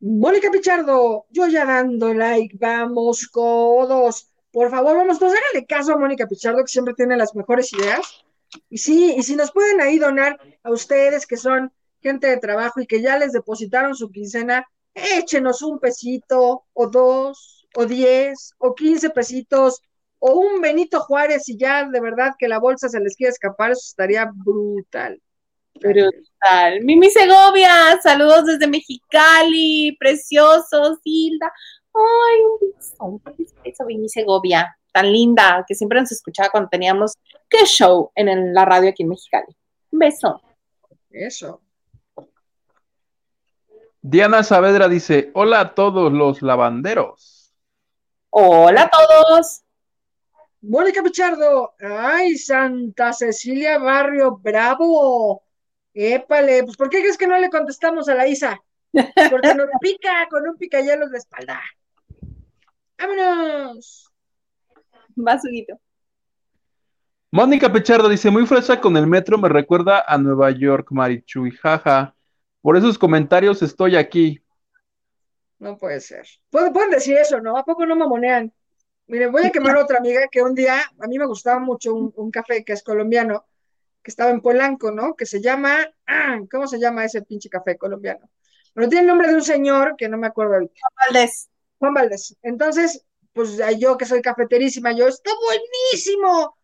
Mónica 0.00 0.50
Pichardo, 0.50 1.26
yo 1.30 1.46
ya 1.46 1.64
dando 1.64 2.12
like, 2.12 2.56
vamos, 2.58 3.28
codos. 3.28 4.30
Por 4.50 4.70
favor, 4.70 4.96
vamos, 4.96 5.18
todos 5.18 5.34
háganle 5.34 5.66
caso 5.66 5.92
a 5.92 5.98
Mónica 5.98 6.26
Pichardo, 6.26 6.62
que 6.62 6.72
siempre 6.72 6.94
tiene 6.94 7.16
las 7.16 7.34
mejores 7.34 7.72
ideas. 7.72 8.24
Y 8.68 8.78
sí, 8.78 9.14
y 9.16 9.22
si 9.22 9.36
nos 9.36 9.52
pueden 9.52 9.80
ahí 9.80 9.98
donar 9.98 10.38
a 10.62 10.70
ustedes 10.70 11.26
que 11.26 11.36
son 11.36 11.72
gente 12.00 12.26
de 12.28 12.38
trabajo 12.38 12.80
y 12.80 12.86
que 12.86 13.02
ya 13.02 13.18
les 13.18 13.32
depositaron 13.32 13.94
su 13.94 14.10
quincena, 14.10 14.66
échenos 14.94 15.62
un 15.62 15.78
pesito, 15.78 16.64
o 16.72 16.86
dos, 16.88 17.66
o 17.74 17.86
diez, 17.86 18.52
o 18.58 18.74
quince 18.74 19.10
pesitos, 19.10 19.82
o 20.18 20.38
un 20.38 20.60
Benito 20.60 21.00
Juárez 21.00 21.48
y 21.48 21.58
ya 21.58 21.88
de 21.88 22.00
verdad 22.00 22.34
que 22.38 22.48
la 22.48 22.58
bolsa 22.58 22.88
se 22.88 23.00
les 23.00 23.16
quiere 23.16 23.32
escapar, 23.32 23.72
eso 23.72 23.82
estaría 23.84 24.30
brutal. 24.32 25.20
Brutal. 25.80 26.80
Mimi 26.82 27.10
Segovia, 27.10 28.00
saludos 28.02 28.46
desde 28.46 28.66
Mexicali, 28.66 29.96
precioso, 29.98 30.98
Hilda. 31.04 31.52
Ay, 31.94 32.42
un 32.42 32.58
beso, 32.60 33.04
un 33.04 33.22
beso, 33.64 33.84
Mimi 33.86 34.08
Segovia, 34.08 34.76
tan 34.92 35.12
linda, 35.12 35.64
que 35.66 35.74
siempre 35.74 36.00
nos 36.00 36.12
escuchaba 36.12 36.50
cuando 36.50 36.68
teníamos 36.68 37.14
qué 37.48 37.64
show 37.64 38.10
en 38.14 38.54
la 38.54 38.64
radio 38.64 38.90
aquí 38.90 39.02
en 39.02 39.10
Mexicali. 39.10 39.56
Un 39.92 39.98
beso. 39.98 40.42
Eso. 41.10 41.60
Diana 44.02 44.42
Saavedra 44.42 44.88
dice: 44.88 45.30
Hola 45.34 45.60
a 45.60 45.74
todos 45.74 46.12
los 46.12 46.42
lavanderos. 46.42 47.52
Hola 48.30 48.82
a 48.82 48.90
todos. 48.90 49.62
Mónica 50.62 51.02
Pichardo, 51.02 51.74
ay, 51.78 52.36
Santa 52.36 53.12
Cecilia 53.12 53.78
Barrio, 53.78 54.36
bravo. 54.36 55.45
Épale, 55.98 56.62
pues 56.62 56.76
¿por 56.76 56.90
qué 56.90 57.00
crees 57.00 57.16
que 57.16 57.26
no 57.26 57.38
le 57.38 57.48
contestamos 57.48 58.06
a 58.10 58.14
la 58.14 58.28
Isa? 58.28 58.60
Porque 58.92 59.54
nos 59.54 59.68
pica 59.80 60.28
con 60.28 60.46
un 60.46 60.58
picayelos 60.58 61.10
de 61.10 61.18
espalda. 61.18 61.60
¡Vámonos! 62.98 64.12
Va, 65.16 65.38
Suguito. 65.38 65.80
Mónica 67.30 67.72
Pichardo 67.72 68.10
dice, 68.10 68.30
muy 68.30 68.46
fresa 68.46 68.78
con 68.78 68.94
el 68.98 69.06
metro, 69.06 69.38
me 69.38 69.48
recuerda 69.48 70.04
a 70.06 70.18
Nueva 70.18 70.50
York, 70.50 70.88
Marichuy, 70.90 71.50
jaja. 71.50 72.14
Por 72.60 72.76
esos 72.76 72.98
comentarios 72.98 73.62
estoy 73.62 73.96
aquí. 73.96 74.38
No 75.58 75.78
puede 75.78 76.00
ser. 76.00 76.26
Pueden 76.50 76.90
decir 76.90 77.16
eso, 77.16 77.40
¿no? 77.40 77.56
¿A 77.56 77.64
poco 77.64 77.86
no 77.86 77.96
mamonean? 77.96 78.52
Mire, 79.06 79.28
voy 79.28 79.46
a 79.46 79.50
quemar 79.50 79.76
a 79.76 79.82
otra 79.82 79.98
amiga 79.98 80.28
que 80.30 80.42
un 80.42 80.54
día, 80.54 80.78
a 81.00 81.06
mí 81.06 81.18
me 81.18 81.26
gustaba 81.26 81.58
mucho 81.58 81.94
un, 81.94 82.30
café 82.30 82.64
que 82.64 82.74
es 82.74 82.82
colombiano, 82.82 83.46
que 84.06 84.12
estaba 84.12 84.30
en 84.30 84.40
Polanco, 84.40 84.92
¿no? 84.92 85.16
Que 85.16 85.26
se 85.26 85.40
llama, 85.42 85.84
ah, 86.06 86.38
¿cómo 86.48 86.68
se 86.68 86.78
llama 86.78 87.04
ese 87.04 87.22
pinche 87.22 87.48
café 87.48 87.76
colombiano? 87.76 88.30
Pero 88.72 88.88
tiene 88.88 89.00
el 89.00 89.08
nombre 89.08 89.26
de 89.26 89.34
un 89.34 89.42
señor 89.42 89.96
que 89.98 90.08
no 90.08 90.16
me 90.16 90.28
acuerdo 90.28 90.54
ahorita. 90.54 90.74
Juan 90.80 90.94
Valdés. 91.12 91.50
Juan 91.80 91.94
Valdés. 91.94 92.36
Entonces, 92.42 93.04
pues 93.32 93.60
yo 93.80 93.96
que 93.96 94.04
soy 94.04 94.22
cafeterísima, 94.22 94.92
yo, 94.92 95.08
está 95.08 95.32
buenísimo. 95.44 96.56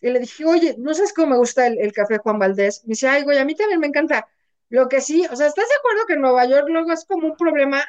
Y 0.00 0.08
le 0.08 0.20
dije, 0.20 0.46
oye, 0.46 0.74
¿no 0.78 0.94
sabes 0.94 1.12
cómo 1.12 1.32
me 1.32 1.36
gusta 1.36 1.66
el, 1.66 1.92
café 1.92 2.16
Juan 2.16 2.38
Valdés? 2.38 2.82
Me 2.86 2.92
dice, 2.92 3.08
ay, 3.08 3.24
güey, 3.24 3.36
a 3.36 3.44
mí 3.44 3.54
también 3.54 3.78
me 3.78 3.88
encanta. 3.88 4.26
Lo 4.70 4.88
que 4.88 5.02
sí, 5.02 5.26
o 5.30 5.36
sea, 5.36 5.48
¿estás 5.48 5.68
de 5.68 5.74
acuerdo 5.74 6.06
que 6.06 6.14
en 6.14 6.22
Nueva 6.22 6.46
York 6.46 6.66
luego 6.70 6.92
es 6.92 7.04
como 7.04 7.26
un 7.26 7.36
problema? 7.36 7.84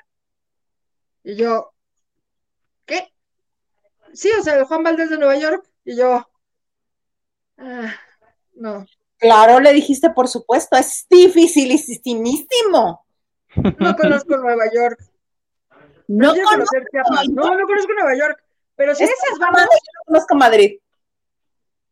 Y 1.24 1.38
yo, 1.38 1.72
¿qué? 2.86 3.14
Sí, 4.14 4.30
o 4.38 4.44
sea, 4.44 4.56
el 4.56 4.66
Juan 4.66 4.84
Valdés 4.84 5.10
de 5.10 5.18
Nueva 5.18 5.38
York. 5.38 5.66
Y 5.86 5.96
yo, 5.96 6.28
ah, 7.58 7.96
no. 8.56 8.86
Claro, 9.18 9.60
le 9.60 9.72
dijiste, 9.74 10.10
por 10.10 10.28
supuesto, 10.28 10.78
es 10.78 11.06
dificilísimo. 11.10 13.06
No 13.80 13.96
conozco 13.96 14.38
Nueva 14.38 14.66
York. 14.74 15.00
No, 16.08 16.34
conozco 16.34 16.78
no, 17.30 17.56
no 17.56 17.68
conozco 17.68 17.94
Nueva 17.94 18.16
York. 18.16 18.44
Pero 18.76 18.96
si 18.96 19.04
esas 19.04 19.40
vamos. 19.40 19.62
no 19.62 20.06
conozco 20.06 20.36
Madrid. 20.36 20.80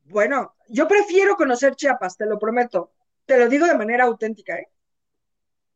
Bueno, 0.05 0.55
yo 0.69 0.87
prefiero 0.87 1.35
conocer 1.35 1.75
Chiapas, 1.75 2.17
te 2.17 2.25
lo 2.25 2.39
prometo. 2.39 2.91
Te 3.25 3.37
lo 3.37 3.47
digo 3.47 3.67
de 3.67 3.75
manera 3.75 4.05
auténtica, 4.05 4.55
¿eh? 4.55 4.69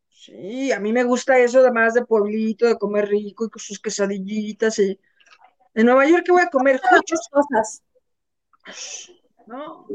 Sí, 0.09 0.71
a 0.71 0.79
mí 0.79 0.91
me 0.91 1.03
gusta 1.03 1.37
eso, 1.37 1.59
además 1.59 1.93
de 1.93 2.05
pueblito, 2.05 2.65
de 2.65 2.77
comer 2.77 3.09
rico 3.09 3.45
y 3.45 3.49
con 3.49 3.59
sus 3.59 3.79
quesadillitas 3.79 4.79
y 4.79 4.99
en 5.75 5.85
Nueva 5.85 6.05
York, 6.07 6.23
¿qué 6.25 6.31
voy 6.31 6.41
a 6.41 6.49
comer? 6.49 6.79
Muchas 6.91 7.27
cosas. 7.29 7.83
No. 9.47 9.85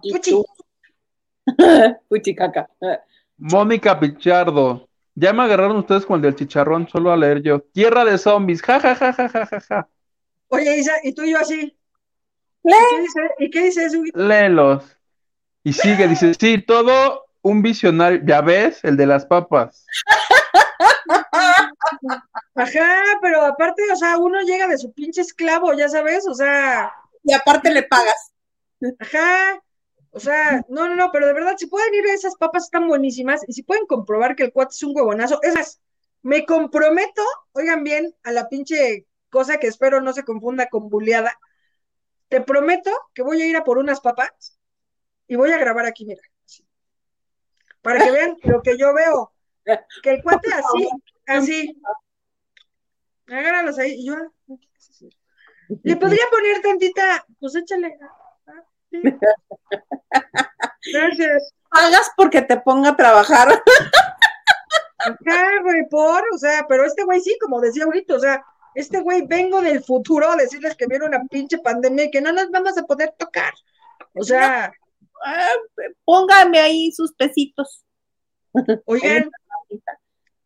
Puchi. 0.00 0.42
Puchi 2.08 2.34
caca. 2.34 2.68
Mónica 3.36 3.98
Pichardo. 3.98 4.88
Ya 5.14 5.32
me 5.32 5.42
agarraron 5.42 5.78
ustedes 5.78 6.06
con 6.06 6.16
el 6.16 6.22
del 6.22 6.36
chicharrón, 6.36 6.88
solo 6.88 7.10
a 7.10 7.16
leer 7.16 7.42
yo. 7.42 7.60
Tierra 7.60 8.04
de 8.04 8.18
zombies, 8.18 8.62
ja, 8.62 8.78
ja, 8.78 8.94
ja, 8.94 9.12
ja, 9.12 9.28
ja, 9.28 9.60
ja, 9.60 9.88
Oye, 10.46 10.76
Isa, 10.76 10.92
¿y 11.02 11.12
tú 11.12 11.24
y 11.24 11.32
yo 11.32 11.38
así? 11.38 11.76
¿Lee? 12.62 12.74
¿Y 13.40 13.50
qué 13.50 13.64
dice, 13.64 13.84
eso? 13.84 13.98
Léelos. 14.14 14.96
Y 15.64 15.72
sigue, 15.72 16.06
dice, 16.06 16.34
sí, 16.34 16.62
todo 16.62 17.26
un 17.42 17.62
visionario. 17.62 18.20
¿Ya 18.24 18.40
ves? 18.42 18.84
El 18.84 18.96
de 18.96 19.06
las 19.06 19.26
papas. 19.26 19.86
Ajá, 22.54 23.02
pero 23.20 23.44
aparte, 23.44 23.82
o 23.92 23.96
sea, 23.96 24.18
uno 24.18 24.40
llega 24.42 24.68
de 24.68 24.78
su 24.78 24.92
pinche 24.92 25.22
esclavo, 25.22 25.72
ya 25.72 25.88
sabes, 25.88 26.26
o 26.28 26.34
sea. 26.34 26.92
Y 27.22 27.32
aparte 27.32 27.70
le 27.70 27.82
pagas. 27.82 28.32
Ajá. 28.98 29.62
O 30.10 30.20
sea, 30.20 30.64
no, 30.68 30.88
no, 30.88 30.96
no, 30.96 31.12
pero 31.12 31.26
de 31.26 31.34
verdad, 31.34 31.54
si 31.56 31.66
pueden 31.66 31.94
ir 31.94 32.06
a 32.06 32.14
esas 32.14 32.36
papas 32.36 32.64
están 32.64 32.88
buenísimas 32.88 33.42
y 33.46 33.52
si 33.52 33.62
pueden 33.62 33.86
comprobar 33.86 34.34
que 34.34 34.44
el 34.44 34.52
cuate 34.52 34.72
es 34.72 34.82
un 34.82 34.96
huevonazo, 34.96 35.40
es 35.42 35.54
más, 35.54 35.80
me 36.22 36.46
comprometo, 36.46 37.22
oigan 37.52 37.84
bien, 37.84 38.14
a 38.22 38.32
la 38.32 38.48
pinche 38.48 39.06
cosa 39.30 39.58
que 39.58 39.66
espero 39.66 40.00
no 40.00 40.12
se 40.12 40.24
confunda 40.24 40.68
con 40.68 40.88
buleada. 40.88 41.38
Te 42.28 42.40
prometo 42.40 42.90
que 43.14 43.22
voy 43.22 43.40
a 43.42 43.46
ir 43.46 43.56
a 43.56 43.64
por 43.64 43.78
unas 43.78 44.00
papas 44.00 44.58
y 45.26 45.36
voy 45.36 45.52
a 45.52 45.58
grabar 45.58 45.86
aquí, 45.86 46.04
mira. 46.04 46.22
Para 47.82 48.04
que 48.04 48.10
vean 48.10 48.36
lo 48.42 48.62
que 48.62 48.76
yo 48.76 48.92
veo. 48.92 49.32
Que 50.02 50.10
el 50.10 50.22
cuate 50.22 50.52
así, 50.52 50.88
así. 51.26 51.82
Agárralos 53.26 53.78
ahí. 53.78 53.92
Y 53.92 54.06
yo, 54.06 54.16
le 55.82 55.96
podría 55.96 56.24
poner 56.30 56.62
tantita, 56.62 57.24
pues 57.40 57.54
échale. 57.56 57.98
Gracias. 60.92 61.54
Pagas 61.70 62.10
porque 62.16 62.42
te 62.42 62.58
ponga 62.60 62.90
a 62.90 62.96
trabajar. 62.96 63.48
Ajá, 64.98 65.62
güey, 65.62 65.88
por, 65.88 66.24
o 66.34 66.38
sea, 66.38 66.66
pero 66.68 66.84
este 66.84 67.04
güey 67.04 67.20
sí, 67.20 67.36
como 67.40 67.60
decía 67.60 67.84
ahorita, 67.84 68.14
o 68.14 68.18
sea, 68.18 68.44
este 68.74 69.00
güey 69.00 69.26
vengo 69.26 69.60
del 69.60 69.82
futuro 69.82 70.30
a 70.30 70.36
decirles 70.36 70.76
que 70.76 70.86
viene 70.86 71.06
una 71.06 71.24
pinche 71.24 71.58
pandemia 71.58 72.04
y 72.04 72.10
que 72.10 72.20
no 72.20 72.32
nos 72.32 72.50
vamos 72.50 72.76
a 72.78 72.82
poder 72.82 73.14
tocar. 73.18 73.52
O 74.14 74.22
sea. 74.22 74.72
Ah, 75.24 75.52
póngame 76.04 76.58
ahí 76.60 76.92
sus 76.92 77.12
pesitos. 77.14 77.84
Oigan, 78.86 79.30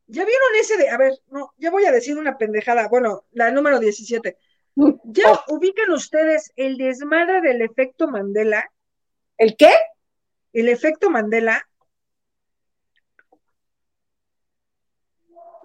¿ya 0.07 0.25
vieron 0.25 0.49
ese 0.61 0.77
de, 0.77 0.89
a 0.91 0.97
ver, 0.97 1.13
no, 1.31 1.53
ya 1.59 1.71
voy 1.71 1.85
a 1.85 1.93
decir 1.93 2.19
una 2.19 2.37
pendejada, 2.39 2.89
bueno, 2.89 3.25
la 3.33 3.51
número 3.51 3.79
17. 3.79 4.37
¿Ya 4.75 5.25
Oh. 5.33 5.55
ubican 5.55 5.91
ustedes 5.91 6.53
el 6.57 6.77
desmadre 6.77 7.41
del 7.41 7.61
efecto 7.63 8.09
Mandela? 8.09 8.71
¿El 9.37 9.57
qué? 9.57 9.73
El 10.53 10.69
efecto 10.69 11.11
Mandela. 11.11 11.69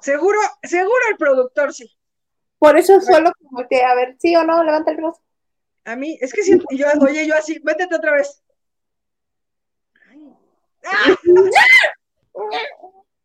Seguro, 0.02 0.40
seguro 0.64 1.00
el 1.10 1.18
productor 1.18 1.74
sí. 1.74 1.92
Por 2.60 2.78
eso 2.78 3.00
fue 3.02 3.22
lo 3.22 3.32
que. 3.70 3.84
A 3.84 3.96
ver, 3.96 4.16
sí 4.20 4.36
o 4.36 4.44
no, 4.44 4.64
levanta 4.64 4.92
el 4.92 4.98
brazo. 4.98 5.22
A 5.86 5.96
mí, 5.96 6.18
es 6.20 6.34
que 6.34 6.44
siento, 6.44 6.66
yo, 6.72 6.88
oye, 7.02 7.26
yo 7.26 7.36
así, 7.36 7.60
métete 7.64 7.96
otra 7.96 8.14
vez. 8.14 8.44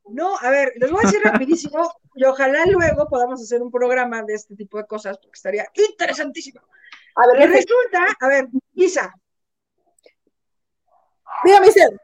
No, 0.08 0.36
a 0.38 0.50
ver, 0.50 0.72
les 0.76 0.90
voy 0.90 1.00
a 1.02 1.06
decir 1.06 1.22
rapidísimo 1.22 1.90
y 2.14 2.24
ojalá 2.24 2.66
luego 2.66 3.08
podamos 3.08 3.40
hacer 3.40 3.62
un 3.62 3.70
programa 3.70 4.22
de 4.22 4.34
este 4.34 4.54
tipo 4.54 4.78
de 4.78 4.86
cosas 4.86 5.18
porque 5.18 5.36
estaría 5.36 5.66
interesantísimo. 5.74 6.60
A 7.16 7.26
ver, 7.26 7.42
Y 7.42 7.52
resulta, 7.52 8.06
a 8.20 8.28
ver, 8.28 8.48
Isa, 8.74 9.14
dígame, 11.44 11.68
Isel. 11.68 12.00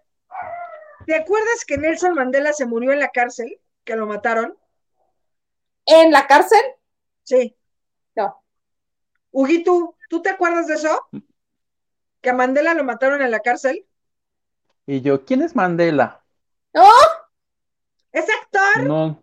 ¿te 1.06 1.14
acuerdas 1.14 1.64
que 1.66 1.78
Nelson 1.78 2.14
Mandela 2.14 2.52
se 2.52 2.66
murió 2.66 2.92
en 2.92 3.00
la 3.00 3.08
cárcel? 3.08 3.58
Que 3.84 3.96
lo 3.96 4.06
mataron. 4.06 4.56
¿En 5.86 6.10
la 6.12 6.26
cárcel? 6.26 6.60
Sí. 7.22 7.56
No. 8.14 8.42
Huguito, 9.30 9.96
¿tú 10.10 10.20
te 10.20 10.30
acuerdas 10.30 10.66
de 10.66 10.74
eso? 10.74 11.08
Que 12.20 12.30
a 12.30 12.34
Mandela 12.34 12.74
lo 12.74 12.84
mataron 12.84 13.22
en 13.22 13.30
la 13.30 13.40
cárcel. 13.40 13.86
Y 14.86 15.00
yo, 15.00 15.24
¿quién 15.24 15.42
es 15.42 15.56
Mandela? 15.56 16.22
No, 16.74 16.84
¿Es 18.12 18.26
actor? 18.28 18.84
No, 18.84 19.22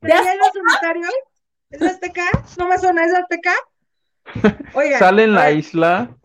¿Tenía 0.00 0.32
en 0.32 0.38
los 0.38 0.50
solitarios? 0.52 1.14
¿Es 1.70 1.82
Azteca? 1.82 2.24
¿No 2.58 2.68
me 2.68 2.78
suena? 2.78 3.04
¿Es 3.04 3.14
Azteca? 3.14 3.54
Oigan. 4.74 4.98
sale 4.98 5.24
en 5.24 5.34
la 5.34 5.50
isla. 5.50 6.16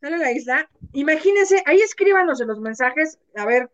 Sale 0.00 0.16
en 0.16 0.20
la 0.20 0.32
isla. 0.32 0.70
Imagínense, 0.92 1.62
ahí 1.66 1.80
escríbanos 1.80 2.40
en 2.40 2.48
los 2.48 2.60
mensajes, 2.60 3.18
a 3.36 3.44
ver, 3.44 3.70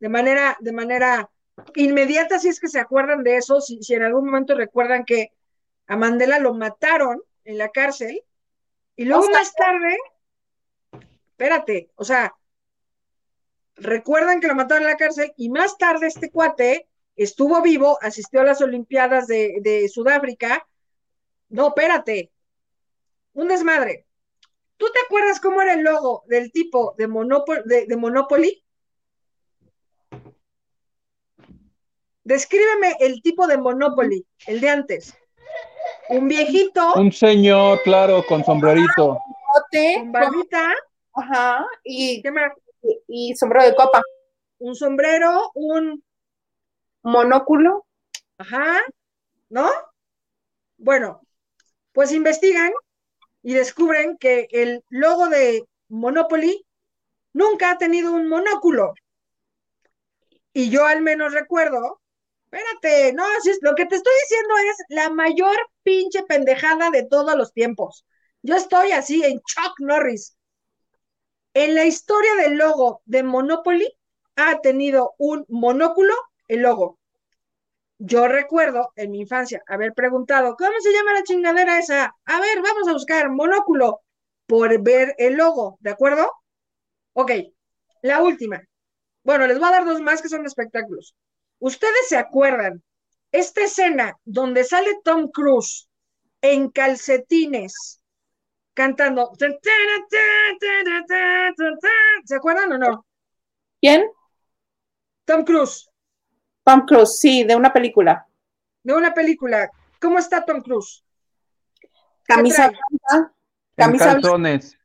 de 0.00 0.08
manera, 0.08 0.56
de 0.60 0.72
manera 0.72 1.30
inmediata, 1.74 2.38
si 2.38 2.48
es 2.48 2.60
que 2.60 2.68
se 2.68 2.80
acuerdan 2.80 3.24
de 3.24 3.36
eso, 3.36 3.60
si, 3.60 3.82
si 3.82 3.94
en 3.94 4.02
algún 4.02 4.26
momento 4.26 4.54
recuerdan 4.54 5.04
que 5.04 5.32
a 5.86 5.96
Mandela 5.96 6.38
lo 6.38 6.54
mataron 6.54 7.22
en 7.44 7.58
la 7.58 7.70
cárcel, 7.70 8.22
y 8.96 9.04
luego 9.04 9.22
O 9.22 9.26
sea, 9.26 9.32
más 9.32 9.54
tarde, 9.54 9.96
espérate, 11.30 11.90
o 11.94 12.04
sea, 12.04 12.34
recuerdan 13.76 14.40
que 14.40 14.48
lo 14.48 14.54
mataron 14.54 14.82
en 14.82 14.90
la 14.90 14.96
cárcel, 14.96 15.32
y 15.36 15.48
más 15.50 15.78
tarde 15.78 16.06
este 16.06 16.30
cuate 16.30 16.87
estuvo 17.18 17.60
vivo, 17.60 17.98
asistió 18.00 18.40
a 18.40 18.44
las 18.44 18.62
Olimpiadas 18.62 19.26
de, 19.26 19.58
de 19.60 19.88
Sudáfrica. 19.88 20.66
No, 21.50 21.68
espérate, 21.68 22.30
un 23.34 23.48
desmadre. 23.48 24.06
¿Tú 24.76 24.86
te 24.92 25.00
acuerdas 25.04 25.40
cómo 25.40 25.60
era 25.60 25.74
el 25.74 25.82
logo 25.82 26.22
del 26.26 26.52
tipo 26.52 26.94
de, 26.96 27.08
Monopol 27.08 27.62
de, 27.64 27.86
de 27.86 27.96
Monopoly? 27.96 28.64
Descríbeme 32.22 32.94
el 33.00 33.22
tipo 33.22 33.46
de 33.46 33.58
Monopoly, 33.58 34.24
el 34.46 34.60
de 34.60 34.68
antes. 34.68 35.14
Un 36.10 36.28
viejito 36.28 36.94
Un 36.94 37.12
señor, 37.12 37.80
claro, 37.82 38.24
con 38.26 38.44
sombrerito. 38.44 39.18
con 39.72 40.12
barbita, 40.12 40.74
ajá, 41.14 41.66
y, 41.82 42.22
¿qué 42.22 42.30
más? 42.30 42.52
y 43.08 43.34
sombrero 43.34 43.66
de 43.66 43.74
copa. 43.74 44.02
un 44.58 44.74
sombrero, 44.74 45.50
un, 45.54 46.02
Monóculo. 47.08 47.86
ajá, 48.36 48.82
¿no? 49.48 49.70
Bueno, 50.76 51.22
pues 51.92 52.12
investigan 52.12 52.70
y 53.42 53.54
descubren 53.54 54.18
que 54.18 54.46
el 54.50 54.84
logo 54.90 55.28
de 55.28 55.64
Monopoly 55.88 56.66
nunca 57.32 57.70
ha 57.70 57.78
tenido 57.78 58.12
un 58.12 58.28
monóculo. 58.28 58.92
Y 60.52 60.68
yo 60.68 60.84
al 60.84 61.00
menos 61.00 61.32
recuerdo, 61.32 62.00
espérate, 62.44 63.14
no, 63.14 63.24
si 63.42 63.52
lo 63.62 63.74
que 63.74 63.86
te 63.86 63.96
estoy 63.96 64.12
diciendo 64.22 64.54
es 64.70 64.76
la 64.90 65.08
mayor 65.08 65.56
pinche 65.82 66.24
pendejada 66.24 66.90
de 66.90 67.06
todos 67.06 67.34
los 67.36 67.54
tiempos. 67.54 68.04
Yo 68.42 68.54
estoy 68.54 68.92
así 68.92 69.24
en 69.24 69.40
Chuck 69.40 69.80
Norris. 69.80 70.36
En 71.54 71.74
la 71.74 71.86
historia 71.86 72.34
del 72.34 72.58
logo 72.58 73.00
de 73.06 73.22
Monopoly 73.22 73.88
ha 74.36 74.60
tenido 74.60 75.14
un 75.16 75.46
monóculo 75.48 76.14
el 76.48 76.62
logo. 76.62 76.97
Yo 77.98 78.28
recuerdo 78.28 78.92
en 78.94 79.10
mi 79.10 79.20
infancia 79.20 79.62
haber 79.66 79.92
preguntado, 79.92 80.54
¿cómo 80.56 80.78
se 80.80 80.92
llama 80.92 81.14
la 81.14 81.24
chingadera 81.24 81.78
esa? 81.78 82.14
A 82.24 82.40
ver, 82.40 82.62
vamos 82.62 82.86
a 82.88 82.92
buscar 82.92 83.28
monóculo 83.30 84.02
por 84.46 84.80
ver 84.82 85.14
el 85.18 85.34
logo, 85.34 85.78
¿de 85.80 85.90
acuerdo? 85.90 86.30
Ok, 87.12 87.32
la 88.02 88.22
última. 88.22 88.62
Bueno, 89.24 89.46
les 89.46 89.58
voy 89.58 89.68
a 89.68 89.72
dar 89.72 89.84
dos 89.84 90.00
más 90.00 90.22
que 90.22 90.28
son 90.28 90.46
espectáculos. 90.46 91.16
¿Ustedes 91.58 92.08
se 92.08 92.16
acuerdan 92.16 92.82
esta 93.32 93.64
escena 93.64 94.16
donde 94.24 94.62
sale 94.64 95.00
Tom 95.02 95.28
Cruise 95.32 95.88
en 96.40 96.70
calcetines 96.70 98.00
cantando? 98.74 99.32
¿Se 102.24 102.36
acuerdan 102.36 102.72
o 102.72 102.78
no? 102.78 103.06
¿Quién? 103.80 104.08
Tom 105.24 105.44
Cruise, 105.44 105.87
Tom 106.68 106.84
Cruise, 106.86 107.18
sí, 107.18 107.44
de 107.44 107.56
una 107.56 107.72
película. 107.72 108.26
de 108.82 108.92
una 108.94 109.14
película. 109.14 109.70
¿Cómo 110.00 110.18
está 110.18 110.44
Tom 110.44 110.60
Cruise? 110.60 111.02
Camisa 112.24 112.68
blanca, 112.70 113.32
camisa 113.74 114.04
calzones. 114.12 114.78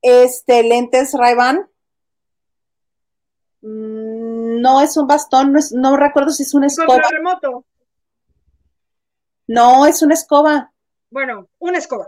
este, 0.00 0.62
lentes 0.62 1.12
Ray-Ban. 1.12 1.68
Mm, 3.60 4.60
No 4.62 4.80
es 4.80 4.96
un 4.96 5.06
bastón, 5.06 5.52
no, 5.52 5.58
es, 5.58 5.72
no 5.72 5.96
recuerdo 5.98 6.30
si 6.30 6.42
es 6.42 6.54
una 6.54 6.68
escoba. 6.68 7.02
Remoto. 7.10 7.66
No, 9.46 9.86
es 9.86 10.00
una 10.02 10.14
escoba. 10.14 10.72
Bueno, 11.10 11.48
una 11.58 11.76
escoba. 11.78 12.06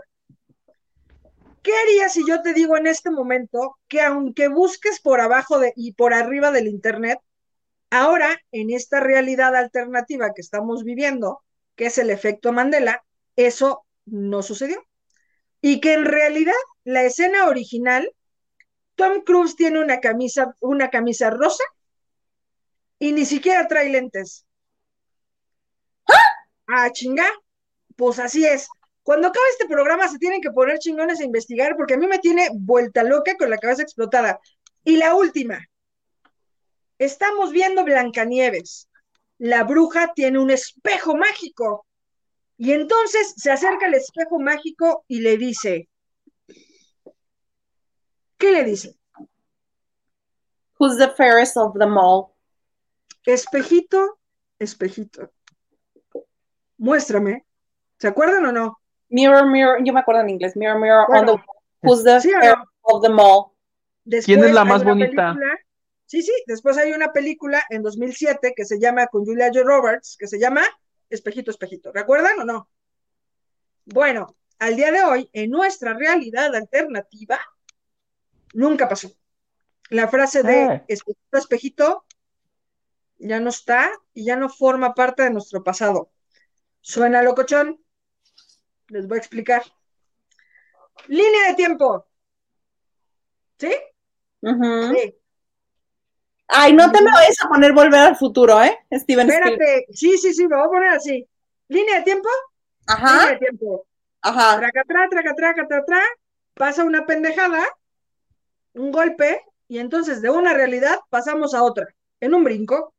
¿Qué 1.61 1.71
harías 1.71 2.13
si 2.13 2.27
yo 2.27 2.41
te 2.41 2.53
digo 2.53 2.77
en 2.77 2.87
este 2.87 3.11
momento 3.11 3.77
que 3.87 4.01
aunque 4.01 4.47
busques 4.47 4.99
por 4.99 5.21
abajo 5.21 5.59
de, 5.59 5.71
y 5.75 5.93
por 5.93 6.13
arriba 6.13 6.51
del 6.51 6.67
Internet, 6.67 7.19
ahora 7.93 8.39
en 8.51 8.71
esta 8.71 8.99
realidad 8.99 9.55
alternativa 9.55 10.33
que 10.33 10.41
estamos 10.41 10.83
viviendo, 10.83 11.43
que 11.75 11.85
es 11.85 11.97
el 11.99 12.09
efecto 12.09 12.51
Mandela, 12.51 13.03
eso 13.35 13.85
no 14.05 14.41
sucedió? 14.41 14.83
Y 15.61 15.79
que 15.79 15.93
en 15.93 16.05
realidad 16.05 16.53
la 16.83 17.03
escena 17.03 17.47
original, 17.47 18.11
Tom 18.95 19.21
Cruise 19.23 19.55
tiene 19.55 19.79
una 19.79 19.99
camisa, 19.99 20.55
una 20.59 20.89
camisa 20.89 21.29
rosa 21.29 21.63
y 22.97 23.11
ni 23.11 23.25
siquiera 23.25 23.67
trae 23.67 23.89
lentes. 23.89 24.45
Ah, 26.67 26.89
chinga. 26.91 27.25
Pues 27.95 28.17
así 28.17 28.45
es. 28.45 28.67
Cuando 29.03 29.27
acabe 29.27 29.45
este 29.51 29.67
programa 29.67 30.07
se 30.07 30.17
tienen 30.17 30.41
que 30.41 30.49
poner 30.49 30.79
chingones 30.79 31.19
a 31.19 31.25
investigar 31.25 31.75
porque 31.75 31.93
a 31.93 31.97
mí 31.97 32.07
me 32.07 32.19
tiene 32.19 32.49
vuelta 32.53 33.03
loca 33.03 33.35
con 33.37 33.49
la 33.51 33.57
cabeza 33.59 33.83
explotada. 33.83 34.39
Y 34.83 34.97
la 34.97 35.13
última. 35.13 35.59
Estamos 37.03 37.51
viendo 37.51 37.83
Blancanieves. 37.83 38.89
La 39.37 39.63
bruja 39.65 40.13
tiene 40.13 40.39
un 40.39 40.49
espejo 40.51 41.17
mágico. 41.17 41.85
Y 42.57 42.71
entonces 42.71 43.33
se 43.35 43.51
acerca 43.51 43.87
al 43.87 43.93
espejo 43.95 44.39
mágico 44.39 45.03
y 45.09 45.19
le 45.19 45.37
dice, 45.37 45.89
¿qué 48.37 48.51
le 48.51 48.63
dice? 48.63 48.95
Who's 50.79 50.97
the 50.97 51.09
fairest 51.09 51.57
of 51.57 51.73
them 51.77 51.97
all? 51.97 52.27
Espejito, 53.25 54.19
espejito. 54.59 55.29
Muéstrame. 56.77 57.45
¿Se 57.97 58.07
acuerdan 58.07 58.45
o 58.45 58.51
no? 58.51 58.77
Mirror, 59.09 59.47
mirror, 59.49 59.83
yo 59.83 59.91
me 59.93 59.99
acuerdo 59.99 60.21
en 60.21 60.29
inglés. 60.29 60.55
Mirror, 60.55 60.79
mirror 60.79 61.05
on 61.09 61.25
the. 61.25 61.35
Who's 61.81 62.03
the 62.03 62.21
¿sí 62.21 62.29
o 62.29 62.35
no? 62.35 62.39
fairest 62.41 62.67
of 62.83 63.01
them 63.01 63.19
all? 63.19 63.51
Después 64.05 64.25
¿Quién 64.25 64.43
es 64.47 64.53
la 64.53 64.63
más 64.63 64.83
bonita? 64.85 65.33
película- 65.33 65.57
sí, 66.13 66.21
sí, 66.21 66.43
después 66.45 66.77
hay 66.77 66.91
una 66.91 67.11
película 67.11 67.63
en 67.71 67.81
2007 67.81 68.53
que 68.55 68.65
se 68.65 68.79
llama 68.79 69.07
con 69.07 69.25
Julia 69.25 69.47
J. 69.47 69.63
Roberts, 69.63 70.15
que 70.15 70.27
se 70.27 70.37
llama 70.37 70.61
Espejito, 71.09 71.49
Espejito. 71.49 71.91
¿Recuerdan 71.91 72.39
o 72.39 72.43
no? 72.43 72.69
Bueno, 73.85 74.37
al 74.59 74.75
día 74.75 74.91
de 74.91 75.03
hoy, 75.03 75.27
en 75.33 75.49
nuestra 75.49 75.95
realidad 75.95 76.53
alternativa, 76.53 77.39
nunca 78.53 78.87
pasó. 78.87 79.11
La 79.89 80.07
frase 80.07 80.43
de 80.43 80.63
Eh. 80.65 80.85
Espejito, 80.87 81.37
Espejito 81.39 82.05
ya 83.17 83.39
no 83.39 83.49
está 83.49 83.89
y 84.13 84.23
ya 84.23 84.35
no 84.35 84.49
forma 84.49 84.93
parte 84.93 85.23
de 85.23 85.31
nuestro 85.31 85.63
pasado. 85.63 86.11
Suena 86.81 87.23
locochón. 87.23 87.83
Les 88.89 89.07
voy 89.07 89.17
a 89.17 89.19
explicar. 89.19 89.63
Línea 91.07 91.47
de 91.47 91.55
tiempo. 91.55 92.05
¿Sí? 93.57 93.73
Sí. 94.43 95.22
Ay, 96.53 96.73
no 96.73 96.91
te 96.91 97.01
me 97.01 97.11
vayas 97.11 97.35
a 97.43 97.49
poner 97.49 97.73
volver 97.73 97.99
al 97.99 98.15
futuro, 98.15 98.61
¿eh? 98.61 98.77
Steven 98.91 99.29
Spielberg. 99.29 99.61
Espérate, 99.61 99.85
sí, 99.91 100.17
sí, 100.17 100.33
sí, 100.33 100.47
me 100.47 100.55
voy 100.55 100.65
a 100.65 100.69
poner 100.69 100.89
así. 100.89 101.27
Línea 101.67 101.97
de 101.97 102.03
tiempo, 102.03 102.29
línea 102.87 102.95
Ajá, 102.95 103.29
de 103.31 103.37
tiempo. 103.37 103.85
ajá. 104.21 104.59
Tracatrá, 104.59 105.07
tracatrá, 105.09 105.53
tracatrá, 105.55 106.01
pasa 106.53 106.83
una 106.83 107.05
pendejada, 107.05 107.63
un 108.73 108.91
golpe, 108.91 109.41
y 109.67 109.79
entonces 109.79 110.21
de 110.21 110.29
una 110.29 110.53
realidad 110.53 110.99
pasamos 111.09 111.53
a 111.53 111.63
otra, 111.63 111.87
en 112.19 112.35
un 112.35 112.43
brinco, 112.43 112.93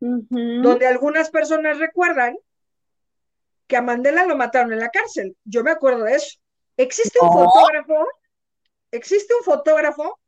donde 0.00 0.86
algunas 0.86 1.30
personas 1.30 1.78
recuerdan 1.78 2.36
que 3.66 3.76
a 3.76 3.82
Mandela 3.82 4.24
lo 4.24 4.36
mataron 4.36 4.72
en 4.72 4.80
la 4.80 4.88
cárcel. 4.88 5.36
Yo 5.44 5.62
me 5.62 5.70
acuerdo 5.70 6.04
de 6.04 6.14
eso. 6.14 6.38
Existe 6.76 7.18
un 7.20 7.28
No. 7.28 7.34
fotógrafo, 7.34 8.06
existe 8.90 9.34
un 9.34 9.44
fotógrafo 9.44 10.18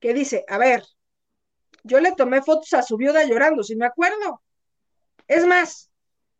que 0.00 0.12
dice, 0.14 0.44
a 0.48 0.58
ver, 0.58 0.82
yo 1.88 2.00
le 2.00 2.12
tomé 2.12 2.42
fotos 2.42 2.72
a 2.74 2.82
su 2.82 2.96
viuda 2.96 3.24
llorando, 3.24 3.62
si 3.64 3.74
me 3.74 3.86
acuerdo. 3.86 4.42
Es 5.26 5.44
más, 5.46 5.90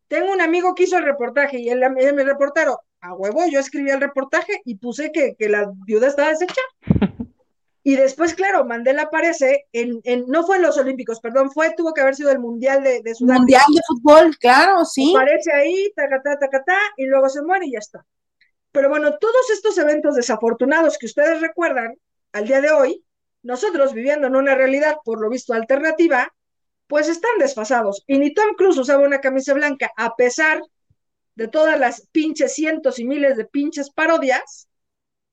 tengo 0.06 0.32
un 0.32 0.40
amigo 0.40 0.74
que 0.74 0.84
hizo 0.84 0.96
el 0.98 1.04
reportaje 1.04 1.58
y 1.58 1.68
él, 1.68 1.82
él 1.82 2.14
me 2.14 2.24
reportaron, 2.24 2.76
a 3.00 3.14
huevo, 3.14 3.46
yo 3.50 3.60
escribí 3.60 3.90
el 3.90 4.00
reportaje 4.00 4.60
y 4.64 4.76
puse 4.76 5.10
que, 5.12 5.34
que 5.36 5.48
la 5.48 5.70
viuda 5.86 6.06
estaba 6.08 6.30
deshecha. 6.30 6.60
Y 7.84 7.96
después, 7.96 8.34
claro, 8.34 8.66
Mandela 8.66 9.04
aparece 9.04 9.64
en, 9.72 10.00
en- 10.04 10.26
no 10.26 10.44
fue 10.44 10.56
en 10.56 10.62
los 10.62 10.76
Olímpicos, 10.76 11.20
perdón, 11.20 11.50
fue, 11.50 11.72
tuvo 11.74 11.94
que 11.94 12.02
haber 12.02 12.14
sido 12.16 12.30
el 12.30 12.38
Mundial 12.38 12.82
de, 12.82 13.00
de 13.02 13.14
Sudáfrica. 13.14 13.38
Mundial 13.38 13.62
de 13.74 13.80
fútbol, 13.86 14.36
claro, 14.38 14.84
sí. 14.84 15.14
Aparece 15.16 15.52
ahí, 15.54 15.90
tacatá, 15.96 16.38
tacatá, 16.38 16.76
y 16.98 17.06
luego 17.06 17.30
se 17.30 17.40
muere 17.40 17.66
y 17.66 17.72
ya 17.72 17.78
está. 17.78 18.04
Pero 18.72 18.90
bueno, 18.90 19.16
todos 19.18 19.48
estos 19.54 19.78
eventos 19.78 20.16
desafortunados 20.16 20.98
que 20.98 21.06
ustedes 21.06 21.40
recuerdan 21.40 21.94
al 22.32 22.46
día 22.46 22.60
de 22.60 22.72
hoy, 22.72 23.02
nosotros 23.48 23.94
viviendo 23.94 24.26
en 24.26 24.36
una 24.36 24.54
realidad, 24.54 24.98
por 25.02 25.22
lo 25.22 25.30
visto, 25.30 25.54
alternativa, 25.54 26.34
pues 26.86 27.08
están 27.08 27.38
desfasados. 27.38 28.04
Y 28.06 28.18
ni 28.18 28.34
Tom 28.34 28.54
Cruise 28.58 28.76
usaba 28.76 29.06
una 29.06 29.22
camisa 29.22 29.54
blanca, 29.54 29.90
a 29.96 30.16
pesar 30.16 30.60
de 31.34 31.48
todas 31.48 31.80
las 31.80 32.06
pinches 32.12 32.52
cientos 32.54 32.98
y 32.98 33.06
miles 33.06 33.38
de 33.38 33.46
pinches 33.46 33.88
parodias. 33.88 34.68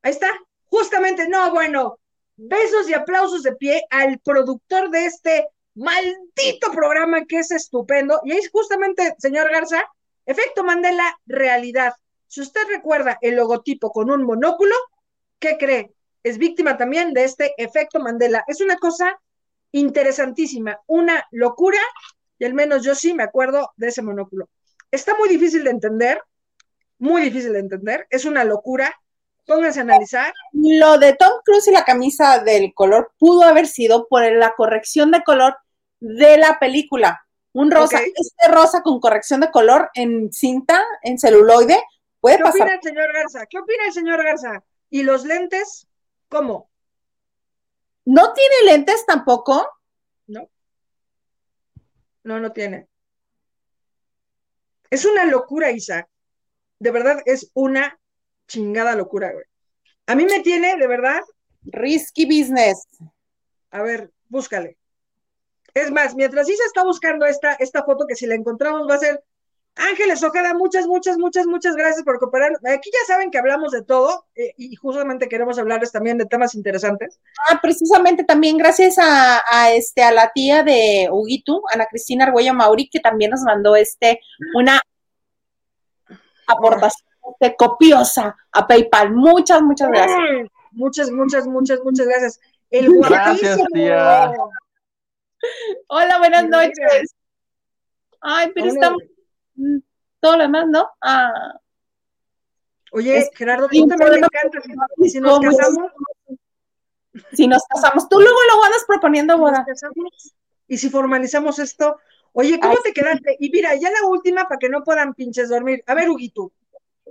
Ahí 0.02 0.12
está, 0.12 0.32
justamente, 0.64 1.28
no, 1.28 1.52
bueno, 1.52 2.00
besos 2.38 2.88
y 2.88 2.94
aplausos 2.94 3.44
de 3.44 3.54
pie 3.58 3.84
al 3.90 4.18
productor 4.20 4.92
de 4.92 5.08
este 5.08 5.48
maldito 5.74 6.72
programa 6.72 7.26
que 7.26 7.40
es 7.40 7.52
estupendo. 7.52 8.22
Y 8.24 8.32
es 8.32 8.50
justamente, 8.50 9.14
señor 9.18 9.52
Garza, 9.52 9.84
efecto 10.26 10.64
Mandela, 10.64 11.20
realidad. 11.26 11.94
Si 12.28 12.40
usted 12.40 12.62
recuerda 12.70 13.18
el 13.20 13.36
logotipo 13.36 13.92
con 13.92 14.10
un 14.10 14.24
monóculo, 14.24 14.74
¿qué 15.38 15.58
cree? 15.58 15.92
Es 16.26 16.40
víctima 16.40 16.76
también 16.76 17.14
de 17.14 17.24
este 17.24 17.54
efecto 17.56 18.00
Mandela. 18.00 18.44
Es 18.48 18.60
una 18.60 18.78
cosa 18.78 19.16
interesantísima, 19.72 20.80
una 20.88 21.24
locura, 21.30 21.78
y 22.40 22.46
al 22.46 22.56
menos 22.56 22.84
yo 22.84 22.96
sí 22.96 23.14
me 23.14 23.22
acuerdo 23.22 23.70
de 23.78 23.90
ese 23.90 24.02
monóculo. 24.02 24.50
Está 24.90 25.16
muy 25.20 25.30
difícil 25.30 25.64
de 25.64 25.70
entender, 25.70 26.20
muy 26.98 27.22
difícil 27.22 27.54
de 27.54 27.60
entender, 27.60 28.08
es 28.10 28.26
una 28.26 28.44
locura. 28.44 28.92
Pónganse 29.46 29.82
a 29.82 29.84
analizar. 29.84 30.34
Lo 30.52 30.98
de 30.98 31.14
Tom 31.14 31.30
Cruise 31.46 31.68
y 31.68 31.72
la 31.72 31.86
camisa 31.86 32.40
del 32.40 32.74
color 32.74 33.12
pudo 33.20 33.44
haber 33.44 33.68
sido 33.68 34.08
por 34.08 34.24
la 34.32 34.56
corrección 34.58 35.12
de 35.12 35.24
color 35.24 35.56
de 36.00 36.40
la 36.40 36.58
película. 36.58 37.24
Un 37.54 37.70
rosa, 37.70 38.00
este 38.00 38.52
rosa 38.52 38.82
con 38.82 39.00
corrección 39.00 39.42
de 39.42 39.52
color 39.52 39.92
en 39.94 40.34
cinta, 40.34 40.84
en 41.04 41.20
celuloide, 41.20 41.80
puede 42.20 42.38
¿Qué 42.38 42.44
pasar. 42.44 42.62
opina 42.62 42.76
el 42.78 42.82
señor 42.82 43.14
Garza? 43.14 43.46
¿Qué 43.46 43.60
opina 43.60 43.86
el 43.86 43.94
señor 43.94 44.24
Garza? 44.24 44.64
¿Y 44.90 45.04
los 45.04 45.24
lentes? 45.24 45.88
¿Cómo? 46.36 46.70
¿No 48.04 48.34
tiene 48.34 48.56
lentes 48.66 49.06
tampoco? 49.06 49.70
No. 50.28 50.50
No, 52.26 52.42
no 52.42 52.52
tiene. 52.52 52.90
Es 54.90 55.06
una 55.06 55.24
locura, 55.24 55.72
Isaac. 55.72 56.10
De 56.78 56.92
verdad, 56.92 57.22
es 57.24 57.52
una 57.54 57.98
chingada 58.50 58.98
locura, 58.98 59.32
güey. 59.32 59.46
A 60.08 60.16
mí 60.16 60.26
me 60.26 60.42
tiene, 60.42 60.76
de 60.76 60.88
verdad, 60.88 61.22
Risky 61.64 62.26
business. 62.26 62.86
a 63.72 63.82
ver, 63.82 64.12
búscale. 64.28 64.78
Es 65.74 65.90
más, 65.90 66.16
mientras 66.16 66.50
Isa 66.50 66.66
está 66.66 66.84
buscando 66.84 67.26
esta, 67.26 67.54
esta 67.54 67.86
foto, 67.86 68.06
que 68.06 68.16
si 68.18 68.28
la 68.28 68.36
encontramos 68.36 68.90
va 68.90 68.96
a 68.96 69.00
ser 69.00 69.24
Ángeles 69.76 70.24
Ojeda, 70.24 70.54
muchas, 70.54 70.88
muchas, 70.88 71.18
muchas, 71.18 71.46
muchas 71.48 71.76
gracias 71.76 72.04
por 72.04 72.18
cooperar. 72.20 72.52
Aquí 72.74 72.90
ya 72.92 73.14
saben 73.14 73.30
que 73.30 73.38
hablamos 73.38 73.72
de 73.72 73.84
todo 73.84 74.26
eh, 74.36 74.54
y 74.58 74.76
justamente 74.76 75.28
queremos 75.28 75.60
hablarles 75.60 75.92
también 75.92 76.18
de 76.18 76.26
temas 76.26 76.56
interesantes. 76.56 77.20
Ah, 77.50 77.60
precisamente 77.62 78.24
también 78.24 78.58
gracias 78.58 78.98
a, 78.98 79.44
a, 79.50 79.74
este 79.74 80.02
a 80.04 80.12
la 80.12 80.32
tía 80.34 80.64
de 80.64 81.10
Huguito, 81.12 81.62
Ana 81.74 81.88
Cristina 81.88 82.26
Argüello 82.26 82.54
Mauri, 82.54 82.90
que 82.90 83.02
también 83.02 83.32
nos 83.32 83.42
mandó 83.42 83.76
este 83.76 84.22
una 84.56 84.80
aportación 86.48 87.10
este, 87.34 87.56
copiosa 87.58 88.36
a 88.52 88.68
PayPal. 88.68 89.12
Muchas, 89.12 89.62
muchas 89.62 89.90
gracias. 89.90 90.20
Ay, 90.20 90.48
Muchas, 90.72 91.10
muchas, 91.10 91.48
muchas, 91.48 91.80
muchas 91.86 92.06
gracias. 92.06 92.40
El 92.70 92.94
Gracias, 93.00 93.58
tía. 93.74 94.30
Hola, 95.88 96.18
buenas 96.18 96.50
noches. 96.50 97.16
Ay, 98.20 98.52
pero 98.54 98.66
Hola. 98.66 98.74
estamos 98.74 99.04
todo 100.20 100.38
lo 100.38 100.44
demás, 100.44 100.66
¿no? 100.68 100.90
Ah, 101.02 101.60
Oye, 102.92 103.18
Es- 103.20 103.30
Gerardo, 103.36 103.68
tú 103.68 103.88
también 103.88 104.12
me 104.12 104.18
encantas. 104.20 104.64
Y 104.98 105.10
si 105.10 105.20
nos 105.20 105.40
casamos, 105.40 105.92
si 107.34 107.48
nos 107.48 107.64
casamos, 107.68 108.08
tú 108.10 108.20
luego 108.20 108.38
luego 108.48 108.64
andas 108.64 108.86
proponiendo 108.88 109.34
nos 109.38 109.42
boda. 109.52 109.66
casamos. 109.66 110.34
Y 110.68 110.78
si 110.78 110.90
formalizamos 110.90 111.60
esto, 111.60 112.00
oye, 112.34 112.60
¿cómo 112.60 112.74
Ay, 112.74 112.80
te 112.84 112.94
quedaste? 112.94 113.38
Y 113.40 113.52
mira, 113.52 113.76
ya 113.76 113.90
la 113.92 114.08
última 114.08 114.48
para 114.48 114.58
que 114.60 114.70
no 114.70 114.84
puedan 114.84 115.14
pinches 115.14 115.50
dormir. 115.50 115.84
A 115.88 115.94
ver, 115.94 116.10
Huguito, 116.10 116.52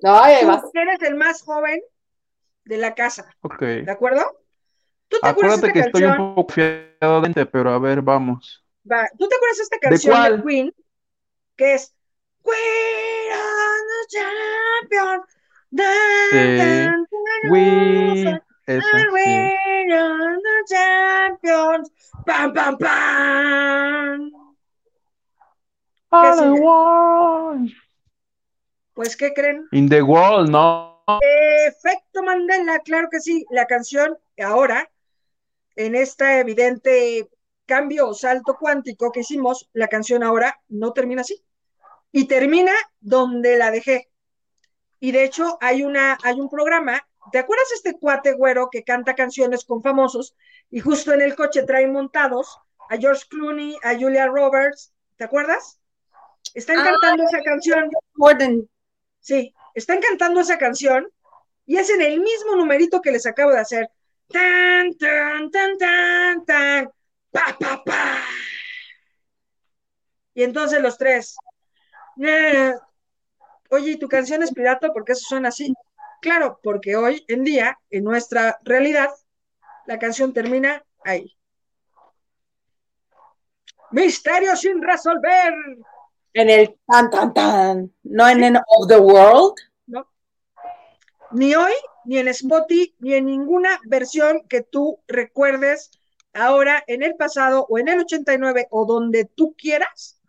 tú 0.00 0.06
vas. 0.08 0.62
eres 0.74 1.02
el 1.02 1.14
más 1.14 1.42
joven 1.42 1.80
de 2.64 2.78
la 2.78 2.94
casa, 2.94 3.34
Ok. 3.42 3.60
¿de 3.60 3.90
acuerdo? 3.90 4.22
¿Tú 5.08 5.18
te 5.20 5.28
acuerdas 5.28 5.60
Acuérdate 5.60 5.66
de 5.68 5.72
que 5.72 5.80
estoy 5.80 6.04
un 6.04 6.34
poco 6.34 6.52
fiado 6.52 7.14
de 7.16 7.20
mente, 7.20 7.46
pero 7.46 7.70
a 7.70 7.78
ver, 7.78 8.02
vamos. 8.02 8.64
Va, 8.90 9.08
¿Tú 9.18 9.28
te 9.28 9.36
acuerdas 9.36 9.56
de 9.58 9.62
esta 9.64 9.78
canción 9.78 10.14
de, 10.14 10.20
cuál? 10.20 10.42
Queen? 10.44 10.74
Que 11.56 11.74
es 11.74 11.93
We 12.44 12.52
are 13.32 13.80
the 13.90 14.00
champion. 14.16 15.20
Dan, 15.70 16.30
Sí. 16.30 16.56
dan, 16.58 17.06
dan, 17.10 17.50
We, 17.50 17.60
sí. 18.14 18.28
Are 19.92 20.38
the 20.42 20.56
champions. 20.68 21.90
Pam, 22.26 22.52
pam, 22.52 22.78
pam. 22.78 24.30
All? 26.10 26.38
I 26.40 26.60
want. 26.60 27.70
Pues, 28.94 29.16
¿qué 29.16 29.32
creen? 29.34 29.66
In 29.72 29.88
the 29.88 30.02
world, 30.02 30.48
¿no? 30.50 31.02
Efecto 31.66 32.22
Mandela, 32.22 32.78
claro 32.80 33.08
que 33.10 33.20
sí. 33.20 33.44
La 33.50 33.66
canción 33.66 34.16
ahora, 34.38 34.88
en 35.76 35.94
este 35.96 36.38
evidente 36.38 37.28
cambio 37.66 38.08
o 38.08 38.14
salto 38.14 38.56
cuántico 38.58 39.10
que 39.10 39.20
hicimos, 39.20 39.68
la 39.72 39.88
canción 39.88 40.22
ahora 40.22 40.60
no 40.68 40.92
termina 40.92 41.22
así. 41.22 41.43
Y 42.16 42.28
termina 42.28 42.72
donde 43.00 43.56
la 43.56 43.72
dejé. 43.72 44.08
Y 45.00 45.10
de 45.10 45.24
hecho, 45.24 45.58
hay, 45.60 45.82
una, 45.82 46.16
hay 46.22 46.38
un 46.38 46.48
programa. 46.48 47.04
¿Te 47.32 47.38
acuerdas 47.38 47.72
este 47.72 47.98
cuate 47.98 48.34
güero 48.34 48.68
que 48.70 48.84
canta 48.84 49.16
canciones 49.16 49.64
con 49.64 49.82
famosos? 49.82 50.36
Y 50.70 50.78
justo 50.78 51.12
en 51.12 51.22
el 51.22 51.34
coche 51.34 51.64
trae 51.64 51.88
montados 51.88 52.56
a 52.88 52.96
George 52.98 53.24
Clooney, 53.28 53.76
a 53.82 53.98
Julia 53.98 54.28
Roberts. 54.28 54.92
¿Te 55.16 55.24
acuerdas? 55.24 55.80
Están 56.54 56.78
Ah, 56.78 56.84
cantando 56.84 57.24
esa 57.24 57.42
canción. 57.42 57.90
Gordon. 58.14 58.70
Sí, 59.18 59.52
están 59.74 60.00
cantando 60.00 60.40
esa 60.40 60.56
canción 60.56 61.08
y 61.66 61.78
hacen 61.78 62.00
el 62.00 62.20
mismo 62.20 62.54
numerito 62.54 63.00
que 63.00 63.10
les 63.10 63.26
acabo 63.26 63.50
de 63.50 63.58
hacer. 63.58 63.90
tan, 64.28 64.96
tan, 64.96 65.50
tan, 65.50 65.78
tan, 65.78 66.44
tan, 66.44 66.90
pa, 67.32 67.56
pa, 67.58 67.82
pa. 67.84 68.22
Y 70.34 70.42
entonces 70.44 70.80
los 70.80 70.96
tres, 70.96 71.36
oye, 73.70 73.90
¿y 73.90 73.96
tu 73.98 74.08
canción 74.08 74.42
es 74.42 74.52
pirata? 74.52 74.92
porque 74.92 75.12
eso 75.12 75.26
suena 75.28 75.48
así? 75.48 75.72
Claro, 76.20 76.58
porque 76.62 76.96
hoy 76.96 77.24
en 77.28 77.44
día, 77.44 77.78
en 77.90 78.04
nuestra 78.04 78.58
realidad, 78.64 79.10
la 79.86 79.98
canción 79.98 80.32
termina 80.32 80.84
ahí. 81.04 81.36
Misterio 83.90 84.56
sin 84.56 84.82
resolver. 84.82 85.54
En 86.32 86.50
el 86.50 86.78
tan, 86.86 87.10
tan, 87.10 87.34
tan. 87.34 87.94
No 88.02 88.28
en 88.28 88.42
el 88.42 88.56
of 88.56 88.88
the 88.88 88.98
world. 88.98 89.54
No. 89.86 90.08
Ni 91.30 91.54
hoy, 91.54 91.72
ni 92.04 92.18
en 92.18 92.28
Spotify, 92.28 92.94
ni 92.98 93.14
en 93.14 93.26
ninguna 93.26 93.78
versión 93.84 94.42
que 94.48 94.62
tú 94.62 94.98
recuerdes 95.06 95.90
ahora, 96.32 96.82
en 96.86 97.02
el 97.02 97.14
pasado, 97.16 97.66
o 97.68 97.78
en 97.78 97.88
el 97.88 98.00
89, 98.00 98.66
o 98.70 98.84
donde 98.86 99.26
tú 99.26 99.54
quieras, 99.56 100.20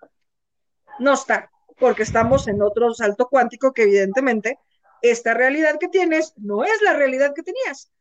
no 1.00 1.14
está, 1.14 1.52
porque 1.78 2.04
estamos 2.04 2.48
en 2.48 2.62
otro 2.62 2.94
salto 2.94 3.28
cuántico 3.28 3.74
que 3.74 3.84
evidentemente 3.84 4.60
esta 5.02 5.34
realidad 5.34 5.78
que 5.80 5.88
tienes 5.88 6.34
no 6.38 6.64
es 6.64 6.82
la 6.82 6.94
realidad 6.94 7.34
que 7.34 7.44
tenías. 7.44 7.92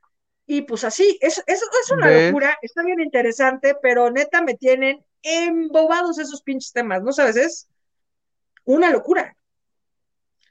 Y 0.46 0.62
pues 0.62 0.84
así, 0.84 1.18
es, 1.20 1.42
es, 1.46 1.62
es 1.62 1.90
una 1.90 2.10
locura, 2.10 2.58
está 2.60 2.82
bien 2.82 3.00
interesante, 3.00 3.76
pero 3.80 4.10
neta 4.10 4.42
me 4.42 4.54
tienen 4.54 5.04
embobados 5.22 6.18
esos 6.18 6.42
pinches 6.42 6.72
temas, 6.72 7.02
¿no 7.02 7.12
sabes? 7.12 7.36
Es 7.36 7.68
una 8.64 8.90
locura. 8.90 9.36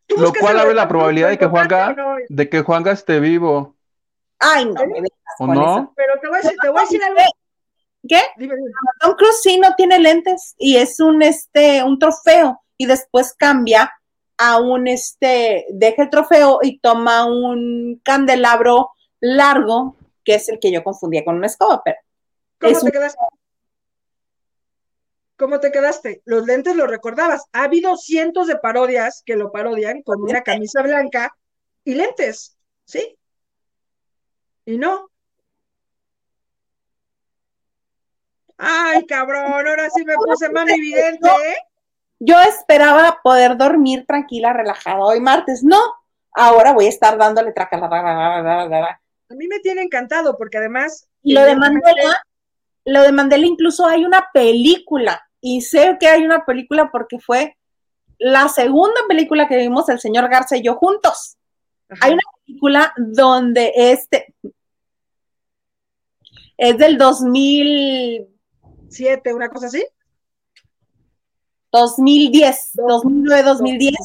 Lo 0.08 0.34
cual 0.34 0.60
abre 0.60 0.74
la 0.74 0.88
probabilidad 0.88 1.30
de 1.30 1.38
que 1.38 1.48
Juanga, 1.48 1.96
de 2.28 2.50
que 2.50 2.62
Juanga 2.62 2.92
esté 2.92 3.20
vivo. 3.20 3.76
Ay, 4.40 4.66
no 4.66 4.86
me 4.86 5.08
¿O 5.40 5.48
no? 5.48 5.94
Pero 5.96 6.14
te 6.22 6.28
voy 6.28 6.38
a 6.38 6.42
decir, 6.42 6.58
te 6.62 6.70
voy 6.70 6.80
a 6.80 6.82
decir 6.82 7.04
algo. 7.04 7.22
¿Qué? 8.08 8.22
Tom 9.00 9.16
Cruise 9.16 9.42
sí 9.42 9.58
no 9.60 9.74
tiene 9.76 9.98
lentes 10.00 10.56
y 10.58 10.76
es 10.76 11.00
un 11.00 11.22
este 11.22 11.84
un 11.84 11.98
trofeo 11.98 12.63
y 12.84 12.86
después 12.86 13.34
cambia 13.34 13.94
a 14.38 14.60
un 14.60 14.88
este 14.88 15.66
deja 15.70 16.04
el 16.04 16.10
trofeo 16.10 16.60
y 16.62 16.80
toma 16.80 17.26
un 17.26 18.02
candelabro 18.04 18.92
largo 19.22 19.96
que 20.26 20.36
es 20.36 20.50
el 20.50 20.60
que 20.60 20.72
yo 20.72 20.84
confundía 20.84 21.24
con 21.24 21.38
una 21.38 21.48
escoba, 21.48 21.82
pero 21.84 21.98
¿Cómo 22.60 22.80
te 22.80 22.92
quedaste? 22.92 23.20
¿Cómo 25.38 25.60
te 25.60 25.72
quedaste? 25.72 26.22
Los 26.26 26.46
lentes 26.46 26.76
los 26.76 26.90
recordabas. 26.90 27.44
Ha 27.52 27.64
habido 27.64 27.98
cientos 27.98 28.48
de 28.48 28.58
parodias 28.58 29.22
que 29.26 29.36
lo 29.36 29.52
parodian 29.52 30.02
con 30.02 30.22
una 30.22 30.44
camisa 30.44 30.82
blanca 30.82 31.36
y 31.84 31.96
lentes, 31.96 32.58
¿sí? 32.86 33.18
Y 34.66 34.78
no, 34.78 35.10
Ay, 38.58 39.06
cabrón, 39.06 39.52
ahora 39.52 39.90
sí 39.90 40.06
me 40.06 40.16
puse 40.16 40.50
más 40.50 40.70
evidente, 40.70 41.28
¿eh? 41.28 41.58
Yo 42.26 42.40
esperaba 42.42 43.20
poder 43.24 43.58
dormir 43.58 44.06
tranquila, 44.06 44.54
relajada 44.54 45.00
hoy 45.00 45.20
martes. 45.20 45.64
No, 45.64 45.80
ahora 46.32 46.74
voy 46.74 46.86
a 46.86 46.90
estar 46.90 47.18
dándole 47.18 47.52
traca. 47.52 47.78
A 47.78 49.36
mí 49.36 49.48
me 49.48 49.60
tiene 49.60 49.82
encantado 49.82 50.38
porque 50.38 50.58
además. 50.58 51.08
Y 51.22 51.34
lo 51.34 51.44
de 51.44 51.56
Mandela, 51.56 52.24
lo 52.86 53.02
de 53.02 53.12
Mandela 53.12 53.46
incluso 53.46 53.86
hay 53.86 54.06
una 54.06 54.30
película. 54.34 55.22
Y 55.42 55.62
sé 55.62 55.98
que 56.00 56.08
hay 56.08 56.24
una 56.24 56.46
película 56.46 56.90
porque 56.92 57.20
fue 57.20 57.58
la 58.18 58.48
segunda 58.48 59.02
película 59.08 59.48
que 59.48 59.58
vimos 59.58 59.90
el 59.90 60.00
señor 60.00 60.30
Garza 60.30 60.56
y 60.56 60.64
yo 60.64 60.76
juntos. 60.76 61.38
Hay 62.00 62.14
una 62.14 62.24
película 62.46 62.94
donde 62.98 63.74
este 63.76 64.34
es 66.58 66.78
del 66.78 66.98
2000 66.98 68.34
7, 68.94 69.34
una 69.34 69.50
cosa 69.50 69.68
así. 69.68 69.84
2010, 71.74 72.72
2009, 72.76 73.44
2010, 73.44 73.96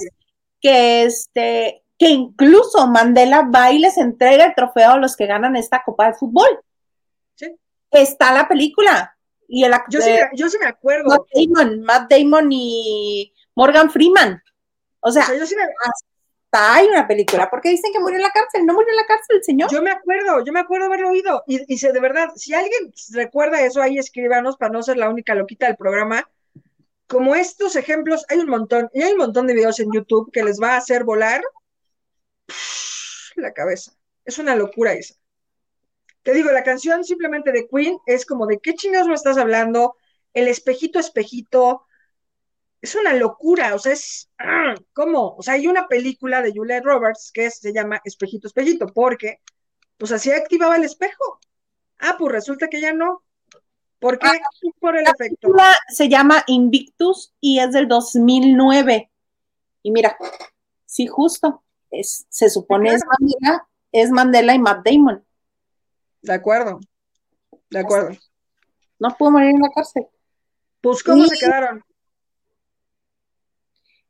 que 0.60 1.02
este, 1.04 1.84
que 1.98 2.08
incluso 2.08 2.86
Mandela 2.88 3.42
va 3.42 3.70
y 3.70 3.78
les 3.78 3.98
entrega 3.98 4.46
el 4.46 4.54
trofeo 4.54 4.92
a 4.92 4.96
los 4.96 5.14
que 5.16 5.26
ganan 5.26 5.54
esta 5.54 5.82
Copa 5.84 6.08
de 6.08 6.14
Fútbol. 6.14 6.48
Sí. 7.34 7.54
Está 7.90 8.32
la 8.32 8.48
película. 8.48 9.14
Y 9.46 9.64
el 9.64 9.72
yo, 9.90 10.00
sí, 10.00 10.10
yo 10.34 10.48
sí 10.48 10.58
me 10.60 10.66
acuerdo. 10.66 11.08
Matt 11.08 11.26
Damon, 11.34 11.82
Matt 11.82 12.10
Damon 12.10 12.48
y 12.50 13.32
Morgan 13.54 13.90
Freeman. 13.90 14.42
O 15.00 15.12
sea, 15.12 15.24
yo 15.38 15.46
sí 15.46 15.54
me 15.54 15.62
hay 16.50 16.86
una 16.86 17.06
película, 17.06 17.50
porque 17.50 17.68
dicen 17.68 17.92
que 17.92 18.00
murió 18.00 18.16
en 18.16 18.22
la 18.22 18.30
cárcel, 18.30 18.64
no 18.64 18.72
murió 18.72 18.88
en 18.90 18.96
la 18.96 19.06
cárcel 19.06 19.36
el 19.36 19.44
señor. 19.44 19.70
Yo 19.70 19.82
me 19.82 19.90
acuerdo, 19.90 20.42
yo 20.44 20.52
me 20.52 20.60
acuerdo 20.60 20.86
haberlo 20.86 21.10
oído, 21.10 21.44
y, 21.46 21.72
y 21.72 21.78
de 21.78 22.00
verdad, 22.00 22.30
si 22.36 22.54
alguien 22.54 22.92
recuerda 23.12 23.60
eso, 23.60 23.82
ahí 23.82 23.98
escríbanos 23.98 24.56
para 24.56 24.72
no 24.72 24.82
ser 24.82 24.96
la 24.96 25.10
única 25.10 25.34
loquita 25.34 25.66
del 25.66 25.76
programa. 25.76 26.28
Como 27.08 27.34
estos 27.34 27.74
ejemplos, 27.74 28.24
hay 28.28 28.38
un 28.38 28.48
montón, 28.48 28.90
y 28.94 29.02
hay 29.02 29.12
un 29.12 29.18
montón 29.18 29.46
de 29.46 29.54
videos 29.54 29.80
en 29.80 29.90
YouTube 29.92 30.30
que 30.32 30.44
les 30.44 30.60
va 30.60 30.74
a 30.74 30.76
hacer 30.76 31.04
volar 31.04 31.42
la 33.36 33.52
cabeza. 33.52 33.92
Es 34.24 34.38
una 34.38 34.54
locura 34.54 34.92
esa. 34.92 35.14
Te 36.22 36.34
digo, 36.34 36.50
la 36.52 36.62
canción 36.62 37.04
simplemente 37.04 37.52
de 37.52 37.66
Queen 37.68 37.98
es 38.06 38.26
como 38.26 38.46
de 38.46 38.58
qué 38.58 38.74
chingados 38.74 39.08
me 39.08 39.14
estás 39.14 39.38
hablando, 39.38 39.96
el 40.34 40.48
espejito, 40.48 40.98
espejito, 40.98 41.86
es 42.80 42.94
una 42.94 43.14
locura, 43.14 43.74
o 43.74 43.78
sea, 43.78 43.92
es, 43.92 44.30
¡ah! 44.38 44.74
¿cómo? 44.92 45.34
O 45.36 45.42
sea, 45.42 45.54
hay 45.54 45.66
una 45.66 45.88
película 45.88 46.42
de 46.42 46.52
Julia 46.52 46.80
Roberts 46.80 47.30
que 47.32 47.50
se 47.50 47.72
llama 47.72 48.00
Espejito, 48.04 48.46
Espejito, 48.46 48.86
porque, 48.86 49.40
pues 49.96 50.12
así 50.12 50.30
activaba 50.30 50.76
el 50.76 50.84
espejo. 50.84 51.40
Ah, 51.98 52.16
pues 52.18 52.32
resulta 52.32 52.68
que 52.68 52.80
ya 52.80 52.92
no. 52.92 53.24
¿Por 53.98 54.18
qué? 54.18 54.28
Ah, 54.28 54.32
por 54.80 54.96
el 54.96 55.06
efecto. 55.06 55.48
Se 55.88 56.08
llama 56.08 56.44
Invictus 56.46 57.34
y 57.40 57.58
es 57.58 57.72
del 57.72 57.88
2009. 57.88 59.10
Y 59.82 59.90
mira, 59.90 60.16
sí, 60.86 61.06
justo, 61.06 61.62
es, 61.90 62.26
se 62.28 62.50
supone 62.50 62.90
es 62.90 63.02
Mandela, 63.04 63.68
es 63.92 64.10
Mandela 64.10 64.54
y 64.54 64.58
Matt 64.58 64.86
Damon. 64.86 65.24
De 66.22 66.32
acuerdo, 66.32 66.80
de 67.70 67.78
acuerdo. 67.78 68.16
No 68.98 69.16
pudo 69.16 69.32
morir 69.32 69.50
en 69.50 69.60
la 69.60 69.70
cárcel. 69.70 70.06
Pues, 70.80 71.02
¿cómo 71.02 71.26
se 71.26 71.36
quedaron? 71.36 71.82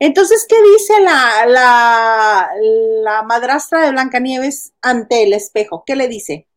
Entonces, 0.01 0.47
¿qué 0.49 0.57
dice 0.75 1.01
la, 1.01 1.47
la, 1.47 2.51
la 3.03 3.23
madrastra 3.23 3.83
de 3.83 3.91
Blancanieves 3.91 4.73
ante 4.81 5.25
el 5.25 5.33
espejo? 5.33 5.83
¿Qué 5.85 5.97
le 5.97 6.09
dice? 6.09 6.48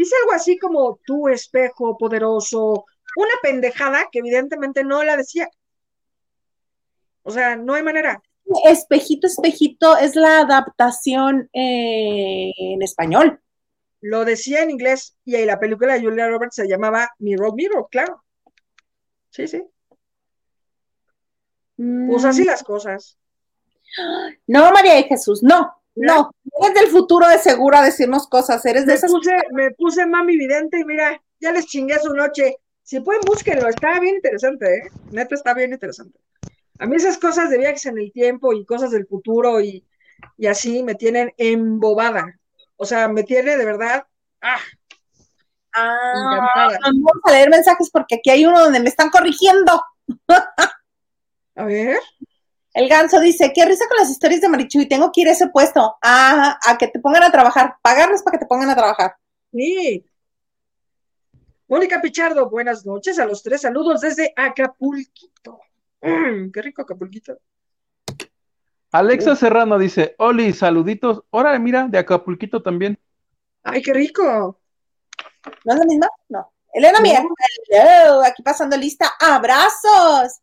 Dice 0.00 0.16
algo 0.22 0.32
así 0.32 0.56
como 0.56 0.98
tu 1.04 1.28
espejo 1.28 1.98
poderoso, 1.98 2.86
una 3.16 3.32
pendejada 3.42 4.08
que 4.10 4.20
evidentemente 4.20 4.82
no 4.82 5.04
la 5.04 5.14
decía. 5.14 5.46
O 7.22 7.30
sea, 7.30 7.54
no 7.54 7.74
hay 7.74 7.82
manera. 7.82 8.22
Espejito, 8.64 9.26
espejito 9.26 9.98
es 9.98 10.16
la 10.16 10.40
adaptación 10.40 11.50
eh, 11.52 12.50
en 12.56 12.80
español. 12.80 13.42
Lo 14.00 14.24
decía 14.24 14.62
en 14.62 14.70
inglés 14.70 15.18
y 15.26 15.34
ahí 15.34 15.44
la 15.44 15.60
película 15.60 15.92
de 15.92 16.00
Julia 16.00 16.28
Roberts 16.28 16.56
se 16.56 16.66
llamaba 16.66 17.10
Mirror 17.18 17.54
Mirror, 17.54 17.88
claro. 17.90 18.24
Sí, 19.28 19.46
sí. 19.48 19.62
Pues 21.76 22.24
así 22.24 22.44
mm. 22.44 22.46
las 22.46 22.62
cosas. 22.62 23.18
No, 24.46 24.72
María 24.72 24.94
de 24.94 25.02
Jesús, 25.02 25.42
no, 25.42 25.79
no. 25.96 26.30
Eres 26.60 26.74
del 26.74 26.86
futuro 26.88 27.28
de 27.28 27.38
seguro 27.38 27.76
a 27.76 27.84
decirnos 27.84 28.26
cosas. 28.28 28.64
Eres 28.64 28.86
de 28.86 28.94
me 28.94 29.00
Puse, 29.00 29.36
me 29.52 29.70
puse 29.72 30.06
mami 30.06 30.36
vidente 30.36 30.78
y 30.80 30.84
mira, 30.84 31.20
ya 31.40 31.52
les 31.52 31.66
chingué 31.66 31.98
su 31.98 32.12
noche. 32.14 32.56
Si 32.82 33.00
pueden, 33.00 33.22
búsquenlo. 33.26 33.68
Está 33.68 34.00
bien 34.00 34.16
interesante, 34.16 34.76
¿eh? 34.76 34.90
Neta, 35.10 35.34
está 35.34 35.54
bien 35.54 35.72
interesante. 35.72 36.18
A 36.78 36.86
mí 36.86 36.96
esas 36.96 37.18
cosas 37.18 37.50
de 37.50 37.58
viajes 37.58 37.86
en 37.86 37.98
el 37.98 38.12
tiempo 38.12 38.52
y 38.52 38.64
cosas 38.64 38.90
del 38.90 39.06
futuro 39.06 39.60
y, 39.60 39.84
y 40.38 40.46
así 40.46 40.82
me 40.82 40.94
tienen 40.94 41.32
embobada. 41.36 42.38
O 42.76 42.86
sea, 42.86 43.08
me 43.08 43.22
tiene 43.22 43.56
de 43.56 43.64
verdad. 43.64 44.04
¡Ah! 44.40 44.60
Ah, 45.72 46.68
vamos 46.82 47.12
a 47.24 47.30
leer 47.30 47.50
mensajes 47.50 47.90
porque 47.90 48.16
aquí 48.16 48.30
hay 48.30 48.44
uno 48.44 48.58
donde 48.58 48.80
me 48.80 48.88
están 48.88 49.10
corrigiendo. 49.10 49.80
A 51.54 51.64
ver. 51.64 51.98
El 52.72 52.88
ganso 52.88 53.18
dice, 53.20 53.52
qué 53.54 53.64
risa 53.64 53.86
con 53.88 53.96
las 53.96 54.10
historias 54.10 54.40
de 54.40 54.48
Marichuy, 54.48 54.86
tengo 54.86 55.10
que 55.12 55.22
ir 55.22 55.28
a 55.28 55.32
ese 55.32 55.48
puesto, 55.48 55.96
a, 56.00 56.58
a 56.64 56.78
que 56.78 56.88
te 56.88 57.00
pongan 57.00 57.24
a 57.24 57.32
trabajar, 57.32 57.76
pagarles 57.82 58.22
para 58.22 58.38
que 58.38 58.44
te 58.44 58.48
pongan 58.48 58.70
a 58.70 58.76
trabajar. 58.76 59.16
Sí. 59.52 60.04
Mónica 61.66 62.00
Pichardo, 62.00 62.48
buenas 62.48 62.86
noches 62.86 63.18
a 63.18 63.26
los 63.26 63.42
tres, 63.42 63.60
saludos 63.60 64.00
desde 64.00 64.32
Acapulquito. 64.36 65.60
Mm, 66.00 66.50
qué 66.52 66.62
rico 66.62 66.82
Acapulquito. 66.82 67.38
Alexa 68.92 69.36
Serrano 69.36 69.78
dice, 69.78 70.16
Oli, 70.18 70.52
saluditos. 70.52 71.22
Ahora, 71.30 71.56
mira, 71.58 71.86
de 71.88 71.98
Acapulquito 71.98 72.60
también. 72.60 72.98
Ay, 73.62 73.82
qué 73.82 73.92
rico. 73.92 74.58
¿No 75.64 75.72
es 75.72 75.78
la 75.78 75.84
misma? 75.84 76.08
No. 76.28 76.52
Elena, 76.72 77.00
mira, 77.00 77.22
aquí 78.24 78.42
pasando 78.42 78.76
lista. 78.76 79.12
Abrazos 79.20 80.40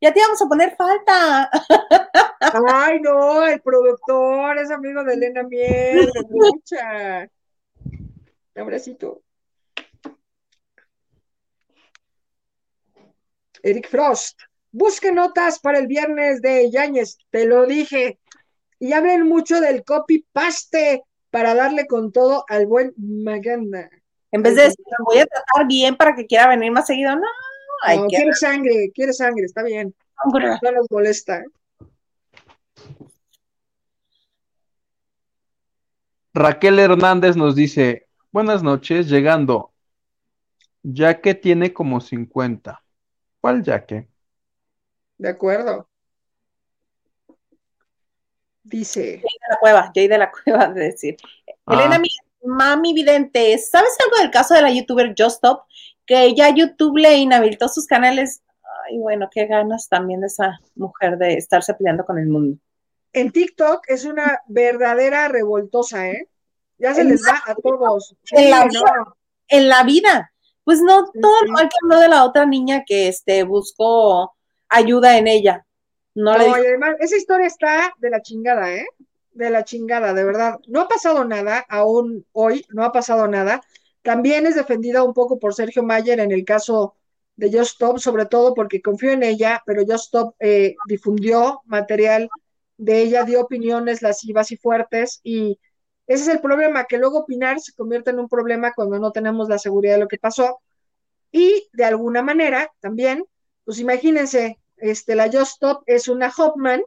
ya 0.00 0.12
te 0.12 0.20
íbamos 0.20 0.40
a 0.42 0.46
poner 0.46 0.76
falta. 0.76 1.50
Ay, 2.68 3.00
no, 3.00 3.46
el 3.46 3.60
productor 3.60 4.58
es 4.58 4.70
amigo 4.70 5.02
de 5.04 5.14
Elena 5.14 5.42
Miel, 5.42 6.10
mucha. 6.30 7.28
Un 8.54 8.62
abracito. 8.62 9.22
Eric 13.62 13.88
Frost, 13.88 14.40
busque 14.70 15.10
notas 15.12 15.58
para 15.58 15.78
el 15.78 15.86
viernes 15.86 16.40
de 16.40 16.70
Yáñez, 16.70 17.18
te 17.30 17.46
lo 17.46 17.66
dije. 17.66 18.18
Y 18.78 18.92
hablen 18.92 19.26
mucho 19.26 19.60
del 19.60 19.84
copy-paste 19.84 21.02
para 21.30 21.54
darle 21.54 21.86
con 21.86 22.12
todo 22.12 22.44
al 22.48 22.66
buen 22.66 22.92
Maganda. 22.96 23.90
En 24.30 24.42
vez 24.42 24.54
de 24.54 24.62
decir, 24.64 24.84
voy 25.04 25.18
a 25.18 25.26
tratar 25.26 25.66
bien 25.66 25.96
para 25.96 26.14
que 26.14 26.26
quiera 26.26 26.48
venir 26.48 26.70
más 26.70 26.86
seguido, 26.86 27.16
no, 27.16 27.26
hay 27.82 27.98
no, 27.98 28.06
quiere 28.06 28.32
sangre, 28.34 28.90
quiere 28.94 29.12
sangre, 29.12 29.44
está 29.44 29.62
bien. 29.62 29.94
No 30.24 30.72
nos 30.72 30.90
molesta. 30.90 31.42
Raquel 36.34 36.78
Hernández 36.78 37.36
nos 37.36 37.54
dice, 37.54 38.08
buenas 38.30 38.62
noches, 38.62 39.08
llegando. 39.08 39.72
Ya 40.82 41.20
que 41.20 41.34
tiene 41.34 41.72
como 41.72 42.00
50. 42.00 42.82
¿Cuál 43.40 43.62
yaque? 43.62 44.08
De 45.18 45.28
acuerdo. 45.28 45.88
Dice. 48.62 49.20
Jay 49.20 49.20
de 49.22 49.48
la 49.48 49.56
cueva, 49.58 49.92
Jay 49.94 50.08
de 50.08 50.18
la 50.18 50.30
cueva, 50.30 50.68
de 50.68 50.80
decir. 50.80 51.16
Ah. 51.64 51.74
Elena, 51.74 51.98
mi 51.98 52.08
mami 52.44 52.92
vidente, 52.92 53.56
¿sabes 53.58 53.96
algo 54.04 54.18
del 54.18 54.30
caso 54.30 54.54
de 54.54 54.62
la 54.62 54.70
youtuber 54.70 55.14
Just 55.16 55.36
Stop? 55.36 55.64
Que 56.06 56.34
ya 56.34 56.54
YouTube 56.54 56.98
le 56.98 57.16
inhabilitó 57.16 57.68
sus 57.68 57.86
canales. 57.86 58.42
Ay, 58.86 58.98
bueno, 58.98 59.28
qué 59.30 59.46
ganas 59.46 59.88
también 59.88 60.20
de 60.20 60.28
esa 60.28 60.58
mujer 60.74 61.18
de 61.18 61.34
estarse 61.34 61.74
peleando 61.74 62.04
con 62.04 62.18
el 62.18 62.28
mundo. 62.28 62.58
En 63.12 63.32
TikTok 63.32 63.84
es 63.88 64.04
una 64.04 64.42
verdadera 64.46 65.28
revoltosa, 65.28 66.08
¿eh? 66.08 66.28
Ya 66.78 66.94
se 66.94 67.04
les 67.04 67.22
da 67.22 67.42
a 67.46 67.54
todos. 67.54 68.14
En, 68.30 68.50
la, 68.50 68.66
vida, 68.66 69.14
en 69.48 69.68
la 69.68 69.82
vida. 69.82 70.32
Pues 70.64 70.80
no, 70.82 71.10
todo 71.10 71.44
lo 71.44 71.52
mal 71.52 71.68
que 71.68 71.76
habló 71.82 72.00
de 72.00 72.08
la 72.08 72.24
otra 72.24 72.44
niña 72.44 72.84
que 72.84 73.08
este 73.08 73.44
buscó 73.44 74.34
ayuda 74.68 75.16
en 75.16 75.28
ella. 75.28 75.66
No, 76.14 76.36
le 76.36 76.48
además, 76.48 76.96
esa 76.98 77.16
historia 77.16 77.46
está 77.46 77.94
de 77.98 78.10
la 78.10 78.20
chingada, 78.20 78.74
¿eh? 78.74 78.86
De 79.32 79.50
la 79.50 79.64
chingada, 79.64 80.12
de 80.12 80.24
verdad. 80.24 80.58
No 80.66 80.80
ha 80.80 80.88
pasado 80.88 81.24
nada, 81.24 81.64
aún 81.68 82.26
hoy, 82.32 82.64
no 82.70 82.84
ha 82.84 82.92
pasado 82.92 83.28
nada. 83.28 83.62
También 84.06 84.46
es 84.46 84.54
defendida 84.54 85.02
un 85.02 85.12
poco 85.12 85.36
por 85.40 85.52
Sergio 85.52 85.82
Mayer 85.82 86.20
en 86.20 86.30
el 86.30 86.44
caso 86.44 86.94
de 87.34 87.48
Just 87.48 87.72
Stop, 87.72 87.98
sobre 87.98 88.26
todo 88.26 88.54
porque 88.54 88.80
confío 88.80 89.10
en 89.10 89.24
ella, 89.24 89.64
pero 89.66 89.82
Just 89.82 90.04
Stop 90.04 90.36
eh, 90.38 90.76
difundió 90.86 91.60
material 91.64 92.28
de 92.76 93.02
ella, 93.02 93.24
dio 93.24 93.40
opiniones 93.40 94.02
lascivas 94.02 94.52
y 94.52 94.58
fuertes, 94.58 95.18
y 95.24 95.58
ese 96.06 96.22
es 96.22 96.28
el 96.28 96.40
problema, 96.40 96.84
que 96.84 96.98
luego 96.98 97.18
opinar 97.18 97.58
se 97.58 97.72
convierte 97.72 98.10
en 98.10 98.20
un 98.20 98.28
problema 98.28 98.72
cuando 98.74 99.00
no 99.00 99.10
tenemos 99.10 99.48
la 99.48 99.58
seguridad 99.58 99.94
de 99.94 100.00
lo 100.02 100.08
que 100.08 100.18
pasó. 100.18 100.60
Y 101.32 101.68
de 101.72 101.84
alguna 101.84 102.22
manera, 102.22 102.70
también, 102.78 103.24
pues 103.64 103.80
imagínense, 103.80 104.60
este, 104.76 105.16
la 105.16 105.24
Just 105.24 105.54
Stop 105.54 105.82
es 105.86 106.06
una 106.06 106.32
Hopman, 106.38 106.80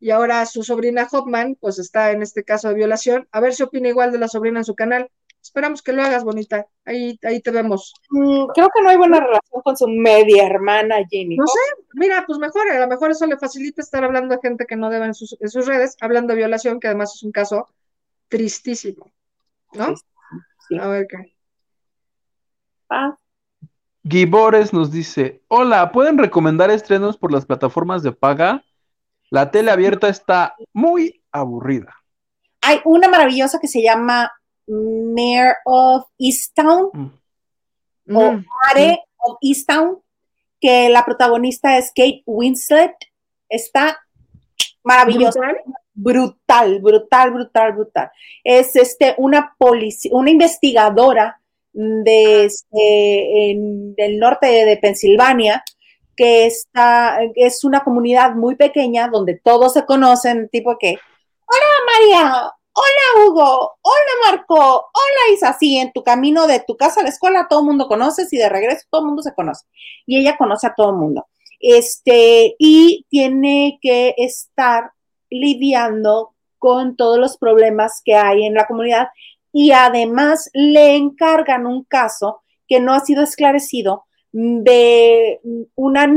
y 0.00 0.10
ahora 0.10 0.44
su 0.44 0.64
sobrina 0.64 1.06
Hopman, 1.12 1.54
pues 1.60 1.78
está 1.78 2.10
en 2.10 2.20
este 2.22 2.42
caso 2.42 2.66
de 2.66 2.74
violación. 2.74 3.28
A 3.30 3.38
ver 3.38 3.54
si 3.54 3.62
opina 3.62 3.88
igual 3.90 4.10
de 4.10 4.18
la 4.18 4.26
sobrina 4.26 4.58
en 4.58 4.64
su 4.64 4.74
canal. 4.74 5.08
Esperamos 5.48 5.80
que 5.80 5.94
lo 5.94 6.02
hagas, 6.02 6.24
bonita. 6.24 6.66
Ahí, 6.84 7.18
ahí 7.22 7.40
te 7.40 7.50
vemos. 7.50 7.94
Mm, 8.10 8.48
creo 8.54 8.68
que 8.68 8.82
no 8.82 8.90
hay 8.90 8.98
buena 8.98 9.18
relación 9.18 9.62
con 9.64 9.78
su 9.78 9.88
media 9.88 10.46
hermana, 10.46 10.96
Jenny. 11.08 11.38
No 11.38 11.46
sé, 11.46 11.58
mira, 11.94 12.22
pues 12.26 12.38
mejor, 12.38 12.70
a 12.70 12.78
lo 12.78 12.86
mejor 12.86 13.12
eso 13.12 13.26
le 13.26 13.38
facilita 13.38 13.80
estar 13.80 14.04
hablando 14.04 14.34
de 14.34 14.42
gente 14.42 14.66
que 14.66 14.76
no 14.76 14.90
debe 14.90 15.06
en 15.06 15.14
sus, 15.14 15.38
en 15.40 15.48
sus 15.48 15.64
redes, 15.64 15.96
hablando 16.02 16.34
de 16.34 16.40
violación, 16.40 16.80
que 16.80 16.88
además 16.88 17.14
es 17.14 17.22
un 17.22 17.32
caso 17.32 17.66
tristísimo, 18.28 19.10
¿no? 19.72 19.94
A 20.82 20.88
ver 20.88 21.06
qué. 21.08 21.34
Ah. 22.90 23.16
Gibores 24.06 24.74
nos 24.74 24.92
dice, 24.92 25.42
hola, 25.48 25.92
¿pueden 25.92 26.18
recomendar 26.18 26.70
estrenos 26.70 27.16
por 27.16 27.32
las 27.32 27.46
plataformas 27.46 28.02
de 28.02 28.12
paga? 28.12 28.62
La 29.30 29.50
tele 29.50 29.70
abierta 29.70 30.10
está 30.10 30.56
muy 30.74 31.22
aburrida. 31.32 31.94
Hay 32.60 32.82
una 32.84 33.08
maravillosa 33.08 33.58
que 33.58 33.66
se 33.68 33.82
llama 33.82 34.30
Mayor 34.68 35.56
of 35.64 36.04
Easttown 36.18 36.90
mm. 36.92 38.16
o 38.16 38.32
mm. 38.32 38.44
Mare 38.64 39.00
of 39.18 39.38
Easttown, 39.40 39.98
que 40.60 40.88
la 40.88 41.04
protagonista 41.04 41.78
es 41.78 41.88
Kate 41.88 42.22
Winslet. 42.26 42.94
Está 43.48 43.98
maravillosa 44.82 45.40
brutal, 45.98 46.80
brutal, 46.80 47.30
brutal, 47.32 47.72
brutal. 47.72 48.10
Es 48.44 48.76
este, 48.76 49.14
una 49.18 49.54
policía, 49.58 50.10
una 50.14 50.30
investigadora 50.30 51.40
de, 51.72 52.44
este, 52.44 53.54
del 53.96 54.18
norte 54.18 54.46
de, 54.46 54.76
Pensilvania, 54.76 55.64
que 56.16 56.46
está, 56.46 57.20
es 57.34 57.64
una 57.64 57.80
comunidad 57.80 58.34
muy 58.34 58.56
pequeña 58.56 59.08
donde 59.08 59.38
todos 59.42 59.74
se 59.74 59.84
conocen, 59.84 60.48
tipo 60.48 60.76
que, 60.78 60.96
hola 61.46 61.66
María, 61.92 62.52
hola 62.78 63.26
Hugo, 63.26 63.78
hola 63.82 64.12
Marco, 64.24 64.54
hola 64.54 65.34
Isa, 65.34 65.48
así 65.48 65.78
en 65.78 65.92
tu 65.92 66.04
camino 66.04 66.46
de 66.46 66.60
tu 66.60 66.76
casa 66.76 67.00
a 67.00 67.02
la 67.02 67.08
escuela 67.08 67.48
todo 67.48 67.60
el 67.60 67.66
mundo 67.66 67.88
conoces 67.88 68.32
y 68.32 68.36
de 68.36 68.48
regreso 68.48 68.86
todo 68.88 69.00
el 69.00 69.06
mundo 69.08 69.22
se 69.22 69.34
conoce. 69.34 69.66
Y 70.06 70.18
ella 70.20 70.36
conoce 70.36 70.68
a 70.68 70.74
todo 70.76 70.90
el 70.90 70.96
mundo. 70.96 71.26
Este, 71.60 72.54
y 72.58 73.04
tiene 73.08 73.78
que 73.82 74.14
estar 74.16 74.92
lidiando 75.28 76.34
con 76.58 76.96
todos 76.96 77.18
los 77.18 77.36
problemas 77.36 78.00
que 78.04 78.14
hay 78.14 78.46
en 78.46 78.54
la 78.54 78.66
comunidad 78.66 79.08
y 79.52 79.72
además 79.72 80.48
le 80.52 80.94
encargan 80.94 81.66
un 81.66 81.82
caso 81.84 82.42
que 82.68 82.78
no 82.78 82.92
ha 82.92 83.00
sido 83.00 83.24
esclarecido 83.24 84.04
de 84.30 85.40
una, 85.74 86.08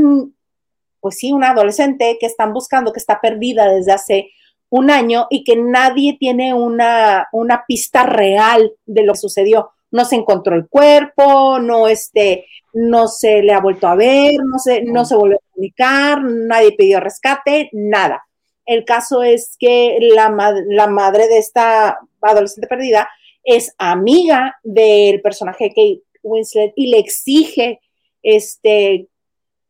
pues 1.00 1.18
sí, 1.18 1.32
una 1.32 1.50
adolescente 1.50 2.18
que 2.20 2.26
están 2.26 2.52
buscando, 2.52 2.92
que 2.92 3.00
está 3.00 3.20
perdida 3.20 3.68
desde 3.68 3.92
hace 3.92 4.30
un 4.72 4.90
año 4.90 5.26
y 5.28 5.44
que 5.44 5.54
nadie 5.54 6.16
tiene 6.18 6.54
una, 6.54 7.28
una 7.32 7.64
pista 7.68 8.04
real 8.04 8.72
de 8.86 9.02
lo 9.02 9.12
que 9.12 9.18
sucedió. 9.18 9.70
No 9.90 10.06
se 10.06 10.16
encontró 10.16 10.56
el 10.56 10.66
cuerpo, 10.66 11.58
no, 11.58 11.88
este, 11.88 12.46
no 12.72 13.06
se 13.06 13.42
le 13.42 13.52
ha 13.52 13.60
vuelto 13.60 13.86
a 13.86 13.96
ver, 13.96 14.32
no 14.42 14.58
se, 14.58 14.82
no 14.82 15.04
se 15.04 15.14
volvió 15.14 15.36
a 15.36 15.52
comunicar, 15.52 16.22
nadie 16.24 16.72
pidió 16.72 17.00
rescate, 17.00 17.68
nada. 17.72 18.24
El 18.64 18.86
caso 18.86 19.22
es 19.22 19.56
que 19.58 19.98
la, 20.00 20.30
madre 20.30 21.28
de 21.28 21.36
esta 21.36 21.98
adolescente 22.22 22.66
perdida 22.66 23.10
es 23.44 23.74
amiga 23.76 24.56
del 24.62 25.20
personaje 25.20 25.64
de 25.64 25.70
Kate 25.70 26.02
Winslet 26.22 26.72
y 26.76 26.86
le 26.86 26.98
exige 26.98 27.78
este, 28.22 29.08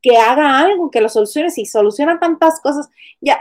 que 0.03 0.17
haga 0.19 0.59
algo, 0.59 0.91
que 0.91 1.01
lo 1.01 1.09
solucione. 1.09 1.51
Si 1.51 1.65
soluciona 1.67 2.19
tantas 2.19 2.61
cosas, 2.61 2.91
ya 3.21 3.39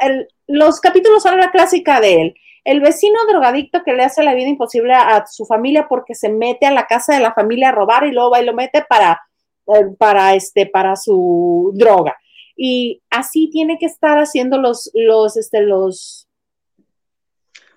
los 0.48 0.80
capítulos 0.80 1.24
son 1.24 1.38
la 1.38 1.52
clásica 1.52 2.00
de 2.00 2.22
él. 2.22 2.36
El 2.64 2.80
vecino 2.80 3.26
drogadicto 3.28 3.84
que 3.84 3.94
le 3.94 4.04
hace 4.04 4.24
la 4.24 4.36
vida 4.36 4.48
imposible 4.48 4.94
a, 4.94 5.26
su 5.26 5.46
familia 5.46 5.88
porque 5.88 6.14
se 6.14 6.30
mete 6.30 6.68
a 6.68 6.72
la 6.72 6.86
casa 6.86 7.16
de 7.16 7.22
la 7.22 7.34
familia 7.34 7.70
a 7.70 7.72
robar 7.74 8.06
y 8.06 8.12
luego 8.12 8.32
va 8.32 8.42
y 8.42 8.46
lo 8.46 8.54
mete 8.54 8.86
para, 8.88 9.20
eh, 9.68 9.88
para, 9.98 10.36
este, 10.36 10.68
para 10.68 10.96
su 10.96 11.72
droga 11.74 12.16
y 12.64 13.02
así 13.10 13.50
tiene 13.50 13.80
que 13.80 13.88
estar 13.88 14.20
haciendo 14.20 14.60
los, 14.60 14.92
los, 14.94 15.36
este, 15.36 15.62
los... 15.62 16.28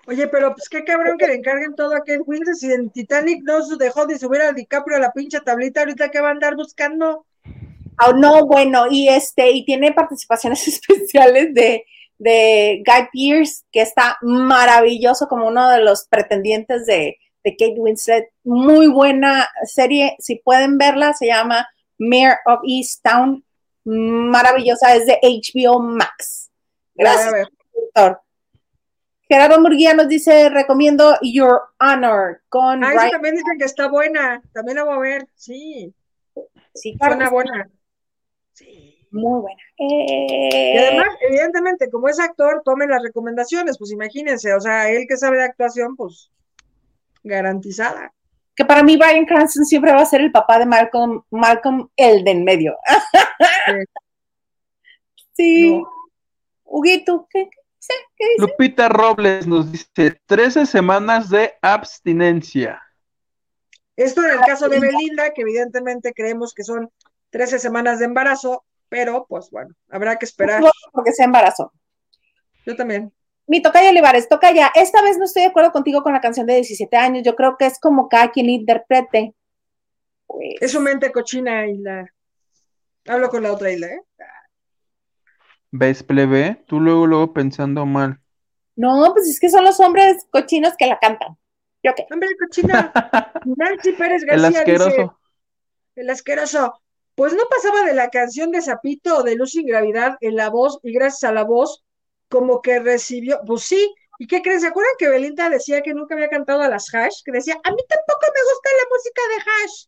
Oye, 0.06 0.28
pero 0.28 0.54
pues 0.54 0.68
qué 0.68 0.84
cabrón 0.84 1.16
que 1.16 1.26
le 1.26 1.36
encarguen 1.36 1.74
todo 1.74 1.94
a 1.94 2.00
Kate 2.00 2.20
Winslet 2.20 2.56
si 2.56 2.70
en 2.70 2.90
Titanic 2.90 3.42
no 3.44 3.62
se 3.62 3.76
dejó 3.76 4.04
de 4.04 4.18
subir 4.18 4.42
a 4.42 4.52
DiCaprio 4.52 4.98
a 4.98 5.00
la 5.00 5.12
pinche 5.12 5.40
tablita, 5.40 5.80
ahorita 5.80 6.10
que 6.10 6.20
va 6.20 6.28
a 6.28 6.32
andar 6.32 6.54
buscando. 6.56 7.24
Oh, 8.06 8.12
no, 8.12 8.46
bueno, 8.46 8.86
y 8.90 9.08
este, 9.08 9.50
y 9.50 9.64
tiene 9.64 9.92
participaciones 9.92 10.66
especiales 10.68 11.54
de, 11.54 11.84
de 12.18 12.82
Guy 12.86 13.08
Pierce, 13.12 13.64
que 13.70 13.82
está 13.82 14.18
maravilloso 14.22 15.26
como 15.28 15.46
uno 15.46 15.68
de 15.70 15.82
los 15.82 16.06
pretendientes 16.08 16.86
de, 16.86 17.18
de 17.44 17.50
Kate 17.56 17.76
Winslet. 17.78 18.30
Muy 18.42 18.88
buena 18.88 19.48
serie, 19.64 20.16
si 20.18 20.36
pueden 20.36 20.78
verla, 20.78 21.12
se 21.12 21.26
llama 21.26 21.68
Mayor 21.98 22.38
of 22.46 22.60
Easttown 22.66 23.44
maravillosa, 23.84 24.94
es 24.94 25.06
de 25.06 25.18
HBO 25.22 25.78
Max. 25.80 26.50
Gracias, 26.94 27.48
doctor. 27.74 28.20
Gerardo 29.28 29.60
Murguía 29.60 29.94
nos 29.94 30.08
dice, 30.08 30.50
recomiendo 30.50 31.16
Your 31.22 31.62
Honor 31.80 32.42
con... 32.48 32.84
Ah, 32.84 33.08
también 33.10 33.36
dicen 33.36 33.58
que 33.58 33.64
está 33.64 33.88
buena, 33.88 34.42
también 34.52 34.76
la 34.76 34.84
voy 34.84 34.94
a 34.94 34.98
ver, 34.98 35.28
sí. 35.34 35.94
Sí, 36.74 36.96
Suena 36.98 37.30
buena. 37.30 37.70
Sí. 38.54 38.98
Muy 39.10 39.42
buena. 39.42 39.62
Y 39.76 40.76
además, 40.76 41.08
evidentemente, 41.20 41.88
como 41.88 42.08
es 42.08 42.18
actor, 42.18 42.62
tomen 42.64 42.90
las 42.90 43.02
recomendaciones, 43.02 43.78
pues 43.78 43.92
imagínense, 43.92 44.52
o 44.54 44.60
sea, 44.60 44.90
él 44.90 45.06
que 45.08 45.16
sabe 45.16 45.36
de 45.36 45.44
actuación, 45.44 45.94
pues 45.94 46.32
garantizada 47.22 48.12
que 48.54 48.64
para 48.64 48.82
mí 48.82 48.96
Brian 48.96 49.26
Cranston 49.26 49.64
siempre 49.64 49.92
va 49.92 50.02
a 50.02 50.06
ser 50.06 50.20
el 50.20 50.30
papá 50.30 50.58
de 50.58 50.66
Malcolm, 50.66 51.22
Malcolm 51.30 51.88
el 51.96 52.24
de 52.24 52.30
en 52.30 52.44
medio. 52.44 52.76
sí. 55.36 55.82
Huguito, 56.66 57.28
¿qué, 57.30 57.48
¿qué 58.16 58.28
dice? 58.30 58.38
Lupita 58.38 58.88
Robles 58.88 59.46
nos 59.46 59.70
dice 59.70 60.18
13 60.26 60.66
semanas 60.66 61.30
de 61.30 61.54
abstinencia. 61.62 62.82
Esto 63.96 64.24
en 64.24 64.32
el 64.32 64.40
caso 64.40 64.68
de 64.68 64.80
Belinda, 64.80 65.32
que 65.32 65.42
evidentemente 65.42 66.12
creemos 66.12 66.52
que 66.52 66.64
son 66.64 66.90
13 67.34 67.58
semanas 67.58 67.98
de 67.98 68.04
embarazo, 68.04 68.64
pero 68.88 69.26
pues 69.28 69.50
bueno, 69.50 69.74
habrá 69.90 70.16
que 70.20 70.24
esperar. 70.24 70.62
Porque 70.92 71.10
se 71.10 71.24
embarazó. 71.24 71.72
Yo 72.64 72.76
también. 72.76 73.12
Mi 73.48 73.60
tocaya 73.60 73.90
Olivares, 73.90 74.28
ya. 74.54 74.70
esta 74.76 75.02
vez 75.02 75.18
no 75.18 75.24
estoy 75.24 75.42
de 75.42 75.48
acuerdo 75.48 75.72
contigo 75.72 76.04
con 76.04 76.12
la 76.12 76.20
canción 76.20 76.46
de 76.46 76.54
17 76.54 76.96
años, 76.96 77.24
yo 77.24 77.34
creo 77.34 77.56
que 77.58 77.66
es 77.66 77.80
como 77.80 78.08
cada 78.08 78.30
quien 78.30 78.48
interprete. 78.50 79.34
Pues... 80.28 80.54
Es 80.60 80.70
su 80.70 80.80
mente 80.80 81.10
cochina, 81.10 81.66
Isla. 81.66 82.06
Hablo 83.08 83.28
con 83.30 83.42
la 83.42 83.52
otra 83.52 83.72
Isla, 83.72 83.88
¿eh? 83.88 84.00
¿Ves, 85.72 86.04
plebe? 86.04 86.62
Tú 86.68 86.78
luego, 86.78 87.04
luego 87.08 87.32
pensando 87.32 87.84
mal. 87.84 88.20
No, 88.76 89.10
pues 89.12 89.26
es 89.26 89.40
que 89.40 89.50
son 89.50 89.64
los 89.64 89.80
hombres 89.80 90.24
cochinos 90.30 90.74
que 90.78 90.86
la 90.86 91.00
cantan. 91.00 91.36
¿Yo 91.82 91.94
qué? 91.96 92.06
Hombre 92.12 92.28
cochina. 92.38 92.92
Nancy 93.44 93.90
Pérez 93.90 94.22
García. 94.22 94.46
El 94.46 94.54
asqueroso. 94.54 95.18
el 95.96 96.10
asqueroso. 96.10 96.83
Pues 97.14 97.32
no 97.32 97.44
pasaba 97.48 97.84
de 97.84 97.94
la 97.94 98.10
canción 98.10 98.50
de 98.50 98.62
Zapito 98.62 99.18
o 99.18 99.22
de 99.22 99.36
Luz 99.36 99.52
sin 99.52 99.66
Gravidad 99.66 100.16
en 100.20 100.36
la 100.36 100.50
voz, 100.50 100.78
y 100.82 100.92
gracias 100.92 101.24
a 101.24 101.32
la 101.32 101.44
voz, 101.44 101.84
como 102.28 102.60
que 102.62 102.80
recibió, 102.80 103.40
pues 103.46 103.62
sí, 103.62 103.94
¿y 104.18 104.26
qué 104.26 104.42
creen? 104.42 104.60
¿Se 104.60 104.66
acuerdan 104.66 104.94
que 104.98 105.08
Belinda 105.08 105.48
decía 105.48 105.82
que 105.82 105.94
nunca 105.94 106.14
había 106.14 106.28
cantado 106.28 106.62
a 106.62 106.68
las 106.68 106.92
hash? 106.92 107.22
Que 107.24 107.32
decía, 107.32 107.54
a 107.62 107.70
mí 107.70 107.82
tampoco 107.88 108.26
me 108.34 108.52
gusta 108.52 108.70
la 108.78 108.88
música 108.90 109.22
de 109.28 109.50
hash. 109.50 109.86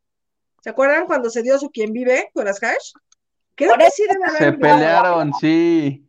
¿Se 0.63 0.71
acuerdan 0.71 1.07
cuando 1.07 1.31
se 1.31 1.43
dio 1.43 1.59
su 1.59 1.71
quien 1.71 1.93
vive 1.93 2.31
con 2.33 2.45
las 2.45 2.63
hash? 2.63 2.93
Creo 3.57 3.75
que 3.79 3.91
sí 3.91 4.05
Se 4.39 4.53
pelearon, 4.53 5.33
sí. 5.41 6.07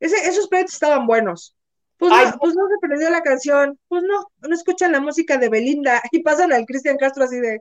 esos 0.00 0.48
pleitos 0.48 0.74
estaban 0.74 1.06
buenos. 1.06 1.54
Pues, 1.98 2.12
no, 2.12 2.38
pues 2.38 2.54
no 2.54 2.62
se 2.68 2.88
perdió 2.88 3.10
la 3.10 3.22
canción. 3.22 3.78
Pues 3.88 4.04
no, 4.04 4.30
no 4.46 4.54
escuchan 4.54 4.92
la 4.92 5.00
música 5.00 5.36
de 5.36 5.48
Belinda 5.48 6.00
y 6.12 6.22
pasan 6.22 6.52
al 6.52 6.64
Cristian 6.64 6.96
Castro 6.96 7.24
así 7.24 7.40
de. 7.40 7.60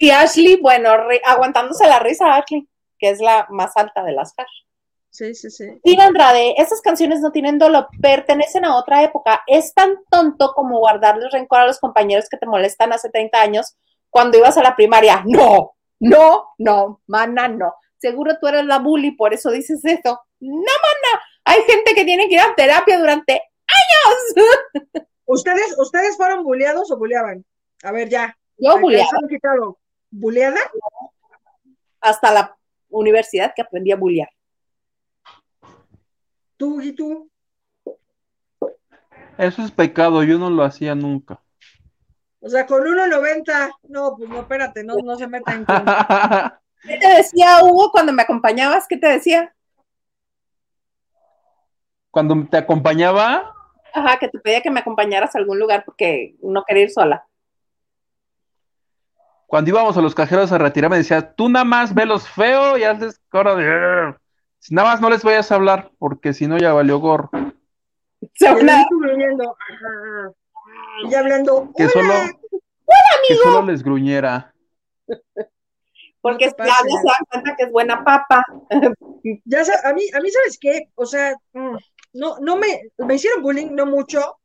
Y 0.00 0.10
Ashley, 0.10 0.60
bueno, 0.60 0.90
aguantándose 1.24 1.86
la 1.88 1.98
risa, 1.98 2.36
Ashley, 2.36 2.68
que 2.98 3.10
es 3.10 3.20
la 3.20 3.48
más 3.50 3.76
alta 3.76 4.04
de 4.04 4.12
las 4.12 4.32
hash. 4.36 4.62
Sí, 5.10 5.34
sí, 5.34 5.50
sí. 5.50 5.64
Mira, 5.84 6.06
Andrade, 6.06 6.54
esas 6.58 6.80
canciones 6.80 7.20
no 7.20 7.32
tienen 7.32 7.58
dolor, 7.58 7.88
pertenecen 8.00 8.64
a 8.64 8.76
otra 8.76 9.02
época. 9.02 9.42
Es 9.48 9.74
tan 9.74 9.96
tonto 10.08 10.52
como 10.54 10.78
guardarles 10.78 11.32
rencor 11.32 11.60
a 11.60 11.66
los 11.66 11.80
compañeros 11.80 12.28
que 12.28 12.36
te 12.36 12.46
molestan 12.46 12.92
hace 12.92 13.10
30 13.10 13.40
años 13.40 13.76
cuando 14.08 14.38
ibas 14.38 14.56
a 14.56 14.62
la 14.62 14.76
primaria. 14.76 15.24
No, 15.26 15.72
no, 15.98 16.54
no, 16.58 17.00
mana, 17.08 17.48
no. 17.48 17.74
Seguro 17.96 18.38
tú 18.40 18.46
eres 18.46 18.64
la 18.66 18.78
bully, 18.78 19.12
por 19.16 19.34
eso 19.34 19.50
dices 19.50 19.84
eso. 19.84 20.20
No, 20.38 20.52
mana. 20.52 21.22
Hay 21.44 21.62
gente 21.62 21.94
que 21.96 22.04
tiene 22.04 22.28
que 22.28 22.34
ir 22.34 22.40
a 22.40 22.54
terapia 22.54 23.00
durante 23.00 23.32
años. 23.32 24.46
¿Ustedes, 25.24 25.76
¿Ustedes 25.76 26.16
fueron 26.16 26.44
bulleados 26.44 26.90
o 26.92 26.96
bulleaban? 26.96 27.44
A 27.82 27.90
ver, 27.90 28.08
ya. 28.08 28.36
Yo 28.56 28.78
bulleaba. 28.78 29.10
¿Bulleada? 30.10 30.60
Hasta 32.00 32.32
la 32.32 32.56
universidad 32.88 33.52
que 33.54 33.62
aprendí 33.62 33.92
a 33.92 33.96
bullear. 33.96 34.28
¿Tú 36.56 36.80
y 36.80 36.92
tú? 36.92 37.30
Eso 39.38 39.62
es 39.62 39.70
pecado, 39.70 40.24
yo 40.24 40.38
no 40.38 40.50
lo 40.50 40.64
hacía 40.64 40.94
nunca. 40.94 41.40
O 42.40 42.48
sea, 42.48 42.66
con 42.66 42.82
1.90, 42.82 43.70
no, 43.88 44.16
pues 44.16 44.28
no, 44.28 44.40
espérate, 44.40 44.84
no, 44.84 44.96
no 44.96 45.16
se 45.16 45.26
meta 45.26 45.52
en 45.52 45.64
¿Qué 46.82 46.98
te 46.98 47.08
decía 47.16 47.62
Hugo 47.62 47.90
cuando 47.90 48.12
me 48.12 48.22
acompañabas? 48.22 48.86
¿Qué 48.88 48.96
te 48.96 49.08
decía? 49.08 49.54
Cuando 52.10 52.46
te 52.48 52.56
acompañaba. 52.56 53.54
Ajá, 53.92 54.18
que 54.18 54.28
te 54.28 54.38
pedía 54.38 54.62
que 54.62 54.70
me 54.70 54.80
acompañaras 54.80 55.34
a 55.34 55.38
algún 55.38 55.58
lugar 55.58 55.84
porque 55.84 56.36
no 56.42 56.64
quería 56.64 56.84
ir 56.84 56.90
sola. 56.90 57.27
Cuando 59.48 59.70
íbamos 59.70 59.96
a 59.96 60.02
los 60.02 60.14
cajeros 60.14 60.52
a 60.52 60.58
retirar, 60.58 60.90
me 60.90 60.98
decía, 60.98 61.32
tú 61.32 61.48
nada 61.48 61.64
más 61.64 61.94
los 62.06 62.28
feo 62.28 62.76
y 62.76 62.84
haces 62.84 63.18
coro 63.30 63.56
de... 63.56 64.14
Nada 64.68 64.88
más 64.90 65.00
no 65.00 65.08
les 65.08 65.24
vayas 65.24 65.50
a 65.50 65.54
hablar, 65.54 65.90
porque 65.98 66.34
si 66.34 66.46
no 66.46 66.58
ya 66.58 66.74
valió 66.74 66.98
gorro. 66.98 67.30
Se 68.34 68.46
Y 71.08 71.14
hablando. 71.14 71.72
Que 71.74 71.88
solo, 71.88 72.12
que 73.26 73.34
solo 73.36 73.62
les 73.62 73.82
gruñera. 73.82 74.52
Porque 76.20 76.44
ya 76.44 76.50
se 76.50 76.62
dan 76.62 77.24
cuenta 77.30 77.56
que 77.56 77.64
es 77.64 77.72
buena 77.72 78.04
papa. 78.04 78.44
Ya 79.44 79.60
a 79.60 79.92
mí, 79.92 80.02
a 80.14 80.20
mí, 80.20 80.30
¿sabes 80.30 80.58
qué? 80.60 80.90
O 80.94 81.04
sea, 81.04 81.34
mm, 81.52 81.76
no, 82.14 82.38
no 82.38 82.56
me, 82.56 82.82
me 82.98 83.16
hicieron 83.16 83.42
bullying, 83.42 83.72
no 83.72 83.84
mucho, 83.84 84.38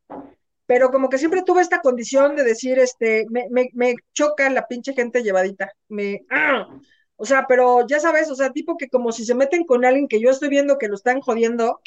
pero 0.74 0.90
como 0.90 1.08
que 1.08 1.20
siempre 1.20 1.44
tuve 1.44 1.62
esta 1.62 1.82
condición 1.82 2.36
de 2.36 2.44
decir, 2.44 2.80
este, 2.80 3.28
me, 3.30 3.48
me, 3.52 3.70
me 3.74 3.94
choca 4.12 4.50
la 4.50 4.68
pinche 4.68 4.94
gente 4.94 5.22
llevadita. 5.22 5.72
Me, 5.88 6.26
¡ah! 6.32 6.68
O 7.16 7.28
sea, 7.28 7.46
pero 7.48 7.86
ya 7.86 8.00
sabes, 8.00 8.32
o 8.32 8.36
sea, 8.36 8.52
tipo 8.52 8.76
que 8.76 8.90
como 8.90 9.12
si 9.12 9.24
se 9.24 9.36
meten 9.36 9.66
con 9.66 9.86
alguien 9.86 10.08
que 10.08 10.20
yo 10.20 10.32
estoy 10.32 10.50
viendo 10.50 10.80
que 10.80 10.88
lo 10.88 10.96
están 10.96 11.22
jodiendo, 11.22 11.80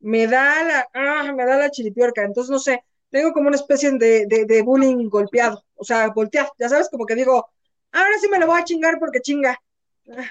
me 0.00 0.26
da 0.26 0.64
la, 0.64 0.88
ah, 0.94 1.32
me 1.32 1.44
da 1.44 1.58
la 1.58 1.70
chiripiorca. 1.70 2.24
Entonces, 2.24 2.50
no 2.50 2.58
sé, 2.58 2.82
tengo 3.08 3.32
como 3.32 3.46
una 3.46 3.56
especie 3.56 3.92
de, 3.92 4.26
de, 4.26 4.62
bullying 4.62 5.08
golpeado, 5.08 5.64
o 5.76 5.84
sea, 5.84 6.08
volteado, 6.08 6.50
ya 6.58 6.68
sabes, 6.68 6.88
como 6.88 7.06
que 7.06 7.14
digo, 7.14 7.48
ahora 7.92 8.18
sí 8.20 8.28
me 8.28 8.40
lo 8.40 8.48
voy 8.48 8.60
a 8.60 8.64
chingar 8.64 8.98
porque 8.98 9.20
chinga. 9.20 9.56
Ah, 10.10 10.26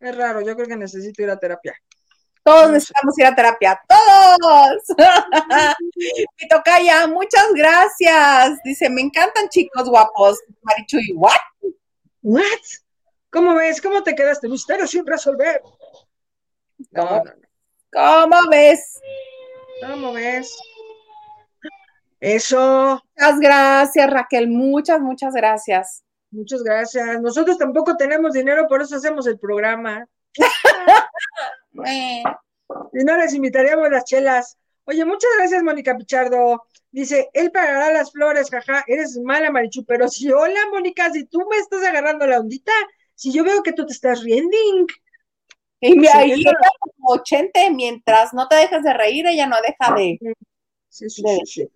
es 0.00 0.14
raro, 0.14 0.42
yo 0.42 0.54
creo 0.56 0.68
que 0.68 0.76
necesito 0.76 1.22
ir 1.22 1.30
a 1.30 1.38
terapia. 1.38 1.74
Todos 2.48 2.70
necesitamos 2.70 3.18
ir 3.18 3.26
a 3.26 3.34
terapia, 3.34 3.78
todos. 3.86 4.82
Mi 6.40 6.48
tocaya, 6.48 7.06
muchas 7.06 7.52
gracias. 7.54 8.58
Dice, 8.64 8.88
me 8.88 9.02
encantan 9.02 9.50
chicos 9.50 9.86
guapos. 9.86 10.38
Marichuy, 10.62 11.12
¿what? 11.14 11.36
¿What? 12.22 12.42
¿Cómo 13.28 13.54
ves? 13.54 13.82
¿Cómo 13.82 14.02
te 14.02 14.14
quedaste? 14.14 14.48
Misterio 14.48 14.86
sin 14.86 15.04
resolver. 15.04 15.60
¿Cómo, 16.96 17.22
¿Cómo 17.92 18.48
ves? 18.48 18.98
¿Cómo 19.86 20.14
ves? 20.14 20.56
Eso. 22.18 23.02
Muchas 23.14 23.40
gracias, 23.40 24.10
Raquel. 24.10 24.48
Muchas, 24.48 25.00
muchas 25.00 25.34
gracias. 25.34 26.02
Muchas 26.30 26.62
gracias. 26.62 27.20
Nosotros 27.20 27.58
tampoco 27.58 27.94
tenemos 27.94 28.32
dinero, 28.32 28.66
por 28.68 28.80
eso 28.80 28.96
hacemos 28.96 29.26
el 29.26 29.38
programa. 29.38 30.06
y 31.72 33.04
no 33.04 33.16
les 33.16 33.34
invitaríamos 33.34 33.90
las 33.90 34.04
chelas. 34.04 34.58
Oye, 34.84 35.04
muchas 35.04 35.30
gracias, 35.36 35.62
Mónica 35.62 35.96
Pichardo. 35.96 36.64
Dice, 36.90 37.28
él 37.34 37.50
pagará 37.52 37.92
las 37.92 38.10
flores, 38.10 38.50
jaja, 38.50 38.84
eres 38.86 39.18
mala, 39.18 39.50
Marichu, 39.50 39.84
pero 39.84 40.08
si, 40.08 40.32
hola, 40.32 40.60
Mónica, 40.72 41.10
si 41.12 41.24
tú 41.26 41.46
me 41.50 41.58
estás 41.58 41.84
agarrando 41.84 42.26
la 42.26 42.40
ondita, 42.40 42.72
si 43.14 43.32
yo 43.32 43.44
veo 43.44 43.62
que 43.62 43.72
tú 43.72 43.84
te 43.84 43.92
estás 43.92 44.22
riendo. 44.22 44.56
Y 45.80 45.94
me 45.94 46.08
ahí 46.08 46.42
como 46.42 47.10
80, 47.20 47.70
mientras 47.70 48.32
no 48.32 48.48
te 48.48 48.56
dejas 48.56 48.82
de 48.82 48.94
reír, 48.94 49.26
ella 49.26 49.46
no 49.46 49.56
deja 49.66 49.94
de. 49.94 50.18
Sí, 50.88 51.08
sí, 51.10 51.22
sí, 51.44 51.68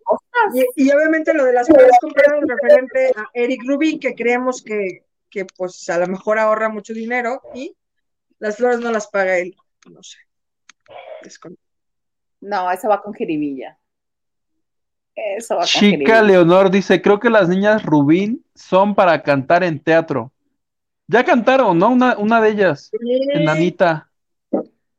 y, 0.75 0.91
obviamente 0.91 1.35
lo 1.35 1.45
de 1.45 1.53
las 1.53 1.69
flores 1.69 1.93
compradas 2.01 2.41
referente 2.49 3.13
a 3.15 3.29
Eric 3.35 3.63
Rubin, 3.67 4.01
que 4.01 4.15
creemos 4.15 4.63
que, 4.63 5.05
que, 5.29 5.45
pues 5.45 5.89
a 5.91 5.99
lo 5.99 6.07
mejor 6.07 6.39
ahorra 6.39 6.71
mucho 6.71 6.95
dinero 6.95 7.43
y 7.55 7.77
las 8.39 8.57
flores 8.57 8.81
no 8.81 8.91
las 8.91 9.07
paga 9.09 9.39
él. 9.39 9.55
No 9.91 10.03
sé. 10.03 10.19
No, 12.41 12.71
eso 12.71 12.89
va 12.89 13.03
con 13.03 13.15
jiribilla. 13.15 13.79
Eso 15.15 15.55
va 15.55 15.61
con 15.61 15.69
Chica 15.69 16.23
Leonor 16.23 16.71
dice, 16.71 17.03
creo 17.03 17.21
que 17.21 17.31
las 17.31 17.49
niñas 17.49 17.85
Rubín 17.85 18.45
son 18.55 18.95
para 18.95 19.23
cantar 19.23 19.63
en 19.63 19.79
teatro. 19.79 20.33
Ya 21.07 21.25
cantaron, 21.25 21.79
¿no? 21.79 21.91
Una, 21.91 22.17
una 22.17 22.41
de 22.41 22.51
ellas, 22.51 22.91
enanita. 23.35 24.11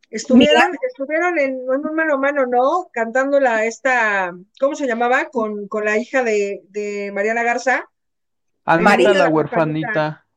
Estuvieron, 0.10 0.78
estuvieron 0.88 1.40
en, 1.40 1.68
un 1.68 1.96
mano 1.96 2.14
a 2.14 2.18
mano, 2.18 2.46
¿no? 2.46 2.88
Cantándola 2.92 3.66
esta, 3.66 4.32
¿cómo 4.60 4.76
se 4.76 4.86
llamaba? 4.86 5.30
Con, 5.30 5.68
con 5.68 5.86
la 5.86 5.98
hija 5.98 6.24
de, 6.24 6.62
de 6.70 7.12
Mariana 7.12 7.42
Garza. 7.42 7.90
María 8.64 9.14
la 9.14 9.30
huerfanita. 9.30 10.28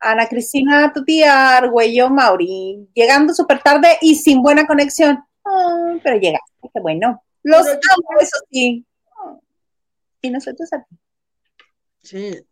Ana 0.00 0.28
Cristina, 0.28 0.92
tu 0.92 1.04
tía 1.04 1.56
Argüello 1.56 2.10
Mauri, 2.10 2.88
llegando 2.94 3.34
súper 3.34 3.62
tarde 3.62 3.98
y 4.00 4.14
sin 4.14 4.42
buena 4.42 4.66
conexión. 4.66 5.24
Oh, 5.42 5.98
pero 6.02 6.18
llega, 6.18 6.38
qué 6.62 6.80
bueno. 6.80 7.22
Los 7.42 7.66
amo, 7.66 8.20
eso 8.20 8.36
sí. 8.50 8.84
Y 10.20 10.30
nosotros 10.30 10.72
aquí. 10.72 10.96
Sí, 12.02 12.46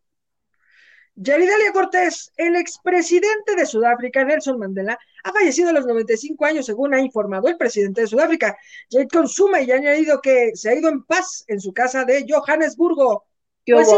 Yaridalia 1.18 1.72
Cortés, 1.72 2.30
el 2.36 2.56
expresidente 2.56 3.56
de 3.56 3.64
Sudáfrica, 3.64 4.22
Nelson 4.22 4.58
Mandela, 4.58 4.98
ha 5.24 5.32
fallecido 5.32 5.70
a 5.70 5.72
los 5.72 5.86
95 5.86 6.44
años, 6.44 6.66
según 6.66 6.92
ha 6.92 7.00
informado 7.00 7.48
el 7.48 7.56
presidente 7.56 8.02
de 8.02 8.06
Sudáfrica, 8.06 8.58
Jacob 8.90 9.26
Zuma, 9.26 9.62
y 9.62 9.70
ha 9.70 9.76
añadido 9.76 10.20
que 10.20 10.50
se 10.54 10.68
ha 10.68 10.74
ido 10.74 10.90
en 10.90 11.04
paz 11.04 11.44
en 11.48 11.58
su 11.58 11.72
casa 11.72 12.04
de 12.04 12.26
Johannesburgo. 12.28 13.24
Pues 13.64 13.88
sí, 13.88 13.96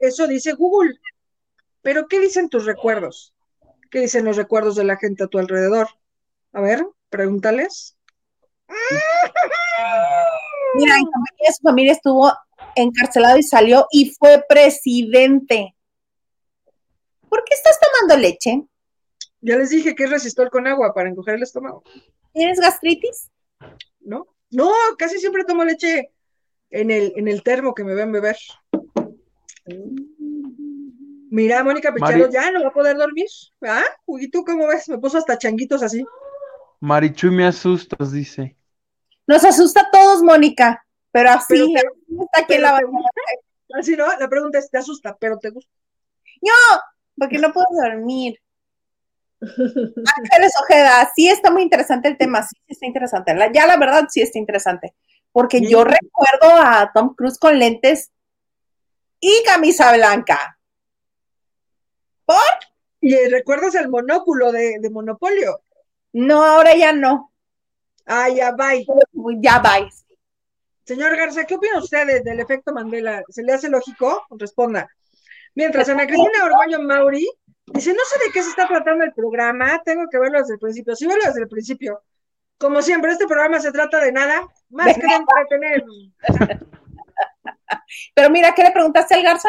eso 0.00 0.26
dice 0.26 0.52
Google. 0.54 0.94
Pero, 1.88 2.06
¿qué 2.06 2.20
dicen 2.20 2.50
tus 2.50 2.66
recuerdos? 2.66 3.32
¿Qué 3.90 4.00
dicen 4.00 4.26
los 4.26 4.36
recuerdos 4.36 4.76
de 4.76 4.84
la 4.84 4.98
gente 4.98 5.24
a 5.24 5.26
tu 5.26 5.38
alrededor? 5.38 5.88
A 6.52 6.60
ver, 6.60 6.86
pregúntales. 7.08 7.96
Mira, 10.74 10.96
su 10.98 11.62
familia 11.62 11.92
estuvo 11.92 12.30
encarcelado 12.76 13.38
y 13.38 13.42
salió 13.42 13.86
y 13.90 14.10
fue 14.10 14.44
presidente 14.46 15.74
¿Por 17.26 17.42
qué 17.44 17.54
estás 17.54 17.78
tomando 17.80 18.20
leche? 18.20 18.66
Ya 19.40 19.56
les 19.56 19.70
dije 19.70 19.94
que 19.94 20.04
es 20.04 20.10
resistor 20.10 20.50
con 20.50 20.66
agua 20.66 20.92
para 20.92 21.08
encoger 21.08 21.36
el 21.36 21.42
estómago. 21.42 21.82
¿Tienes 22.34 22.60
gastritis? 22.60 23.30
¿No? 24.00 24.26
No, 24.50 24.74
casi 24.98 25.18
siempre 25.20 25.44
tomo 25.44 25.64
leche 25.64 26.12
en 26.68 26.90
el, 26.90 27.14
en 27.16 27.28
el 27.28 27.42
termo 27.42 27.72
que 27.74 27.84
me 27.84 27.94
ven 27.94 28.12
beber. 28.12 28.36
Mira, 31.30 31.62
Mónica 31.62 31.92
Picharo 31.92 32.18
Mari- 32.18 32.32
ya 32.32 32.50
no 32.50 32.62
va 32.62 32.68
a 32.68 32.72
poder 32.72 32.96
dormir. 32.96 33.26
¿Ah? 33.66 33.84
¿Y 34.06 34.30
tú 34.30 34.44
cómo 34.44 34.66
ves? 34.66 34.88
Me 34.88 34.98
puso 34.98 35.18
hasta 35.18 35.36
changuitos 35.38 35.82
así. 35.82 36.04
Marichuy 36.80 37.30
me 37.30 37.46
asustas, 37.46 38.12
dice. 38.12 38.56
Nos 39.26 39.44
asusta 39.44 39.82
a 39.82 39.90
todos, 39.90 40.22
Mónica, 40.22 40.84
pero 41.12 41.30
así, 41.30 41.54
Pero 41.54 41.66
te- 41.66 41.78
así 41.88 42.22
está 42.24 42.40
aquí 42.40 42.54
en 42.54 42.62
la. 42.62 42.80
Así, 43.78 43.94
¿no? 43.96 44.06
La 44.18 44.28
pregunta 44.28 44.58
es, 44.58 44.70
¿te 44.70 44.78
asusta? 44.78 45.16
Pero 45.20 45.38
te 45.38 45.50
gusta. 45.50 45.70
porque 47.16 47.38
no 47.38 47.52
puedo 47.52 47.66
dormir. 47.82 48.38
Ángeles 49.40 50.52
Ojeda, 50.62 51.10
sí 51.14 51.28
está 51.28 51.50
muy 51.50 51.62
interesante 51.62 52.08
el 52.08 52.16
tema, 52.16 52.42
sí, 52.42 52.56
sí 52.66 52.72
está 52.72 52.86
interesante. 52.86 53.34
La- 53.34 53.52
ya 53.52 53.66
la 53.66 53.76
verdad 53.76 54.06
sí 54.08 54.20
está 54.20 54.38
interesante, 54.38 54.94
porque 55.32 55.60
yo 55.60 55.84
recuerdo 55.84 56.56
a 56.60 56.90
Tom 56.94 57.14
Cruise 57.14 57.38
con 57.38 57.58
lentes 57.58 58.10
y 59.20 59.42
camisa 59.44 59.92
blanca. 59.94 60.57
¿Y 63.00 63.14
eh, 63.14 63.28
recuerdas 63.30 63.74
el 63.76 63.88
monóculo 63.88 64.50
de, 64.52 64.78
de 64.80 64.90
Monopolio? 64.90 65.60
No, 66.12 66.44
ahora 66.44 66.74
ya 66.74 66.92
no. 66.92 67.32
Ah, 68.06 68.28
ya, 68.28 68.52
bye. 68.52 68.86
Ya 69.40 69.58
va. 69.60 69.88
Señor 70.84 71.16
Garza, 71.16 71.44
¿qué 71.44 71.54
opina 71.54 71.78
usted 71.78 72.06
de- 72.06 72.20
del 72.20 72.40
efecto 72.40 72.72
Mandela? 72.72 73.22
¿Se 73.28 73.42
le 73.42 73.52
hace 73.52 73.68
lógico? 73.68 74.24
Responda. 74.30 74.88
Mientras 75.54 75.88
Ana 75.88 76.06
Cristina 76.06 76.44
Orgoño 76.44 76.80
Mauri 76.80 77.28
dice, 77.66 77.92
no 77.92 78.00
sé 78.08 78.18
de 78.26 78.32
qué 78.32 78.42
se 78.42 78.50
está 78.50 78.66
tratando 78.66 79.04
el 79.04 79.12
programa, 79.12 79.80
tengo 79.84 80.08
que 80.10 80.18
verlo 80.18 80.38
desde 80.38 80.54
el 80.54 80.60
principio. 80.60 80.96
Sí, 80.96 81.06
verlo 81.06 81.24
desde 81.26 81.42
el 81.42 81.48
principio. 81.48 82.02
Como 82.58 82.80
siempre, 82.82 83.12
este 83.12 83.26
programa 83.26 83.60
se 83.60 83.70
trata 83.70 84.00
de 84.00 84.12
nada 84.12 84.46
más 84.70 84.86
De 84.86 84.94
que 84.94 85.06
de 85.06 85.14
entretener. 85.14 85.84
Pero 88.14 88.30
mira, 88.30 88.54
¿qué 88.54 88.62
le 88.62 88.72
preguntaste 88.72 89.14
al 89.14 89.22
Garza? 89.22 89.48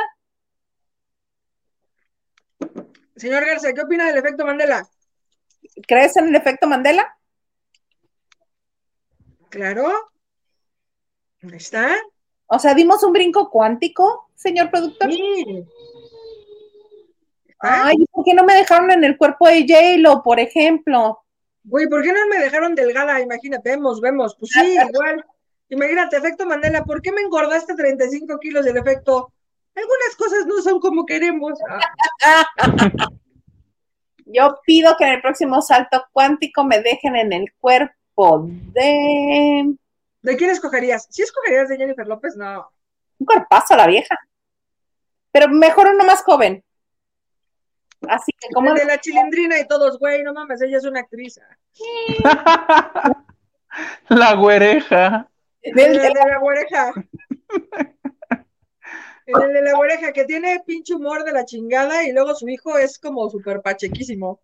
Señor 3.20 3.46
Garza, 3.46 3.74
¿qué 3.74 3.82
opina 3.82 4.08
del 4.08 4.18
efecto 4.18 4.46
Mandela? 4.46 4.88
¿Crees 5.86 6.16
en 6.16 6.30
el 6.30 6.36
efecto 6.36 6.68
Mandela? 6.68 7.18
Claro. 9.50 9.92
Ahí 11.44 11.50
está. 11.56 11.98
O 12.48 12.58
sea, 12.60 12.74
dimos 12.74 13.04
un 13.04 13.12
brinco 13.12 13.50
cuántico, 13.50 14.30
señor 14.36 14.72
productor. 14.72 15.12
Sí. 15.12 15.66
¿Ah? 17.60 17.88
Ay, 17.88 17.98
¿por 18.10 18.24
qué 18.24 18.34
no 18.34 18.46
me 18.46 18.56
dejaron 18.56 18.90
en 18.92 19.04
el 19.04 19.18
cuerpo 19.18 19.48
de 19.48 19.66
J-Lo, 19.68 20.24
por 20.24 20.40
ejemplo? 20.40 21.20
Güey, 21.64 21.88
¿por 21.88 22.02
qué 22.02 22.14
no 22.14 22.26
me 22.30 22.40
dejaron 22.40 22.74
delgada? 22.74 23.20
Imagínate, 23.20 23.72
vemos, 23.72 24.00
vemos. 24.00 24.36
Pues 24.40 24.52
sí, 24.54 24.78
igual. 24.90 25.26
Imagínate, 25.68 26.18
efecto 26.18 26.46
Mandela, 26.46 26.86
¿por 26.86 27.02
qué 27.02 27.12
me 27.12 27.22
engordaste 27.22 27.76
35 27.76 28.40
kilos 28.40 28.64
del 28.64 28.78
efecto? 28.78 29.34
Algunas 29.80 30.16
cosas 30.18 30.46
no 30.46 30.62
son 30.62 30.80
como 30.80 31.06
queremos. 31.06 31.54
Yo 34.26 34.60
pido 34.66 34.96
que 34.98 35.06
en 35.06 35.14
el 35.14 35.22
próximo 35.22 35.62
salto 35.62 36.06
cuántico 36.12 36.64
me 36.64 36.82
dejen 36.82 37.16
en 37.16 37.34
el 37.34 37.54
cuerpo 37.60 38.48
de 38.48 39.76
¿De 40.22 40.36
quién 40.36 40.50
escogerías? 40.52 41.08
¿Sí 41.10 41.22
escogerías 41.22 41.70
de 41.70 41.78
Jennifer 41.78 42.06
López? 42.06 42.36
No. 42.36 42.70
un 43.18 43.26
cuerpazo 43.26 43.74
a 43.74 43.78
la 43.78 43.88
vieja. 43.88 44.18
Pero 45.32 45.48
mejor 45.48 45.88
uno 45.88 46.04
más 46.04 46.22
joven. 46.24 46.64
Así 48.08 48.32
que 48.40 48.54
como 48.54 48.72
El 48.72 48.78
de 48.78 48.86
la 48.86 49.00
chilindrina 49.00 49.60
y 49.60 49.68
todos, 49.68 50.00
güey, 50.00 50.24
no 50.24 50.34
mames, 50.34 50.62
ella 50.62 50.78
es 50.78 50.86
una 50.86 51.02
actriz. 51.02 51.40
La 54.08 54.34
güereja. 54.36 55.30
En 55.62 55.78
el 55.78 55.98
de 55.98 56.10
la 56.10 56.40
oreja. 56.42 56.94
En 59.36 59.42
el 59.44 59.54
de 59.54 59.62
la 59.62 59.78
oreja, 59.78 60.12
que 60.12 60.26
tiene 60.26 60.62
pinche 60.66 60.96
humor 60.96 61.24
de 61.24 61.32
la 61.32 61.46
chingada 61.46 62.04
y 62.04 62.12
luego 62.12 62.34
su 62.34 62.50
hijo 62.50 62.78
es 62.78 62.98
como 62.98 63.30
súper 63.30 63.62
pachequísimo. 63.62 64.42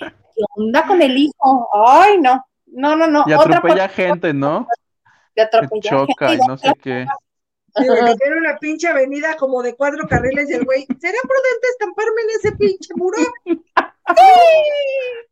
¿Qué 0.00 0.42
onda 0.56 0.86
con 0.86 1.02
el 1.02 1.16
hijo? 1.16 1.68
Ay, 1.72 2.18
no. 2.20 2.44
No, 2.66 2.96
no, 2.96 3.06
no. 3.06 3.24
Y 3.26 3.34
Otra 3.34 3.58
atropella 3.58 3.88
gente, 3.88 4.32
¿no? 4.32 4.60
de 4.60 4.66
Que 5.34 5.42
atropellar 5.42 6.06
choca 6.06 6.28
gente 6.28 6.42
y 6.42 6.44
y 6.44 6.48
no 6.48 6.56
sé 6.56 6.72
qué. 6.82 7.06
Sí, 7.76 7.84
tiene 7.84 8.36
una 8.36 8.56
pinche 8.58 8.88
avenida 8.88 9.36
como 9.36 9.62
de 9.62 9.74
cuatro 9.74 10.06
carriles 10.08 10.48
y 10.48 10.54
el 10.54 10.64
güey, 10.64 10.86
¿será 11.00 11.18
prudente 11.22 11.68
estamparme 11.72 12.22
en 12.22 12.30
ese 12.38 12.52
pinche 12.56 12.94
muro? 12.94 13.18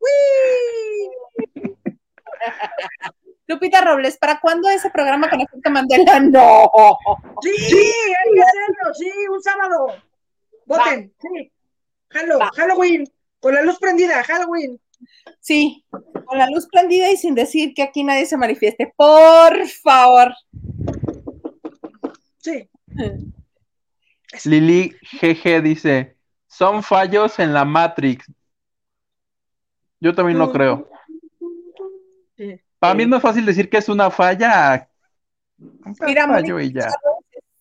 ¡Uy! 0.00 0.20
Lupita 3.46 3.80
Robles, 3.82 4.16
¿para 4.18 4.40
cuándo 4.40 4.68
ese 4.70 4.90
programa 4.90 5.28
con 5.28 5.40
efecto 5.40 5.70
Mandela? 5.70 6.20
No. 6.30 6.70
Sí, 7.42 7.50
hay 7.50 8.34
que 8.34 8.42
hacerlo, 8.42 8.94
sí, 8.94 9.10
un 9.30 9.42
sábado. 9.42 9.86
Voten, 10.66 11.12
sí. 11.20 11.52
Halo- 12.10 12.38
Va. 12.38 12.50
Halloween, 12.54 13.04
con 13.40 13.54
la 13.54 13.62
luz 13.62 13.78
prendida, 13.78 14.22
Halloween. 14.24 14.80
Sí, 15.40 15.84
con 15.90 16.38
la 16.38 16.46
luz 16.48 16.68
prendida 16.70 17.10
y 17.10 17.16
sin 17.16 17.34
decir 17.34 17.74
que 17.74 17.82
aquí 17.82 18.04
nadie 18.04 18.26
se 18.26 18.36
manifieste. 18.36 18.92
Por 18.96 19.66
favor. 19.68 20.32
Sí. 22.38 22.68
Lili 24.44 24.96
GG 25.20 25.62
dice, 25.62 26.16
son 26.46 26.82
fallos 26.82 27.38
en 27.38 27.52
la 27.52 27.64
Matrix. 27.64 28.24
Yo 30.00 30.14
también 30.14 30.38
lo 30.38 30.52
creo. 30.52 30.88
Sí. 32.36 32.60
Para 32.82 32.94
mí 32.94 33.04
es 33.04 33.08
más 33.08 33.22
fácil 33.22 33.46
decir 33.46 33.70
que 33.70 33.76
es 33.76 33.88
una 33.88 34.10
falla. 34.10 34.88
Mira, 36.00 36.26
fallo 36.26 36.58
y 36.58 36.72
ya. 36.72 36.88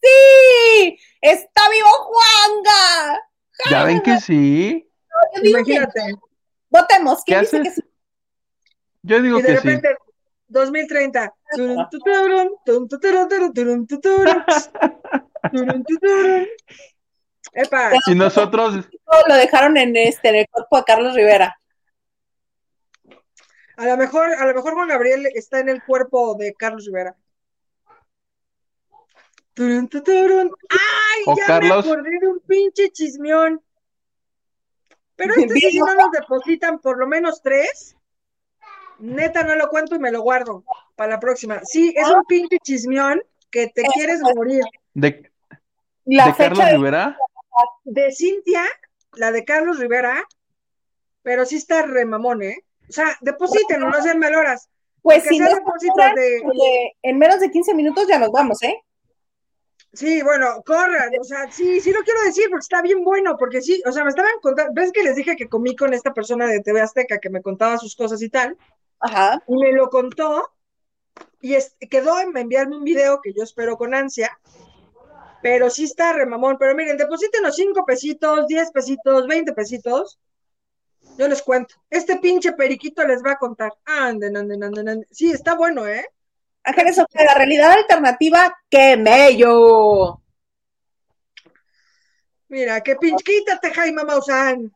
¡Sí! 0.02 0.98
¡Está 1.22 1.62
vivo 1.70 1.90
Juanga! 2.10 3.22
Ya 3.70 3.84
ven 3.84 4.02
que 4.02 4.20
sí. 4.20 4.90
Yo 5.36 5.42
digo 5.44 5.64
que 5.64 5.74
Imagínate. 5.74 6.16
votemos. 6.72 7.22
¿Quién 7.24 7.38
¿Qué 7.38 7.42
dice 7.46 7.62
que 7.62 7.70
sí? 7.70 7.82
Yo 9.04 9.22
digo 9.22 9.38
Y 9.38 9.42
de 9.44 9.48
que 9.50 9.58
sí. 9.58 9.68
repente, 9.68 9.96
2030. 10.48 11.36
Turun, 11.56 11.88
tuturun. 11.92 12.50
Epa, 17.54 17.92
Y 18.08 18.16
nosotros, 18.16 18.90
Lo 19.28 19.36
dejaron 19.36 19.78
en 19.78 19.96
este, 19.98 20.30
en 20.30 20.36
el 20.38 20.48
cuerpo 20.50 20.78
de 20.78 20.84
Carlos 20.84 21.14
Rivera. 21.14 21.61
A 23.82 23.86
lo 23.86 23.98
mejor, 23.98 24.34
a 24.34 24.46
lo 24.46 24.54
mejor 24.54 24.74
Juan 24.74 24.88
Gabriel 24.88 25.28
está 25.34 25.60
en 25.60 25.70
el 25.70 25.84
cuerpo 25.84 26.36
de 26.36 26.54
Carlos 26.54 26.86
Rivera. 26.86 27.16
Turun. 29.54 29.90
¡Ay! 30.70 31.24
O 31.26 31.36
ya 31.38 31.46
Carlos- 31.46 31.86
me 31.86 31.92
acordé 31.92 32.10
de 32.22 32.28
un 32.28 32.40
pinche 32.42 32.90
chismión. 32.92 33.62
Pero 35.16 35.34
este 35.36 35.60
si 35.70 35.80
no 35.80 35.94
nos 35.94 36.12
depositan 36.12 36.80
por 36.80 36.98
lo 36.98 37.06
menos 37.06 37.42
tres, 37.44 37.96
neta 39.00 39.44
no 39.44 39.56
lo 39.56 39.70
cuento 39.70 39.96
y 39.96 40.00
me 40.00 40.12
lo 40.12 40.22
guardo 40.22 40.64
para 40.96 41.12
la 41.12 41.20
próxima. 41.20 41.60
Sí, 41.64 41.94
es 41.96 42.08
un 42.08 42.24
pinche 42.26 42.58
chismión 42.60 43.22
que 43.52 43.68
te 43.68 43.84
quieres 43.94 44.22
morir. 44.36 44.64
de, 44.94 45.32
La 46.06 46.26
de 46.28 46.34
fecha 46.34 46.50
Carlos 46.50 46.66
de- 46.66 46.72
Rivera, 46.78 47.18
de 47.84 48.12
Cintia, 48.12 48.64
la 49.14 49.32
de 49.32 49.44
Carlos 49.46 49.78
Rivera, 49.80 50.24
pero 51.22 51.46
sí 51.46 51.58
está 51.58 51.84
remamón, 51.84 52.42
¿eh? 52.42 52.64
O 52.90 52.92
sea, 52.92 53.18
depositen, 53.22 53.80
no 53.80 54.02
sean 54.02 54.20
maloras. 54.20 54.70
Pues 55.02 55.24
si 55.24 55.40
no 55.40 55.48
de- 55.48 56.42
oye, 56.46 56.96
en 57.02 57.18
menos 57.18 57.40
de 57.40 57.50
15 57.50 57.74
minutos 57.74 58.08
ya 58.08 58.20
nos 58.20 58.32
vamos, 58.32 58.62
¿eh? 58.62 58.76
Sí, 59.94 60.22
bueno, 60.22 60.62
corran, 60.66 61.12
o 61.20 61.24
sea, 61.24 61.52
sí, 61.52 61.82
sí 61.82 61.92
lo 61.92 62.02
quiero 62.04 62.22
decir 62.22 62.46
porque 62.50 62.62
está 62.64 62.82
bien 62.82 63.04
bueno, 63.04 63.36
porque 63.38 63.62
sí, 63.62 63.82
o 63.86 63.92
sea, 63.92 64.04
me 64.06 64.10
estaban 64.10 64.32
contando, 64.42 64.72
ves 64.74 64.92
que 64.94 65.04
les 65.04 65.18
dije 65.18 65.36
que 65.36 65.50
comí 65.50 65.76
con 65.76 65.94
esta 65.94 66.14
persona 66.14 66.48
de 66.48 66.62
TV 66.62 66.80
Azteca 66.80 67.20
que 67.20 67.30
me 67.30 67.42
contaba 67.42 67.78
sus 67.78 67.96
cosas 67.96 68.22
y 68.22 68.30
tal, 68.30 68.58
Ajá. 69.02 69.44
y 69.48 69.58
me 69.58 69.74
lo 69.74 69.90
contó, 69.90 70.50
y 71.42 71.56
es- 71.56 71.76
quedó 71.90 72.22
en 72.22 72.38
enviarme 72.38 72.78
un 72.78 72.86
video 72.86 73.20
que 73.22 73.34
yo 73.34 73.44
espero 73.44 73.76
con 73.76 73.94
ansia, 73.94 74.40
pero 75.42 75.70
sí 75.70 75.84
está 75.84 76.14
remamón, 76.14 76.58
pero 76.58 76.74
miren, 76.74 76.96
deposítenos 76.96 77.56
cinco 77.56 77.84
pesitos, 77.86 78.48
10 78.48 78.72
pesitos, 78.72 79.28
20 79.28 79.52
pesitos, 79.52 80.20
yo 81.18 81.28
les 81.28 81.42
cuento, 81.42 81.76
este 81.90 82.18
pinche 82.18 82.54
periquito 82.54 83.06
les 83.06 83.22
va 83.24 83.34
a 83.34 83.38
contar, 83.38 83.74
anden, 83.86 84.36
anden, 84.38 84.64
anden, 84.64 84.90
anden, 84.90 85.08
sí, 85.12 85.32
está 85.32 85.56
bueno, 85.56 85.88
¿eh? 85.88 86.06
Ángeles 86.64 87.00
Ojeda, 87.00 87.26
la 87.26 87.36
realidad 87.36 87.72
alternativa, 87.72 88.56
¡qué 88.70 88.98
mello! 88.98 90.22
Mira, 92.48 92.82
que 92.82 92.96
pinche, 92.96 93.24
quítate, 93.24 93.72
Jaime 93.72 94.04
Maussan. 94.04 94.72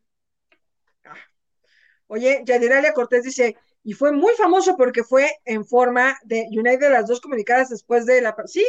Oye, 2.08 2.42
Yadiralia 2.46 2.94
Cortés 2.94 3.24
dice, 3.24 3.58
y 3.84 3.94
fue 3.94 4.12
muy 4.12 4.34
famoso 4.34 4.76
porque 4.78 5.04
fue 5.04 5.30
en 5.46 5.66
forma 5.66 6.18
de 6.24 6.48
United 6.50 6.80
de 6.80 6.90
las 6.90 7.08
dos 7.08 7.22
comunicadas 7.22 7.70
después 7.70 8.06
de 8.06 8.22
la... 8.22 8.36
Sí, 8.46 8.66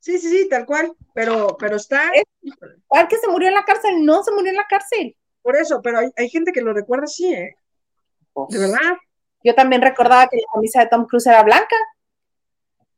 sí, 0.00 0.18
sí, 0.18 0.28
sí, 0.28 0.48
tal 0.48 0.66
cual, 0.66 0.92
pero, 1.14 1.56
pero 1.58 1.76
está... 1.76 2.10
¿Cuál 2.86 3.08
que 3.08 3.16
se 3.16 3.28
murió 3.28 3.48
en 3.48 3.54
la 3.54 3.64
cárcel? 3.64 4.04
No 4.04 4.22
se 4.22 4.32
murió 4.32 4.50
en 4.50 4.56
la 4.56 4.66
cárcel. 4.66 5.16
Por 5.46 5.54
eso, 5.56 5.80
pero 5.80 6.00
hay, 6.00 6.08
hay 6.16 6.28
gente 6.28 6.50
que 6.50 6.60
lo 6.60 6.72
recuerda 6.72 7.04
así, 7.04 7.32
¿eh? 7.32 7.54
Pues, 8.32 8.48
De 8.48 8.58
verdad. 8.58 8.96
Yo 9.44 9.54
también 9.54 9.80
recordaba 9.80 10.26
que 10.26 10.38
la 10.38 10.42
camisa 10.52 10.80
de 10.80 10.88
Tom 10.88 11.06
Cruise 11.06 11.26
era 11.28 11.44
blanca. 11.44 11.76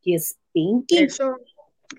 Y 0.03 0.15
es 0.15 0.39
pinky. 0.53 1.05
Eso, 1.05 1.37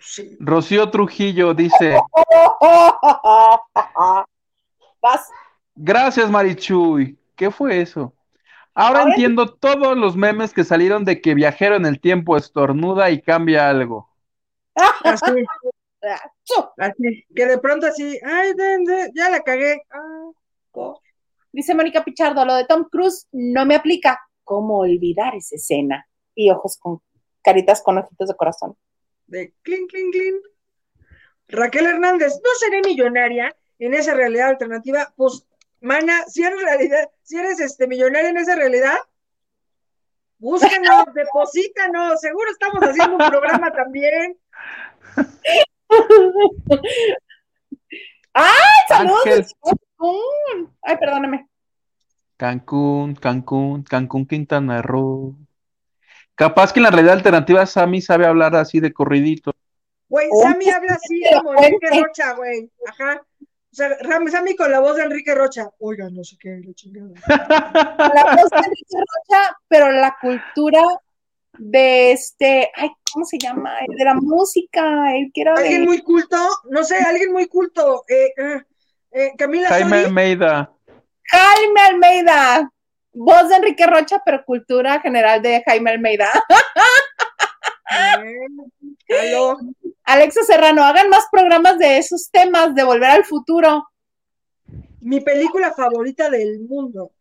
sí. 0.01 0.35
Rocío 0.39 0.89
Trujillo 0.89 1.53
dice, 1.53 1.99
Vas. 5.01 5.29
gracias 5.75 6.31
Marichuy. 6.31 7.15
¿Qué 7.35 7.51
fue 7.51 7.81
eso? 7.81 8.11
Ahora 8.73 9.03
entiendo 9.03 9.53
todos 9.53 9.95
los 9.95 10.15
memes 10.15 10.51
que 10.51 10.63
salieron 10.63 11.05
de 11.05 11.21
que 11.21 11.35
viajero 11.35 11.75
en 11.75 11.85
el 11.85 11.99
tiempo 11.99 12.35
estornuda 12.35 13.11
y 13.11 13.21
cambia 13.21 13.69
algo. 13.69 14.09
Así, 15.03 15.31
Chu. 16.45 16.65
así. 16.77 17.25
Que 17.35 17.45
de 17.45 17.57
pronto 17.59 17.85
así, 17.87 18.17
ay, 18.25 18.53
de- 18.53 18.77
de- 18.79 19.11
ya 19.13 19.29
la 19.29 19.41
cagué. 19.41 19.81
Ah, 19.91 20.29
Dice 21.51 21.73
Mónica 21.73 22.03
Pichardo, 22.03 22.45
lo 22.45 22.55
de 22.55 22.65
Tom 22.65 22.87
Cruise 22.91 23.27
no 23.31 23.65
me 23.65 23.75
aplica. 23.75 24.19
¿Cómo 24.43 24.79
olvidar 24.79 25.35
esa 25.35 25.55
escena? 25.55 26.07
Y 26.35 26.51
ojos 26.51 26.77
con 26.77 27.01
caritas 27.41 27.81
con 27.81 27.97
ojitos 27.97 28.27
de 28.27 28.35
corazón. 28.35 28.77
de 29.27 29.53
clink, 29.61 29.89
clink, 29.89 30.13
clink. 30.13 30.43
Raquel 31.47 31.87
Hernández, 31.87 32.33
no 32.43 32.49
seré 32.59 32.81
millonaria 32.81 33.55
en 33.79 33.93
esa 33.93 34.13
realidad 34.13 34.49
alternativa. 34.49 35.13
Pues, 35.15 35.47
mana, 35.81 36.25
si 36.27 36.43
eres 36.43 36.61
realidad, 36.61 37.09
si 37.23 37.37
eres 37.37 37.59
este 37.59 37.87
millonaria 37.87 38.29
en 38.29 38.37
esa 38.37 38.55
realidad, 38.55 38.97
búsquenos, 40.37 41.05
deposítanos, 41.13 42.21
seguro 42.21 42.51
estamos 42.51 42.83
haciendo 42.83 43.17
un 43.17 43.29
programa 43.29 43.71
también. 43.71 44.37
¡Saludos! 48.87 49.25
Ángel. 49.25 49.45
Cancún! 49.99 50.73
Ay, 50.81 50.97
perdóname. 50.97 51.47
Cancún, 52.37 53.15
Cancún, 53.15 53.83
Cancún, 53.83 54.25
Quintana 54.25 54.81
Roo. 54.81 55.35
Capaz 56.35 56.71
que 56.71 56.79
en 56.79 56.83
la 56.85 56.91
realidad 56.91 57.15
alternativa 57.15 57.65
Sammy 57.65 58.01
sabe 58.01 58.25
hablar 58.25 58.55
así 58.55 58.79
de 58.79 58.93
corridito. 58.93 59.51
Güey, 60.07 60.27
Oh, 60.31 60.41
Sammy 60.41 60.69
habla 60.69 60.93
así 60.93 61.21
como 61.33 61.61
Enrique. 61.61 62.01
Rocha, 62.01 62.33
güey. 62.33 62.71
Ajá. 62.87 63.21
O 63.41 63.75
sea, 63.75 63.89
Sammy 64.31 64.55
con 64.55 64.71
la 64.71 64.79
voz 64.79 64.95
de 64.95 65.03
Enrique 65.03 65.35
Rocha. 65.35 65.69
Oiga, 65.79 66.09
no 66.09 66.23
sé 66.23 66.37
qué, 66.39 66.61
la 66.65 66.73
chingada. 66.73 67.09
La 68.15 68.35
voz 68.35 68.49
de 68.49 68.57
Enrique 68.57 68.95
Rocha, 68.97 69.57
pero 69.67 69.91
la 69.91 70.15
cultura 70.19 70.81
de 71.57 72.13
este, 72.13 72.71
ay, 72.75 72.89
¿cómo 73.13 73.25
se 73.25 73.37
llama? 73.37 73.77
El 73.87 73.95
de 73.97 74.05
la 74.05 74.13
música, 74.15 75.15
el 75.15 75.31
que 75.33 75.41
era 75.41 75.53
de 75.55 75.59
Alguien 75.61 75.85
muy 75.85 76.01
culto, 76.01 76.37
no 76.69 76.83
sé, 76.83 76.97
alguien 76.97 77.33
muy 77.33 77.47
culto. 77.47 78.03
Eh, 78.07 78.33
eh, 78.37 78.61
eh, 79.11 79.31
Camila 79.37 79.67
Jaime. 79.69 80.05
Almeida. 80.05 80.71
Jaime 81.31 81.81
Almeida. 81.81 82.69
Voz 83.13 83.49
de 83.49 83.55
Enrique 83.55 83.85
Rocha, 83.87 84.21
pero 84.23 84.43
cultura 84.45 84.99
general 85.01 85.41
de 85.41 85.63
Jaime 85.65 85.91
Almeida. 85.91 86.29
Eh, 89.11 89.31
aló. 89.31 89.57
Alexa 90.03 90.43
Serrano, 90.43 90.83
hagan 90.83 91.09
más 91.09 91.25
programas 91.31 91.79
de 91.79 91.97
esos 91.97 92.29
temas, 92.29 92.75
de 92.75 92.83
volver 92.83 93.09
al 93.09 93.25
futuro. 93.25 93.87
Mi 95.01 95.19
película 95.21 95.73
favorita 95.73 96.29
del 96.29 96.59
mundo. 96.59 97.11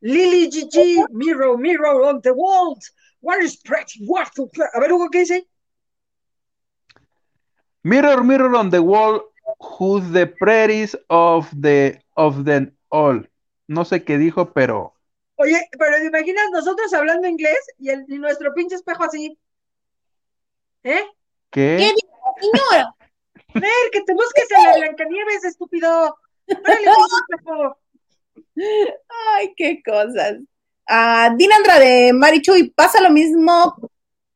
Lily 0.00 0.50
Gigi, 0.50 1.02
Mirror, 1.10 1.58
Mirror 1.58 2.02
on 2.02 2.22
the 2.22 2.30
Wall. 2.30 2.76
What 3.20 3.40
is 3.42 3.56
pretty? 3.60 4.04
What 4.06 4.28
to- 4.36 4.48
A 4.74 4.78
ver, 4.80 4.92
Hugo, 4.92 5.08
¿qué 5.10 5.20
dice? 5.20 5.48
Mirror, 7.82 8.24
mirror 8.24 8.54
on 8.56 8.70
the 8.70 8.80
wall, 8.80 9.22
who's 9.58 10.10
the 10.12 10.26
prettiest 10.26 10.96
of 11.08 11.48
the 11.52 12.00
of 12.16 12.44
them 12.44 12.76
all. 12.90 13.28
No 13.68 13.84
sé 13.84 14.04
qué 14.04 14.18
dijo, 14.18 14.52
pero 14.52 14.94
Oye, 15.36 15.68
pero 15.78 15.96
¿te 15.98 16.06
imaginas 16.06 16.50
nosotros 16.50 16.92
hablando 16.94 17.28
inglés 17.28 17.58
y, 17.78 17.90
el, 17.90 18.04
y 18.08 18.18
nuestro 18.18 18.54
pinche 18.54 18.76
espejo 18.76 19.04
así? 19.04 19.38
¿Eh? 20.82 21.02
¿qué? 21.50 21.76
¿Qué 21.78 21.94
Señora, 22.40 22.94
Ver, 23.54 23.90
que 23.92 24.02
te 24.02 24.12
busques 24.12 24.46
a 24.52 24.62
la 24.62 24.76
Blancanieves, 24.76 25.44
estúpido. 25.44 26.18
Órale, 26.48 26.84
pinche 26.84 27.16
espejo. 27.30 27.78
ay, 29.34 29.54
qué 29.56 29.82
cosas. 29.82 30.38
Ah, 30.86 31.34
Dina 31.36 31.56
Andrade, 31.56 32.12
Marichuy, 32.12 32.70
pasa 32.70 33.00
lo 33.00 33.10
mismo 33.10 33.76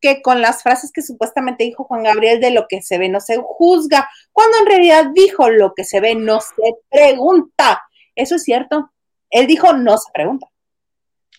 que 0.00 0.22
con 0.22 0.40
las 0.40 0.62
frases 0.62 0.92
que 0.92 1.02
supuestamente 1.02 1.64
dijo 1.64 1.84
Juan 1.84 2.02
Gabriel 2.02 2.40
de 2.40 2.50
lo 2.50 2.66
que 2.68 2.82
se 2.82 2.98
ve 2.98 3.08
no 3.08 3.20
se 3.20 3.36
juzga, 3.36 4.08
cuando 4.32 4.58
en 4.58 4.66
realidad 4.66 5.06
dijo 5.14 5.50
lo 5.50 5.74
que 5.74 5.84
se 5.84 6.00
ve 6.00 6.14
no 6.14 6.40
se 6.40 6.74
pregunta. 6.90 7.82
Eso 8.14 8.36
es 8.36 8.44
cierto. 8.44 8.92
Él 9.30 9.46
dijo 9.46 9.72
no 9.72 9.96
se 9.98 10.10
pregunta. 10.12 10.46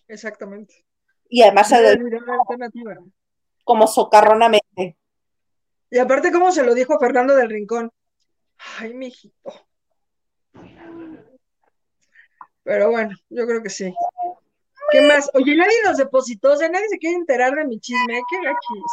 Exactamente. 0.07 0.85
Y 1.29 1.41
además 1.43 1.69
se 1.69 1.95
lo 1.95 2.11
como 3.63 3.87
socarronamente. 3.87 4.97
Y 5.89 5.97
aparte, 5.97 6.31
¿cómo 6.31 6.51
se 6.51 6.63
lo 6.63 6.73
dijo 6.73 6.99
Fernando 6.99 7.35
del 7.35 7.49
Rincón? 7.49 7.91
Ay, 8.79 8.93
mijito. 8.93 9.53
Pero 12.63 12.91
bueno, 12.91 13.15
yo 13.29 13.47
creo 13.47 13.63
que 13.63 13.69
sí. 13.69 13.93
¿Qué 14.91 15.01
más? 15.01 15.29
Oye, 15.33 15.55
nadie 15.55 15.75
nos 15.85 15.97
depositó, 15.97 16.51
o 16.51 16.55
sea, 16.55 16.69
nadie 16.69 16.87
se 16.89 16.97
quiere 16.97 17.15
enterar 17.15 17.53
de 17.55 17.65
mi 17.65 17.79
chisme. 17.79 18.21
¿Qué 18.29 18.37
gachis? 18.43 18.83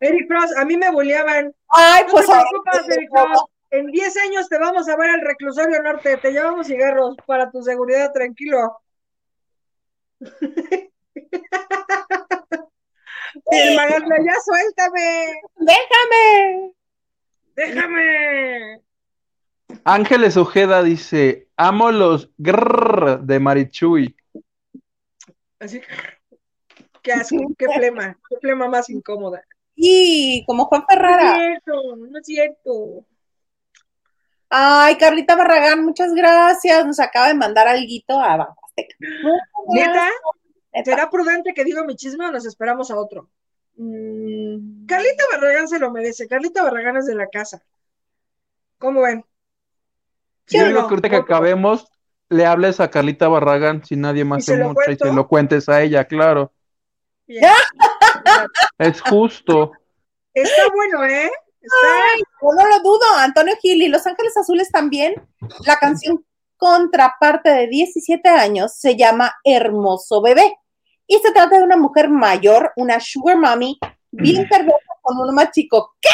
Eric 0.00 0.26
Frost, 0.28 0.56
a 0.58 0.64
mí 0.64 0.76
me 0.76 0.90
boleaban. 0.90 1.54
Ay, 1.68 2.04
No 2.06 2.12
pues 2.12 2.26
te 2.26 2.32
ahora 2.32 2.48
preocupes, 2.50 2.96
Eric 2.96 3.10
Frost. 3.10 3.46
En 3.70 3.86
10 3.86 4.16
años 4.18 4.48
te 4.48 4.58
vamos 4.58 4.88
a 4.88 4.96
ver 4.96 5.10
al 5.10 5.20
reclusorio 5.20 5.82
norte, 5.82 6.16
te 6.18 6.30
llevamos 6.30 6.66
cigarros 6.68 7.16
para 7.26 7.50
tu 7.50 7.60
seguridad, 7.62 8.12
tranquilo. 8.12 8.80
El 13.46 13.76
ya 13.76 14.34
suéltame, 14.44 15.32
déjame. 15.56 16.72
déjame. 17.56 18.80
Ángeles 19.84 20.36
Ojeda 20.36 20.82
dice, 20.84 21.48
amo 21.56 21.90
los 21.90 22.30
grrr 22.38 23.20
de 23.22 23.40
Marichuy. 23.40 24.16
Así, 25.64 25.80
qué 27.02 27.12
asco, 27.12 27.36
qué 27.58 27.66
flema, 27.74 28.18
qué 28.28 28.36
flema 28.40 28.68
más 28.68 28.90
incómoda. 28.90 29.42
Y 29.74 30.44
como 30.46 30.66
Juan 30.66 30.82
No 30.82 30.86
es 30.88 30.94
Ferrara. 30.94 31.34
cierto, 31.36 31.96
no 31.96 32.18
es 32.18 32.26
cierto. 32.26 33.06
Ay, 34.50 34.96
Carlita 34.98 35.34
Barragán, 35.36 35.84
muchas 35.84 36.12
gracias. 36.14 36.86
Nos 36.86 37.00
acaba 37.00 37.28
de 37.28 37.34
mandar 37.34 37.66
alguito 37.66 38.20
a 38.20 38.36
Banco 38.36 38.60
Azteca. 38.66 38.96
¿Neta? 39.68 40.08
¿Será 40.84 41.08
prudente 41.10 41.54
que 41.54 41.64
diga 41.64 41.82
mi 41.84 41.96
chisme 41.96 42.26
o 42.26 42.30
nos 42.30 42.46
esperamos 42.46 42.90
a 42.90 42.96
otro? 42.96 43.30
Mm, 43.76 44.86
Carlita 44.86 45.24
Barragán 45.32 45.66
se 45.66 45.78
lo 45.78 45.90
merece. 45.90 46.28
Carlita 46.28 46.62
Barragán 46.62 46.96
es 46.98 47.06
de 47.06 47.14
la 47.14 47.28
casa. 47.28 47.62
¿Cómo 48.78 49.02
ven? 49.02 49.24
¿Sí 50.46 50.58
Yo 50.58 50.66
digo 50.66 50.82
no? 50.82 50.86
que 50.88 50.92
ahorita 50.94 51.10
que 51.10 51.16
acabemos, 51.16 51.90
le 52.28 52.46
hables 52.46 52.80
a 52.80 52.90
Carlita 52.90 53.28
Barragán 53.28 53.84
si 53.84 53.96
nadie 53.96 54.22
¿Y 54.22 54.24
más 54.24 54.44
se 54.44 54.56
mocha 54.56 54.90
y 54.90 54.96
se 54.96 55.12
lo 55.12 55.28
cuentes 55.28 55.68
a 55.68 55.82
ella, 55.82 56.04
claro. 56.04 56.52
Bien. 57.26 57.42
Es 58.78 59.00
justo. 59.00 59.72
Está 60.32 60.62
bueno, 60.74 61.04
¿eh? 61.04 61.30
Está. 61.60 61.76
Ay, 62.12 62.22
yo 62.42 62.48
no 62.52 62.68
lo 62.68 62.80
dudo. 62.80 63.04
Antonio 63.18 63.54
Gil 63.62 63.82
y 63.82 63.88
Los 63.88 64.06
Ángeles 64.06 64.36
Azules 64.36 64.70
también. 64.70 65.14
La 65.64 65.76
canción 65.78 66.24
Contraparte 66.56 67.50
de 67.50 67.66
17 67.68 68.28
años 68.28 68.74
se 68.74 68.96
llama 68.96 69.34
Hermoso 69.44 70.22
Bebé. 70.22 70.56
Y 71.06 71.18
se 71.18 71.32
trata 71.32 71.58
de 71.58 71.64
una 71.64 71.76
mujer 71.76 72.08
mayor, 72.08 72.72
una 72.76 72.98
sugar 72.98 73.36
mommy, 73.36 73.78
bien 74.10 74.48
perversa 74.48 74.94
con 75.02 75.18
uno 75.18 75.32
más 75.32 75.50
chico. 75.50 75.94
¿Qué? 76.00 76.08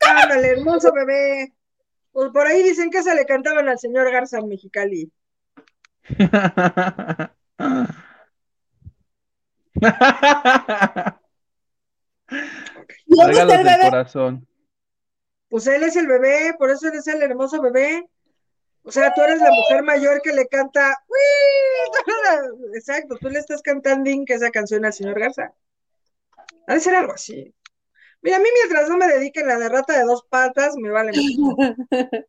Ándale, 0.00 0.48
hermoso 0.48 0.92
bebé. 0.92 1.52
Pues 2.12 2.30
por 2.30 2.46
ahí 2.46 2.62
dicen 2.62 2.90
que 2.90 3.02
se 3.02 3.14
le 3.14 3.24
cantaban 3.24 3.68
al 3.68 3.78
señor 3.78 4.10
Garza 4.10 4.40
Mexicali. 4.42 5.10
¿Y 6.08 6.24
dónde 13.16 13.40
está 13.40 13.60
el 13.60 13.64
bebé? 13.64 13.90
corazón. 13.90 14.46
Pues 15.48 15.66
él 15.66 15.82
es 15.82 15.96
el 15.96 16.06
bebé, 16.06 16.54
por 16.58 16.70
eso 16.70 16.88
él 16.88 16.94
es 16.94 17.06
el 17.08 17.22
hermoso 17.22 17.60
bebé. 17.60 18.08
O 18.84 18.90
sea, 18.90 19.14
tú 19.14 19.20
eres 19.22 19.40
la 19.40 19.50
mujer 19.50 19.82
mayor 19.82 20.20
que 20.22 20.32
le 20.32 20.46
canta. 20.48 20.96
"Uy". 21.08 22.72
Exacto, 22.74 23.16
tú 23.20 23.28
le 23.28 23.38
estás 23.38 23.62
cantando 23.62 24.10
que 24.26 24.34
esa 24.34 24.50
canción 24.50 24.84
al 24.84 24.92
señor 24.92 25.20
Garza. 25.20 25.52
Ha 26.66 26.74
de 26.74 26.80
ser 26.80 26.94
algo 26.94 27.12
así. 27.12 27.54
Mira, 28.22 28.36
a 28.36 28.40
mí 28.40 28.48
mientras 28.54 28.88
no 28.88 28.96
me 28.96 29.06
dediquen 29.08 29.46
la 29.46 29.68
rata 29.68 29.98
de 29.98 30.04
dos 30.04 30.24
patas, 30.28 30.76
me 30.76 30.90
vale 30.90 31.12
mucho. 31.12 31.56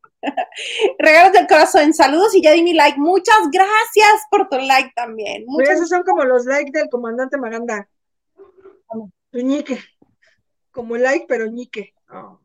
Regalos 0.99 1.34
del 1.34 1.48
corazón. 1.48 1.94
Saludos 1.94 2.34
y 2.36 2.41
ya 2.41 2.52
di 2.52 2.64
mi 2.64 2.74
like. 2.74 2.98
Muchas 2.98 3.49
gracias 3.52 4.22
por 4.32 4.49
tu 4.49 4.57
like 4.57 4.91
también. 4.95 5.41
Mira, 5.41 5.52
Muchas 5.52 5.76
esos 5.76 5.90
son 5.90 6.03
como 6.03 6.24
los 6.24 6.45
likes 6.45 6.72
del 6.72 6.90
comandante 6.90 7.38
Maganda. 7.38 7.88
Tu 9.32 9.40
ñique. 9.40 9.80
Como 10.72 10.98
like, 10.98 11.26
pero 11.28 11.45
ñique. 11.48 11.94
Oh, 12.11 12.40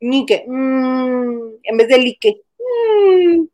Nique. 0.00 0.44
Mm, 0.46 1.56
en 1.62 1.76
vez 1.76 1.88
de 1.88 1.98
like. 1.98 2.42
Mm, 2.58 3.46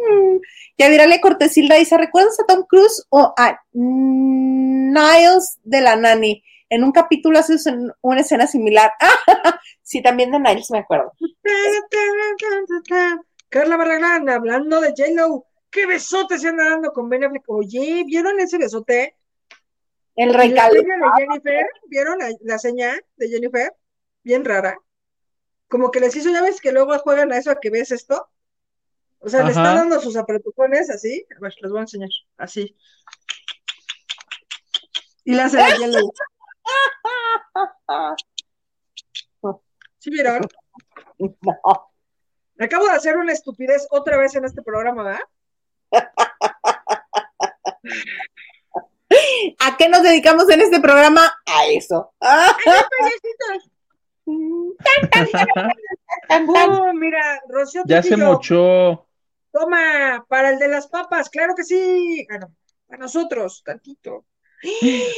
Mm. 0.00 0.40
Yavirale 0.78 1.20
Cortesilda 1.20 1.76
dice, 1.76 1.96
¿recuerdas 1.98 2.38
a 2.40 2.44
Tom 2.46 2.64
Cruise 2.68 3.06
o 3.10 3.34
a 3.36 3.60
Niles 3.72 5.58
de 5.62 5.80
la 5.80 5.96
Nani? 5.96 6.42
En 6.70 6.84
un 6.84 6.92
capítulo 6.92 7.38
hace 7.38 7.56
una 8.00 8.20
escena 8.20 8.46
similar. 8.46 8.92
sí, 9.82 10.02
también 10.02 10.30
de 10.30 10.38
Niles 10.38 10.70
me 10.70 10.78
acuerdo. 10.78 11.12
Carla 13.48 13.76
Barragán, 13.76 14.28
hablando 14.28 14.80
de 14.80 14.94
J-Lo, 14.96 15.46
¿qué 15.68 15.86
besote 15.86 16.38
se 16.38 16.48
anda 16.48 16.70
dando 16.70 16.92
con 16.92 17.08
Ben 17.08 17.24
Affleck? 17.24 17.42
Oye, 17.48 18.04
¿vieron 18.06 18.38
ese 18.38 18.56
besote? 18.58 19.16
El 20.14 20.32
recalco. 20.32 20.74
de 20.74 20.84
Jennifer, 21.18 21.66
¿vieron 21.88 22.18
la, 22.18 22.30
la 22.42 22.58
señal 22.58 23.04
de 23.16 23.28
Jennifer? 23.28 23.74
Bien 24.22 24.44
rara. 24.44 24.78
Como 25.66 25.90
que 25.90 25.98
les 25.98 26.14
hizo, 26.14 26.30
ya 26.30 26.42
ves 26.42 26.60
que 26.60 26.72
luego 26.72 26.96
juegan 27.00 27.32
a 27.32 27.38
eso, 27.38 27.50
a 27.50 27.58
que 27.58 27.70
ves 27.70 27.90
esto. 27.90 28.28
O 29.18 29.28
sea, 29.28 29.42
le 29.42 29.50
está 29.50 29.74
dando 29.74 30.00
sus 30.00 30.16
apretujones 30.16 30.88
así. 30.88 31.26
A 31.36 31.40
ver, 31.40 31.52
les 31.60 31.70
voy 31.70 31.78
a 31.80 31.82
enseñar. 31.82 32.08
Así. 32.36 32.76
Y 35.24 35.34
la 35.34 35.44
hace 35.46 35.58
la 35.58 35.76
Yellow. 35.76 36.12
¿Sí 39.98 40.10
vieron? 40.10 40.40
No. 41.18 41.32
Acabo 42.58 42.86
de 42.86 42.92
hacer 42.92 43.16
una 43.16 43.32
estupidez 43.32 43.86
otra 43.90 44.18
vez 44.18 44.34
en 44.34 44.44
este 44.44 44.62
programa, 44.62 45.02
¿verdad? 45.02 45.20
¿A 49.58 49.76
qué 49.76 49.88
nos 49.88 50.02
dedicamos 50.02 50.48
en 50.50 50.60
este 50.60 50.80
programa? 50.80 51.32
A 51.46 51.66
eso. 51.66 52.12
oh, 56.48 56.92
mira, 56.94 57.40
Rocío. 57.48 57.82
Ya 57.86 58.02
se 58.02 58.16
mochó. 58.16 59.06
Toma, 59.52 60.24
para 60.28 60.50
el 60.50 60.58
de 60.58 60.68
las 60.68 60.86
papas, 60.86 61.28
claro 61.28 61.54
que 61.54 61.64
sí. 61.64 62.26
Bueno, 62.28 62.54
para 62.86 63.00
nosotros, 63.00 63.62
tantito. 63.64 64.24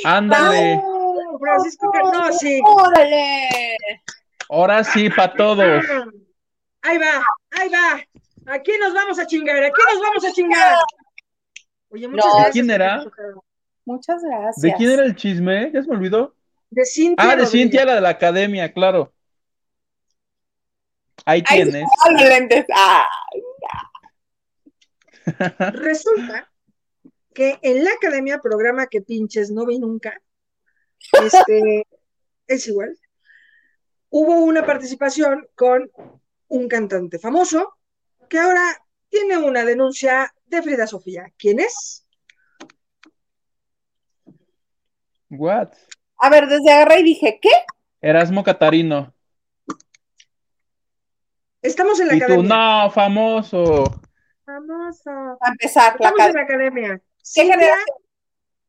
Ándale. 0.05 0.81
Francisco, 1.39 1.91
no, 2.13 2.33
sí. 2.33 2.61
Órale. 2.65 3.49
Ahora 4.49 4.85
sí, 4.85 5.09
para 5.11 5.35
todos. 5.35 5.85
Ahí 6.83 6.99
va, 6.99 7.25
ahí 7.51 7.69
va. 7.69 8.53
Aquí 8.55 8.73
nos 8.81 8.93
vamos 8.93 9.19
a 9.19 9.27
chingar, 9.27 9.63
aquí 9.63 9.81
nos 9.93 10.03
vamos 10.03 10.25
a 10.25 10.33
chingar. 10.33 10.77
Oye, 11.91 12.09
muchas 12.09 12.25
No, 12.27 12.33
gracias. 12.33 12.47
¿De 12.47 12.53
quién 12.53 12.71
era? 12.71 13.05
Muchas 13.85 14.23
gracias. 14.23 14.63
¿De 14.63 14.75
quién 14.75 14.91
era 14.91 15.05
el 15.05 15.15
chisme? 15.17 15.71
¿Ya 15.73 15.83
se 15.83 15.89
me 15.89 15.97
olvidó? 15.97 16.35
De 16.71 16.85
Cintia. 16.85 17.25
Ah, 17.25 17.37
de 17.37 17.43
Rodríguez. 17.45 17.51
Cintia, 17.51 17.85
la 17.85 17.95
de 17.97 18.01
la 18.01 18.09
academia, 18.11 18.73
claro. 18.73 19.13
Ahí 21.25 21.43
Ay, 21.47 21.65
tienes. 21.65 21.85
lentes. 22.19 22.67
Ah, 22.75 23.07
Resulta 25.73 26.51
que 27.35 27.59
en 27.63 27.85
la 27.85 27.91
academia, 27.93 28.39
programa 28.39 28.87
que 28.87 29.03
pinches 29.03 29.51
no 29.51 29.67
vi 29.67 29.79
nunca, 29.79 30.21
este, 31.25 31.87
es 32.47 32.67
igual, 32.69 32.97
hubo 34.11 34.41
una 34.45 34.65
participación 34.67 35.49
con 35.55 35.91
un 36.49 36.69
cantante 36.69 37.19
famoso 37.19 37.75
que 38.29 38.39
ahora 38.39 38.63
tiene 39.09 39.39
una 39.39 39.65
denuncia 39.65 40.33
de 40.47 40.63
Frida 40.63 40.87
Sofía. 40.87 41.33
¿Quién 41.39 41.61
es? 41.61 42.07
What? 45.31 45.73
A 46.19 46.31
ver, 46.31 46.47
desde 46.47 46.71
agarré 46.73 47.01
y 47.01 47.05
dije, 47.05 47.39
¿qué? 47.41 47.51
Erasmo 48.01 48.45
Catarino. 48.45 49.15
Estamos 51.63 52.01
en 52.01 52.09
la 52.09 52.15
Y 52.15 52.19
tú, 52.19 52.25
academia. 52.25 52.57
no, 52.85 52.91
famoso. 52.91 53.85
Famoso. 54.45 55.11
Empezar, 55.47 55.97
la 56.01 56.09
Estamos 56.09 56.13
en 56.13 56.17
cadena. 56.17 56.39
la 56.41 56.43
academia. 56.43 56.99
¿Qué 56.99 57.05
Cintia? 57.23 57.77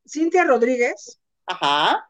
Cintia 0.07 0.43
Rodríguez 0.43 1.19
Ajá. 1.45 2.09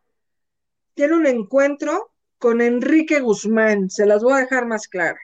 Tiene 0.94 1.16
un 1.16 1.26
encuentro 1.26 2.12
con 2.38 2.62
Enrique 2.62 3.20
Guzmán. 3.20 3.90
Se 3.90 4.06
las 4.06 4.24
voy 4.24 4.34
a 4.34 4.38
dejar 4.38 4.66
más 4.66 4.88
claras. 4.88 5.22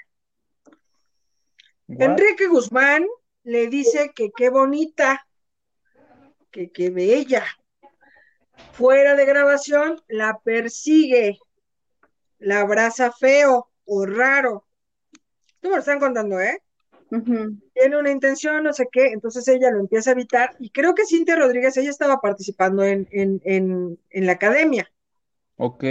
Enrique 1.87 2.47
Guzmán 2.47 3.05
le 3.43 3.67
dice 3.67 4.11
que 4.15 4.31
qué 4.35 4.49
bonita, 4.49 5.25
que 6.51 6.71
qué 6.71 6.89
bella. 6.89 7.45
Fuera 8.73 9.15
de 9.15 9.25
grabación, 9.25 10.01
la 10.07 10.39
persigue, 10.39 11.39
la 12.37 12.61
abraza 12.61 13.11
feo 13.11 13.69
o 13.85 14.05
raro. 14.05 14.67
Tú 15.59 15.69
me 15.69 15.75
lo 15.75 15.79
están 15.79 15.99
contando, 15.99 16.39
¿eh? 16.39 16.61
Tiene 17.73 17.97
una 17.97 18.11
intención, 18.11 18.63
no 18.63 18.71
sé 18.71 18.87
qué, 18.91 19.07
entonces 19.07 19.47
ella 19.47 19.71
lo 19.71 19.79
empieza 19.79 20.11
a 20.11 20.13
evitar. 20.13 20.55
Y 20.59 20.69
creo 20.69 20.93
que 20.93 21.05
Cintia 21.05 21.35
Rodríguez, 21.35 21.75
ella 21.77 21.89
estaba 21.89 22.21
participando 22.21 22.83
en, 22.83 23.07
en, 23.11 23.41
en, 23.43 23.99
en 24.11 24.25
la 24.25 24.33
academia. 24.33 24.91
Ok. 25.59 25.83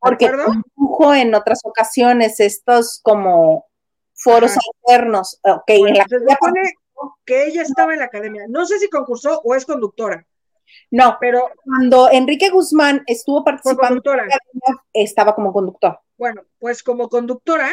Porque 0.00 0.30
condujo 0.30 1.14
en 1.14 1.34
otras 1.34 1.60
ocasiones 1.64 2.40
estos 2.40 3.00
como 3.02 3.66
foros 4.14 4.50
Ajá. 4.50 4.60
alternos. 4.84 5.38
Ok, 5.42 5.62
Bueno, 5.78 5.86
en 5.88 5.94
la 5.94 6.04
se 6.08 6.18
supone 6.18 6.60
que 7.24 7.46
ella 7.46 7.62
estaba 7.62 7.92
en 7.92 8.00
la 8.00 8.06
academia. 8.06 8.44
No 8.48 8.66
sé 8.66 8.78
si 8.78 8.88
concursó 8.90 9.40
o 9.44 9.54
es 9.54 9.64
conductora, 9.64 10.26
No, 10.90 11.16
pero 11.20 11.48
cuando 11.64 12.10
Enrique 12.10 12.50
Guzmán 12.50 13.02
estuvo 13.06 13.44
participando, 13.44 14.02
estaba 14.92 15.34
como 15.34 15.52
conductor. 15.52 16.00
Bueno, 16.18 16.42
pues 16.58 16.82
como 16.82 17.08
conductora, 17.08 17.72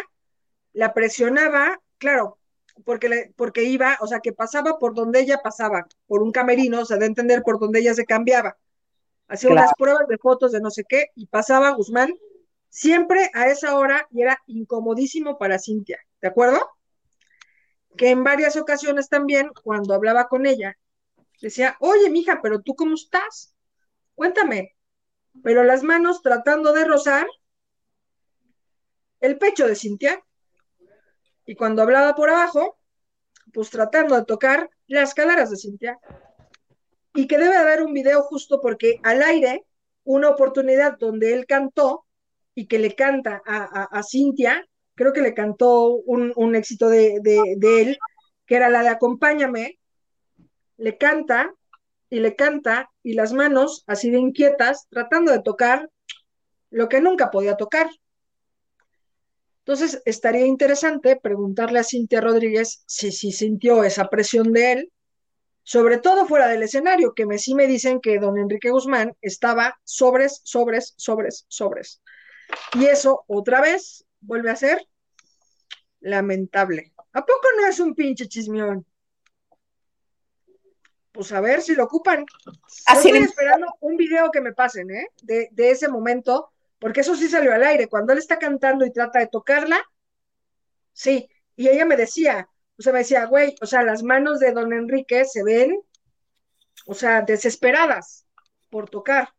la 0.74 0.94
presionaba, 0.94 1.80
claro, 1.98 2.38
porque, 2.86 3.10
le- 3.10 3.34
porque 3.36 3.64
iba, 3.64 3.98
o 4.02 4.08
sea, 4.08 4.20
que 4.20 4.34
pasaba 4.34 4.78
por 4.78 4.94
donde 4.94 5.22
ella 5.22 5.40
pasaba, 5.44 5.88
por 6.08 6.22
un 6.22 6.32
camerino, 6.32 6.82
o 6.82 6.86
sea, 6.86 6.98
de 6.98 7.06
entender 7.08 7.42
por 7.44 7.60
donde 7.60 7.80
ella 7.80 7.94
se 7.96 8.06
cambiaba. 8.06 8.58
Hacía 9.34 9.50
Claro. 9.50 9.62
unas 9.62 9.74
pruebas 9.76 10.08
de 10.08 10.18
fotos 10.20 10.52
de 10.52 10.62
no 10.62 10.70
sé 10.70 10.84
qué 10.88 11.08
y 11.16 11.26
pasaba 11.26 11.72
Guzmán 11.72 12.14
siempre 12.70 13.32
a 13.34 13.48
esa 13.48 13.76
hora 13.76 14.08
y 14.12 14.22
era 14.22 14.38
incomodísimo 14.46 15.40
para 15.40 15.58
Cintia, 15.58 16.00
¿de 16.22 16.28
acuerdo? 16.28 16.60
Que 17.98 18.12
en 18.12 18.24
varias 18.24 18.56
ocasiones 18.58 19.10
también, 19.10 19.50
cuando 19.64 19.96
hablaba 19.96 20.28
con 20.28 20.46
ella, 20.46 20.78
decía, 21.42 21.78
oye, 21.80 22.12
mija, 22.12 22.42
pero 22.44 22.62
tú 22.62 22.76
cómo 22.76 22.94
estás? 22.94 23.56
Cuéntame. 24.14 24.76
Pero 25.42 25.64
las 25.64 25.82
manos 25.82 26.22
tratando 26.22 26.72
de 26.72 26.86
rozar 26.86 27.26
el 29.20 29.40
pecho 29.40 29.68
de 29.68 29.76
Cintia. 29.76 30.24
Y 31.48 31.56
cuando 31.56 31.82
hablaba 31.82 32.14
por 32.14 32.30
abajo, 32.30 32.78
pues 33.52 33.72
tratando 33.72 34.16
de 34.16 34.26
tocar 34.26 34.70
las 34.86 35.16
calaras 35.16 35.50
de 35.50 35.58
Cintia. 35.58 36.00
Y 37.14 37.28
que 37.28 37.38
debe 37.38 37.56
haber 37.56 37.84
un 37.84 37.94
video 37.94 38.24
justo 38.24 38.60
porque 38.62 39.00
al 39.04 39.22
aire, 39.22 39.66
una 40.04 40.30
oportunidad 40.30 40.98
donde 40.98 41.34
él 41.34 41.46
cantó 41.46 42.06
y 42.56 42.68
que 42.68 42.80
le 42.80 42.96
canta 42.96 43.42
a, 43.46 43.84
a, 43.84 44.04
Cintia, 44.04 44.68
creo 44.96 45.14
que 45.14 45.22
le 45.22 45.34
cantó 45.34 45.96
un, 45.96 46.34
un 46.36 46.56
éxito 46.56 46.90
de, 46.90 47.20
de, 47.22 47.56
de 47.58 47.82
él, 47.82 47.98
que 48.46 48.56
era 48.56 48.70
la 48.70 48.84
de 48.84 48.90
Acompáñame, 48.90 49.80
le 50.78 50.98
canta 50.98 51.54
y 52.10 52.20
le 52.20 52.36
canta 52.36 52.92
y 53.02 53.14
las 53.14 53.34
manos 53.34 53.84
así 53.88 54.12
de 54.12 54.20
inquietas, 54.20 54.88
tratando 54.90 55.32
de 55.32 55.42
tocar 55.42 55.90
lo 56.70 56.90
que 56.90 57.02
nunca 57.02 57.32
podía 57.32 57.56
tocar. 57.56 57.88
Entonces, 59.60 60.02
estaría 60.06 60.46
interesante 60.46 61.16
preguntarle 61.16 61.80
a 61.80 61.84
Cintia 61.84 62.20
Rodríguez 62.20 62.84
si, 62.86 63.12
si 63.12 63.32
sintió 63.32 63.84
esa 63.84 64.10
presión 64.10 64.52
de 64.52 64.72
él, 64.74 64.92
sobre 65.64 65.98
todo 65.98 66.26
fuera 66.26 66.48
del 66.48 66.64
escenario, 66.64 67.14
que 67.14 67.26
me, 67.26 67.38
sí 67.40 67.56
me 67.56 67.68
dicen 67.68 68.02
que 68.02 68.20
don 68.20 68.38
Enrique 68.38 68.70
Guzmán 68.70 69.16
estaba 69.22 69.76
sobres, 69.84 70.42
sobres, 70.44 70.94
sobres, 70.98 71.46
sobres. 71.48 72.02
Y 72.76 72.86
eso, 72.86 73.24
otra 73.28 73.62
vez, 73.62 74.06
vuelve 74.22 74.52
a 74.52 74.56
ser 74.56 74.86
lamentable. 76.02 76.94
¿A 77.14 77.26
poco 77.26 77.48
no 77.60 77.68
es 77.68 77.80
un 77.80 77.96
pinche 77.96 78.28
chismión? 78.28 78.86
Pues 81.12 81.32
a 81.32 81.42
ver 81.42 81.62
si 81.62 81.76
lo 81.76 81.84
ocupan. 81.86 82.26
Yo 82.46 82.52
Así 82.88 83.08
estoy 83.08 83.20
le- 83.20 83.26
esperando 83.26 83.68
un 83.82 83.98
video 83.98 84.32
que 84.32 84.42
me 84.42 84.54
pasen, 84.54 84.90
¿eh? 84.92 85.08
De, 85.22 85.48
de 85.52 85.72
ese 85.72 85.88
momento, 85.88 86.50
porque 86.80 87.02
eso 87.02 87.16
sí 87.16 87.30
salió 87.30 87.54
al 87.54 87.64
aire. 87.64 87.88
Cuando 87.88 88.14
él 88.14 88.20
está 88.20 88.40
cantando 88.40 88.86
y 88.86 88.92
trata 88.92 89.20
de 89.20 89.28
tocarla, 89.28 89.80
sí. 90.92 91.30
Y 91.56 91.70
ella 91.70 91.86
me 91.86 91.96
decía, 91.96 92.50
o 92.78 92.82
sea, 92.82 92.94
me 92.94 93.00
decía, 93.00 93.26
güey, 93.26 93.56
o 93.62 93.66
sea, 93.66 93.84
las 93.84 94.04
manos 94.04 94.40
de 94.40 94.52
don 94.52 94.74
Enrique 94.74 95.26
se 95.26 95.44
ven, 95.44 95.80
o 96.88 96.94
sea, 96.94 97.22
desesperadas 97.22 98.26
por 98.70 98.90
tocar. 98.90 99.30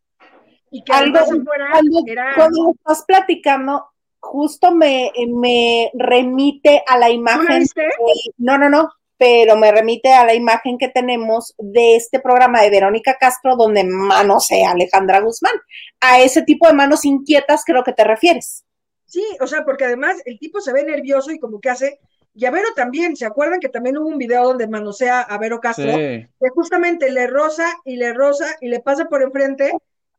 Y 0.70 0.82
que 0.82 0.93
Algo- 0.93 1.19
afuera 1.19 1.69
Cuando, 1.73 2.02
era. 2.06 2.32
cuando 2.35 2.73
estás 2.74 3.05
platicando, 3.06 3.86
justo 4.20 4.73
me, 4.74 5.11
me 5.28 5.90
remite 5.94 6.82
a 6.86 6.98
la 6.98 7.06
¿Tú 7.06 7.11
la 7.12 7.16
imagen. 7.16 7.59
viste? 7.61 7.82
de- 7.82 7.90
no, 8.39 8.59
no, 8.59 8.69
no, 8.70 8.90
pero 9.16 9.56
me 9.56 9.70
remite 9.70 10.12
a 10.12 10.24
la 10.24 10.35
imagen 10.35 10.77
que 10.78 10.89
tenemos 10.89 11.55
de 11.59 11.97
este 11.97 12.19
programa 12.20 12.61
de 12.62 12.70
Verónica 12.70 13.16
Castro, 13.20 13.56
donde 13.56 13.85
manosea 13.85 14.70
a 14.70 14.73
Alejandra 14.73 15.20
Guzmán. 15.20 15.55
A 16.01 16.20
ese 16.20 16.43
tipo 16.43 16.66
de 16.66 16.74
manos 16.74 17.05
inquietas 17.05 17.62
creo 17.65 17.85
que 17.85 17.93
te 17.93 18.02
refieres. 18.05 18.65
Sí, 19.06 19.24
o 19.40 19.47
sea, 19.47 19.65
porque 19.65 19.85
además 19.85 20.16
el 20.24 20.39
tipo 20.40 20.61
se 20.61 20.73
ve 20.73 20.82
nervioso 20.85 21.31
y 21.31 21.39
como 21.39 21.61
que 21.61 21.70
hace, 21.70 22.01
Y 22.35 22.47
a 22.47 22.51
Vero 22.51 22.69
también, 22.74 23.16
¿se 23.16 23.27
acuerdan 23.27 23.61
que 23.61 23.69
también 23.69 23.97
hubo 23.97 24.09
un 24.09 24.19
video 24.19 24.44
donde 24.44 24.66
manosea 24.66 25.20
a 25.20 25.39
Vero 25.39 25.61
Castro? 25.61 25.97
Que 25.97 26.48
justamente 26.52 27.11
le 27.11 27.28
rosa 27.28 27.73
y 27.85 27.97
le 27.97 28.12
rosa 28.12 28.56
y 28.61 28.69
le 28.69 28.81
pasa 28.81 29.05
por 29.05 29.23
enfrente 29.23 29.73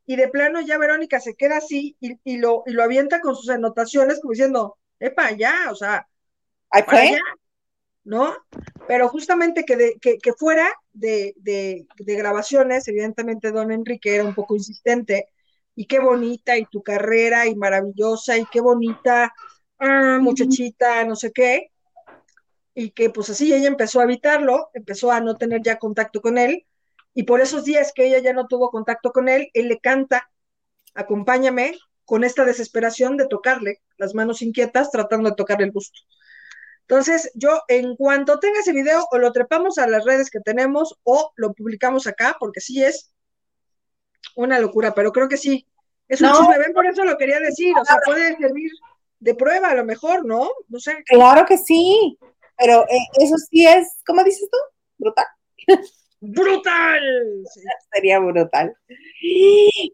y 0.06 0.16
de 0.16 0.28
plano 0.30 0.62
ya 0.62 0.78
Verónica 0.78 1.20
se 1.20 1.36
queda 1.36 1.58
así 1.58 1.98
y, 2.00 2.38
lo, 2.38 2.64
y 2.66 2.72
lo 2.72 2.84
avienta 2.84 3.20
con 3.22 3.36
sus 3.36 3.50
anotaciones 3.50 4.22
como 4.22 4.32
diciendo, 4.32 4.78
epa, 5.00 5.32
ya, 5.32 5.68
o 5.72 5.76
sea, 5.76 6.08
¿Ahí 6.70 7.16
¿no? 8.04 8.36
Pero 8.88 9.10
justamente 9.10 9.64
que, 9.66 9.76
de, 9.76 9.98
que, 10.00 10.18
que 10.20 10.34
fuera 10.34 10.72
de, 10.94 11.34
de, 11.38 11.88
de, 11.98 12.16
grabaciones, 12.16 12.88
evidentemente 12.88 13.52
don 13.52 13.72
Enrique 13.72 14.14
era 14.14 14.24
un 14.24 14.36
poco 14.36 14.56
insistente, 14.56 15.30
y 15.76 15.88
qué 15.88 16.00
bonita, 16.00 16.58
y 16.58 16.66
tu 16.66 16.84
carrera, 16.84 17.48
y 17.48 17.56
maravillosa, 17.56 18.38
y 18.38 18.46
qué 18.46 18.62
bonita, 18.62 19.34
ah, 19.80 20.20
muchachita, 20.22 21.04
no 21.04 21.16
sé 21.16 21.32
qué, 21.32 21.72
y 22.76 22.92
que 22.92 23.10
pues 23.10 23.30
así 23.30 23.52
ella 23.54 23.68
empezó 23.68 24.02
a 24.02 24.04
evitarlo, 24.04 24.70
empezó 24.74 25.12
a 25.12 25.22
no 25.22 25.38
tener 25.38 25.64
ya 25.64 25.80
contacto 25.80 26.22
con 26.22 26.38
él, 26.38 26.68
y 27.14 27.24
por 27.24 27.40
esos 27.40 27.64
días 27.64 27.94
que 27.96 28.06
ella 28.06 28.20
ya 28.20 28.34
no 28.34 28.46
tuvo 28.46 28.70
contacto 28.70 29.12
con 29.12 29.30
él, 29.30 29.50
él 29.54 29.70
le 29.70 29.80
canta, 29.80 30.30
acompáñame, 30.94 31.78
con 32.04 32.24
esta 32.24 32.46
desesperación 32.46 33.18
de 33.18 33.28
tocarle, 33.28 33.82
las 33.98 34.14
manos 34.14 34.42
inquietas, 34.42 34.92
tratando 34.92 35.30
de 35.30 35.36
tocarle 35.36 35.66
el 35.66 35.72
busto. 35.72 36.02
Entonces, 36.82 37.32
yo 37.34 37.62
en 37.68 37.96
cuanto 37.96 38.38
tenga 38.40 38.60
ese 38.60 38.74
video, 38.74 39.08
o 39.12 39.18
lo 39.18 39.32
trepamos 39.32 39.80
a 39.80 39.88
las 39.88 40.06
redes 40.06 40.30
que 40.30 40.40
tenemos, 40.40 41.00
o 41.04 41.32
lo 41.36 41.54
publicamos 41.54 42.06
acá, 42.06 42.36
porque 42.40 42.62
sí 42.62 42.84
es 42.84 43.12
una 44.36 44.60
locura, 44.60 44.94
pero 44.94 45.12
creo 45.12 45.28
que 45.28 45.38
sí. 45.38 45.66
Es 46.08 46.22
un 46.22 46.32
chisme, 46.32 46.60
ven, 46.60 46.74
por 46.74 46.86
eso 46.86 47.04
lo 47.04 47.18
quería 47.18 47.40
decir, 47.40 47.74
o 47.76 47.84
sea, 47.84 47.98
puede 48.06 48.38
servir 48.38 48.70
de 49.20 49.34
prueba 49.34 49.70
a 49.70 49.76
lo 49.76 49.84
mejor, 49.84 50.26
¿no? 50.26 50.48
No 50.68 50.80
sé. 50.80 51.04
Claro 51.08 51.48
que 51.48 51.58
sí, 51.58 52.20
pero 52.58 52.84
eh, 52.84 53.08
eso 53.20 53.36
sí 53.38 53.66
es, 53.66 53.88
¿cómo 54.06 54.24
dices 54.24 54.48
tú? 54.52 54.58
Brutal. 54.98 55.26
brutal. 56.20 57.44
Sería 57.94 58.20
brutal. 58.20 58.76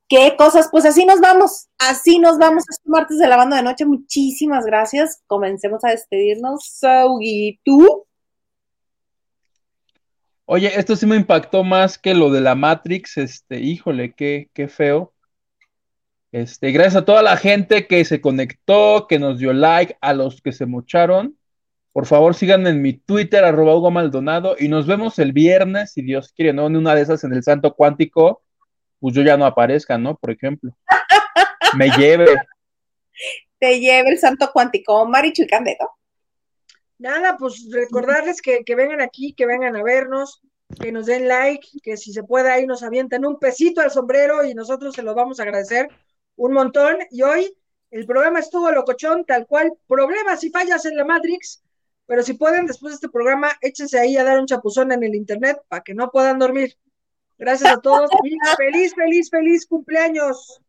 ¿Qué 0.08 0.36
cosas? 0.38 0.70
Pues 0.72 0.86
así 0.86 1.06
nos 1.06 1.20
vamos. 1.20 1.68
Así 1.80 2.20
nos 2.20 2.38
vamos 2.38 2.64
este 2.70 2.90
martes 2.90 3.18
de 3.18 3.28
la 3.28 3.38
banda 3.38 3.58
de 3.58 3.64
noche. 3.64 3.86
Muchísimas 3.86 4.66
gracias. 4.66 5.22
Comencemos 5.28 5.84
a 5.84 5.90
despedirnos. 5.90 6.80
¿y 7.22 7.60
tú? 7.64 8.06
Oye, 10.46 10.72
esto 10.78 10.96
sí 10.96 11.06
me 11.06 11.16
impactó 11.16 11.64
más 11.64 11.98
que 11.98 12.14
lo 12.14 12.30
de 12.30 12.42
la 12.42 12.56
Matrix. 12.56 13.18
Este, 13.18 13.60
híjole, 13.60 14.14
qué, 14.14 14.50
qué 14.54 14.68
feo. 14.68 15.14
Este, 16.32 16.72
gracias 16.72 16.96
a 16.98 17.06
toda 17.06 17.22
la 17.22 17.36
gente 17.36 17.88
que 17.88 18.04
se 18.06 18.22
conectó, 18.22 19.08
que 19.08 19.20
nos 19.20 19.40
dio 19.40 19.52
like, 19.54 19.98
a 20.02 20.14
los 20.14 20.42
que 20.42 20.54
se 20.54 20.66
mocharon. 20.66 21.38
Por 21.94 22.06
favor, 22.06 22.34
sigan 22.36 22.66
en 22.68 22.82
mi 22.82 22.94
Twitter, 22.94 23.44
arroba 23.44 23.76
Hugo 23.76 23.92
Maldonado, 23.92 24.56
y 24.58 24.70
nos 24.70 24.88
vemos 24.88 25.20
el 25.20 25.34
viernes, 25.34 25.92
si 25.92 26.02
Dios 26.02 26.32
quiere, 26.32 26.54
¿no? 26.54 26.68
En 26.68 26.78
una 26.78 26.96
de 26.96 27.02
esas 27.02 27.24
en 27.24 27.34
el 27.34 27.44
Santo 27.44 27.74
Cuántico, 27.74 28.44
pues 29.00 29.14
yo 29.14 29.24
ya 29.24 29.36
no 29.36 29.46
aparezca, 29.46 29.98
¿no? 29.98 30.16
Por 30.16 30.32
ejemplo. 30.32 30.72
Me 31.78 31.90
lleve. 31.92 32.28
Te 33.60 33.80
lleve 33.80 34.12
el 34.12 34.20
Santo 34.20 34.50
Cuántico, 34.54 35.06
Marichu 35.06 35.44
y 35.44 35.48
Candedo. 35.48 35.90
Nada, 36.98 37.36
pues 37.38 37.68
recordarles 37.72 38.42
que, 38.42 38.64
que 38.64 38.76
vengan 38.76 39.02
aquí, 39.02 39.34
que 39.34 39.46
vengan 39.46 39.76
a 39.76 39.84
vernos, 39.84 40.42
que 40.80 40.92
nos 40.92 41.08
den 41.08 41.28
like, 41.28 41.68
que 41.84 41.98
si 41.98 42.14
se 42.14 42.24
puede 42.24 42.52
ahí 42.52 42.66
nos 42.66 42.84
avientan 42.84 43.26
un 43.26 43.40
pesito 43.40 43.82
al 43.82 43.92
sombrero 43.92 44.44
y 44.44 44.54
nosotros 44.54 44.96
se 44.96 45.04
lo 45.04 45.14
vamos 45.14 45.40
a 45.40 45.44
agradecer 45.44 45.90
un 46.36 46.54
montón. 46.54 46.98
Y 47.10 47.24
hoy 47.24 47.54
el 47.90 48.06
programa 48.06 48.40
estuvo 48.40 48.72
locochón, 48.72 49.26
tal 49.26 49.46
cual, 49.48 49.74
problemas 49.88 50.44
y 50.44 50.50
fallas 50.50 50.86
en 50.86 50.96
la 50.96 51.06
Matrix, 51.06 51.64
pero 52.06 52.23
si 52.23 52.34
pueden, 52.34 52.65
después 52.65 52.91
de 52.91 52.95
este 52.95 53.10
programa, 53.10 53.52
échense 53.61 53.99
ahí 53.99 54.18
a 54.18 54.23
dar 54.23 54.40
un 54.40 54.45
chapuzón 54.45 54.91
en 54.91 55.03
el 55.03 55.15
internet 55.15 55.61
para 55.68 55.84
que 55.84 55.94
no 55.94 56.11
puedan 56.11 56.40
dormir. 56.40 56.76
Gracias 57.38 57.72
a 57.72 57.82
todos 57.82 58.10
y 58.23 58.38
feliz, 58.57 58.94
feliz, 58.95 59.30
feliz 59.30 59.65
cumpleaños. 59.65 60.61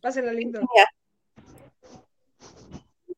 Pásenla 0.00 0.32
lindo. 0.32 0.60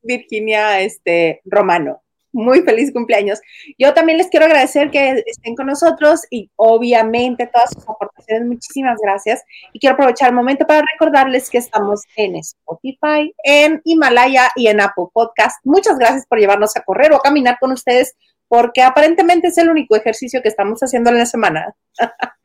Virginia, 0.03 0.81
este, 0.81 1.41
Romano 1.45 2.03
muy 2.37 2.61
feliz 2.61 2.93
cumpleaños. 2.93 3.41
Yo 3.79 3.95
también 3.95 4.19
les 4.19 4.29
quiero 4.29 4.47
agradecer 4.47 4.91
que 4.91 5.25
estén 5.27 5.57
con 5.57 5.67
nosotros 5.67 6.21
y 6.31 6.51
obviamente 6.57 7.49
todas 7.53 7.71
sus 7.71 7.89
aportaciones, 7.89 8.47
muchísimas 8.47 8.99
gracias. 9.03 9.43
Y 9.73 9.81
quiero 9.81 9.95
aprovechar 9.95 10.29
el 10.29 10.35
momento 10.35 10.67
para 10.67 10.85
recordarles 10.93 11.51
que 11.51 11.59
estamos 11.59 12.03
en 12.17 12.37
Spotify, 12.37 13.35
en 13.43 13.81
Himalaya 13.85 14.51
y 14.55 14.69
en 14.69 14.81
Apple 14.81 15.07
Podcast. 15.13 15.59
Muchas 15.65 15.99
gracias 15.99 16.27
por 16.27 16.39
llevarnos 16.39 16.77
a 16.77 16.83
correr 16.83 17.13
o 17.13 17.17
a 17.17 17.23
caminar 17.23 17.57
con 17.59 17.73
ustedes 17.73 18.15
porque 18.49 18.83
aparentemente 18.83 19.49
es 19.49 19.59
el 19.59 19.71
único 19.71 19.97
ejercicio 19.97 20.41
que 20.43 20.49
estamos 20.49 20.81
haciendo 20.81 21.11
en 21.11 21.19
la 21.19 21.27
semana. 21.27 21.75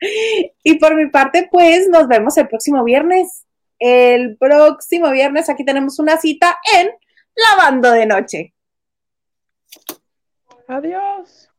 y 0.64 0.78
por 0.78 0.96
mi 0.96 1.08
parte, 1.10 1.48
pues 1.50 1.88
nos 1.88 2.08
vemos 2.08 2.36
el 2.38 2.48
próximo 2.48 2.82
viernes. 2.82 3.46
El 3.78 4.36
próximo 4.36 5.10
viernes 5.10 5.48
aquí 5.48 5.64
tenemos 5.64 5.98
una 5.98 6.16
cita 6.16 6.58
en 6.76 6.90
Lavando 7.34 7.90
de 7.92 8.06
Noche. 8.06 8.54
Adiós. 10.68 11.51